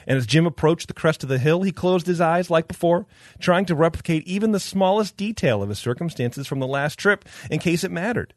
And 0.04 0.18
as 0.18 0.26
Jim 0.26 0.46
approached 0.46 0.88
the 0.88 0.94
crest 0.94 1.22
of 1.22 1.28
the 1.28 1.38
hill, 1.38 1.62
he 1.62 1.70
closed 1.70 2.08
his 2.08 2.20
eyes 2.20 2.50
like 2.50 2.66
before, 2.66 3.06
trying 3.38 3.66
to 3.66 3.76
replicate 3.76 4.26
even 4.26 4.50
the 4.50 4.58
smallest 4.58 5.16
detail 5.16 5.62
of 5.62 5.68
his 5.68 5.78
circumstances 5.78 6.48
from 6.48 6.58
the 6.58 6.66
last 6.66 6.98
trip 6.98 7.24
in 7.52 7.60
case 7.60 7.84
it 7.84 7.92
mattered. 7.92 8.34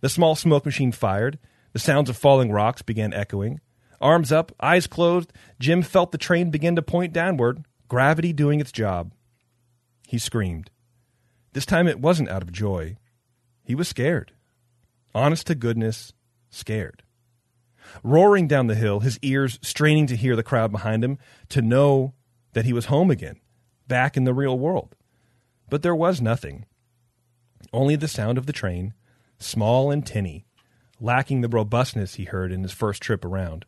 The 0.00 0.08
small 0.08 0.34
smoke 0.34 0.66
machine 0.66 0.90
fired. 0.90 1.38
The 1.72 1.78
sounds 1.78 2.10
of 2.10 2.16
falling 2.16 2.50
rocks 2.50 2.82
began 2.82 3.14
echoing. 3.14 3.60
Arms 4.00 4.32
up, 4.32 4.50
eyes 4.58 4.88
closed, 4.88 5.32
Jim 5.60 5.82
felt 5.82 6.10
the 6.10 6.18
train 6.18 6.50
begin 6.50 6.74
to 6.74 6.82
point 6.82 7.12
downward, 7.12 7.64
gravity 7.86 8.32
doing 8.32 8.58
its 8.58 8.72
job. 8.72 9.12
He 10.08 10.18
screamed. 10.18 10.68
This 11.52 11.64
time 11.64 11.86
it 11.86 12.00
wasn't 12.00 12.28
out 12.28 12.42
of 12.42 12.50
joy. 12.50 12.96
He 13.62 13.76
was 13.76 13.86
scared. 13.86 14.32
Honest 15.14 15.46
to 15.48 15.54
goodness, 15.54 16.12
scared. 16.50 17.02
Roaring 18.02 18.46
down 18.46 18.66
the 18.68 18.74
hill, 18.74 19.00
his 19.00 19.18
ears 19.22 19.58
straining 19.62 20.06
to 20.06 20.16
hear 20.16 20.36
the 20.36 20.42
crowd 20.42 20.70
behind 20.70 21.02
him, 21.02 21.18
to 21.48 21.62
know 21.62 22.14
that 22.52 22.64
he 22.64 22.72
was 22.72 22.86
home 22.86 23.10
again, 23.10 23.40
back 23.88 24.16
in 24.16 24.24
the 24.24 24.34
real 24.34 24.58
world. 24.58 24.94
But 25.68 25.82
there 25.82 25.94
was 25.94 26.20
nothing. 26.20 26.66
Only 27.72 27.96
the 27.96 28.08
sound 28.08 28.38
of 28.38 28.46
the 28.46 28.52
train, 28.52 28.94
small 29.38 29.90
and 29.90 30.06
tinny, 30.06 30.46
lacking 31.00 31.40
the 31.40 31.48
robustness 31.48 32.14
he 32.14 32.24
heard 32.24 32.52
in 32.52 32.62
his 32.62 32.72
first 32.72 33.02
trip 33.02 33.24
around. 33.24 33.64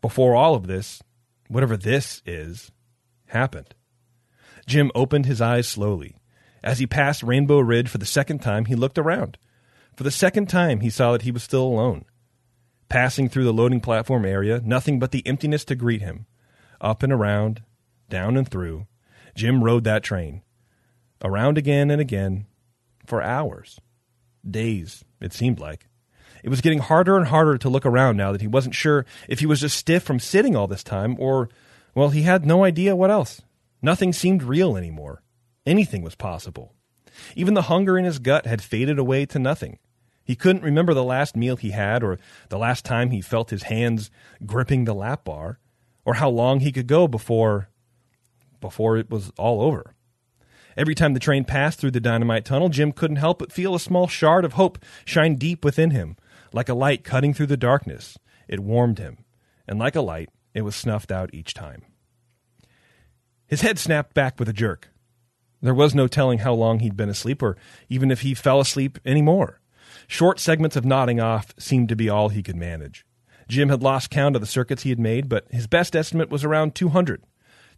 Before 0.00 0.34
all 0.34 0.54
of 0.54 0.66
this, 0.66 1.02
whatever 1.48 1.76
this 1.76 2.22
is, 2.24 2.70
happened. 3.26 3.74
Jim 4.66 4.90
opened 4.94 5.26
his 5.26 5.40
eyes 5.40 5.66
slowly. 5.66 6.16
As 6.62 6.78
he 6.78 6.86
passed 6.86 7.22
Rainbow 7.22 7.58
Ridge 7.58 7.88
for 7.88 7.98
the 7.98 8.06
second 8.06 8.40
time, 8.40 8.66
he 8.66 8.74
looked 8.74 8.98
around. 8.98 9.38
For 10.00 10.04
the 10.04 10.10
second 10.10 10.48
time, 10.48 10.80
he 10.80 10.88
saw 10.88 11.12
that 11.12 11.22
he 11.22 11.30
was 11.30 11.42
still 11.42 11.62
alone. 11.62 12.06
Passing 12.88 13.28
through 13.28 13.44
the 13.44 13.52
loading 13.52 13.80
platform 13.80 14.24
area, 14.24 14.62
nothing 14.64 14.98
but 14.98 15.10
the 15.10 15.22
emptiness 15.26 15.62
to 15.66 15.74
greet 15.74 16.00
him. 16.00 16.24
Up 16.80 17.02
and 17.02 17.12
around, 17.12 17.60
down 18.08 18.38
and 18.38 18.48
through, 18.48 18.86
Jim 19.34 19.62
rode 19.62 19.84
that 19.84 20.02
train. 20.02 20.40
Around 21.22 21.58
again 21.58 21.90
and 21.90 22.00
again, 22.00 22.46
for 23.04 23.20
hours. 23.20 23.78
Days, 24.42 25.04
it 25.20 25.34
seemed 25.34 25.60
like. 25.60 25.86
It 26.42 26.48
was 26.48 26.62
getting 26.62 26.78
harder 26.78 27.18
and 27.18 27.26
harder 27.26 27.58
to 27.58 27.68
look 27.68 27.84
around 27.84 28.16
now 28.16 28.32
that 28.32 28.40
he 28.40 28.46
wasn't 28.46 28.74
sure 28.74 29.04
if 29.28 29.40
he 29.40 29.46
was 29.46 29.60
just 29.60 29.76
stiff 29.76 30.02
from 30.02 30.18
sitting 30.18 30.56
all 30.56 30.66
this 30.66 30.82
time 30.82 31.14
or, 31.18 31.50
well, 31.94 32.08
he 32.08 32.22
had 32.22 32.46
no 32.46 32.64
idea 32.64 32.96
what 32.96 33.10
else. 33.10 33.42
Nothing 33.82 34.14
seemed 34.14 34.44
real 34.44 34.78
anymore. 34.78 35.22
Anything 35.66 36.00
was 36.00 36.14
possible. 36.14 36.72
Even 37.36 37.52
the 37.52 37.68
hunger 37.68 37.98
in 37.98 38.06
his 38.06 38.18
gut 38.18 38.46
had 38.46 38.62
faded 38.62 38.98
away 38.98 39.26
to 39.26 39.38
nothing. 39.38 39.78
He 40.30 40.36
couldn't 40.36 40.62
remember 40.62 40.94
the 40.94 41.02
last 41.02 41.34
meal 41.34 41.56
he 41.56 41.72
had, 41.72 42.04
or 42.04 42.16
the 42.50 42.56
last 42.56 42.84
time 42.84 43.10
he 43.10 43.20
felt 43.20 43.50
his 43.50 43.64
hands 43.64 44.12
gripping 44.46 44.84
the 44.84 44.94
lap 44.94 45.24
bar, 45.24 45.58
or 46.04 46.14
how 46.14 46.30
long 46.30 46.60
he 46.60 46.70
could 46.70 46.86
go 46.86 47.08
before 47.08 47.68
before 48.60 48.96
it 48.96 49.10
was 49.10 49.32
all 49.36 49.60
over. 49.60 49.96
Every 50.76 50.94
time 50.94 51.14
the 51.14 51.18
train 51.18 51.44
passed 51.44 51.80
through 51.80 51.90
the 51.90 51.98
dynamite 51.98 52.44
tunnel, 52.44 52.68
Jim 52.68 52.92
couldn't 52.92 53.16
help 53.16 53.40
but 53.40 53.50
feel 53.50 53.74
a 53.74 53.80
small 53.80 54.06
shard 54.06 54.44
of 54.44 54.52
hope 54.52 54.78
shine 55.04 55.34
deep 55.34 55.64
within 55.64 55.90
him, 55.90 56.16
like 56.52 56.68
a 56.68 56.74
light 56.74 57.02
cutting 57.02 57.34
through 57.34 57.46
the 57.46 57.56
darkness. 57.56 58.16
It 58.46 58.60
warmed 58.60 58.98
him, 58.98 59.24
and 59.66 59.80
like 59.80 59.96
a 59.96 60.00
light, 60.00 60.30
it 60.54 60.62
was 60.62 60.76
snuffed 60.76 61.10
out 61.10 61.34
each 61.34 61.54
time. 61.54 61.82
His 63.48 63.62
head 63.62 63.80
snapped 63.80 64.14
back 64.14 64.38
with 64.38 64.48
a 64.48 64.52
jerk. 64.52 64.90
There 65.60 65.74
was 65.74 65.92
no 65.92 66.06
telling 66.06 66.38
how 66.38 66.54
long 66.54 66.78
he'd 66.78 66.96
been 66.96 67.08
asleep, 67.08 67.42
or 67.42 67.56
even 67.88 68.12
if 68.12 68.20
he 68.20 68.32
fell 68.32 68.60
asleep 68.60 69.00
any 69.04 69.22
more. 69.22 69.59
Short 70.10 70.40
segments 70.40 70.74
of 70.74 70.84
nodding 70.84 71.20
off 71.20 71.54
seemed 71.56 71.88
to 71.88 71.94
be 71.94 72.08
all 72.08 72.30
he 72.30 72.42
could 72.42 72.56
manage. 72.56 73.06
Jim 73.46 73.68
had 73.68 73.80
lost 73.80 74.10
count 74.10 74.34
of 74.34 74.42
the 74.42 74.46
circuits 74.46 74.82
he 74.82 74.90
had 74.90 74.98
made, 74.98 75.28
but 75.28 75.46
his 75.52 75.68
best 75.68 75.94
estimate 75.94 76.30
was 76.30 76.42
around 76.42 76.74
200. 76.74 77.22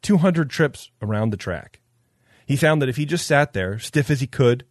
200 0.01 0.49
trips 0.49 0.91
around 1.03 1.29
the 1.29 1.37
track. 1.37 1.83
He 2.47 2.57
found 2.57 2.81
that 2.81 2.89
if 2.89 2.97
he 2.97 3.05
just 3.05 3.27
sat 3.27 3.53
there, 3.53 3.79
stiff 3.79 4.11
as 4.11 4.21
he 4.21 4.27
could, 4.27 4.65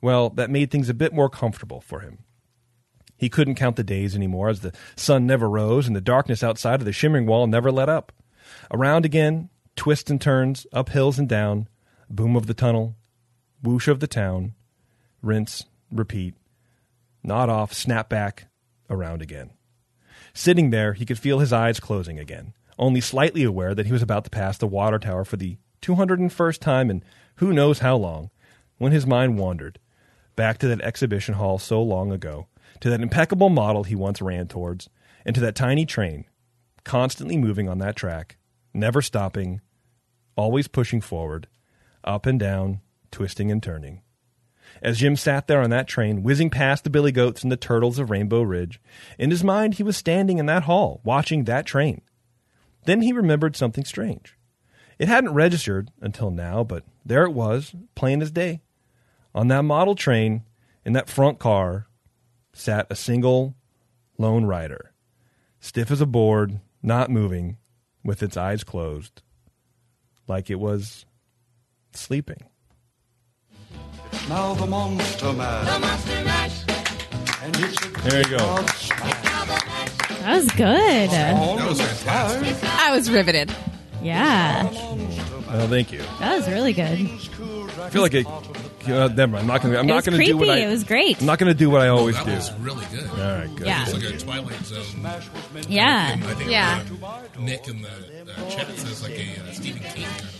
well, 0.00 0.30
that 0.30 0.48
made 0.48 0.70
things 0.70 0.88
a 0.88 0.94
bit 0.94 1.12
more 1.12 1.28
comfortable 1.28 1.82
for 1.82 2.00
him. 2.00 2.20
He 3.18 3.28
couldn't 3.28 3.56
count 3.56 3.76
the 3.76 3.84
days 3.84 4.16
anymore 4.16 4.48
as 4.48 4.60
the 4.60 4.72
sun 4.96 5.26
never 5.26 5.50
rose 5.50 5.86
and 5.86 5.94
the 5.94 6.00
darkness 6.00 6.42
outside 6.42 6.80
of 6.80 6.86
the 6.86 6.92
shimmering 6.92 7.26
wall 7.26 7.46
never 7.46 7.70
let 7.70 7.90
up. 7.90 8.12
Around 8.70 9.04
again, 9.04 9.50
twists 9.76 10.10
and 10.10 10.18
turns, 10.18 10.66
up 10.72 10.88
hills 10.88 11.18
and 11.18 11.28
down, 11.28 11.68
boom 12.08 12.34
of 12.34 12.46
the 12.46 12.54
tunnel, 12.54 12.96
whoosh 13.62 13.88
of 13.88 14.00
the 14.00 14.06
town, 14.06 14.54
rinse, 15.20 15.66
repeat, 15.90 16.34
nod 17.22 17.48
off, 17.48 17.72
snap 17.72 18.08
back, 18.08 18.46
around 18.90 19.22
again. 19.22 19.50
Sitting 20.34 20.70
there, 20.70 20.92
he 20.94 21.04
could 21.04 21.18
feel 21.18 21.38
his 21.38 21.52
eyes 21.52 21.80
closing 21.80 22.18
again, 22.18 22.54
only 22.78 23.00
slightly 23.00 23.44
aware 23.44 23.74
that 23.74 23.86
he 23.86 23.92
was 23.92 24.02
about 24.02 24.24
to 24.24 24.30
pass 24.30 24.58
the 24.58 24.66
water 24.66 24.98
tower 24.98 25.24
for 25.24 25.36
the 25.36 25.58
201st 25.82 26.58
time 26.58 26.90
in 26.90 27.02
who 27.36 27.52
knows 27.52 27.80
how 27.80 27.96
long, 27.96 28.30
when 28.78 28.92
his 28.92 29.06
mind 29.06 29.38
wandered 29.38 29.78
back 30.36 30.58
to 30.58 30.68
that 30.68 30.80
exhibition 30.80 31.34
hall 31.34 31.58
so 31.58 31.82
long 31.82 32.10
ago, 32.10 32.46
to 32.80 32.90
that 32.90 33.00
impeccable 33.00 33.50
model 33.50 33.84
he 33.84 33.94
once 33.94 34.22
ran 34.22 34.48
towards, 34.48 34.88
and 35.24 35.34
to 35.34 35.40
that 35.40 35.54
tiny 35.54 35.84
train, 35.86 36.24
constantly 36.84 37.36
moving 37.36 37.68
on 37.68 37.78
that 37.78 37.96
track, 37.96 38.36
never 38.72 39.02
stopping, 39.02 39.60
always 40.36 40.68
pushing 40.68 41.00
forward, 41.00 41.46
up 42.04 42.26
and 42.26 42.40
down, 42.40 42.80
twisting 43.10 43.50
and 43.50 43.62
turning. 43.62 44.02
As 44.82 44.98
Jim 44.98 45.14
sat 45.14 45.46
there 45.46 45.62
on 45.62 45.70
that 45.70 45.86
train, 45.86 46.24
whizzing 46.24 46.50
past 46.50 46.82
the 46.82 46.90
billy 46.90 47.12
goats 47.12 47.44
and 47.44 47.52
the 47.52 47.56
turtles 47.56 48.00
of 48.00 48.10
Rainbow 48.10 48.42
Ridge, 48.42 48.80
in 49.16 49.30
his 49.30 49.44
mind 49.44 49.74
he 49.74 49.84
was 49.84 49.96
standing 49.96 50.38
in 50.38 50.46
that 50.46 50.64
hall, 50.64 51.00
watching 51.04 51.44
that 51.44 51.66
train. 51.66 52.02
Then 52.84 53.02
he 53.02 53.12
remembered 53.12 53.54
something 53.54 53.84
strange. 53.84 54.36
It 54.98 55.06
hadn't 55.06 55.34
registered 55.34 55.92
until 56.00 56.32
now, 56.32 56.64
but 56.64 56.82
there 57.06 57.24
it 57.24 57.32
was, 57.32 57.76
plain 57.94 58.20
as 58.20 58.32
day. 58.32 58.60
On 59.36 59.46
that 59.48 59.62
model 59.62 59.94
train, 59.94 60.42
in 60.84 60.94
that 60.94 61.08
front 61.08 61.38
car, 61.38 61.86
sat 62.52 62.88
a 62.90 62.96
single 62.96 63.54
lone 64.18 64.46
rider, 64.46 64.92
stiff 65.60 65.92
as 65.92 66.00
a 66.00 66.06
board, 66.06 66.60
not 66.82 67.08
moving, 67.08 67.56
with 68.04 68.20
its 68.20 68.36
eyes 68.36 68.64
closed, 68.64 69.22
like 70.26 70.50
it 70.50 70.58
was 70.58 71.06
sleeping. 71.92 72.48
Now 74.28 74.54
the 74.54 74.66
Monster 74.66 75.32
Mash. 75.32 75.66
The 75.74 75.78
Monster 75.80 76.24
Mash. 76.24 76.62
And 77.42 77.56
it's 77.56 77.84
a 77.84 77.88
There 78.08 78.22
you 78.22 78.38
go. 78.38 78.64
Smash. 78.76 79.22
That 80.20 80.34
was 80.36 80.46
good. 80.52 81.10
That 81.10 81.68
was 81.68 81.80
fantastic. 81.80 82.68
I 82.80 82.94
was 82.94 83.10
riveted. 83.10 83.52
Yeah, 84.02 84.68
Oh, 85.54 85.66
thank 85.68 85.92
you. 85.92 86.00
that 86.18 86.36
was 86.36 86.48
really 86.48 86.72
good. 86.72 86.98
I 87.80 87.90
feel 87.90 88.02
like 88.02 88.14
it. 88.14 88.26
Uh, 88.26 89.06
never 89.08 89.28
mind. 89.28 89.42
I'm 89.42 89.46
not 89.46 89.62
gonna. 89.62 89.78
I'm 89.78 89.86
not 89.86 90.04
gonna 90.04 90.16
creepy. 90.16 90.32
do 90.32 90.38
what 90.38 90.50
I. 90.50 90.58
it 90.58 90.66
was 90.68 90.82
great. 90.82 91.20
I'm 91.20 91.26
not 91.26 91.38
gonna 91.38 91.54
do 91.54 91.70
what 91.70 91.82
I 91.82 91.88
always 91.88 92.16
that 92.16 92.26
do. 92.26 92.32
was 92.32 92.52
really 92.54 92.84
good. 92.86 93.08
All 93.10 93.16
right, 93.16 93.54
good. 93.54 93.66
Yeah. 93.68 93.82
It's 93.84 93.92
like 93.94 94.02
a 94.02 94.18
Twilight 94.18 94.64
Zone. 94.64 94.84
Yeah. 95.68 96.12
And 96.14 96.24
I 96.24 96.34
think 96.34 96.50
Yeah. 96.50 96.82
Nick 97.38 97.68
in 97.68 97.82
the 97.82 97.88
uh, 97.88 98.50
chat 98.50 98.66
says 98.76 99.02
like 99.04 99.12
a 99.12 99.40
uh, 99.48 99.52
Stephen 99.52 99.82
King 99.82 100.04
kind 100.04 100.20
of. 100.22 100.31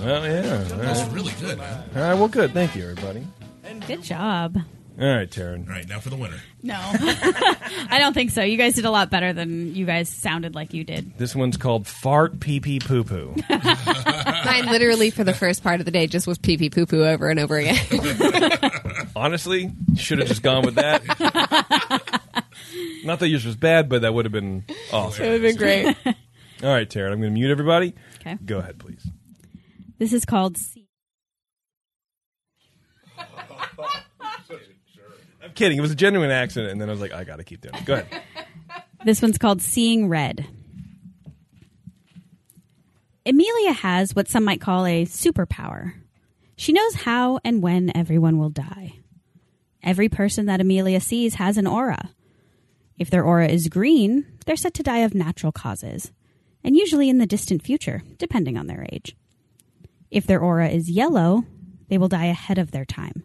Well, 0.00 0.24
yeah. 0.24 0.52
All 0.58 0.64
That 0.78 0.88
was 0.88 1.02
right. 1.02 1.12
really 1.12 1.32
good, 1.40 1.58
man. 1.58 1.84
All 1.94 2.02
right. 2.02 2.14
Well, 2.14 2.28
good. 2.28 2.52
Thank 2.52 2.74
you, 2.76 2.82
everybody. 2.90 3.26
Good 3.86 4.02
job. 4.02 4.56
All 5.00 5.06
right, 5.16 5.30
Taryn. 5.30 5.66
All 5.66 5.72
right, 5.72 5.88
now 5.88 5.98
for 5.98 6.10
the 6.10 6.16
winner. 6.16 6.36
No, 6.62 6.74
I 6.78 7.96
don't 7.98 8.12
think 8.12 8.30
so. 8.32 8.42
You 8.42 8.58
guys 8.58 8.74
did 8.74 8.84
a 8.84 8.90
lot 8.90 9.08
better 9.08 9.32
than 9.32 9.74
you 9.74 9.86
guys 9.86 10.10
sounded 10.10 10.54
like 10.54 10.74
you 10.74 10.84
did. 10.84 11.16
This 11.16 11.34
one's 11.34 11.56
called 11.56 11.86
fart 11.86 12.38
pee 12.38 12.60
pee 12.60 12.80
poo 12.80 13.02
poo. 13.04 13.34
Mine 13.48 14.66
literally 14.66 15.08
for 15.10 15.24
the 15.24 15.32
first 15.32 15.62
part 15.62 15.80
of 15.80 15.86
the 15.86 15.90
day 15.90 16.06
just 16.06 16.26
was 16.26 16.36
pee 16.36 16.58
pee 16.58 16.68
poo 16.68 16.84
poo 16.84 17.02
over 17.04 17.30
and 17.30 17.40
over 17.40 17.56
again. 17.56 17.78
Honestly, 19.16 19.72
should 19.96 20.18
have 20.18 20.28
just 20.28 20.42
gone 20.42 20.64
with 20.66 20.74
that. 20.74 21.02
Not 23.04 23.20
that 23.20 23.28
yours 23.28 23.46
was 23.46 23.56
bad, 23.56 23.88
but 23.88 24.02
that 24.02 24.12
would 24.12 24.26
have 24.26 24.32
been 24.32 24.64
awesome. 24.92 25.24
It 25.24 25.28
would 25.30 25.42
have 25.42 25.42
been 25.42 25.56
great. 25.56 25.96
All 26.62 26.68
right, 26.68 26.88
Taryn. 26.90 27.12
I'm 27.12 27.20
going 27.20 27.32
to 27.32 27.40
mute 27.40 27.50
everybody. 27.50 27.94
Okay. 28.20 28.36
Go 28.44 28.58
ahead, 28.58 28.78
please. 28.78 29.06
This 30.00 30.12
is 30.14 30.24
called. 30.24 30.56
I'm 35.42 35.52
kidding. 35.54 35.76
It 35.76 35.82
was 35.82 35.90
a 35.90 35.94
genuine 35.94 36.30
accident, 36.30 36.72
and 36.72 36.80
then 36.80 36.88
I 36.88 36.92
was 36.92 37.02
like, 37.02 37.12
I 37.12 37.24
got 37.24 37.36
to 37.36 37.44
keep 37.44 37.60
doing 37.60 37.74
it. 37.74 37.84
Go 37.84 37.94
ahead. 37.94 38.22
This 39.02 39.22
one's 39.22 39.38
called 39.38 39.62
Seeing 39.62 40.10
Red. 40.10 40.46
Amelia 43.24 43.72
has 43.72 44.14
what 44.14 44.28
some 44.28 44.44
might 44.44 44.60
call 44.60 44.84
a 44.84 45.06
superpower. 45.06 45.94
She 46.54 46.74
knows 46.74 46.96
how 46.96 47.40
and 47.42 47.62
when 47.62 47.96
everyone 47.96 48.36
will 48.36 48.50
die. 48.50 48.98
Every 49.82 50.10
person 50.10 50.44
that 50.46 50.60
Amelia 50.60 51.00
sees 51.00 51.36
has 51.36 51.56
an 51.56 51.66
aura. 51.66 52.10
If 52.98 53.08
their 53.08 53.24
aura 53.24 53.48
is 53.48 53.68
green, 53.68 54.26
they're 54.44 54.54
set 54.54 54.74
to 54.74 54.82
die 54.82 54.98
of 54.98 55.14
natural 55.14 55.50
causes, 55.50 56.12
and 56.62 56.76
usually 56.76 57.08
in 57.08 57.16
the 57.16 57.26
distant 57.26 57.62
future, 57.62 58.02
depending 58.18 58.58
on 58.58 58.66
their 58.66 58.86
age. 58.92 59.16
If 60.10 60.26
their 60.26 60.40
aura 60.40 60.68
is 60.68 60.90
yellow, 60.90 61.44
they 61.88 61.98
will 61.98 62.08
die 62.08 62.26
ahead 62.26 62.58
of 62.58 62.70
their 62.70 62.84
time, 62.84 63.24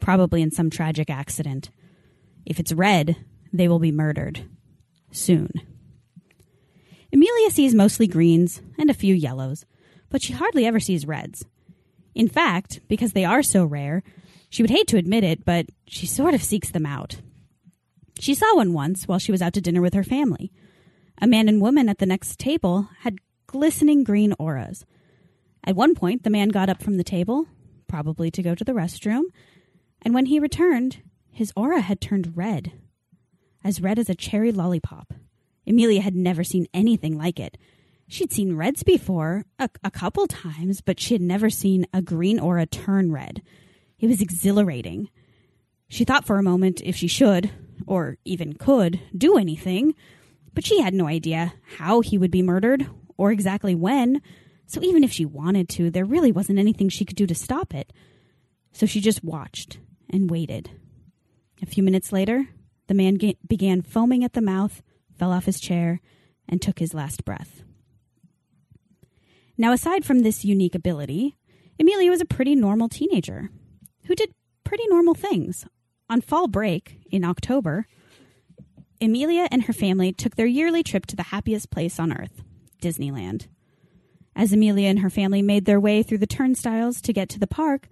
probably 0.00 0.42
in 0.42 0.50
some 0.50 0.70
tragic 0.70 1.10
accident. 1.10 1.70
If 2.44 2.60
it's 2.60 2.72
red, 2.72 3.16
they 3.52 3.68
will 3.68 3.78
be 3.78 3.92
murdered 3.92 4.48
soon. 5.10 5.50
Amelia 7.12 7.50
sees 7.50 7.74
mostly 7.74 8.06
greens 8.06 8.60
and 8.78 8.90
a 8.90 8.94
few 8.94 9.14
yellows, 9.14 9.64
but 10.10 10.22
she 10.22 10.32
hardly 10.32 10.66
ever 10.66 10.80
sees 10.80 11.06
reds. 11.06 11.44
In 12.14 12.28
fact, 12.28 12.80
because 12.88 13.12
they 13.12 13.24
are 13.24 13.42
so 13.42 13.64
rare, 13.64 14.02
she 14.48 14.62
would 14.62 14.70
hate 14.70 14.86
to 14.88 14.96
admit 14.96 15.24
it, 15.24 15.44
but 15.44 15.66
she 15.86 16.06
sort 16.06 16.34
of 16.34 16.42
seeks 16.42 16.70
them 16.70 16.86
out. 16.86 17.20
She 18.18 18.34
saw 18.34 18.56
one 18.56 18.72
once 18.72 19.06
while 19.06 19.18
she 19.18 19.32
was 19.32 19.42
out 19.42 19.52
to 19.54 19.60
dinner 19.60 19.82
with 19.82 19.94
her 19.94 20.04
family. 20.04 20.52
A 21.20 21.26
man 21.26 21.48
and 21.48 21.60
woman 21.60 21.88
at 21.88 21.98
the 21.98 22.06
next 22.06 22.38
table 22.38 22.88
had 23.00 23.18
glistening 23.46 24.04
green 24.04 24.34
auras. 24.38 24.84
At 25.66 25.76
one 25.76 25.94
point, 25.94 26.22
the 26.22 26.30
man 26.30 26.48
got 26.48 26.68
up 26.68 26.82
from 26.82 26.96
the 26.96 27.04
table, 27.04 27.46
probably 27.88 28.30
to 28.30 28.42
go 28.42 28.54
to 28.54 28.64
the 28.64 28.72
restroom, 28.72 29.24
and 30.02 30.14
when 30.14 30.26
he 30.26 30.38
returned, 30.38 31.02
his 31.30 31.52
aura 31.56 31.80
had 31.80 32.00
turned 32.00 32.36
red 32.36 32.72
as 33.66 33.80
red 33.80 33.98
as 33.98 34.08
a 34.08 34.14
cherry 34.14 34.52
lollipop. 34.52 35.12
Amelia 35.66 36.00
had 36.00 36.14
never 36.14 36.44
seen 36.44 36.68
anything 36.72 37.18
like 37.18 37.40
it. 37.40 37.58
She'd 38.06 38.32
seen 38.32 38.54
reds 38.54 38.84
before, 38.84 39.44
a, 39.58 39.68
a 39.82 39.90
couple 39.90 40.28
times, 40.28 40.80
but 40.80 41.00
she 41.00 41.14
had 41.14 41.20
never 41.20 41.50
seen 41.50 41.84
a 41.92 42.00
green 42.00 42.38
aura 42.38 42.66
turn 42.66 43.10
red. 43.10 43.42
It 43.98 44.06
was 44.06 44.20
exhilarating. 44.20 45.08
She 45.88 46.04
thought 46.04 46.24
for 46.24 46.38
a 46.38 46.44
moment 46.44 46.80
if 46.84 46.94
she 46.94 47.08
should, 47.08 47.50
or 47.88 48.18
even 48.24 48.52
could, 48.52 49.00
do 49.16 49.36
anything, 49.36 49.96
but 50.54 50.64
she 50.64 50.80
had 50.80 50.94
no 50.94 51.08
idea 51.08 51.54
how 51.78 52.00
he 52.00 52.16
would 52.16 52.30
be 52.30 52.42
murdered 52.42 52.86
or 53.16 53.32
exactly 53.32 53.74
when. 53.74 54.22
So 54.66 54.82
even 54.82 55.04
if 55.04 55.12
she 55.12 55.24
wanted 55.24 55.68
to, 55.70 55.90
there 55.90 56.04
really 56.04 56.32
wasn't 56.32 56.58
anything 56.58 56.88
she 56.88 57.04
could 57.04 57.16
do 57.16 57.26
to 57.26 57.34
stop 57.34 57.74
it. 57.74 57.92
So 58.72 58.84
she 58.84 59.00
just 59.00 59.24
watched 59.24 59.78
and 60.10 60.30
waited. 60.30 60.70
A 61.62 61.66
few 61.66 61.82
minutes 61.82 62.12
later, 62.12 62.48
the 62.88 62.94
man 62.94 63.14
ga- 63.14 63.38
began 63.46 63.82
foaming 63.82 64.24
at 64.24 64.34
the 64.34 64.40
mouth, 64.40 64.82
fell 65.16 65.32
off 65.32 65.46
his 65.46 65.60
chair, 65.60 66.00
and 66.48 66.60
took 66.60 66.78
his 66.78 66.94
last 66.94 67.24
breath. 67.24 67.62
Now, 69.56 69.72
aside 69.72 70.04
from 70.04 70.20
this 70.20 70.44
unique 70.44 70.74
ability, 70.74 71.36
Amelia 71.80 72.10
was 72.10 72.20
a 72.20 72.26
pretty 72.26 72.54
normal 72.54 72.88
teenager 72.88 73.50
who 74.04 74.14
did 74.14 74.32
pretty 74.64 74.84
normal 74.88 75.14
things. 75.14 75.66
On 76.08 76.20
fall 76.20 76.46
break 76.46 77.00
in 77.10 77.24
October, 77.24 77.86
Amelia 79.00 79.48
and 79.50 79.64
her 79.64 79.72
family 79.72 80.12
took 80.12 80.36
their 80.36 80.46
yearly 80.46 80.82
trip 80.82 81.06
to 81.06 81.16
the 81.16 81.24
happiest 81.24 81.70
place 81.70 81.98
on 81.98 82.12
earth, 82.12 82.42
Disneyland. 82.80 83.48
As 84.36 84.52
Amelia 84.52 84.88
and 84.88 84.98
her 84.98 85.08
family 85.08 85.40
made 85.40 85.64
their 85.64 85.80
way 85.80 86.02
through 86.02 86.18
the 86.18 86.26
turnstiles 86.26 87.00
to 87.00 87.12
get 87.14 87.30
to 87.30 87.38
the 87.38 87.46
park, 87.46 87.88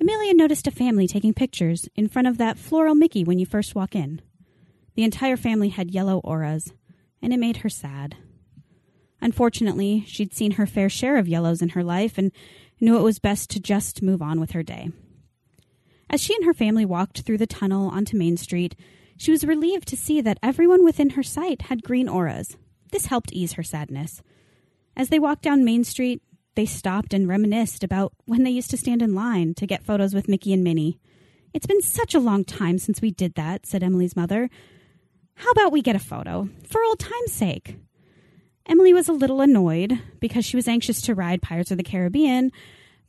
Amelia 0.00 0.32
noticed 0.32 0.68
a 0.68 0.70
family 0.70 1.08
taking 1.08 1.34
pictures 1.34 1.88
in 1.96 2.08
front 2.08 2.28
of 2.28 2.38
that 2.38 2.56
floral 2.56 2.94
Mickey 2.94 3.24
when 3.24 3.40
you 3.40 3.44
first 3.44 3.74
walk 3.74 3.96
in. 3.96 4.22
The 4.94 5.02
entire 5.02 5.36
family 5.36 5.70
had 5.70 5.90
yellow 5.90 6.20
auras, 6.20 6.72
and 7.20 7.32
it 7.32 7.40
made 7.40 7.58
her 7.58 7.68
sad. 7.68 8.16
Unfortunately, 9.20 10.04
she'd 10.06 10.32
seen 10.32 10.52
her 10.52 10.64
fair 10.64 10.88
share 10.88 11.18
of 11.18 11.26
yellows 11.26 11.60
in 11.60 11.70
her 11.70 11.82
life 11.82 12.16
and 12.16 12.30
knew 12.80 12.96
it 12.96 13.02
was 13.02 13.18
best 13.18 13.50
to 13.50 13.60
just 13.60 14.00
move 14.00 14.22
on 14.22 14.38
with 14.38 14.52
her 14.52 14.62
day. 14.62 14.90
As 16.08 16.22
she 16.22 16.34
and 16.36 16.44
her 16.44 16.54
family 16.54 16.84
walked 16.84 17.22
through 17.22 17.38
the 17.38 17.46
tunnel 17.48 17.88
onto 17.88 18.16
Main 18.16 18.36
Street, 18.36 18.76
she 19.16 19.32
was 19.32 19.44
relieved 19.44 19.88
to 19.88 19.96
see 19.96 20.20
that 20.20 20.38
everyone 20.40 20.84
within 20.84 21.10
her 21.10 21.22
sight 21.24 21.62
had 21.62 21.82
green 21.82 22.08
auras. 22.08 22.56
This 22.92 23.06
helped 23.06 23.32
ease 23.32 23.54
her 23.54 23.62
sadness. 23.64 24.22
As 24.96 25.08
they 25.08 25.18
walked 25.18 25.42
down 25.42 25.64
Main 25.64 25.84
Street, 25.84 26.22
they 26.56 26.66
stopped 26.66 27.14
and 27.14 27.28
reminisced 27.28 27.84
about 27.84 28.12
when 28.26 28.42
they 28.42 28.50
used 28.50 28.70
to 28.70 28.76
stand 28.76 29.02
in 29.02 29.14
line 29.14 29.54
to 29.54 29.66
get 29.66 29.84
photos 29.84 30.14
with 30.14 30.28
Mickey 30.28 30.52
and 30.52 30.64
Minnie. 30.64 30.98
It's 31.54 31.66
been 31.66 31.82
such 31.82 32.14
a 32.14 32.20
long 32.20 32.44
time 32.44 32.78
since 32.78 33.00
we 33.00 33.10
did 33.10 33.34
that, 33.34 33.66
said 33.66 33.82
Emily's 33.82 34.16
mother. 34.16 34.50
How 35.34 35.50
about 35.50 35.72
we 35.72 35.82
get 35.82 35.96
a 35.96 36.00
photo, 36.00 36.48
for 36.68 36.82
old 36.82 36.98
time's 36.98 37.32
sake? 37.32 37.76
Emily 38.66 38.92
was 38.92 39.08
a 39.08 39.12
little 39.12 39.40
annoyed 39.40 39.98
because 40.20 40.44
she 40.44 40.56
was 40.56 40.68
anxious 40.68 41.00
to 41.02 41.14
ride 41.14 41.42
Pirates 41.42 41.70
of 41.70 41.76
the 41.76 41.82
Caribbean, 41.82 42.52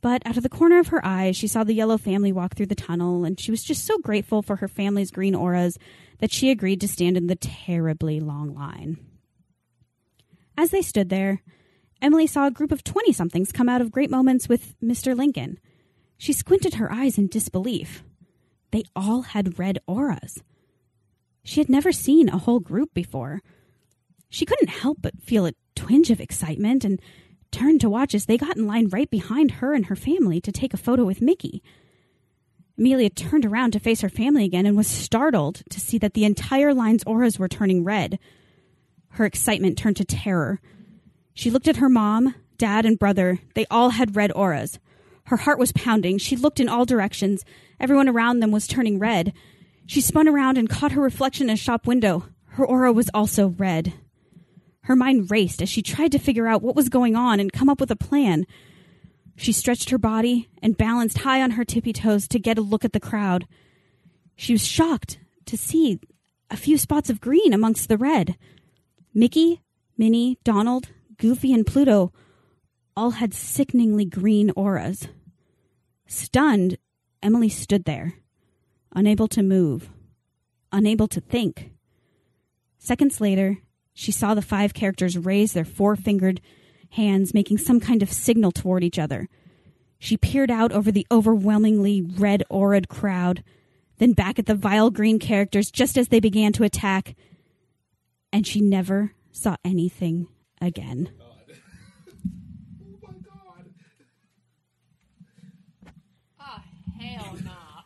but 0.00 0.22
out 0.26 0.36
of 0.36 0.42
the 0.42 0.48
corner 0.48 0.78
of 0.78 0.88
her 0.88 1.04
eye, 1.04 1.30
she 1.30 1.46
saw 1.46 1.62
the 1.62 1.74
yellow 1.74 1.98
family 1.98 2.32
walk 2.32 2.56
through 2.56 2.66
the 2.66 2.74
tunnel, 2.74 3.24
and 3.24 3.38
she 3.38 3.50
was 3.50 3.62
just 3.62 3.84
so 3.84 3.98
grateful 3.98 4.42
for 4.42 4.56
her 4.56 4.66
family's 4.66 5.12
green 5.12 5.34
auras 5.34 5.78
that 6.18 6.32
she 6.32 6.50
agreed 6.50 6.80
to 6.80 6.88
stand 6.88 7.16
in 7.16 7.28
the 7.28 7.36
terribly 7.36 8.18
long 8.18 8.54
line. 8.54 8.98
As 10.56 10.70
they 10.70 10.82
stood 10.82 11.08
there, 11.08 11.42
Emily 12.02 12.26
saw 12.26 12.48
a 12.48 12.50
group 12.50 12.72
of 12.72 12.82
20 12.82 13.12
somethings 13.12 13.52
come 13.52 13.68
out 13.68 13.80
of 13.80 13.92
Great 13.92 14.10
Moments 14.10 14.48
with 14.48 14.74
Mr. 14.80 15.16
Lincoln. 15.16 15.60
She 16.18 16.32
squinted 16.32 16.74
her 16.74 16.92
eyes 16.92 17.16
in 17.16 17.28
disbelief. 17.28 18.02
They 18.72 18.82
all 18.96 19.22
had 19.22 19.58
red 19.58 19.78
auras. 19.86 20.42
She 21.44 21.60
had 21.60 21.68
never 21.68 21.92
seen 21.92 22.28
a 22.28 22.38
whole 22.38 22.58
group 22.58 22.92
before. 22.92 23.40
She 24.28 24.44
couldn't 24.44 24.68
help 24.68 24.98
but 25.00 25.22
feel 25.22 25.46
a 25.46 25.52
twinge 25.76 26.10
of 26.10 26.20
excitement 26.20 26.84
and 26.84 27.00
turned 27.52 27.80
to 27.82 27.90
watch 27.90 28.14
as 28.14 28.26
they 28.26 28.36
got 28.36 28.56
in 28.56 28.66
line 28.66 28.88
right 28.88 29.10
behind 29.10 29.52
her 29.52 29.72
and 29.72 29.86
her 29.86 29.96
family 29.96 30.40
to 30.40 30.50
take 30.50 30.74
a 30.74 30.78
photo 30.78 31.04
with 31.04 31.22
Mickey. 31.22 31.62
Amelia 32.76 33.10
turned 33.10 33.44
around 33.44 33.72
to 33.72 33.78
face 33.78 34.00
her 34.00 34.08
family 34.08 34.44
again 34.44 34.66
and 34.66 34.76
was 34.76 34.88
startled 34.88 35.62
to 35.70 35.78
see 35.78 35.98
that 35.98 36.14
the 36.14 36.24
entire 36.24 36.74
line's 36.74 37.04
auras 37.04 37.38
were 37.38 37.48
turning 37.48 37.84
red. 37.84 38.18
Her 39.10 39.24
excitement 39.24 39.78
turned 39.78 39.98
to 39.98 40.04
terror. 40.04 40.60
She 41.34 41.50
looked 41.50 41.68
at 41.68 41.76
her 41.76 41.88
mom, 41.88 42.34
dad, 42.58 42.84
and 42.84 42.98
brother. 42.98 43.38
They 43.54 43.66
all 43.70 43.90
had 43.90 44.16
red 44.16 44.32
auras. 44.32 44.78
Her 45.24 45.38
heart 45.38 45.58
was 45.58 45.72
pounding. 45.72 46.18
She 46.18 46.36
looked 46.36 46.60
in 46.60 46.68
all 46.68 46.84
directions. 46.84 47.44
Everyone 47.80 48.08
around 48.08 48.40
them 48.40 48.50
was 48.50 48.66
turning 48.66 48.98
red. 48.98 49.32
She 49.86 50.00
spun 50.00 50.28
around 50.28 50.58
and 50.58 50.68
caught 50.68 50.92
her 50.92 51.00
reflection 51.00 51.48
in 51.48 51.54
a 51.54 51.56
shop 51.56 51.86
window. 51.86 52.24
Her 52.46 52.66
aura 52.66 52.92
was 52.92 53.10
also 53.14 53.48
red. 53.48 53.94
Her 54.82 54.96
mind 54.96 55.30
raced 55.30 55.62
as 55.62 55.68
she 55.68 55.82
tried 55.82 56.12
to 56.12 56.18
figure 56.18 56.46
out 56.46 56.62
what 56.62 56.76
was 56.76 56.88
going 56.88 57.16
on 57.16 57.40
and 57.40 57.52
come 57.52 57.68
up 57.68 57.80
with 57.80 57.90
a 57.90 57.96
plan. 57.96 58.46
She 59.36 59.52
stretched 59.52 59.90
her 59.90 59.98
body 59.98 60.48
and 60.60 60.76
balanced 60.76 61.18
high 61.18 61.40
on 61.40 61.52
her 61.52 61.64
tippy 61.64 61.92
toes 61.92 62.28
to 62.28 62.38
get 62.38 62.58
a 62.58 62.62
look 62.62 62.84
at 62.84 62.92
the 62.92 63.00
crowd. 63.00 63.46
She 64.36 64.52
was 64.52 64.66
shocked 64.66 65.18
to 65.46 65.56
see 65.56 66.00
a 66.50 66.56
few 66.56 66.76
spots 66.76 67.08
of 67.08 67.20
green 67.20 67.52
amongst 67.52 67.88
the 67.88 67.96
red. 67.96 68.36
Mickey, 69.14 69.62
Minnie, 69.96 70.38
Donald, 70.44 70.88
Goofy, 71.22 71.52
and 71.52 71.64
Pluto 71.64 72.12
all 72.96 73.12
had 73.12 73.32
sickeningly 73.32 74.04
green 74.04 74.50
auras. 74.56 75.06
Stunned, 76.04 76.78
Emily 77.22 77.48
stood 77.48 77.84
there, 77.84 78.14
unable 78.92 79.28
to 79.28 79.40
move, 79.40 79.88
unable 80.72 81.06
to 81.06 81.20
think. 81.20 81.70
Seconds 82.76 83.20
later, 83.20 83.58
she 83.94 84.10
saw 84.10 84.34
the 84.34 84.42
five 84.42 84.74
characters 84.74 85.16
raise 85.16 85.52
their 85.52 85.64
four 85.64 85.94
fingered 85.94 86.40
hands, 86.90 87.32
making 87.32 87.58
some 87.58 87.78
kind 87.78 88.02
of 88.02 88.10
signal 88.10 88.50
toward 88.50 88.82
each 88.82 88.98
other. 88.98 89.28
She 90.00 90.16
peered 90.16 90.50
out 90.50 90.72
over 90.72 90.90
the 90.90 91.06
overwhelmingly 91.08 92.02
red 92.02 92.42
auraed 92.50 92.88
crowd, 92.88 93.44
then 93.98 94.12
back 94.12 94.40
at 94.40 94.46
the 94.46 94.56
vile 94.56 94.90
green 94.90 95.20
characters 95.20 95.70
just 95.70 95.96
as 95.96 96.08
they 96.08 96.18
began 96.18 96.52
to 96.54 96.64
attack, 96.64 97.14
and 98.32 98.44
she 98.44 98.60
never 98.60 99.12
saw 99.30 99.54
anything 99.64 100.26
again. 100.62 101.10
Oh, 106.40 106.62
hell 107.00 107.36
nah. 107.44 107.82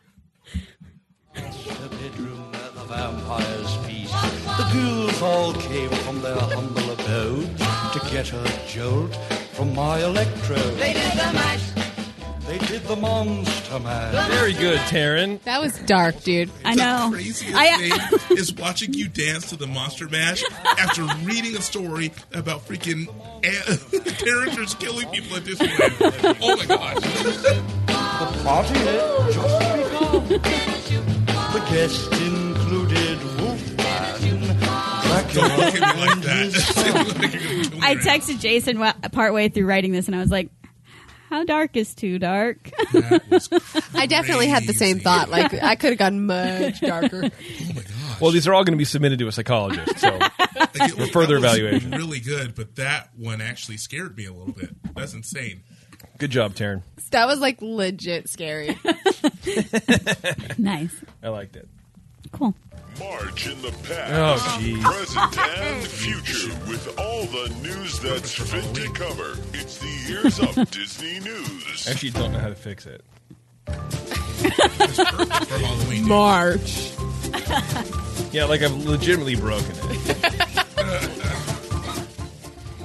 the 1.33 1.89
bedroom 1.89 2.51
where 2.51 2.71
the 2.71 2.85
vampires 2.87 3.75
feast. 3.85 4.13
The 4.57 4.69
ghouls 4.73 5.21
all 5.21 5.53
came 5.53 5.89
from 5.89 6.21
their 6.21 6.39
humble 6.39 6.91
abodes 6.91 7.59
to 7.93 7.99
get 8.11 8.31
a 8.31 8.61
jolt 8.67 9.15
from 9.53 9.73
my 9.73 9.99
electrode. 10.03 10.77
They 10.77 10.93
did 10.93 11.11
the 11.13 11.33
mash. 11.33 11.66
They 12.47 12.57
did 12.59 12.83
the 12.83 12.95
monster 12.95 13.79
mash. 13.79 14.29
Very 14.29 14.53
good, 14.53 14.79
Taryn. 14.79 15.41
That 15.43 15.59
was 15.61 15.77
dark, 15.79 16.21
dude. 16.23 16.49
I 16.63 16.75
know. 16.75 17.09
The 17.09 17.15
craziest 17.17 17.55
I- 17.55 17.89
uh, 17.91 18.17
thing 18.19 18.37
is 18.37 18.53
watching 18.53 18.93
you 18.93 19.09
dance 19.09 19.49
to 19.49 19.57
the 19.57 19.67
Monster 19.67 20.07
Mash 20.07 20.43
after 20.79 21.03
reading 21.25 21.57
a 21.57 21.61
story 21.61 22.11
about 22.33 22.65
freaking 22.65 23.07
characters 24.17 24.75
killing 24.75 25.09
people 25.09 25.35
at 25.37 25.43
Disneyland. 25.43 26.37
Oh 26.41 26.55
my 26.55 26.65
gosh. 26.65 26.95
The 27.85 28.43
party 28.43 28.79
had 28.79 29.33
just 29.33 30.29
begun. 30.29 31.23
The 31.53 31.65
guests 31.69 32.07
included 32.21 33.23
Wolfman, 33.41 34.57
Dracula, 34.57 35.47
Don't 35.47 35.59
look 35.59 35.75
at 35.75 35.95
me 35.95 36.05
like 36.05 36.21
that. 36.21 37.17
Like 37.17 37.33
you're 37.33 37.41
gonna 37.41 37.63
kill 37.63 37.79
me 37.79 37.79
I 37.81 37.95
texted 37.95 38.39
Jason 38.39 38.77
partway 39.11 39.49
through 39.49 39.65
writing 39.65 39.91
this, 39.91 40.07
and 40.07 40.15
I 40.15 40.19
was 40.19 40.31
like, 40.31 40.49
"How 41.29 41.43
dark 41.43 41.75
is 41.75 41.93
too 41.95 42.19
dark?" 42.19 42.69
That 42.93 43.23
was 43.29 43.49
I 43.93 44.05
definitely 44.05 44.47
had 44.47 44.63
the 44.65 44.73
same 44.73 44.99
thought. 44.99 45.29
Like 45.29 45.53
I 45.53 45.75
could 45.75 45.91
have 45.91 45.99
gone 45.99 46.25
much 46.25 46.81
darker. 46.81 47.23
Oh 47.25 47.73
my 47.75 47.81
gosh. 47.81 48.21
Well, 48.21 48.31
these 48.31 48.47
are 48.47 48.53
all 48.53 48.63
going 48.63 48.73
to 48.73 48.77
be 48.77 48.85
submitted 48.85 49.19
to 49.19 49.27
a 49.27 49.31
psychologist. 49.31 49.99
So 49.99 50.09
Like, 50.19 50.39
it- 50.75 50.91
for 50.95 51.07
further 51.07 51.39
that 51.39 51.47
was 51.51 51.57
evaluation. 51.59 51.91
Really 51.91 52.19
good, 52.19 52.55
but 52.55 52.75
that 52.75 53.09
one 53.15 53.41
actually 53.41 53.77
scared 53.77 54.15
me 54.17 54.25
a 54.25 54.33
little 54.33 54.53
bit. 54.53 54.69
That's 54.95 55.13
insane. 55.13 55.61
good 56.17 56.31
job, 56.31 56.53
Taryn. 56.55 56.81
that 57.11 57.27
was 57.27 57.39
like 57.39 57.61
legit 57.61 58.27
scary. 58.29 58.77
nice, 60.57 60.95
I 61.23 61.29
liked 61.29 61.55
it. 61.55 61.67
cool. 62.31 62.55
March 62.99 63.47
in 63.47 63.61
the 63.61 63.71
past, 63.83 64.59
Oh, 64.61 64.81
present, 64.81 65.37
and 65.39 65.85
future 65.87 66.49
with 66.69 66.97
all 66.99 67.25
the 67.25 67.49
news 67.61 67.99
that's 67.99 68.33
fit 68.33 68.73
to 68.75 68.89
cover. 68.93 69.35
It's 69.53 69.77
the 69.77 70.11
Years 70.11 70.39
Up 70.39 70.69
Disney 70.71 71.19
News. 71.19 71.87
I 71.87 71.91
actually 71.91 72.11
don't 72.11 72.31
know 72.33 72.39
how 72.39 72.49
to 72.49 72.55
fix 72.55 72.85
it. 72.85 73.03
It's 73.67 74.97
perfect 75.03 75.45
for 75.45 75.57
Halloween. 75.59 75.99
dude. 75.99 76.07
March. 76.07 76.91
Yeah, 78.31 78.45
like 78.45 78.61
I've 78.61 78.73
legitimately 78.85 79.35
broken 79.35 79.71
it. 79.75 80.51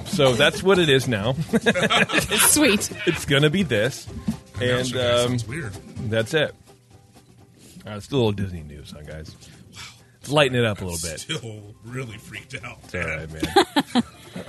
so 0.07 0.33
that's 0.33 0.61
what 0.61 0.79
it 0.79 0.89
is 0.89 1.07
now. 1.07 1.33
Sweet. 1.33 2.89
it's 3.07 3.25
going 3.25 3.43
to 3.43 3.49
be 3.49 3.63
this. 3.63 4.07
And 4.61 4.87
um, 4.95 5.29
sounds 5.29 5.47
weird. 5.47 5.73
that's 6.09 6.33
it. 6.33 6.53
All 7.85 7.89
right, 7.91 7.97
it's 7.97 8.05
still 8.05 8.19
a 8.19 8.19
little 8.19 8.31
Disney 8.33 8.61
news, 8.63 8.91
huh, 8.95 9.01
guys? 9.01 9.35
Let's 10.23 10.31
lighten 10.31 10.55
it 10.55 10.63
up 10.63 10.79
a 10.79 10.85
little 10.85 11.09
bit. 11.09 11.19
Still 11.19 11.75
really 11.83 12.17
freaked 12.17 12.55
out. 12.63 12.79
It's 12.85 12.95
all 12.95 13.01
right, 13.01 13.29
man. 13.29 14.03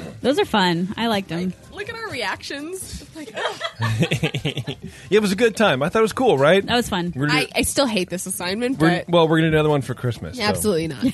Those 0.21 0.39
are 0.39 0.45
fun. 0.45 0.95
I 0.97 1.09
liked 1.09 1.29
them. 1.29 1.53
Look 1.73 1.89
at 1.89 1.97
our 1.97 2.11
reactions. 2.11 3.05
Like, 3.17 3.33
yeah, 3.83 4.77
it 5.11 5.21
was 5.21 5.33
a 5.33 5.37
good 5.37 5.57
time. 5.57 5.83
I 5.83 5.89
thought 5.89 5.99
it 5.99 6.03
was 6.03 6.13
cool, 6.13 6.39
right? 6.39 6.65
That 6.65 6.77
was 6.77 6.89
fun. 6.89 7.13
We're 7.17 7.27
gonna, 7.27 7.41
I, 7.41 7.49
I 7.57 7.63
still 7.63 7.87
hate 7.87 8.09
this 8.09 8.25
assignment, 8.25 8.79
we're, 8.79 8.99
but 8.99 9.09
well, 9.09 9.25
we're 9.25 9.41
going 9.41 9.47
to 9.47 9.51
do 9.51 9.57
another 9.57 9.69
one 9.69 9.83
for 9.83 9.95
Christmas. 9.95 10.37
so 10.37 10.45
absolutely 10.45 10.87
not. 10.87 11.05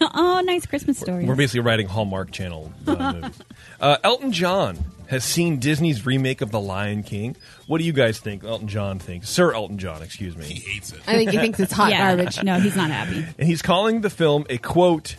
oh, 0.14 0.42
nice 0.44 0.66
Christmas 0.66 0.98
story. 0.98 1.24
We're 1.24 1.34
basically 1.34 1.60
writing 1.60 1.88
Hallmark 1.88 2.30
Channel 2.30 2.70
uh, 2.86 3.12
movies. 3.14 3.38
Uh, 3.80 3.96
Elton 4.04 4.32
John 4.32 4.84
has 5.10 5.24
seen 5.24 5.58
Disney's 5.58 6.06
remake 6.06 6.40
of 6.40 6.52
The 6.52 6.60
Lion 6.60 7.02
King. 7.02 7.36
What 7.66 7.78
do 7.78 7.84
you 7.84 7.92
guys 7.92 8.20
think? 8.20 8.44
Elton 8.44 8.68
John 8.68 9.00
thinks, 9.00 9.28
Sir 9.28 9.52
Elton 9.52 9.76
John, 9.76 10.02
excuse 10.02 10.36
me. 10.36 10.44
He 10.44 10.60
hates 10.60 10.92
it. 10.92 11.00
I 11.04 11.14
think 11.16 11.30
he 11.32 11.38
thinks 11.38 11.58
it's 11.58 11.72
hot 11.72 11.90
yeah, 11.90 12.14
garbage. 12.14 12.42
no, 12.44 12.60
he's 12.60 12.76
not 12.76 12.90
happy. 12.90 13.26
and 13.36 13.48
he's 13.48 13.60
calling 13.60 14.02
the 14.02 14.10
film 14.10 14.46
a 14.48 14.56
quote 14.58 15.16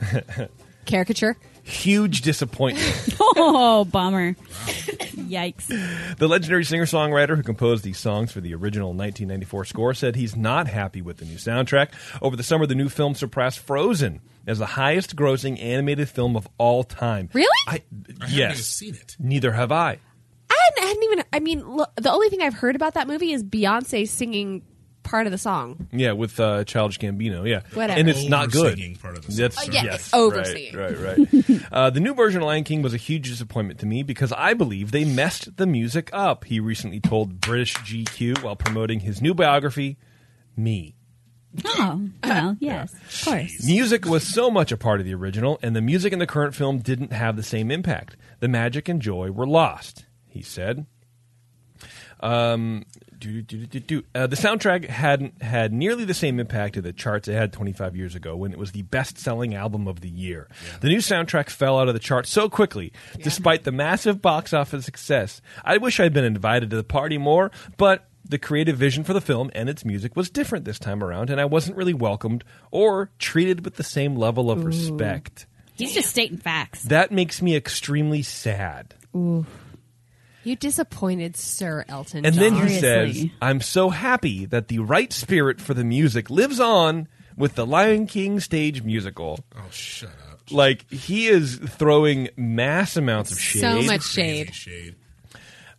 Caricature. 0.86 1.36
Huge 1.62 2.22
disappointment. 2.22 3.08
Oh, 3.34 3.86
bummer. 3.86 4.34
Yikes. 4.34 5.66
the 6.18 6.28
legendary 6.28 6.64
singer-songwriter 6.64 7.34
who 7.34 7.42
composed 7.42 7.82
these 7.82 7.98
songs 7.98 8.30
for 8.30 8.40
the 8.42 8.54
original 8.54 8.88
1994 8.88 9.64
score 9.64 9.94
said 9.94 10.14
he's 10.14 10.36
not 10.36 10.66
happy 10.68 11.00
with 11.00 11.16
the 11.16 11.24
new 11.24 11.36
soundtrack. 11.36 11.88
Over 12.20 12.36
the 12.36 12.42
summer, 12.42 12.66
the 12.66 12.74
new 12.74 12.90
film 12.90 13.14
surpassed 13.14 13.60
Frozen 13.60 14.20
as 14.46 14.58
the 14.58 14.66
highest-grossing 14.66 15.60
animated 15.62 16.10
film 16.10 16.36
of 16.36 16.46
all 16.58 16.84
time. 16.84 17.30
Really? 17.32 17.48
I, 17.66 17.70
I 17.70 17.80
haven't 18.20 18.36
yes. 18.36 18.52
even 18.52 18.62
seen 18.62 18.94
it. 18.94 19.16
Neither 19.18 19.52
have 19.52 19.72
I. 19.72 19.98
I 20.50 20.56
hadn't, 20.66 20.84
I 20.84 20.86
hadn't 20.88 21.02
even. 21.04 21.24
I 21.32 21.40
mean, 21.40 21.76
look, 21.76 21.90
the 21.96 22.12
only 22.12 22.28
thing 22.28 22.42
I've 22.42 22.54
heard 22.54 22.76
about 22.76 22.94
that 22.94 23.08
movie 23.08 23.32
is 23.32 23.42
Beyonce 23.42 24.06
singing 24.06 24.62
part 25.02 25.26
of 25.26 25.32
the 25.32 25.38
song. 25.38 25.88
Yeah, 25.92 26.12
with 26.12 26.38
uh, 26.40 26.64
Childish 26.64 26.98
Gambino. 26.98 27.48
Yeah, 27.48 27.62
Whatever. 27.74 27.98
and 27.98 28.08
it's 28.08 28.28
not 28.28 28.50
good. 28.50 28.66
Over-singing 28.66 28.96
part 28.96 29.18
of 29.18 29.26
the 29.26 29.32
That's 29.32 29.56
song. 29.56 29.70
Uh, 29.70 29.72
yeah, 29.72 29.84
yes, 29.84 30.14
over-singing. 30.14 30.76
Right, 30.76 30.98
right. 30.98 31.18
right. 31.18 31.62
uh, 31.72 31.90
the 31.90 32.00
new 32.00 32.14
version 32.14 32.42
of 32.42 32.46
Lion 32.46 32.64
King 32.64 32.82
was 32.82 32.94
a 32.94 32.98
huge 32.98 33.28
disappointment 33.28 33.80
to 33.80 33.86
me 33.86 34.02
because 34.02 34.32
I 34.32 34.54
believe 34.54 34.90
they 34.92 35.04
messed 35.04 35.56
the 35.56 35.66
music 35.66 36.10
up. 36.12 36.44
He 36.44 36.60
recently 36.60 37.00
told 37.00 37.40
British 37.40 37.74
GQ 37.74 38.42
while 38.42 38.56
promoting 38.56 39.00
his 39.00 39.20
new 39.20 39.34
biography, 39.34 39.98
"Me." 40.56 40.94
Oh, 41.66 42.08
well, 42.24 42.56
yes, 42.60 42.92
of 42.94 43.24
course. 43.24 43.66
Music 43.66 44.06
was 44.06 44.26
so 44.26 44.50
much 44.50 44.72
a 44.72 44.76
part 44.76 45.00
of 45.00 45.06
the 45.06 45.14
original, 45.14 45.58
and 45.62 45.76
the 45.76 45.82
music 45.82 46.12
in 46.12 46.18
the 46.18 46.26
current 46.26 46.54
film 46.54 46.78
didn't 46.78 47.12
have 47.12 47.36
the 47.36 47.42
same 47.42 47.70
impact. 47.70 48.16
The 48.40 48.48
magic 48.48 48.88
and 48.88 49.02
joy 49.02 49.30
were 49.30 49.46
lost, 49.46 50.06
he 50.28 50.42
said. 50.42 50.86
Um, 52.20 52.84
do, 53.22 53.40
do, 53.40 53.58
do, 53.58 53.66
do, 53.66 53.80
do. 53.80 54.02
Uh, 54.14 54.26
the 54.26 54.34
soundtrack 54.34 54.88
hadn't 54.88 55.40
had 55.40 55.72
nearly 55.72 56.04
the 56.04 56.14
same 56.14 56.40
impact 56.40 56.76
in 56.76 56.82
the 56.82 56.92
charts 56.92 57.28
it 57.28 57.34
had 57.34 57.52
25 57.52 57.96
years 57.96 58.16
ago 58.16 58.34
when 58.34 58.52
it 58.52 58.58
was 58.58 58.72
the 58.72 58.82
best-selling 58.82 59.54
album 59.54 59.86
of 59.86 60.00
the 60.00 60.08
year. 60.08 60.48
The 60.80 60.88
new 60.88 60.98
soundtrack 60.98 61.48
fell 61.48 61.78
out 61.78 61.86
of 61.86 61.94
the 61.94 62.00
charts 62.00 62.30
so 62.30 62.48
quickly, 62.48 62.92
despite 63.22 63.62
the 63.62 63.70
massive 63.70 64.20
box 64.20 64.52
office 64.52 64.84
success. 64.84 65.40
I 65.64 65.78
wish 65.78 66.00
I'd 66.00 66.12
been 66.12 66.24
invited 66.24 66.70
to 66.70 66.76
the 66.76 66.82
party 66.82 67.16
more, 67.16 67.52
but 67.76 68.08
the 68.24 68.38
creative 68.38 68.76
vision 68.76 69.04
for 69.04 69.12
the 69.12 69.20
film 69.20 69.50
and 69.54 69.68
its 69.68 69.84
music 69.84 70.16
was 70.16 70.28
different 70.28 70.64
this 70.64 70.80
time 70.80 71.02
around, 71.02 71.30
and 71.30 71.40
I 71.40 71.44
wasn't 71.44 71.76
really 71.76 71.94
welcomed 71.94 72.42
or 72.72 73.10
treated 73.20 73.64
with 73.64 73.76
the 73.76 73.84
same 73.84 74.16
level 74.16 74.50
of 74.50 74.64
respect. 74.64 75.46
He's 75.74 75.94
just 75.94 76.10
stating 76.10 76.38
facts. 76.38 76.82
That 76.82 77.12
makes 77.12 77.40
me 77.40 77.54
extremely 77.54 78.22
sad. 78.22 78.94
You 80.44 80.56
disappointed 80.56 81.36
Sir 81.36 81.84
Elton 81.88 82.26
And 82.26 82.34
John. 82.34 82.42
then 82.42 82.54
he 82.68 82.78
Seriously. 82.80 83.20
says, 83.22 83.30
I'm 83.40 83.60
so 83.60 83.90
happy 83.90 84.44
that 84.46 84.68
the 84.68 84.80
right 84.80 85.12
spirit 85.12 85.60
for 85.60 85.74
the 85.74 85.84
music 85.84 86.30
lives 86.30 86.58
on 86.60 87.08
with 87.36 87.54
the 87.54 87.64
Lion 87.66 88.06
King 88.06 88.40
stage 88.40 88.82
musical. 88.82 89.38
Oh, 89.56 89.62
shut 89.70 90.10
up. 90.30 90.40
Like, 90.50 90.90
he 90.90 91.28
is 91.28 91.56
throwing 91.56 92.28
mass 92.36 92.96
amounts 92.96 93.30
of 93.32 93.38
shade. 93.40 93.60
so 93.60 93.82
much 93.82 94.02
Crazy 94.12 94.44
shade. 94.46 94.54
shade. 94.54 94.94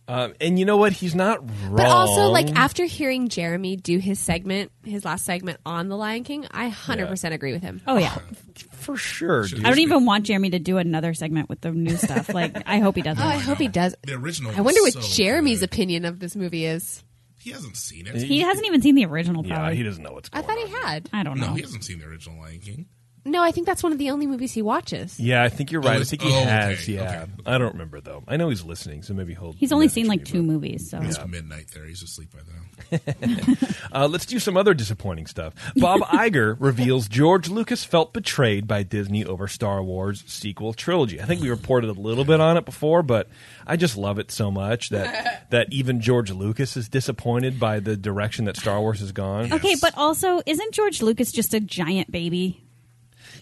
Um, 0.06 0.34
and 0.40 0.58
you 0.58 0.66
know 0.66 0.76
what? 0.76 0.92
He's 0.92 1.14
not 1.14 1.38
wrong. 1.40 1.76
But 1.76 1.86
also, 1.86 2.28
like 2.28 2.54
after 2.56 2.84
hearing 2.84 3.28
Jeremy 3.28 3.76
do 3.76 3.98
his 3.98 4.18
segment, 4.18 4.70
his 4.84 5.04
last 5.04 5.24
segment 5.24 5.60
on 5.64 5.88
The 5.88 5.96
Lion 5.96 6.24
King, 6.24 6.46
I 6.50 6.68
hundred 6.68 7.08
percent 7.08 7.34
agree 7.34 7.52
with 7.52 7.62
him. 7.62 7.80
Oh 7.86 7.96
yeah, 7.96 8.14
for 8.72 8.96
sure. 8.98 9.46
dude. 9.46 9.64
I 9.64 9.70
don't 9.70 9.78
even 9.78 10.04
want 10.04 10.26
Jeremy 10.26 10.50
to 10.50 10.58
do 10.58 10.76
another 10.76 11.14
segment 11.14 11.48
with 11.48 11.62
the 11.62 11.70
new 11.72 11.96
stuff. 11.96 12.28
Like, 12.28 12.62
I 12.66 12.80
hope 12.80 12.96
he 12.96 13.02
doesn't. 13.02 13.24
Oh, 13.24 13.26
I 13.26 13.38
hope 13.38 13.56
he 13.58 13.68
does. 13.68 13.94
The 14.02 14.14
original. 14.14 14.52
I 14.54 14.60
wonder 14.60 14.82
what 14.82 14.92
so 14.92 15.00
Jeremy's 15.00 15.60
good. 15.60 15.70
opinion 15.70 16.04
of 16.04 16.20
this 16.20 16.36
movie 16.36 16.66
is. 16.66 17.02
He 17.40 17.50
hasn't 17.50 17.76
seen 17.76 18.06
it. 18.06 18.14
He 18.16 18.40
hasn't 18.40 18.66
even 18.66 18.80
seen 18.82 18.94
the 18.94 19.04
original. 19.06 19.44
Yeah, 19.46 19.70
he 19.70 19.82
doesn't 19.82 20.02
know 20.02 20.12
what's 20.12 20.30
I 20.32 20.40
thought 20.42 20.58
on. 20.58 20.66
he 20.66 20.72
had. 20.72 21.08
I 21.12 21.22
don't 21.22 21.38
know. 21.38 21.48
No, 21.48 21.54
he 21.54 21.60
hasn't 21.62 21.84
seen 21.84 21.98
the 21.98 22.06
original 22.06 22.38
Lion 22.40 22.60
King. 22.60 22.86
No, 23.26 23.42
I 23.42 23.52
think 23.52 23.66
that's 23.66 23.82
one 23.82 23.92
of 23.92 23.98
the 23.98 24.10
only 24.10 24.26
movies 24.26 24.52
he 24.52 24.60
watches. 24.62 25.18
Yeah, 25.18 25.42
I 25.42 25.48
think 25.48 25.72
you're 25.72 25.80
Oh, 25.82 25.86
right. 25.86 25.92
I 25.92 26.00
it's- 26.02 26.10
think 26.10 26.22
he 26.22 26.28
oh, 26.32 26.40
okay, 26.40 26.44
has. 26.44 26.88
Yeah, 26.88 27.02
okay. 27.22 27.30
I 27.46 27.56
don't 27.58 27.72
remember 27.72 28.00
though. 28.00 28.22
I 28.28 28.36
know 28.36 28.50
he's 28.50 28.64
listening, 28.64 29.02
so 29.02 29.14
maybe 29.14 29.32
he'll. 29.34 29.52
He's 29.54 29.72
only 29.72 29.86
message 29.86 29.94
seen 29.94 30.06
like 30.08 30.20
me, 30.20 30.24
two 30.26 30.38
but- 30.42 30.52
movies, 30.52 30.90
so 30.90 30.98
It's 31.02 31.18
midnight 31.26 31.66
there. 31.74 31.86
He's 31.86 32.02
asleep 32.02 32.30
by 32.32 32.40
now. 32.40 32.98
Uh, 33.92 34.08
let's 34.08 34.26
do 34.26 34.40
some 34.40 34.56
other 34.56 34.74
disappointing 34.74 35.26
stuff. 35.26 35.54
Bob 35.76 36.00
Iger 36.08 36.56
reveals 36.58 37.06
George 37.06 37.48
Lucas 37.48 37.84
felt 37.84 38.12
betrayed 38.12 38.66
by 38.66 38.82
Disney 38.82 39.24
over 39.24 39.46
Star 39.46 39.82
Wars 39.84 40.24
sequel 40.26 40.72
trilogy. 40.72 41.20
I 41.20 41.26
think 41.26 41.40
we 41.40 41.48
reported 41.48 41.90
a 41.90 41.92
little 41.92 42.24
bit 42.24 42.40
on 42.40 42.56
it 42.56 42.64
before, 42.64 43.04
but 43.04 43.28
I 43.66 43.76
just 43.76 43.96
love 43.96 44.18
it 44.18 44.32
so 44.32 44.50
much 44.50 44.88
that 44.88 45.46
that 45.50 45.72
even 45.72 46.00
George 46.00 46.32
Lucas 46.32 46.76
is 46.76 46.88
disappointed 46.88 47.60
by 47.60 47.78
the 47.78 47.96
direction 47.96 48.46
that 48.46 48.56
Star 48.56 48.80
Wars 48.80 48.98
has 48.98 49.12
gone. 49.12 49.52
okay. 49.52 49.76
But 49.80 49.94
also, 49.96 50.40
isn't 50.44 50.74
George 50.74 51.00
Lucas 51.00 51.30
just 51.30 51.54
a 51.54 51.60
giant 51.60 52.10
baby? 52.10 52.63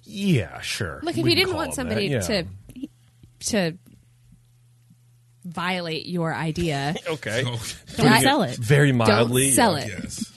Yeah, 0.04 0.60
sure. 0.60 1.00
Look, 1.02 1.16
if 1.16 1.22
We 1.24 1.30
you 1.30 1.36
can 1.36 1.44
didn't 1.44 1.50
call 1.50 1.56
want 1.58 1.68
him 1.70 1.74
somebody 1.74 2.08
that, 2.08 2.28
yeah. 2.28 2.42
to 2.80 2.88
to 3.50 3.78
violate 5.44 6.06
your 6.06 6.34
idea, 6.34 6.94
okay, 7.08 7.42
Don't 7.42 7.76
Putting 7.96 8.20
sell 8.20 8.42
it. 8.42 8.56
very 8.56 8.92
mildly. 8.92 9.46
Don't 9.46 9.52
sell 9.54 9.76
it. 9.76 9.88
Yes. 9.88 10.28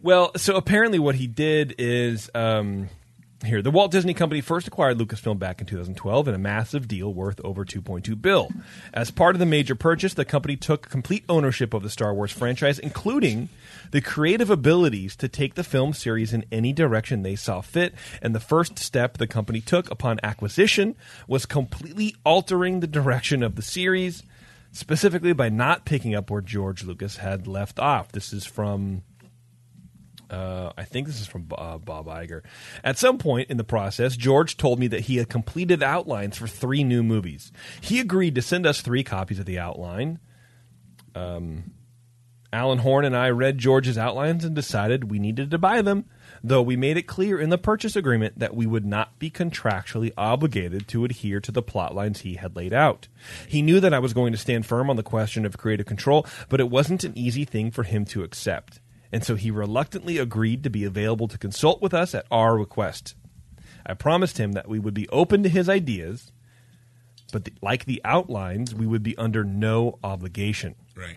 Well, 0.00 0.32
so 0.36 0.56
apparently 0.56 0.98
what 0.98 1.14
he 1.16 1.26
did 1.26 1.74
is 1.78 2.30
um, 2.34 2.88
here 3.44 3.62
the 3.62 3.70
Walt 3.70 3.92
Disney 3.92 4.14
Company 4.14 4.40
first 4.40 4.66
acquired 4.66 4.98
Lucasfilm 4.98 5.38
back 5.38 5.60
in 5.60 5.66
2012 5.66 6.28
in 6.28 6.34
a 6.34 6.38
massive 6.38 6.88
deal 6.88 7.12
worth 7.14 7.40
over 7.44 7.64
2.2 7.64 8.20
bill. 8.20 8.48
As 8.92 9.10
part 9.10 9.36
of 9.36 9.38
the 9.38 9.46
major 9.46 9.74
purchase, 9.74 10.14
the 10.14 10.24
company 10.24 10.56
took 10.56 10.88
complete 10.88 11.24
ownership 11.28 11.72
of 11.72 11.82
the 11.82 11.90
Star 11.90 12.12
Wars 12.12 12.32
franchise, 12.32 12.78
including 12.78 13.48
the 13.92 14.00
creative 14.00 14.50
abilities 14.50 15.14
to 15.16 15.28
take 15.28 15.54
the 15.54 15.64
film 15.64 15.92
series 15.92 16.32
in 16.32 16.44
any 16.50 16.72
direction 16.72 17.22
they 17.22 17.36
saw 17.36 17.60
fit. 17.60 17.94
And 18.20 18.34
the 18.34 18.40
first 18.40 18.78
step 18.78 19.18
the 19.18 19.26
company 19.28 19.60
took 19.60 19.90
upon 19.90 20.18
acquisition 20.22 20.96
was 21.28 21.46
completely 21.46 22.16
altering 22.24 22.80
the 22.80 22.86
direction 22.86 23.42
of 23.44 23.54
the 23.54 23.62
series, 23.62 24.24
specifically 24.72 25.32
by 25.32 25.48
not 25.48 25.84
picking 25.84 26.14
up 26.14 26.30
where 26.30 26.40
George 26.40 26.82
Lucas 26.82 27.18
had 27.18 27.46
left 27.46 27.78
off. 27.78 28.10
This 28.10 28.32
is 28.32 28.44
from 28.44 29.02
uh, 30.30 30.72
I 30.76 30.84
think 30.84 31.06
this 31.06 31.20
is 31.20 31.26
from 31.26 31.48
uh, 31.56 31.78
Bob 31.78 32.06
Iger. 32.06 32.42
At 32.84 32.98
some 32.98 33.18
point 33.18 33.50
in 33.50 33.56
the 33.56 33.64
process, 33.64 34.16
George 34.16 34.56
told 34.56 34.78
me 34.78 34.86
that 34.88 35.00
he 35.00 35.16
had 35.16 35.28
completed 35.28 35.82
outlines 35.82 36.36
for 36.36 36.46
three 36.46 36.84
new 36.84 37.02
movies. 37.02 37.50
He 37.80 38.00
agreed 38.00 38.34
to 38.34 38.42
send 38.42 38.66
us 38.66 38.80
three 38.80 39.02
copies 39.02 39.38
of 39.38 39.46
the 39.46 39.58
outline. 39.58 40.18
Um, 41.14 41.72
Alan 42.52 42.78
Horn 42.78 43.04
and 43.04 43.16
I 43.16 43.28
read 43.30 43.58
George's 43.58 43.98
outlines 43.98 44.44
and 44.44 44.54
decided 44.54 45.10
we 45.10 45.18
needed 45.18 45.50
to 45.50 45.58
buy 45.58 45.82
them, 45.82 46.06
though 46.42 46.62
we 46.62 46.76
made 46.76 46.96
it 46.96 47.02
clear 47.02 47.38
in 47.38 47.50
the 47.50 47.58
purchase 47.58 47.94
agreement 47.94 48.38
that 48.38 48.54
we 48.54 48.66
would 48.66 48.86
not 48.86 49.18
be 49.18 49.30
contractually 49.30 50.12
obligated 50.16 50.88
to 50.88 51.04
adhere 51.04 51.40
to 51.40 51.52
the 51.52 51.62
plot 51.62 51.94
lines 51.94 52.20
he 52.20 52.34
had 52.34 52.56
laid 52.56 52.72
out. 52.72 53.08
He 53.46 53.60
knew 53.60 53.80
that 53.80 53.92
I 53.92 53.98
was 53.98 54.14
going 54.14 54.32
to 54.32 54.38
stand 54.38 54.64
firm 54.64 54.88
on 54.88 54.96
the 54.96 55.02
question 55.02 55.44
of 55.44 55.58
creative 55.58 55.86
control, 55.86 56.26
but 56.48 56.60
it 56.60 56.70
wasn't 56.70 57.04
an 57.04 57.16
easy 57.16 57.44
thing 57.44 57.70
for 57.70 57.82
him 57.82 58.06
to 58.06 58.22
accept. 58.22 58.80
And 59.12 59.24
so 59.24 59.34
he 59.34 59.50
reluctantly 59.50 60.18
agreed 60.18 60.62
to 60.64 60.70
be 60.70 60.84
available 60.84 61.28
to 61.28 61.38
consult 61.38 61.80
with 61.80 61.94
us 61.94 62.14
at 62.14 62.26
our 62.30 62.56
request. 62.56 63.14
I 63.86 63.94
promised 63.94 64.38
him 64.38 64.52
that 64.52 64.68
we 64.68 64.78
would 64.78 64.94
be 64.94 65.08
open 65.08 65.42
to 65.42 65.48
his 65.48 65.68
ideas, 65.68 66.30
but 67.32 67.44
the, 67.44 67.52
like 67.62 67.86
the 67.86 68.02
outlines, 68.04 68.74
we 68.74 68.86
would 68.86 69.02
be 69.02 69.16
under 69.16 69.44
no 69.44 69.98
obligation. 70.04 70.74
Right. 70.94 71.16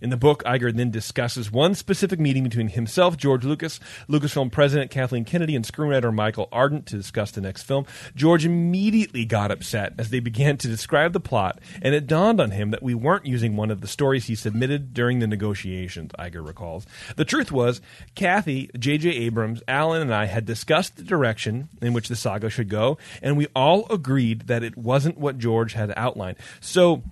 In 0.00 0.10
the 0.10 0.16
book, 0.16 0.42
Iger 0.44 0.74
then 0.74 0.90
discusses 0.90 1.52
one 1.52 1.74
specific 1.74 2.18
meeting 2.18 2.42
between 2.42 2.68
himself, 2.68 3.18
George 3.18 3.44
Lucas, 3.44 3.80
Lucasfilm 4.08 4.50
president 4.50 4.90
Kathleen 4.90 5.24
Kennedy, 5.26 5.54
and 5.54 5.64
screenwriter 5.64 6.12
Michael 6.14 6.48
Arndt 6.50 6.86
to 6.86 6.96
discuss 6.96 7.30
the 7.30 7.42
next 7.42 7.64
film. 7.64 7.84
George 8.14 8.46
immediately 8.46 9.26
got 9.26 9.50
upset 9.50 9.92
as 9.98 10.08
they 10.08 10.20
began 10.20 10.56
to 10.56 10.68
describe 10.68 11.12
the 11.12 11.20
plot, 11.20 11.60
and 11.82 11.94
it 11.94 12.06
dawned 12.06 12.40
on 12.40 12.52
him 12.52 12.70
that 12.70 12.82
we 12.82 12.94
weren't 12.94 13.26
using 13.26 13.56
one 13.56 13.70
of 13.70 13.82
the 13.82 13.86
stories 13.86 14.26
he 14.26 14.34
submitted 14.34 14.94
during 14.94 15.18
the 15.18 15.26
negotiations, 15.26 16.12
Iger 16.18 16.46
recalls. 16.46 16.86
The 17.16 17.24
truth 17.26 17.52
was, 17.52 17.82
Kathy, 18.14 18.70
J.J. 18.78 19.10
Abrams, 19.10 19.62
Alan, 19.68 20.00
and 20.00 20.14
I 20.14 20.26
had 20.26 20.46
discussed 20.46 20.96
the 20.96 21.02
direction 21.02 21.68
in 21.82 21.92
which 21.92 22.08
the 22.08 22.16
saga 22.16 22.48
should 22.48 22.70
go, 22.70 22.96
and 23.22 23.36
we 23.36 23.48
all 23.54 23.86
agreed 23.90 24.46
that 24.46 24.62
it 24.62 24.78
wasn't 24.78 25.18
what 25.18 25.38
George 25.38 25.74
had 25.74 25.92
outlined. 25.94 26.38
So, 26.60 27.02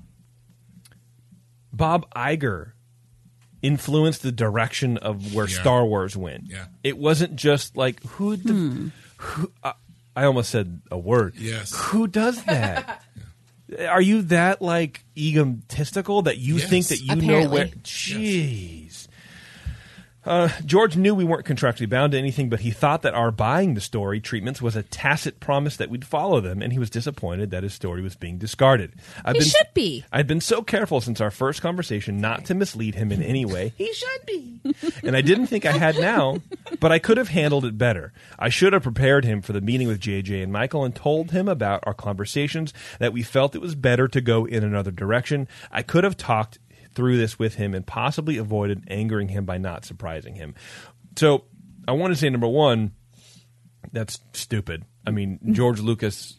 Bob 1.73 2.09
Iger 2.15 2.73
influenced 3.69 4.23
the 4.23 4.33
direction 4.33 4.97
of 4.99 5.35
where 5.35 5.49
Yeah. 5.49 5.61
Star 5.61 5.85
Wars 5.87 6.17
went. 6.17 6.45
Yeah. 6.47 6.67
It 6.83 6.97
wasn't 6.99 7.37
just 7.37 7.77
like 7.77 8.03
who 8.05 8.37
the 8.37 8.91
who 9.19 9.51
uh, 9.63 9.73
I 10.17 10.25
almost 10.25 10.51
said 10.51 10.81
a 10.91 10.99
word. 10.99 11.35
Yes. 11.37 11.73
Who 11.91 12.07
does 12.09 12.43
that? 12.45 13.03
Are 13.91 14.01
you 14.01 14.23
that 14.23 14.63
like 14.63 15.05
egotistical 15.17 16.23
that 16.23 16.39
you 16.39 16.57
Yes. 16.57 16.71
think 16.71 16.87
that 16.87 17.01
you 17.01 17.17
know 17.17 17.49
where 17.49 17.65
Apparently. 17.67 17.81
Jeez. 17.83 18.88
Uh, 20.29 20.51
George 20.67 20.95
knew 20.95 21.15
we 21.15 21.25
weren't 21.25 21.47
contractually 21.47 21.89
bound 21.89 22.13
to 22.13 22.19
anything, 22.19 22.51
but 22.51 22.61
he 22.61 22.71
thought 22.71 23.01
that 23.01 23.15
our 23.15 23.31
buying 23.31 23.73
the 23.73 23.81
story 23.81 24.21
treatments 24.21 24.61
was 24.61 24.77
a 24.77 24.83
tacit 24.83 25.41
promise 25.41 25.79
that 25.79 25.89
we'd 25.89 26.05
follow 26.05 26.39
them, 26.39 26.61
and 26.61 26.71
he 26.71 26.79
was 26.79 26.91
disappointed 26.91 27.51
that 27.51 27.63
his 27.63 27.73
story 27.73 28.03
was 28.03 28.15
being 28.15 28.37
discarded. 28.37 28.93
I've 29.25 29.37
He 29.37 29.41
been, 29.41 29.49
should 29.49 29.73
be. 29.73 30.05
I'd 30.13 30.27
been 30.27 30.43
so 30.43 30.61
careful 30.61 31.01
since 31.01 31.23
our 31.23 31.31
first 31.31 31.63
conversation 31.63 32.21
not 32.21 32.45
to 32.45 32.55
mislead 32.55 32.95
him 32.95 33.11
in 33.11 33.23
any 33.23 33.47
way. 33.47 33.73
He 33.79 33.93
should 33.95 34.27
be. 34.27 34.61
and 35.05 35.17
I 35.17 35.23
didn't 35.23 35.47
think 35.47 35.65
I 35.65 35.73
had 35.73 35.99
now, 35.99 36.43
but 36.81 36.91
I 36.93 36.99
could 36.99 37.17
have 37.17 37.29
handled 37.29 37.65
it 37.65 37.79
better. 37.79 38.13
I 38.39 38.49
should 38.49 38.73
have 38.73 38.83
prepared 38.83 39.25
him 39.25 39.41
for 39.41 39.53
the 39.53 39.61
meeting 39.61 39.87
with 39.87 40.01
JJ 40.01 40.43
and 40.43 40.53
Michael 40.53 40.85
and 40.85 40.95
told 40.95 41.31
him 41.31 41.49
about 41.49 41.85
our 41.87 41.95
conversations 41.95 42.75
that 42.99 43.13
we 43.13 43.23
felt 43.23 43.55
it 43.55 43.63
was 43.63 43.75
better 43.77 44.09
to 44.09 44.21
go 44.21 44.45
in 44.45 44.65
another 44.65 44.91
direction. 44.91 45.49
I 45.71 45.83
could 45.83 46.05
have 46.05 46.17
talked 46.17 46.59
through 46.99 47.17
this 47.17 47.39
with 47.39 47.55
him 47.55 47.77
and 47.77 47.87
possibly 47.87 48.39
avoided 48.39 48.83
angering 48.89 49.29
him 49.29 49.45
by 49.45 49.57
not 49.57 49.85
surprising 49.85 50.35
him. 50.35 50.53
So 51.17 51.45
I 51.87 51.93
want 51.93 52.13
to 52.13 52.19
say 52.19 52.29
number 52.29 52.49
one, 52.49 52.91
that's 53.93 54.19
stupid. 54.33 54.85
I 55.07 55.13
mean, 55.13 55.39
George 55.53 55.79
Lucas. 55.79 56.37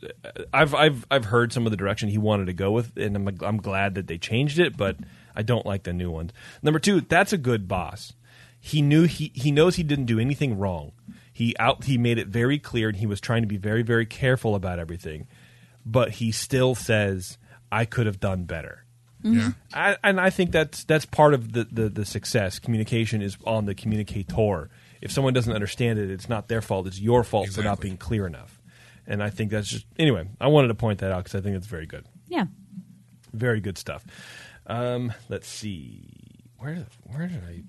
I've 0.52 0.76
I've 0.76 1.06
I've 1.10 1.24
heard 1.24 1.54
some 1.54 1.66
of 1.66 1.72
the 1.72 1.78
direction 1.78 2.10
he 2.10 2.18
wanted 2.18 2.48
to 2.48 2.54
go 2.54 2.74
with, 2.74 2.98
and 2.98 3.16
I'm 3.16 3.38
I'm 3.42 3.58
glad 3.62 3.96
that 3.96 4.08
they 4.08 4.18
changed 4.18 4.60
it, 4.60 4.76
but 4.76 4.98
I 5.34 5.44
don't 5.44 5.66
like 5.66 5.84
the 5.84 5.94
new 5.94 6.12
ones. 6.12 6.34
Number 6.62 6.78
two, 6.78 7.00
that's 7.00 7.32
a 7.32 7.38
good 7.38 7.70
boss. 7.70 8.12
He 8.60 8.82
knew 8.82 9.04
he 9.04 9.32
he 9.34 9.54
knows 9.54 9.78
he 9.78 9.84
didn't 9.84 10.08
do 10.08 10.20
anything 10.20 10.60
wrong. 10.60 10.92
He 11.32 11.56
out 11.58 11.86
he 11.86 11.98
made 11.98 12.18
it 12.18 12.28
very 12.28 12.60
clear, 12.60 12.90
and 12.90 12.98
he 12.98 13.06
was 13.06 13.22
trying 13.22 13.44
to 13.44 13.48
be 13.48 13.56
very 13.56 13.82
very 13.82 14.06
careful 14.06 14.56
about 14.56 14.78
everything, 14.78 15.26
but 15.86 16.12
he 16.12 16.34
still 16.34 16.76
says 16.76 17.38
I 17.72 17.86
could 17.86 18.08
have 18.08 18.20
done 18.20 18.44
better. 18.44 18.84
Yeah. 19.24 19.52
I, 19.74 19.98
and 20.04 20.20
I 20.20 20.30
think 20.30 20.52
that's 20.52 20.84
that's 20.86 21.06
part 21.06 21.34
of 21.34 21.52
the, 21.54 21.66
the, 21.72 21.90
the 21.90 22.06
success. 22.06 22.58
Communication 22.60 23.22
is 23.22 23.38
on 23.46 23.66
the 23.66 23.76
communicator. 23.76 24.70
If 25.02 25.12
someone 25.12 25.34
doesn't 25.34 25.54
understand 25.54 26.00
it, 26.00 26.10
it's 26.10 26.30
not 26.30 26.48
their 26.48 26.62
fault. 26.62 26.88
It's 26.88 27.00
your 27.00 27.24
fault 27.24 27.50
for 27.50 27.62
not 27.64 27.80
being 27.80 27.98
clear 27.98 28.26
enough. 28.28 28.62
And 29.08 29.24
I 29.24 29.30
think 29.30 29.52
that's 29.52 29.68
just 29.68 29.86
anyway. 29.98 30.28
I 30.40 30.48
wanted 30.48 30.68
to 30.70 30.76
point 30.76 31.00
that 31.00 31.12
out 31.12 31.24
because 31.24 31.36
I 31.40 31.42
think 31.42 31.56
it's 31.56 31.68
very 31.68 31.86
good, 31.86 32.06
Yeah. 32.28 32.46
very 33.34 33.60
good 33.60 33.78
stuff. 33.78 34.06
Um, 34.68 35.14
let's 35.30 35.48
see, 35.48 36.04
where 36.60 36.76
did, 36.76 36.86
where 37.04 37.28
did 37.28 37.42
I? 37.44 37.64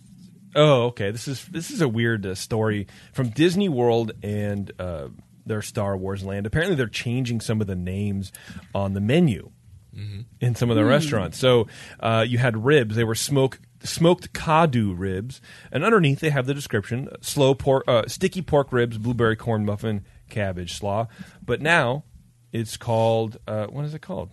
Oh, 0.54 0.82
okay. 0.86 1.10
This 1.12 1.28
is 1.28 1.44
this 1.46 1.70
is 1.70 1.80
a 1.80 1.88
weird 1.88 2.26
uh, 2.26 2.34
story 2.34 2.88
from 3.12 3.28
Disney 3.30 3.68
World 3.68 4.12
and 4.22 4.70
uh, 4.78 5.08
their 5.46 5.62
Star 5.62 5.96
Wars 5.96 6.24
land. 6.24 6.44
Apparently, 6.46 6.74
they're 6.76 6.88
changing 6.88 7.40
some 7.40 7.60
of 7.60 7.66
the 7.68 7.76
names 7.76 8.32
on 8.74 8.92
the 8.94 9.00
menu 9.00 9.50
in 9.92 10.54
some 10.54 10.70
of 10.70 10.76
the 10.76 10.84
restaurants. 10.84 11.38
So 11.38 11.66
uh, 12.00 12.24
you 12.26 12.38
had 12.38 12.64
ribs; 12.64 12.96
they 12.96 13.04
were 13.04 13.14
smoke 13.14 13.58
smoked 13.82 14.32
Kaadu 14.32 14.94
ribs, 14.96 15.40
and 15.72 15.84
underneath 15.84 16.20
they 16.20 16.30
have 16.30 16.46
the 16.46 16.54
description: 16.54 17.08
slow 17.20 17.54
pork, 17.54 17.84
uh, 17.88 18.06
sticky 18.06 18.42
pork 18.42 18.72
ribs, 18.72 18.98
blueberry 18.98 19.36
corn 19.36 19.64
muffin, 19.64 20.04
cabbage 20.28 20.78
slaw. 20.78 21.06
But 21.44 21.60
now 21.60 22.04
it's 22.52 22.76
called 22.76 23.38
uh, 23.46 23.66
what 23.66 23.84
is 23.84 23.94
it 23.94 24.02
called? 24.02 24.30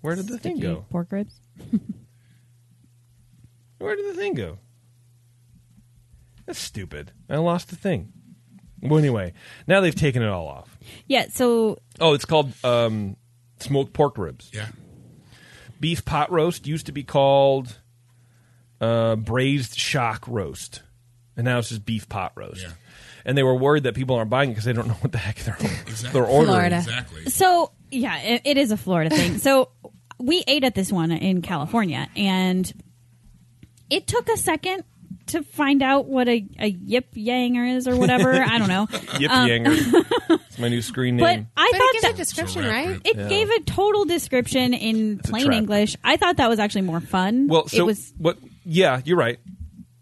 Where 0.00 0.14
did 0.16 0.28
the 0.28 0.38
thing 0.38 0.58
go? 0.58 0.84
Pork 0.90 1.12
ribs. 1.12 1.40
Where 3.78 3.96
did 3.96 4.08
the 4.14 4.18
thing 4.18 4.34
go? 4.34 4.58
That's 6.46 6.58
stupid. 6.58 7.12
I 7.28 7.36
lost 7.36 7.70
the 7.70 7.76
thing. 7.76 8.12
Well, 8.82 8.98
anyway, 8.98 9.32
now 9.66 9.80
they've 9.80 9.94
taken 9.94 10.22
it 10.22 10.28
all 10.28 10.46
off. 10.46 10.78
Yeah. 11.06 11.26
So 11.30 11.78
Oh, 12.00 12.12
it's 12.12 12.26
called 12.26 12.52
um, 12.62 13.16
smoked 13.64 13.92
pork 13.92 14.16
ribs. 14.18 14.50
Yeah. 14.54 14.68
Beef 15.80 16.04
pot 16.04 16.30
roast 16.30 16.66
used 16.66 16.86
to 16.86 16.92
be 16.92 17.02
called 17.02 17.78
uh, 18.80 19.16
braised 19.16 19.78
Shaak 19.78 20.26
roast. 20.28 20.82
and 21.36 21.44
now 21.44 21.58
it's 21.58 21.68
just 21.70 21.84
beef 21.84 22.08
pot 22.08 22.32
roast. 22.36 22.62
Yeah. 22.62 22.70
And 23.26 23.36
they 23.38 23.42
were 23.42 23.54
worried 23.56 23.84
that 23.84 23.94
people 23.94 24.16
aren't 24.16 24.30
buying 24.30 24.50
it 24.50 24.52
because 24.52 24.64
they 24.64 24.72
don't 24.74 24.86
know 24.86 24.94
what 24.94 25.12
the 25.12 25.18
heck 25.18 25.36
they're 25.38 25.56
Exactly. 25.60 26.10
they're 26.12 26.28
ordering. 26.28 26.46
Florida. 26.54 26.76
Exactly. 26.76 27.24
So 27.26 27.72
yeah, 27.90 28.18
it, 28.20 28.42
it 28.44 28.56
is 28.58 28.70
a 28.70 28.76
Florida 28.76 29.14
thing. 29.14 29.38
So 29.38 29.70
we 30.18 30.44
ate 30.46 30.62
at 30.64 30.74
this 30.74 30.92
one 30.92 31.10
in 31.10 31.42
California, 31.42 32.08
and 32.16 32.70
it 33.90 34.06
took 34.06 34.28
a 34.28 34.36
second 34.36 34.84
to 35.28 35.42
find 35.42 35.82
out 35.82 36.06
what 36.06 36.28
a, 36.28 36.44
a 36.58 36.68
yip 36.68 37.12
yanger 37.14 37.76
is 37.76 37.86
or 37.88 37.96
whatever. 37.96 38.32
I 38.42 38.58
don't 38.58 38.68
know. 38.68 38.86
Yip 39.18 39.30
Um, 39.30 39.48
Yanger. 39.48 40.40
it's 40.46 40.58
my 40.58 40.68
new 40.68 40.82
screen 40.82 41.16
name. 41.16 41.24
But 41.24 41.36
name. 41.36 41.46
I 41.56 41.68
But 41.72 41.78
thought 41.78 41.88
it 41.88 41.92
gives 41.92 42.02
that 42.02 42.14
a 42.14 42.16
description, 42.16 42.64
right? 42.66 43.00
it 43.04 43.16
Yeah. 43.16 43.28
gave 43.28 43.50
a 43.50 43.60
total 43.60 44.04
description 44.04 44.74
in 44.74 45.20
a 45.24 45.28
plain. 45.28 45.52
English. 45.52 45.96
I 46.04 46.16
thought 46.16 46.36
that 46.36 46.48
was 46.48 46.58
actually 46.58 46.82
more 46.82 47.00
fun. 47.00 47.48
Well, 47.48 47.68
so 47.68 47.78
it 47.78 47.86
was 47.86 48.12
what? 48.18 48.38
Yeah, 48.64 49.00
you're 49.04 49.16
right. 49.18 49.38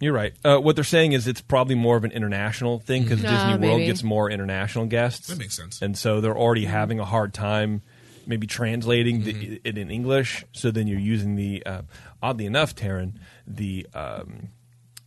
You're 0.01 0.13
right. 0.13 0.35
Uh, 0.45 0.59
what 0.59 0.75
they're 0.75 0.83
saying 0.85 1.13
is 1.13 1.29
it's 1.29 1.41
probably 1.41 1.77
more 1.77 1.97
of 1.97 2.03
an 2.05 2.11
international 2.11 2.81
thing 2.81 3.05
because 3.05 3.21
Mhm. 3.21 3.23
Disney 3.23 3.37
Ah, 3.53 3.57
World 3.57 3.81
gets 3.83 4.03
more 4.03 4.29
international 4.31 4.87
guests. 4.87 5.29
That 5.29 5.39
makes 5.39 5.55
sense. 5.57 5.81
And 5.81 5.97
so 5.97 6.21
they're 6.21 6.37
already 6.37 6.65
having 6.65 6.99
a 6.99 7.05
hard 7.05 7.33
time 7.33 7.83
maybe 8.27 8.47
translating 8.47 9.25
the, 9.25 9.61
it 9.65 9.77
in 9.77 9.91
English. 9.91 10.45
So 10.53 10.71
then 10.71 10.87
you're 10.87 10.99
using 11.01 11.35
the, 11.35 11.61
uh, 11.67 11.83
oddly 12.23 12.47
enough, 12.47 12.73
Taryn, 12.75 13.15
the 13.49 13.85
um, 13.95 14.49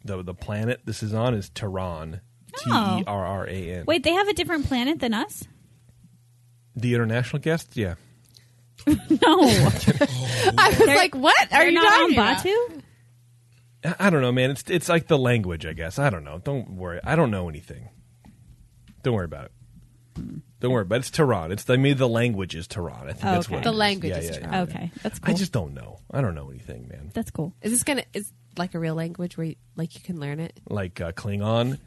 the 0.06 0.24
the 0.24 0.34
planet 0.34 0.82
this 0.86 1.04
is 1.04 1.14
on 1.14 1.34
is 1.34 1.50
Tehran. 1.50 2.22
T 2.58 2.70
E 2.70 2.74
oh. 2.74 3.04
R 3.06 3.26
R 3.26 3.48
A 3.50 3.72
N. 3.80 3.84
wait. 3.86 4.04
They 4.04 4.14
have 4.14 4.28
a 4.30 4.34
different 4.34 4.66
planet 4.68 5.00
than 5.00 5.14
us. 5.14 5.44
The 6.76 6.94
international 6.94 7.42
guests, 7.42 7.76
yeah. 7.76 7.96
No, 8.88 8.96
I 10.58 10.76
was 10.78 10.88
like, 10.88 11.16
what 11.16 11.36
are 11.46 11.48
they're 11.50 11.68
you 11.70 11.74
not 11.74 11.86
on 11.86 12.14
talking 12.14 12.16
about? 12.16 12.38
Batuu. 12.38 12.82
I- 13.84 14.08
I 14.08 14.10
don't 14.10 14.22
know, 14.22 14.32
man. 14.32 14.50
It's 14.52 14.64
it's 14.70 14.90
like 14.90 15.08
the 15.08 15.18
language, 15.18 15.66
I 15.66 15.74
guess. 15.74 16.00
I 16.00 16.10
don't 16.10 16.24
know. 16.24 16.40
Don't 16.44 16.72
worry. 16.72 17.00
I 17.04 17.16
don't 17.16 17.30
know 17.32 17.50
anything. 17.50 17.90
Don't 19.04 19.14
worry 19.14 19.26
about 19.26 19.46
it. 19.46 19.52
Don't 20.60 20.72
worry, 20.72 20.86
but 20.86 21.00
it's 21.00 21.12
Tehran. 21.12 21.52
It's 21.52 21.70
I 21.70 21.76
mean 21.78 21.98
the 21.98 22.10
language 22.10 22.56
is 22.56 22.68
Tehran. 22.68 23.04
I 23.04 23.12
think 23.12 23.22
that's 23.22 23.46
Okay. 23.48 23.56
what 23.56 23.64
The 23.64 23.70
it 23.70 23.74
is. 23.74 23.78
language 23.78 24.12
Yeah, 24.12 24.18
is 24.18 24.26
yeah, 24.26 24.32
yeah. 24.34 24.40
Tehran. 24.40 24.62
Okay, 24.70 24.92
that's 25.04 25.20
cool. 25.20 25.34
I 25.34 25.38
just 25.38 25.52
don't 25.52 25.74
know. 25.76 26.00
I 26.12 26.22
don't 26.22 26.34
know 26.36 26.50
anything, 26.50 26.88
man. 26.88 27.12
that's 27.14 27.30
cool. 27.32 27.54
Is 27.62 27.72
this 27.72 27.84
gonna 27.84 28.06
is 28.14 28.32
like 28.58 28.74
a 28.76 28.80
real 28.80 28.96
language 28.96 29.38
where 29.38 29.48
you, 29.48 29.56
like 29.76 29.96
you 29.96 30.02
can 30.02 30.20
learn 30.20 30.40
it, 30.40 30.60
Like 30.70 31.00
uh, 31.02 31.12
Klingon. 31.12 31.80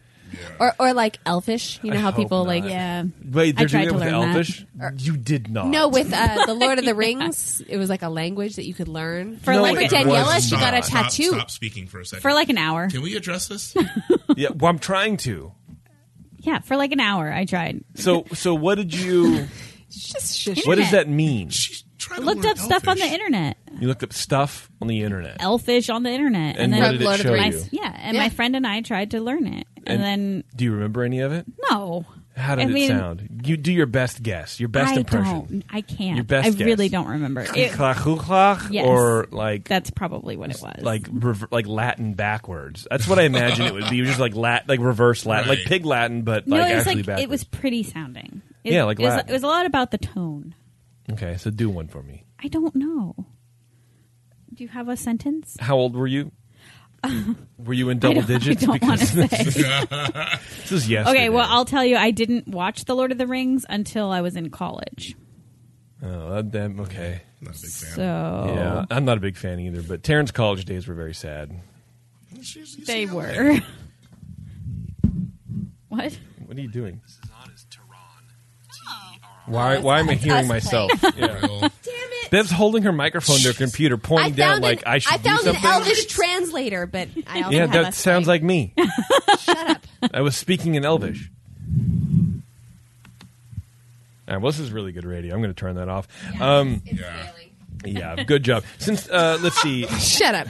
or 0.60 0.74
or 0.78 0.92
like 0.92 1.18
Elfish? 1.24 1.80
You 1.82 1.90
know 1.92 1.96
I 1.96 2.00
how 2.00 2.10
hope 2.10 2.16
people 2.20 2.38
not. 2.44 2.48
like 2.48 2.64
Yeah. 2.64 3.04
Wait, 3.24 3.56
they're 3.56 3.64
I 3.64 3.68
tried 3.68 3.70
doing 3.70 3.82
it 3.82 3.86
to 3.88 3.94
with 3.94 4.02
learn 4.02 4.12
that. 4.12 4.28
Elfish. 4.36 4.66
You 5.06 5.16
did 5.16 5.50
not. 5.50 5.68
no 5.68 5.88
with 5.88 6.12
uh, 6.12 6.44
the 6.46 6.52
Lord 6.54 6.78
of 6.78 6.84
the 6.84 6.94
Rings. 6.94 7.62
It 7.66 7.78
was 7.78 7.88
like 7.88 8.02
a 8.02 8.08
language 8.10 8.56
that 8.56 8.66
you 8.66 8.74
could 8.74 8.88
learn. 8.88 9.38
For 9.38 9.52
No, 9.54 9.62
like 9.62 9.78
it 9.78 9.90
Daniela, 9.90 10.34
was 10.34 10.44
she 10.46 10.56
got 10.56 10.74
a 10.74 10.78
not. 10.78 10.84
Stop, 10.84 11.04
tattoo. 11.06 11.30
stop 11.30 11.50
speaking 11.50 11.86
for 11.86 12.00
a 12.00 12.04
second. 12.04 12.20
for 12.22 12.32
like 12.34 12.50
an 12.50 12.58
hour. 12.58 12.88
Can 12.90 13.00
we 13.02 13.16
address 13.16 13.48
this? 13.48 13.74
Yeah, 14.36 14.50
well, 14.54 14.70
I'm 14.70 14.78
trying 14.78 15.16
to. 15.18 15.52
Yeah, 16.40 16.60
for 16.60 16.76
like 16.76 16.92
an 16.92 17.00
hour. 17.00 17.32
I 17.32 17.44
tried. 17.46 17.82
So, 17.94 18.24
so 18.34 18.54
what 18.54 18.74
did 18.76 18.94
you? 18.94 19.46
Just 19.90 20.38
shush. 20.38 20.66
what 20.66 20.76
does 20.76 20.84
Internet. 20.84 21.06
that 21.06 21.08
mean? 21.08 21.48
She's 21.48 21.82
trying 21.82 21.84
I 21.84 21.86
to 21.86 21.87
looked 22.18 22.42
learn 22.42 22.50
up 22.52 22.58
stuff 22.58 22.88
on 22.88 22.96
the 22.96 23.04
internet. 23.06 23.56
You 23.80 23.88
looked 23.88 24.02
up 24.02 24.12
stuff 24.12 24.70
on 24.80 24.88
the 24.88 25.02
internet, 25.02 25.36
Elfish 25.40 25.88
on 25.90 26.02
the 26.02 26.10
internet, 26.10 26.56
and, 26.56 26.72
and, 26.74 26.82
what 26.82 26.88
then 26.90 26.92
did 26.98 27.02
Lord 27.02 27.20
it 27.20 27.26
of 27.26 27.32
the 27.32 27.36
show 27.38 27.42
my, 27.42 27.46
you? 27.48 27.64
yeah, 27.82 27.96
and 28.02 28.16
Yeah. 28.16 28.22
my 28.22 28.28
friend 28.30 28.56
and 28.56 28.66
I 28.66 28.80
tried 28.80 29.10
to 29.12 29.20
learn 29.20 29.46
it, 29.46 29.66
and, 29.78 29.88
And 29.88 30.02
then 30.02 30.44
Do 30.56 30.64
you 30.64 30.72
remember 30.72 31.02
any 31.04 31.20
of 31.20 31.32
it? 31.32 31.46
no. 31.70 32.04
How 32.36 32.54
did 32.54 32.68
I 32.68 32.78
it 32.78 32.86
sound? 32.86 33.40
You 33.44 33.56
do 33.56 33.72
your 33.72 33.86
best 33.86 34.22
guess. 34.22 34.60
Your 34.60 34.68
best 34.68 34.92
I 34.94 34.98
impression. 34.98 35.24
don't. 35.48 35.64
I 35.70 35.80
can't. 35.80 36.14
Your 36.14 36.24
best 36.24 36.46
I 36.46 36.50
guess. 36.50 36.64
really 36.66 36.88
don't 36.88 37.08
remember. 37.08 37.40
It, 37.40 37.72
Klach, 37.72 38.70
Yes. 38.70 38.86
or 38.86 39.26
like 39.32 39.64
that's 39.66 39.90
probably 39.90 40.36
what 40.36 40.50
it 40.50 40.60
was. 40.62 40.80
like 40.84 41.08
rever- 41.10 41.48
like 41.50 41.66
Latin 41.66 42.14
backwards. 42.14 42.86
That's 42.88 43.08
what 43.08 43.18
I 43.18 43.22
imagine 43.24 43.66
it 43.66 43.74
would 43.74 43.90
be. 43.90 44.02
Just 44.04 44.20
like 44.20 44.36
lat 44.36 44.68
like 44.68 44.78
reverse 44.78 45.26
Latin, 45.26 45.48
like 45.48 45.64
pig 45.66 45.84
Latin, 45.84 46.22
but 46.22 46.46
no, 46.46 46.58
like 46.58 46.70
it 46.70 46.74
was 46.76 46.86
actually 46.86 46.94
like 47.02 47.06
backwards. 47.06 47.22
it 47.24 47.28
was 47.28 47.42
pretty 47.42 47.82
sounding. 47.82 48.42
It, 48.62 48.72
Yeah, 48.74 48.84
like 48.84 49.00
it 49.00 49.02
was, 49.02 49.14
Latin. 49.14 49.30
it 49.30 49.32
was 49.32 49.42
a 49.42 49.48
lot 49.48 49.66
about 49.66 49.90
the 49.90 49.98
tone. 49.98 50.54
Okay, 51.12 51.36
so 51.36 51.50
do 51.50 51.70
one 51.70 51.88
for 51.88 52.02
me. 52.02 52.24
I 52.42 52.48
don't 52.48 52.74
know. 52.74 53.14
Do 54.54 54.64
you 54.64 54.68
have 54.68 54.88
a 54.88 54.96
sentence? 54.96 55.56
How 55.60 55.76
old 55.76 55.94
were 55.94 56.06
you? 56.06 56.32
were 57.58 57.74
you 57.74 57.90
in 57.90 58.00
double 58.00 58.18
I 58.18 58.20
don't, 58.22 58.40
digits? 58.40 58.64
I 58.64 58.78
don't 58.78 58.82
want 58.88 59.00
to 59.00 59.22
Because 59.22 59.54
say. 59.54 59.62
this 60.62 60.72
is 60.72 60.88
yesterday. 60.90 61.18
okay, 61.18 61.28
well, 61.28 61.46
I'll 61.48 61.64
tell 61.64 61.84
you. 61.84 61.96
I 61.96 62.10
didn't 62.10 62.48
watch 62.48 62.84
The 62.86 62.96
Lord 62.96 63.12
of 63.12 63.18
the 63.18 63.26
Rings 63.26 63.64
until 63.68 64.10
I 64.10 64.20
was 64.20 64.34
in 64.36 64.50
college. 64.50 65.14
Oh, 66.02 66.30
that, 66.34 66.50
that- 66.52 66.70
okay. 66.80 67.22
Not 67.40 67.56
a 67.56 67.60
big 67.62 67.70
fan. 67.70 67.94
So 67.94 68.52
Yeah, 68.56 68.84
I'm 68.90 69.04
not 69.04 69.16
a 69.16 69.20
big 69.20 69.36
fan 69.36 69.60
either. 69.60 69.82
But 69.82 70.02
Taryn's 70.02 70.32
college 70.32 70.64
days 70.64 70.88
were 70.88 70.94
very 70.94 71.14
sad. 71.14 71.52
She's- 72.42 72.76
you 72.76 72.84
they 72.84 73.06
see 73.06 73.12
were. 73.14 73.58
what? 75.88 76.18
What 76.46 76.56
are 76.56 76.60
you 76.60 76.70
doing? 76.70 77.00
Why? 79.48 79.78
Why 79.78 80.00
am 80.00 80.08
I 80.08 80.14
hearing 80.14 80.46
myself? 80.48 80.90
Yeah. 81.16 81.38
Well, 81.48 81.70
Bev's 82.30 82.50
holding 82.50 82.82
her 82.82 82.92
microphone 82.92 83.38
to 83.38 83.48
her 83.48 83.54
computer, 83.54 83.96
pointing 83.96 84.34
down 84.34 84.56
found, 84.56 84.62
like 84.62 84.86
I 84.86 84.98
should 84.98 85.14
I 85.14 85.16
found 85.16 85.44
do 85.44 85.50
an. 85.50 85.56
Elvish 85.64 86.04
translator, 86.06 86.84
but 86.86 87.08
I 87.26 87.38
also 87.42 87.50
yeah, 87.56 87.60
have 87.62 87.72
that 87.72 87.88
a 87.88 87.92
sounds 87.92 88.26
slight- 88.26 88.34
like 88.34 88.42
me. 88.42 88.74
Shut 89.38 89.70
up. 89.70 89.86
I 90.12 90.20
was 90.20 90.36
speaking 90.36 90.74
in 90.74 90.84
Elvish. 90.84 91.30
All 94.28 94.34
right, 94.34 94.42
well, 94.42 94.52
this 94.52 94.60
is 94.60 94.70
really 94.70 94.92
good 94.92 95.06
radio. 95.06 95.34
I'm 95.34 95.40
going 95.40 95.54
to 95.54 95.58
turn 95.58 95.76
that 95.76 95.88
off. 95.88 96.06
Um, 96.38 96.82
yeah. 96.84 97.30
Yeah, 97.84 98.22
good 98.24 98.42
job. 98.42 98.64
Since 98.78 99.08
uh, 99.08 99.38
let's 99.42 99.60
see, 99.60 99.86
Shut 99.98 100.34
up. 100.34 100.48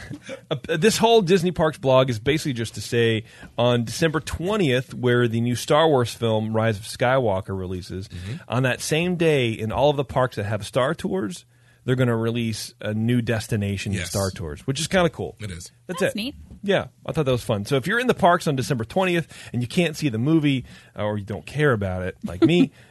uh, 0.50 0.76
this 0.76 0.96
whole 0.96 1.22
Disney 1.22 1.50
Parks 1.52 1.78
blog 1.78 2.10
is 2.10 2.18
basically 2.18 2.52
just 2.55 2.74
to 2.76 2.80
say 2.80 3.24
on 3.56 3.84
December 3.84 4.20
20th, 4.20 4.94
where 4.94 5.28
the 5.28 5.40
new 5.40 5.55
Star 5.56 5.88
Wars 5.88 6.12
film 6.12 6.55
Rise 6.55 6.78
of 6.78 6.84
Skywalker 6.84 7.59
releases, 7.59 8.09
on 8.48 8.62
that 8.64 8.80
same 8.80 9.16
day, 9.16 9.50
in 9.50 9.72
all 9.72 9.90
of 9.90 9.96
the 9.96 10.05
parks 10.05 10.36
that 10.36 10.44
have 10.44 10.64
Star 10.66 10.94
Tours, 10.94 11.44
they're 11.84 11.96
going 11.96 12.09
to 12.09 12.16
release 12.16 12.74
a 12.80 12.92
new 12.94 13.22
destination 13.22 13.92
Yes. 13.92 14.10
Star 14.10 14.30
Tours, 14.30 14.66
which 14.66 14.78
is 14.80 14.86
kind 14.88 15.06
of 15.06 15.12
cool. 15.12 15.36
It 15.40 15.50
is. 15.50 15.70
That's, 15.86 16.00
That's 16.00 16.14
it. 16.14 16.16
neat. 16.16 16.34
Yeah, 16.62 16.88
I 17.06 17.12
thought 17.12 17.24
that 17.26 17.32
was 17.32 17.44
fun. 17.44 17.64
So 17.64 17.76
if 17.76 17.86
you're 17.86 18.00
in 18.00 18.09
the 18.09 18.14
parks 18.14 18.46
on 18.48 18.56
December 18.56 18.84
20th 18.84 19.26
and 19.52 19.62
you 19.62 19.68
can't 19.68 19.96
see 19.96 20.09
the 20.09 20.18
movie 20.18 20.64
uh, 20.98 21.05
or 21.05 21.16
you 21.16 21.24
don't 21.24 21.46
care 21.46 21.72
about 21.72 22.02
it, 22.02 22.16
like 22.24 22.42
me, 22.42 22.72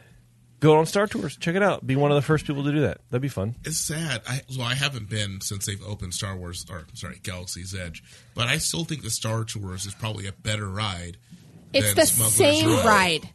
go 0.60 0.76
on 0.78 0.86
Star 0.86 1.06
Tours, 1.06 1.36
check 1.36 1.54
it 1.54 1.62
out. 1.62 1.86
Be 1.86 1.96
one 1.96 2.10
of 2.10 2.14
the 2.16 2.22
first 2.22 2.46
people 2.46 2.64
to 2.64 2.72
do 2.72 2.80
that. 2.80 2.98
That'd 3.10 3.22
be 3.22 3.28
fun. 3.28 3.54
It's 3.64 3.78
sad. 3.78 4.22
I 4.28 4.42
well, 4.56 4.66
I 4.66 4.74
haven't 4.74 5.08
been 5.08 5.40
since 5.40 5.66
they've 5.66 5.82
opened 5.84 6.14
Star 6.14 6.36
Wars 6.36 6.64
or 6.70 6.86
sorry, 6.94 7.20
Galaxy's 7.22 7.74
Edge. 7.74 8.02
But 8.34 8.48
I 8.48 8.58
still 8.58 8.84
think 8.84 9.02
the 9.02 9.10
Star 9.10 9.44
Tours 9.44 9.86
is 9.86 9.94
probably 9.94 10.26
a 10.26 10.32
better 10.32 10.68
ride. 10.68 11.16
It's 11.72 11.86
than 11.88 11.96
the 11.96 12.06
Smuggler's 12.06 12.34
same 12.34 12.66
Run. 12.70 12.86
ride. 12.86 13.28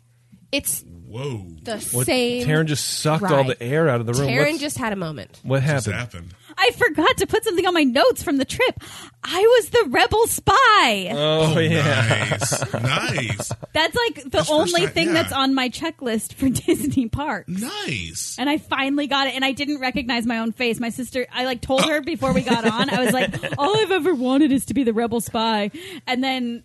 It's 0.51 0.83
Whoa. 1.07 1.47
the 1.63 1.77
What, 1.91 2.05
same. 2.05 2.45
Taryn 2.47 2.65
just 2.67 2.85
sucked 2.99 3.23
all 3.23 3.43
the 3.43 3.61
air 3.61 3.89
out 3.89 3.99
of 4.01 4.05
the 4.07 4.13
room. 4.13 4.27
Taryn 4.29 4.45
What's- 4.51 4.59
just 4.59 4.77
had 4.77 4.93
a 4.93 4.95
moment. 4.95 5.39
what 5.43 5.63
Just 5.63 5.85
happened? 5.87 5.95
happened. 5.95 6.33
I 6.57 6.71
forgot 6.71 7.17
to 7.17 7.27
put 7.27 7.43
something 7.43 7.65
on 7.65 7.73
my 7.73 7.83
notes 7.83 8.23
from 8.23 8.37
the 8.37 8.45
trip. 8.45 8.81
I 9.23 9.39
was 9.41 9.69
the 9.69 9.85
rebel 9.89 10.27
spy. 10.27 11.09
Oh, 11.11 11.53
oh 11.55 11.59
yeah. 11.59 12.37
Nice. 12.39 12.73
nice. 12.73 13.51
that's 13.73 13.95
like 13.95 14.23
the 14.23 14.29
That's 14.29 14.51
only 14.51 14.81
time- 14.81 14.89
thing 14.89 15.07
yeah. 15.07 15.13
that's 15.13 15.31
on 15.33 15.53
my 15.53 15.69
checklist 15.69 16.33
for 16.33 16.49
Disney 16.65 17.07
Parks. 17.07 17.49
Nice. 17.49 18.35
And 18.37 18.49
I 18.49 18.57
finally 18.57 19.07
got 19.07 19.27
it, 19.27 19.35
and 19.35 19.45
I 19.45 19.51
didn't 19.53 19.79
recognize 19.79 20.25
my 20.25 20.39
own 20.39 20.51
face. 20.51 20.79
My 20.79 20.89
sister, 20.89 21.25
I 21.31 21.45
like 21.45 21.61
told 21.61 21.85
her 21.85 22.01
before 22.05 22.33
we 22.33 22.41
got 22.41 22.65
on, 22.65 22.89
I 22.89 23.03
was 23.03 23.13
like, 23.13 23.33
all 23.57 23.77
I've 23.77 23.91
ever 23.91 24.13
wanted 24.13 24.51
is 24.51 24.65
to 24.65 24.73
be 24.73 24.83
the 24.83 24.93
rebel 24.93 25.21
spy. 25.21 25.71
And 26.05 26.23
then 26.23 26.63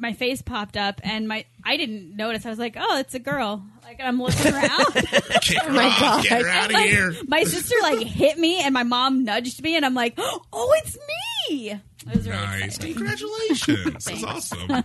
my 0.00 0.12
face 0.12 0.42
popped 0.42 0.76
up, 0.76 1.00
and 1.04 1.26
my 1.28 1.44
I 1.64 1.76
didn't 1.76 2.16
notice. 2.16 2.46
I 2.46 2.50
was 2.50 2.58
like, 2.58 2.76
oh, 2.78 2.98
it's 2.98 3.14
a 3.14 3.18
girl. 3.18 3.62
Like 3.82 4.00
I'm 4.00 4.20
looking 4.20 4.52
around. 4.52 4.84
Kick 5.42 5.62
her 5.62 5.70
oh 5.70 5.72
my 5.72 5.86
off. 5.86 6.00
God. 6.00 6.22
Get 6.24 6.42
her 6.42 6.48
out 6.48 6.66
of 6.66 6.72
Like, 6.74 6.90
here. 6.90 7.14
my 7.26 7.44
sister 7.44 7.74
like 7.82 8.00
hit 8.06 8.38
me, 8.38 8.60
and 8.60 8.72
my 8.74 8.82
mom 8.82 9.24
nudged 9.24 9.62
me, 9.62 9.76
and 9.76 9.84
I'm 9.86 9.94
like, 9.94 10.14
oh, 10.18 10.74
it's 10.84 10.96
me. 11.48 11.70
It 11.70 11.80
was 12.16 12.28
really 12.28 12.40
Nice. 12.40 12.76
exciting. 12.76 12.94
Congratulations. 12.94 14.04
That's 14.04 14.24
awesome. 14.24 14.84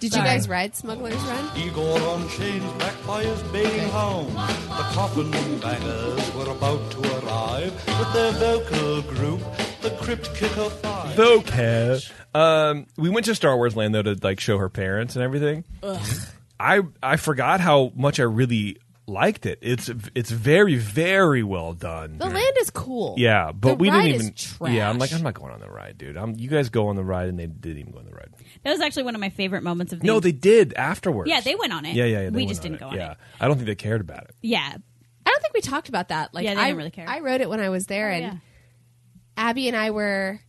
Did 0.00 0.12
Sorry. 0.12 0.22
you 0.28 0.28
guys 0.36 0.48
ride 0.48 0.76
Smuggler's 0.76 1.14
Run? 1.16 1.56
Igor 1.58 2.00
on 2.02 2.28
chains, 2.28 2.62
backed 2.78 3.04
by 3.06 3.24
his 3.24 3.42
baying 3.44 3.88
hound. 3.90 4.28
The 4.30 4.86
coffin 4.94 5.30
bangers 5.58 6.34
were 6.34 6.50
about 6.50 6.90
to 6.92 7.00
arrive 7.26 7.72
with 7.98 8.12
their 8.12 8.32
vocal 8.32 9.02
group, 9.02 9.40
the 9.82 9.90
Crypt 10.00 10.32
Kicker 10.36 10.70
Five. 10.70 11.18
Okay. 11.18 11.98
Um, 12.34 12.86
we 12.96 13.10
went 13.10 13.26
to 13.26 13.34
Star 13.34 13.56
Wars 13.56 13.74
Land 13.76 13.94
though 13.94 14.02
to 14.02 14.16
like 14.22 14.40
show 14.40 14.58
her 14.58 14.68
parents 14.68 15.16
and 15.16 15.22
everything. 15.24 15.64
I 16.60 16.82
I 17.02 17.16
forgot 17.16 17.60
how 17.60 17.92
much 17.94 18.20
I 18.20 18.24
really 18.24 18.78
liked 19.06 19.46
it. 19.46 19.58
It's 19.62 19.90
it's 20.14 20.30
very 20.30 20.76
very 20.76 21.42
well 21.42 21.72
done. 21.72 22.18
The 22.18 22.26
land 22.26 22.56
is 22.60 22.68
cool. 22.70 23.14
Yeah, 23.16 23.52
but 23.52 23.68
The 23.70 23.74
we 23.76 23.90
ride 23.90 24.02
didn't 24.02 24.14
is 24.16 24.22
even. 24.22 24.34
trash. 24.34 24.72
Yeah, 24.74 24.90
I'm 24.90 24.98
like 24.98 25.12
I'm 25.12 25.22
not 25.22 25.34
going 25.34 25.52
on 25.52 25.60
the 25.60 25.70
ride, 25.70 25.96
dude. 25.96 26.16
I'm, 26.16 26.34
you 26.36 26.48
guys 26.50 26.68
go 26.68 26.88
on 26.88 26.96
the 26.96 27.04
ride, 27.04 27.28
and 27.28 27.38
they 27.38 27.46
didn't 27.46 27.78
even 27.78 27.92
go 27.92 27.98
on 28.00 28.04
the 28.06 28.12
ride. 28.14 28.28
That 28.64 28.72
was 28.72 28.80
actually 28.80 29.04
one 29.04 29.14
of 29.14 29.20
my 29.20 29.30
favorite 29.30 29.62
moments 29.62 29.92
of 29.92 30.00
the. 30.00 30.06
No, 30.06 30.20
they 30.20 30.32
did 30.32 30.74
afterwards. 30.74 31.30
Yeah, 31.30 31.40
they 31.40 31.54
went 31.54 31.72
on 31.72 31.86
it. 31.86 31.94
Yeah, 31.94 32.04
yeah, 32.04 32.18
yeah. 32.18 32.24
they 32.24 32.30
We 32.30 32.36
went 32.42 32.48
just 32.50 32.62
didn't 32.62 32.76
it. 32.76 32.80
go 32.80 32.88
on 32.88 32.96
yeah. 32.96 33.12
it. 33.12 33.18
I 33.40 33.46
don't 33.48 33.56
think 33.56 33.66
they 33.66 33.74
cared 33.76 34.00
about 34.02 34.24
it. 34.24 34.34
Yeah, 34.42 34.58
I 35.26 35.30
don't 35.30 35.40
think 35.42 35.54
we 35.54 35.60
talked 35.62 35.88
about 35.88 36.08
that. 36.08 36.34
Like, 36.34 36.44
Yeah, 36.44 36.54
they 36.54 36.60
I 36.60 36.64
didn't 36.66 36.76
really 36.78 36.90
care. 36.90 37.08
I 37.08 37.20
wrote 37.20 37.40
it 37.40 37.48
when 37.48 37.60
I 37.60 37.68
was 37.70 37.86
there, 37.86 38.10
Oh, 38.10 38.14
and 38.14 38.22
yeah. 38.24 38.34
Abby 39.38 39.68
and 39.68 39.76
I 39.76 39.90
were 39.92 40.40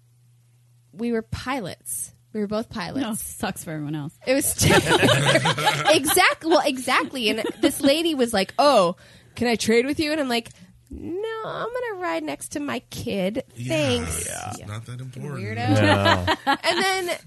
we 0.93 1.11
were 1.11 1.21
pilots 1.21 2.13
We 2.33 2.39
were 2.41 2.47
both 2.47 2.69
pilots. 2.69 3.01
No, 3.01 3.13
sucks 3.15 3.63
for 3.63 3.71
everyone 3.71 3.95
else. 3.95 4.13
It 4.27 4.33
was 4.33 4.53
exactly 5.89 6.49
well, 6.51 6.61
exactly. 6.65 7.29
And 7.29 7.43
this 7.61 7.81
lady 7.81 8.15
was 8.15 8.33
like, 8.33 8.53
"Oh, 8.59 8.95
can 9.35 9.47
I 9.47 9.55
trade 9.55 9.85
with 9.85 9.99
you?" 9.99 10.11
And 10.11 10.19
I'm 10.21 10.29
like, 10.29 10.49
"No, 10.91 11.41
I'm 11.45 11.67
gonna 11.67 12.01
ride 12.01 12.23
next 12.23 12.49
to 12.49 12.59
my 12.59 12.79
kid. 12.91 13.43
Thanks." 13.55 14.27
It's 14.27 14.67
not 14.67 14.85
that 14.85 15.01
important. 15.01 15.39
Weirdo. 15.43 16.37
and 16.45 16.83
then, 16.83 17.17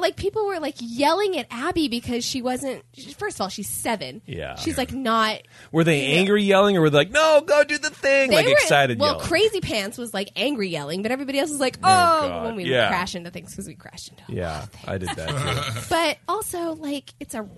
like, 0.00 0.16
people 0.16 0.46
were 0.46 0.58
like 0.60 0.76
yelling 0.78 1.38
at 1.38 1.46
Abby 1.50 1.88
because 1.88 2.24
she 2.24 2.42
wasn't. 2.42 2.84
First 3.16 3.36
of 3.36 3.42
all, 3.42 3.48
she's 3.48 3.68
seven. 3.68 4.22
Yeah. 4.26 4.56
she's 4.56 4.78
like 4.78 4.92
not. 4.92 5.42
Were 5.72 5.84
they 5.84 6.16
angry 6.16 6.42
yelling, 6.42 6.76
or 6.76 6.80
were 6.82 6.90
they 6.90 6.98
like, 6.98 7.10
"No, 7.10 7.42
go 7.46 7.64
do 7.64 7.78
the 7.78 7.90
thing"? 7.90 8.30
They 8.30 8.36
like 8.36 8.46
were 8.46 8.52
excited 8.52 8.98
Well, 8.98 9.14
yelling. 9.14 9.26
Crazy 9.26 9.60
Pants 9.60 9.98
was 9.98 10.14
like 10.14 10.30
angry 10.36 10.68
yelling, 10.68 11.02
but 11.02 11.10
everybody 11.12 11.38
else 11.38 11.50
was 11.50 11.60
like, 11.60 11.78
"Oh!" 11.82 11.88
oh 11.88 12.28
God, 12.28 12.44
when 12.46 12.56
we 12.56 12.64
yeah. 12.64 12.88
crash 12.88 13.14
into 13.14 13.30
things 13.30 13.50
because 13.50 13.66
we 13.66 13.74
crashed 13.74 14.10
into. 14.10 14.24
yeah, 14.32 14.66
I 14.86 14.98
did 14.98 15.08
that 15.10 15.28
too. 15.28 15.80
But 15.88 16.18
also, 16.28 16.74
like, 16.74 17.14
it's 17.20 17.34
a. 17.34 17.48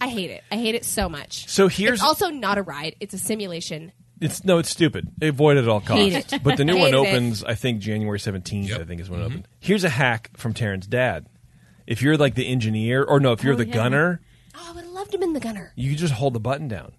I 0.00 0.08
hate 0.08 0.30
it. 0.30 0.42
I 0.50 0.56
hate 0.56 0.74
it 0.74 0.84
so 0.84 1.08
much. 1.08 1.48
So 1.48 1.68
here's- 1.68 1.98
It's 1.98 2.02
also 2.02 2.28
not 2.30 2.56
a 2.56 2.62
ride. 2.62 2.96
It's 3.00 3.12
a 3.12 3.18
simulation. 3.18 3.92
It's 4.20 4.44
no, 4.44 4.58
it's 4.58 4.70
stupid. 4.70 5.08
Avoid 5.22 5.56
it 5.56 5.62
at 5.62 5.68
all 5.68 5.80
costs. 5.80 6.34
But 6.42 6.58
the 6.58 6.64
new 6.64 6.74
one 6.78 6.92
Hated 6.92 7.06
it. 7.06 7.08
opens, 7.08 7.44
I 7.44 7.54
think, 7.54 7.80
January 7.80 8.20
seventeenth. 8.20 8.72
I 8.72 8.84
think 8.84 9.00
is 9.00 9.08
when 9.08 9.20
it 9.20 9.24
mm-hmm. 9.24 9.32
opens. 9.32 9.46
Here's 9.60 9.84
a 9.84 9.88
hack 9.88 10.30
from 10.36 10.52
Taryn's 10.52 10.86
dad. 10.86 11.26
If 11.86 12.02
you're 12.02 12.16
like 12.16 12.34
the 12.34 12.46
engineer, 12.46 13.02
or 13.04 13.20
no, 13.20 13.32
if 13.32 13.42
you're 13.44 13.54
Oh, 13.54 13.56
the 13.56 13.66
yeah. 13.66 13.74
gunner, 13.74 14.20
Oh, 14.54 14.68
I 14.70 14.74
would 14.74 14.84
have 14.84 14.92
loved 14.92 15.14
him 15.14 15.22
in 15.22 15.32
the 15.32 15.40
gunner. 15.40 15.72
you 15.76 15.94
just 15.96 16.14
hold 16.14 16.34
the 16.34 16.40
button 16.40 16.68
down. 16.68 16.92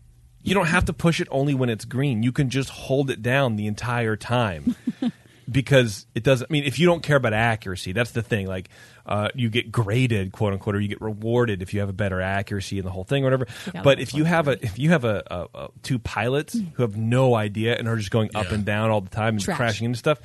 You 0.43 0.53
don't 0.55 0.67
have 0.67 0.85
to 0.85 0.93
push 0.93 1.19
it 1.19 1.27
only 1.29 1.53
when 1.53 1.69
it's 1.69 1.85
green. 1.85 2.23
You 2.23 2.31
can 2.31 2.49
just 2.49 2.69
hold 2.69 3.09
it 3.11 3.21
down 3.21 3.55
the 3.57 3.67
entire 3.67 4.15
time. 4.15 4.75
because 5.49 6.05
it 6.15 6.23
doesn't 6.23 6.47
I 6.49 6.51
mean 6.53 6.63
if 6.63 6.79
you 6.79 6.85
don't 6.85 7.03
care 7.03 7.17
about 7.17 7.33
accuracy, 7.33 7.91
that's 7.91 8.11
the 8.11 8.21
thing. 8.21 8.47
Like 8.47 8.69
uh, 9.05 9.29
you 9.35 9.49
get 9.49 9.71
graded, 9.71 10.31
quote 10.31 10.53
unquote, 10.53 10.75
or 10.75 10.79
you 10.79 10.87
get 10.87 11.01
rewarded 11.01 11.61
if 11.61 11.73
you 11.73 11.79
have 11.81 11.89
a 11.89 11.93
better 11.93 12.21
accuracy 12.21 12.77
in 12.79 12.85
the 12.85 12.91
whole 12.91 13.03
thing 13.03 13.23
or 13.23 13.27
whatever. 13.27 13.47
Yeah, 13.73 13.81
but 13.81 13.97
that's 13.97 14.11
if 14.11 14.15
you 14.15 14.23
have 14.23 14.47
a 14.47 14.63
if 14.63 14.79
you 14.79 14.89
have 14.89 15.03
a, 15.03 15.23
a, 15.29 15.47
a 15.55 15.69
two 15.83 15.99
pilots 15.99 16.57
who 16.73 16.81
have 16.83 16.95
no 16.95 17.35
idea 17.35 17.75
and 17.75 17.87
are 17.87 17.97
just 17.97 18.11
going 18.11 18.29
up 18.35 18.51
and 18.51 18.63
down 18.63 18.91
all 18.91 19.01
the 19.01 19.09
time 19.09 19.35
and 19.35 19.41
Trash. 19.43 19.57
crashing 19.57 19.85
into 19.85 19.97
stuff, 19.99 20.19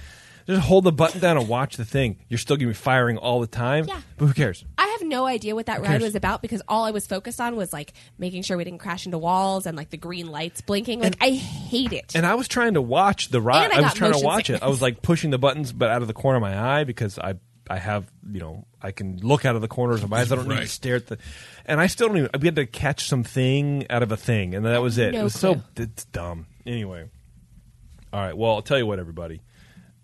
just 0.47 0.67
hold 0.67 0.85
the 0.85 0.93
button 0.93 1.21
down 1.21 1.37
and 1.37 1.49
watch 1.49 1.77
the 1.77 1.85
thing. 1.85 2.19
You're 2.29 2.39
still 2.39 2.57
gonna 2.57 2.69
be 2.69 2.75
firing 2.75 3.19
all 3.19 3.41
the 3.41 3.47
time. 3.47 3.87
Yeah. 3.87 4.01
But 4.17 4.27
who 4.27 4.33
cares? 4.35 4.65
I 4.79 4.87
have 4.87 5.03
no 5.03 5.27
idea 5.27 5.55
what 5.55 5.67
that 5.67 5.83
ride 5.83 6.01
was 6.01 6.15
about 6.15 6.43
because 6.43 6.63
all 6.69 6.85
I 6.85 6.91
was 6.93 7.07
focused 7.07 7.41
on 7.41 7.57
was 7.57 7.73
like 7.73 7.93
making 8.19 8.43
sure 8.43 8.57
we 8.57 8.65
didn't 8.65 8.79
crash 8.79 9.07
into 9.07 9.19
walls 9.19 9.67
and 9.67 9.77
like 9.77 9.91
the 9.91 9.97
green 9.97 10.31
lights 10.31 10.61
blinking. 10.61 11.01
Like 11.01 11.17
I 11.21 11.31
hate 11.31 11.93
it. 11.93 12.15
And 12.15 12.25
I 12.25 12.35
was 12.35 12.49
trying 12.49 12.75
to 12.75 12.83
watch 12.83 13.29
the 13.29 13.41
ride. 13.41 13.65
And 13.65 13.73
I 13.73 13.79
I, 13.79 13.81
was 13.83 13.95
trying 13.95 14.13
to 14.13 14.17
motion 14.19 14.27
watch 14.27 14.51
it. 14.51 14.63
I 14.63 14.69
was 14.69 14.81
like 14.81 15.03
pushing 15.03 15.31
the 15.31 15.39
buttons, 15.39 15.73
but 15.73 15.91
out 15.91 16.03
of 16.03 16.09
the 16.09 16.15
corner 16.15 16.37
of 16.37 16.43
my 16.43 16.79
eye 16.81 16.85
because 16.85 17.19
I 17.19 17.35
I 17.69 17.79
have 17.79 18.11
you 18.31 18.41
know 18.41 18.65
I 18.81 18.93
can 18.93 19.19
look 19.19 19.45
out 19.45 19.57
of 19.57 19.63
the 19.63 19.69
corners 19.69 20.05
of 20.05 20.11
my 20.11 20.21
eyes. 20.21 20.31
I 20.31 20.37
don't 20.37 20.49
need 20.49 20.61
to 20.61 20.69
stare 20.69 20.97
at 20.97 21.09
the. 21.09 21.19
And 21.65 21.81
I 21.81 21.89
still 21.89 22.07
don't 22.09 22.19
even. 22.19 22.31
We 22.41 22.47
had 22.47 22.57
to 22.57 22.67
catch 22.67 23.09
something 23.09 23.87
out 23.91 24.05
of 24.05 24.13
a 24.13 24.17
thing, 24.17 24.55
and 24.55 24.65
that 24.65 24.81
was 24.81 24.99
it. 24.99 25.13
No 25.13 25.21
it 25.21 25.25
was 25.25 25.37
clue. 25.37 25.55
so 25.55 25.83
it's 25.83 26.05
dumb. 26.07 26.47
Anyway, 26.65 27.09
all 28.13 28.21
right. 28.21 28.37
Well, 28.37 28.53
I'll 28.53 28.63
tell 28.63 28.79
you 28.79 28.87
what, 28.87 29.01
everybody. 29.01 29.43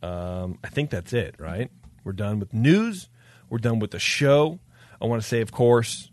Um, 0.03 0.59
I 0.65 0.69
think 0.69 0.91
that's 0.91 1.13
it. 1.13 1.37
Right? 1.39 1.71
We're 2.05 2.13
done 2.13 2.39
with 2.39 2.53
news. 2.53 3.09
We're 3.49 3.59
done 3.59 3.79
with 3.79 3.91
the 3.91 3.99
show. 3.99 4.59
I 5.01 5.07
want 5.07 5.21
to 5.21 5.29
say, 5.29 5.41
of 5.41 5.53
course, 5.53 6.11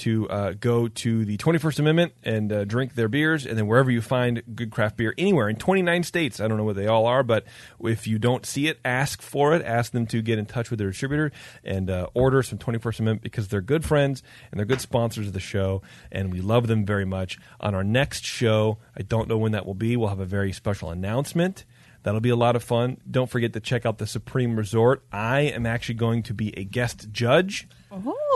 to 0.00 0.28
uh, 0.30 0.54
go 0.58 0.88
to 0.88 1.24
the 1.24 1.36
21st 1.36 1.78
Amendment 1.78 2.12
and 2.22 2.52
uh, 2.52 2.64
drink 2.64 2.94
their 2.94 3.08
beers, 3.08 3.44
and 3.44 3.58
then 3.58 3.66
wherever 3.66 3.90
you 3.90 4.00
find 4.00 4.42
good 4.54 4.70
craft 4.70 4.96
beer, 4.96 5.14
anywhere 5.18 5.48
in 5.48 5.56
29 5.56 6.02
states. 6.04 6.40
I 6.40 6.48
don't 6.48 6.56
know 6.56 6.64
what 6.64 6.76
they 6.76 6.86
all 6.86 7.06
are, 7.06 7.22
but 7.22 7.44
if 7.82 8.06
you 8.06 8.18
don't 8.18 8.46
see 8.46 8.66
it, 8.68 8.78
ask 8.84 9.20
for 9.20 9.54
it. 9.54 9.62
Ask 9.62 9.92
them 9.92 10.06
to 10.06 10.22
get 10.22 10.38
in 10.38 10.46
touch 10.46 10.70
with 10.70 10.78
their 10.78 10.88
distributor 10.88 11.32
and 11.64 11.90
uh, 11.90 12.08
order 12.14 12.42
some 12.42 12.58
21st 12.58 13.00
Amendment 13.00 13.22
because 13.22 13.48
they're 13.48 13.60
good 13.60 13.84
friends 13.84 14.22
and 14.50 14.58
they're 14.58 14.66
good 14.66 14.80
sponsors 14.80 15.26
of 15.26 15.32
the 15.32 15.40
show, 15.40 15.82
and 16.10 16.32
we 16.32 16.40
love 16.40 16.66
them 16.66 16.86
very 16.86 17.04
much. 17.04 17.38
On 17.60 17.74
our 17.74 17.84
next 17.84 18.24
show, 18.24 18.78
I 18.96 19.02
don't 19.02 19.28
know 19.28 19.38
when 19.38 19.52
that 19.52 19.66
will 19.66 19.74
be. 19.74 19.96
We'll 19.96 20.08
have 20.08 20.20
a 20.20 20.24
very 20.24 20.52
special 20.52 20.90
announcement. 20.90 21.64
That'll 22.02 22.20
be 22.20 22.30
a 22.30 22.36
lot 22.36 22.56
of 22.56 22.62
fun. 22.62 22.96
Don't 23.10 23.28
forget 23.28 23.52
to 23.52 23.60
check 23.60 23.84
out 23.84 23.98
the 23.98 24.06
Supreme 24.06 24.56
Resort. 24.56 25.02
I 25.12 25.40
am 25.42 25.66
actually 25.66 25.96
going 25.96 26.22
to 26.24 26.34
be 26.34 26.56
a 26.58 26.64
guest 26.64 27.08
judge 27.12 27.68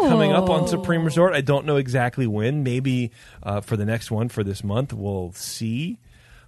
coming 0.00 0.32
up 0.32 0.50
on 0.50 0.68
Supreme 0.68 1.04
Resort. 1.04 1.32
I 1.34 1.40
don't 1.40 1.64
know 1.64 1.76
exactly 1.76 2.26
when. 2.26 2.62
Maybe 2.62 3.10
uh, 3.42 3.60
for 3.60 3.76
the 3.76 3.84
next 3.84 4.10
one 4.10 4.28
for 4.28 4.44
this 4.44 4.62
month. 4.62 4.92
We'll 4.92 5.32
see. 5.32 5.98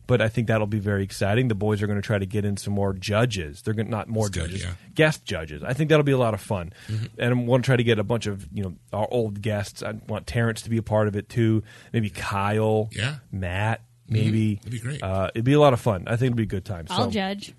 But 0.08 0.20
I 0.20 0.28
think 0.28 0.46
that'll 0.46 0.68
be 0.68 0.78
very 0.78 1.02
exciting. 1.02 1.48
The 1.48 1.56
boys 1.56 1.82
are 1.82 1.88
going 1.88 2.00
to 2.00 2.06
try 2.06 2.16
to 2.18 2.26
get 2.26 2.44
in 2.44 2.56
some 2.56 2.72
more 2.74 2.92
judges. 2.92 3.62
They're 3.62 3.74
going 3.74 3.90
not 3.90 4.08
more 4.08 4.26
That's 4.28 4.36
good, 4.36 4.50
judges, 4.50 4.62
yeah. 4.64 4.72
guest 4.94 5.24
judges. 5.24 5.64
I 5.64 5.72
think 5.72 5.88
that'll 5.90 6.04
be 6.04 6.12
a 6.12 6.18
lot 6.18 6.32
of 6.32 6.40
fun. 6.40 6.72
Mm-hmm. 6.86 7.06
And 7.18 7.34
I 7.34 7.42
want 7.42 7.64
to 7.64 7.66
try 7.68 7.76
to 7.76 7.82
get 7.82 7.98
a 7.98 8.04
bunch 8.04 8.26
of 8.26 8.46
you 8.52 8.62
know 8.62 8.74
our 8.92 9.08
old 9.10 9.42
guests. 9.42 9.82
I 9.82 9.94
want 10.06 10.28
Terrence 10.28 10.62
to 10.62 10.70
be 10.70 10.76
a 10.76 10.82
part 10.82 11.08
of 11.08 11.16
it 11.16 11.28
too. 11.28 11.64
Maybe 11.92 12.08
Kyle, 12.10 12.88
Yeah. 12.92 13.16
Matt, 13.32 13.80
maybe. 14.08 14.58
it'd 14.60 14.70
be 14.72 14.78
great. 14.78 15.02
Uh, 15.02 15.30
it'd 15.34 15.44
be 15.44 15.52
a 15.54 15.60
lot 15.60 15.72
of 15.72 15.80
fun. 15.80 16.04
I 16.06 16.16
think 16.16 16.28
it'd 16.28 16.36
be 16.36 16.42
a 16.44 16.46
good 16.46 16.64
time. 16.64 16.86
I'll 16.90 17.04
so 17.06 17.10
judge. 17.10 17.54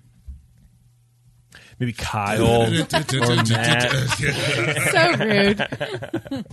maybe 1.78 1.92
Kyle 1.92 2.62
or 2.66 2.70
Matt. 3.48 3.92
so 4.92 5.12
rude. 5.24 6.46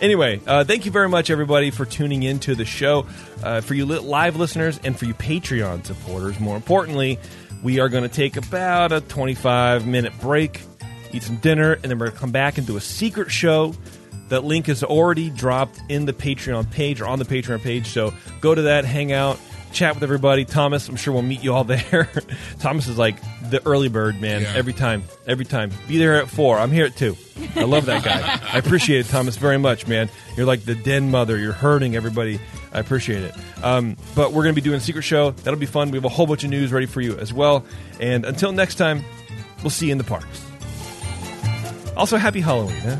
Anyway, 0.00 0.40
uh, 0.46 0.64
thank 0.64 0.86
you 0.86 0.90
very 0.90 1.08
much, 1.08 1.30
everybody, 1.30 1.70
for 1.70 1.84
tuning 1.84 2.22
in 2.22 2.38
to 2.40 2.54
the 2.54 2.64
show. 2.64 3.06
Uh, 3.42 3.60
for 3.60 3.74
you 3.74 3.84
li- 3.86 3.98
live 3.98 4.36
listeners 4.36 4.80
and 4.84 4.98
for 4.98 5.04
you 5.04 5.14
Patreon 5.14 5.84
supporters, 5.84 6.40
more 6.40 6.56
importantly, 6.56 7.18
we 7.62 7.80
are 7.80 7.88
going 7.88 8.02
to 8.04 8.08
take 8.08 8.36
about 8.36 8.92
a 8.92 9.00
25 9.02 9.86
minute 9.86 10.12
break, 10.20 10.62
eat 11.12 11.22
some 11.22 11.36
dinner, 11.36 11.74
and 11.74 11.82
then 11.84 11.98
we're 11.98 12.06
going 12.06 12.12
to 12.16 12.18
come 12.18 12.30
back 12.32 12.56
and 12.56 12.66
do 12.66 12.76
a 12.76 12.80
secret 12.80 13.30
show. 13.30 13.74
That 14.30 14.44
link 14.44 14.68
is 14.68 14.82
already 14.82 15.28
dropped 15.30 15.80
in 15.88 16.06
the 16.06 16.12
Patreon 16.12 16.70
page 16.70 17.00
or 17.00 17.06
on 17.06 17.18
the 17.18 17.24
Patreon 17.24 17.62
page. 17.62 17.88
So 17.88 18.14
go 18.40 18.54
to 18.54 18.62
that, 18.62 18.84
hang 18.84 19.12
out, 19.12 19.38
chat 19.72 19.94
with 19.94 20.02
everybody. 20.02 20.44
Thomas, 20.44 20.88
I'm 20.88 20.96
sure 20.96 21.12
we'll 21.12 21.22
meet 21.22 21.42
you 21.42 21.52
all 21.52 21.64
there. 21.64 22.08
Thomas 22.60 22.86
is 22.88 22.96
like 22.98 23.16
the 23.50 23.64
early 23.66 23.88
bird, 23.88 24.20
man. 24.20 24.42
Yeah. 24.42 24.52
Every 24.54 24.72
time, 24.72 25.04
every 25.26 25.44
time. 25.44 25.70
Be 25.88 25.98
there 25.98 26.16
at 26.22 26.28
four. 26.28 26.58
I'm 26.58 26.70
here 26.70 26.86
at 26.86 26.96
two. 26.96 27.16
I 27.56 27.64
love 27.64 27.86
that 27.86 28.04
guy. 28.04 28.40
I 28.52 28.58
appreciate 28.58 29.00
it, 29.00 29.08
Thomas, 29.08 29.36
very 29.36 29.58
much, 29.58 29.86
man. 29.86 30.08
You're 30.36 30.46
like 30.46 30.64
the 30.64 30.74
den 30.74 31.10
mother. 31.10 31.36
You're 31.38 31.52
hurting 31.52 31.96
everybody. 31.96 32.38
I 32.72 32.78
appreciate 32.78 33.22
it. 33.24 33.34
Um, 33.64 33.96
but 34.14 34.32
we're 34.32 34.44
going 34.44 34.54
to 34.54 34.60
be 34.60 34.64
doing 34.64 34.76
a 34.76 34.80
secret 34.80 35.02
show. 35.02 35.32
That'll 35.32 35.58
be 35.58 35.66
fun. 35.66 35.90
We 35.90 35.96
have 35.98 36.04
a 36.04 36.08
whole 36.08 36.26
bunch 36.26 36.44
of 36.44 36.50
news 36.50 36.70
ready 36.72 36.86
for 36.86 37.00
you 37.00 37.18
as 37.18 37.32
well. 37.32 37.64
And 37.98 38.24
until 38.24 38.52
next 38.52 38.76
time, 38.76 39.04
we'll 39.62 39.70
see 39.70 39.86
you 39.86 39.92
in 39.92 39.98
the 39.98 40.04
parks. 40.04 40.46
Also, 41.96 42.16
happy 42.16 42.40
Halloween. 42.40 42.76
Huh? 42.76 42.96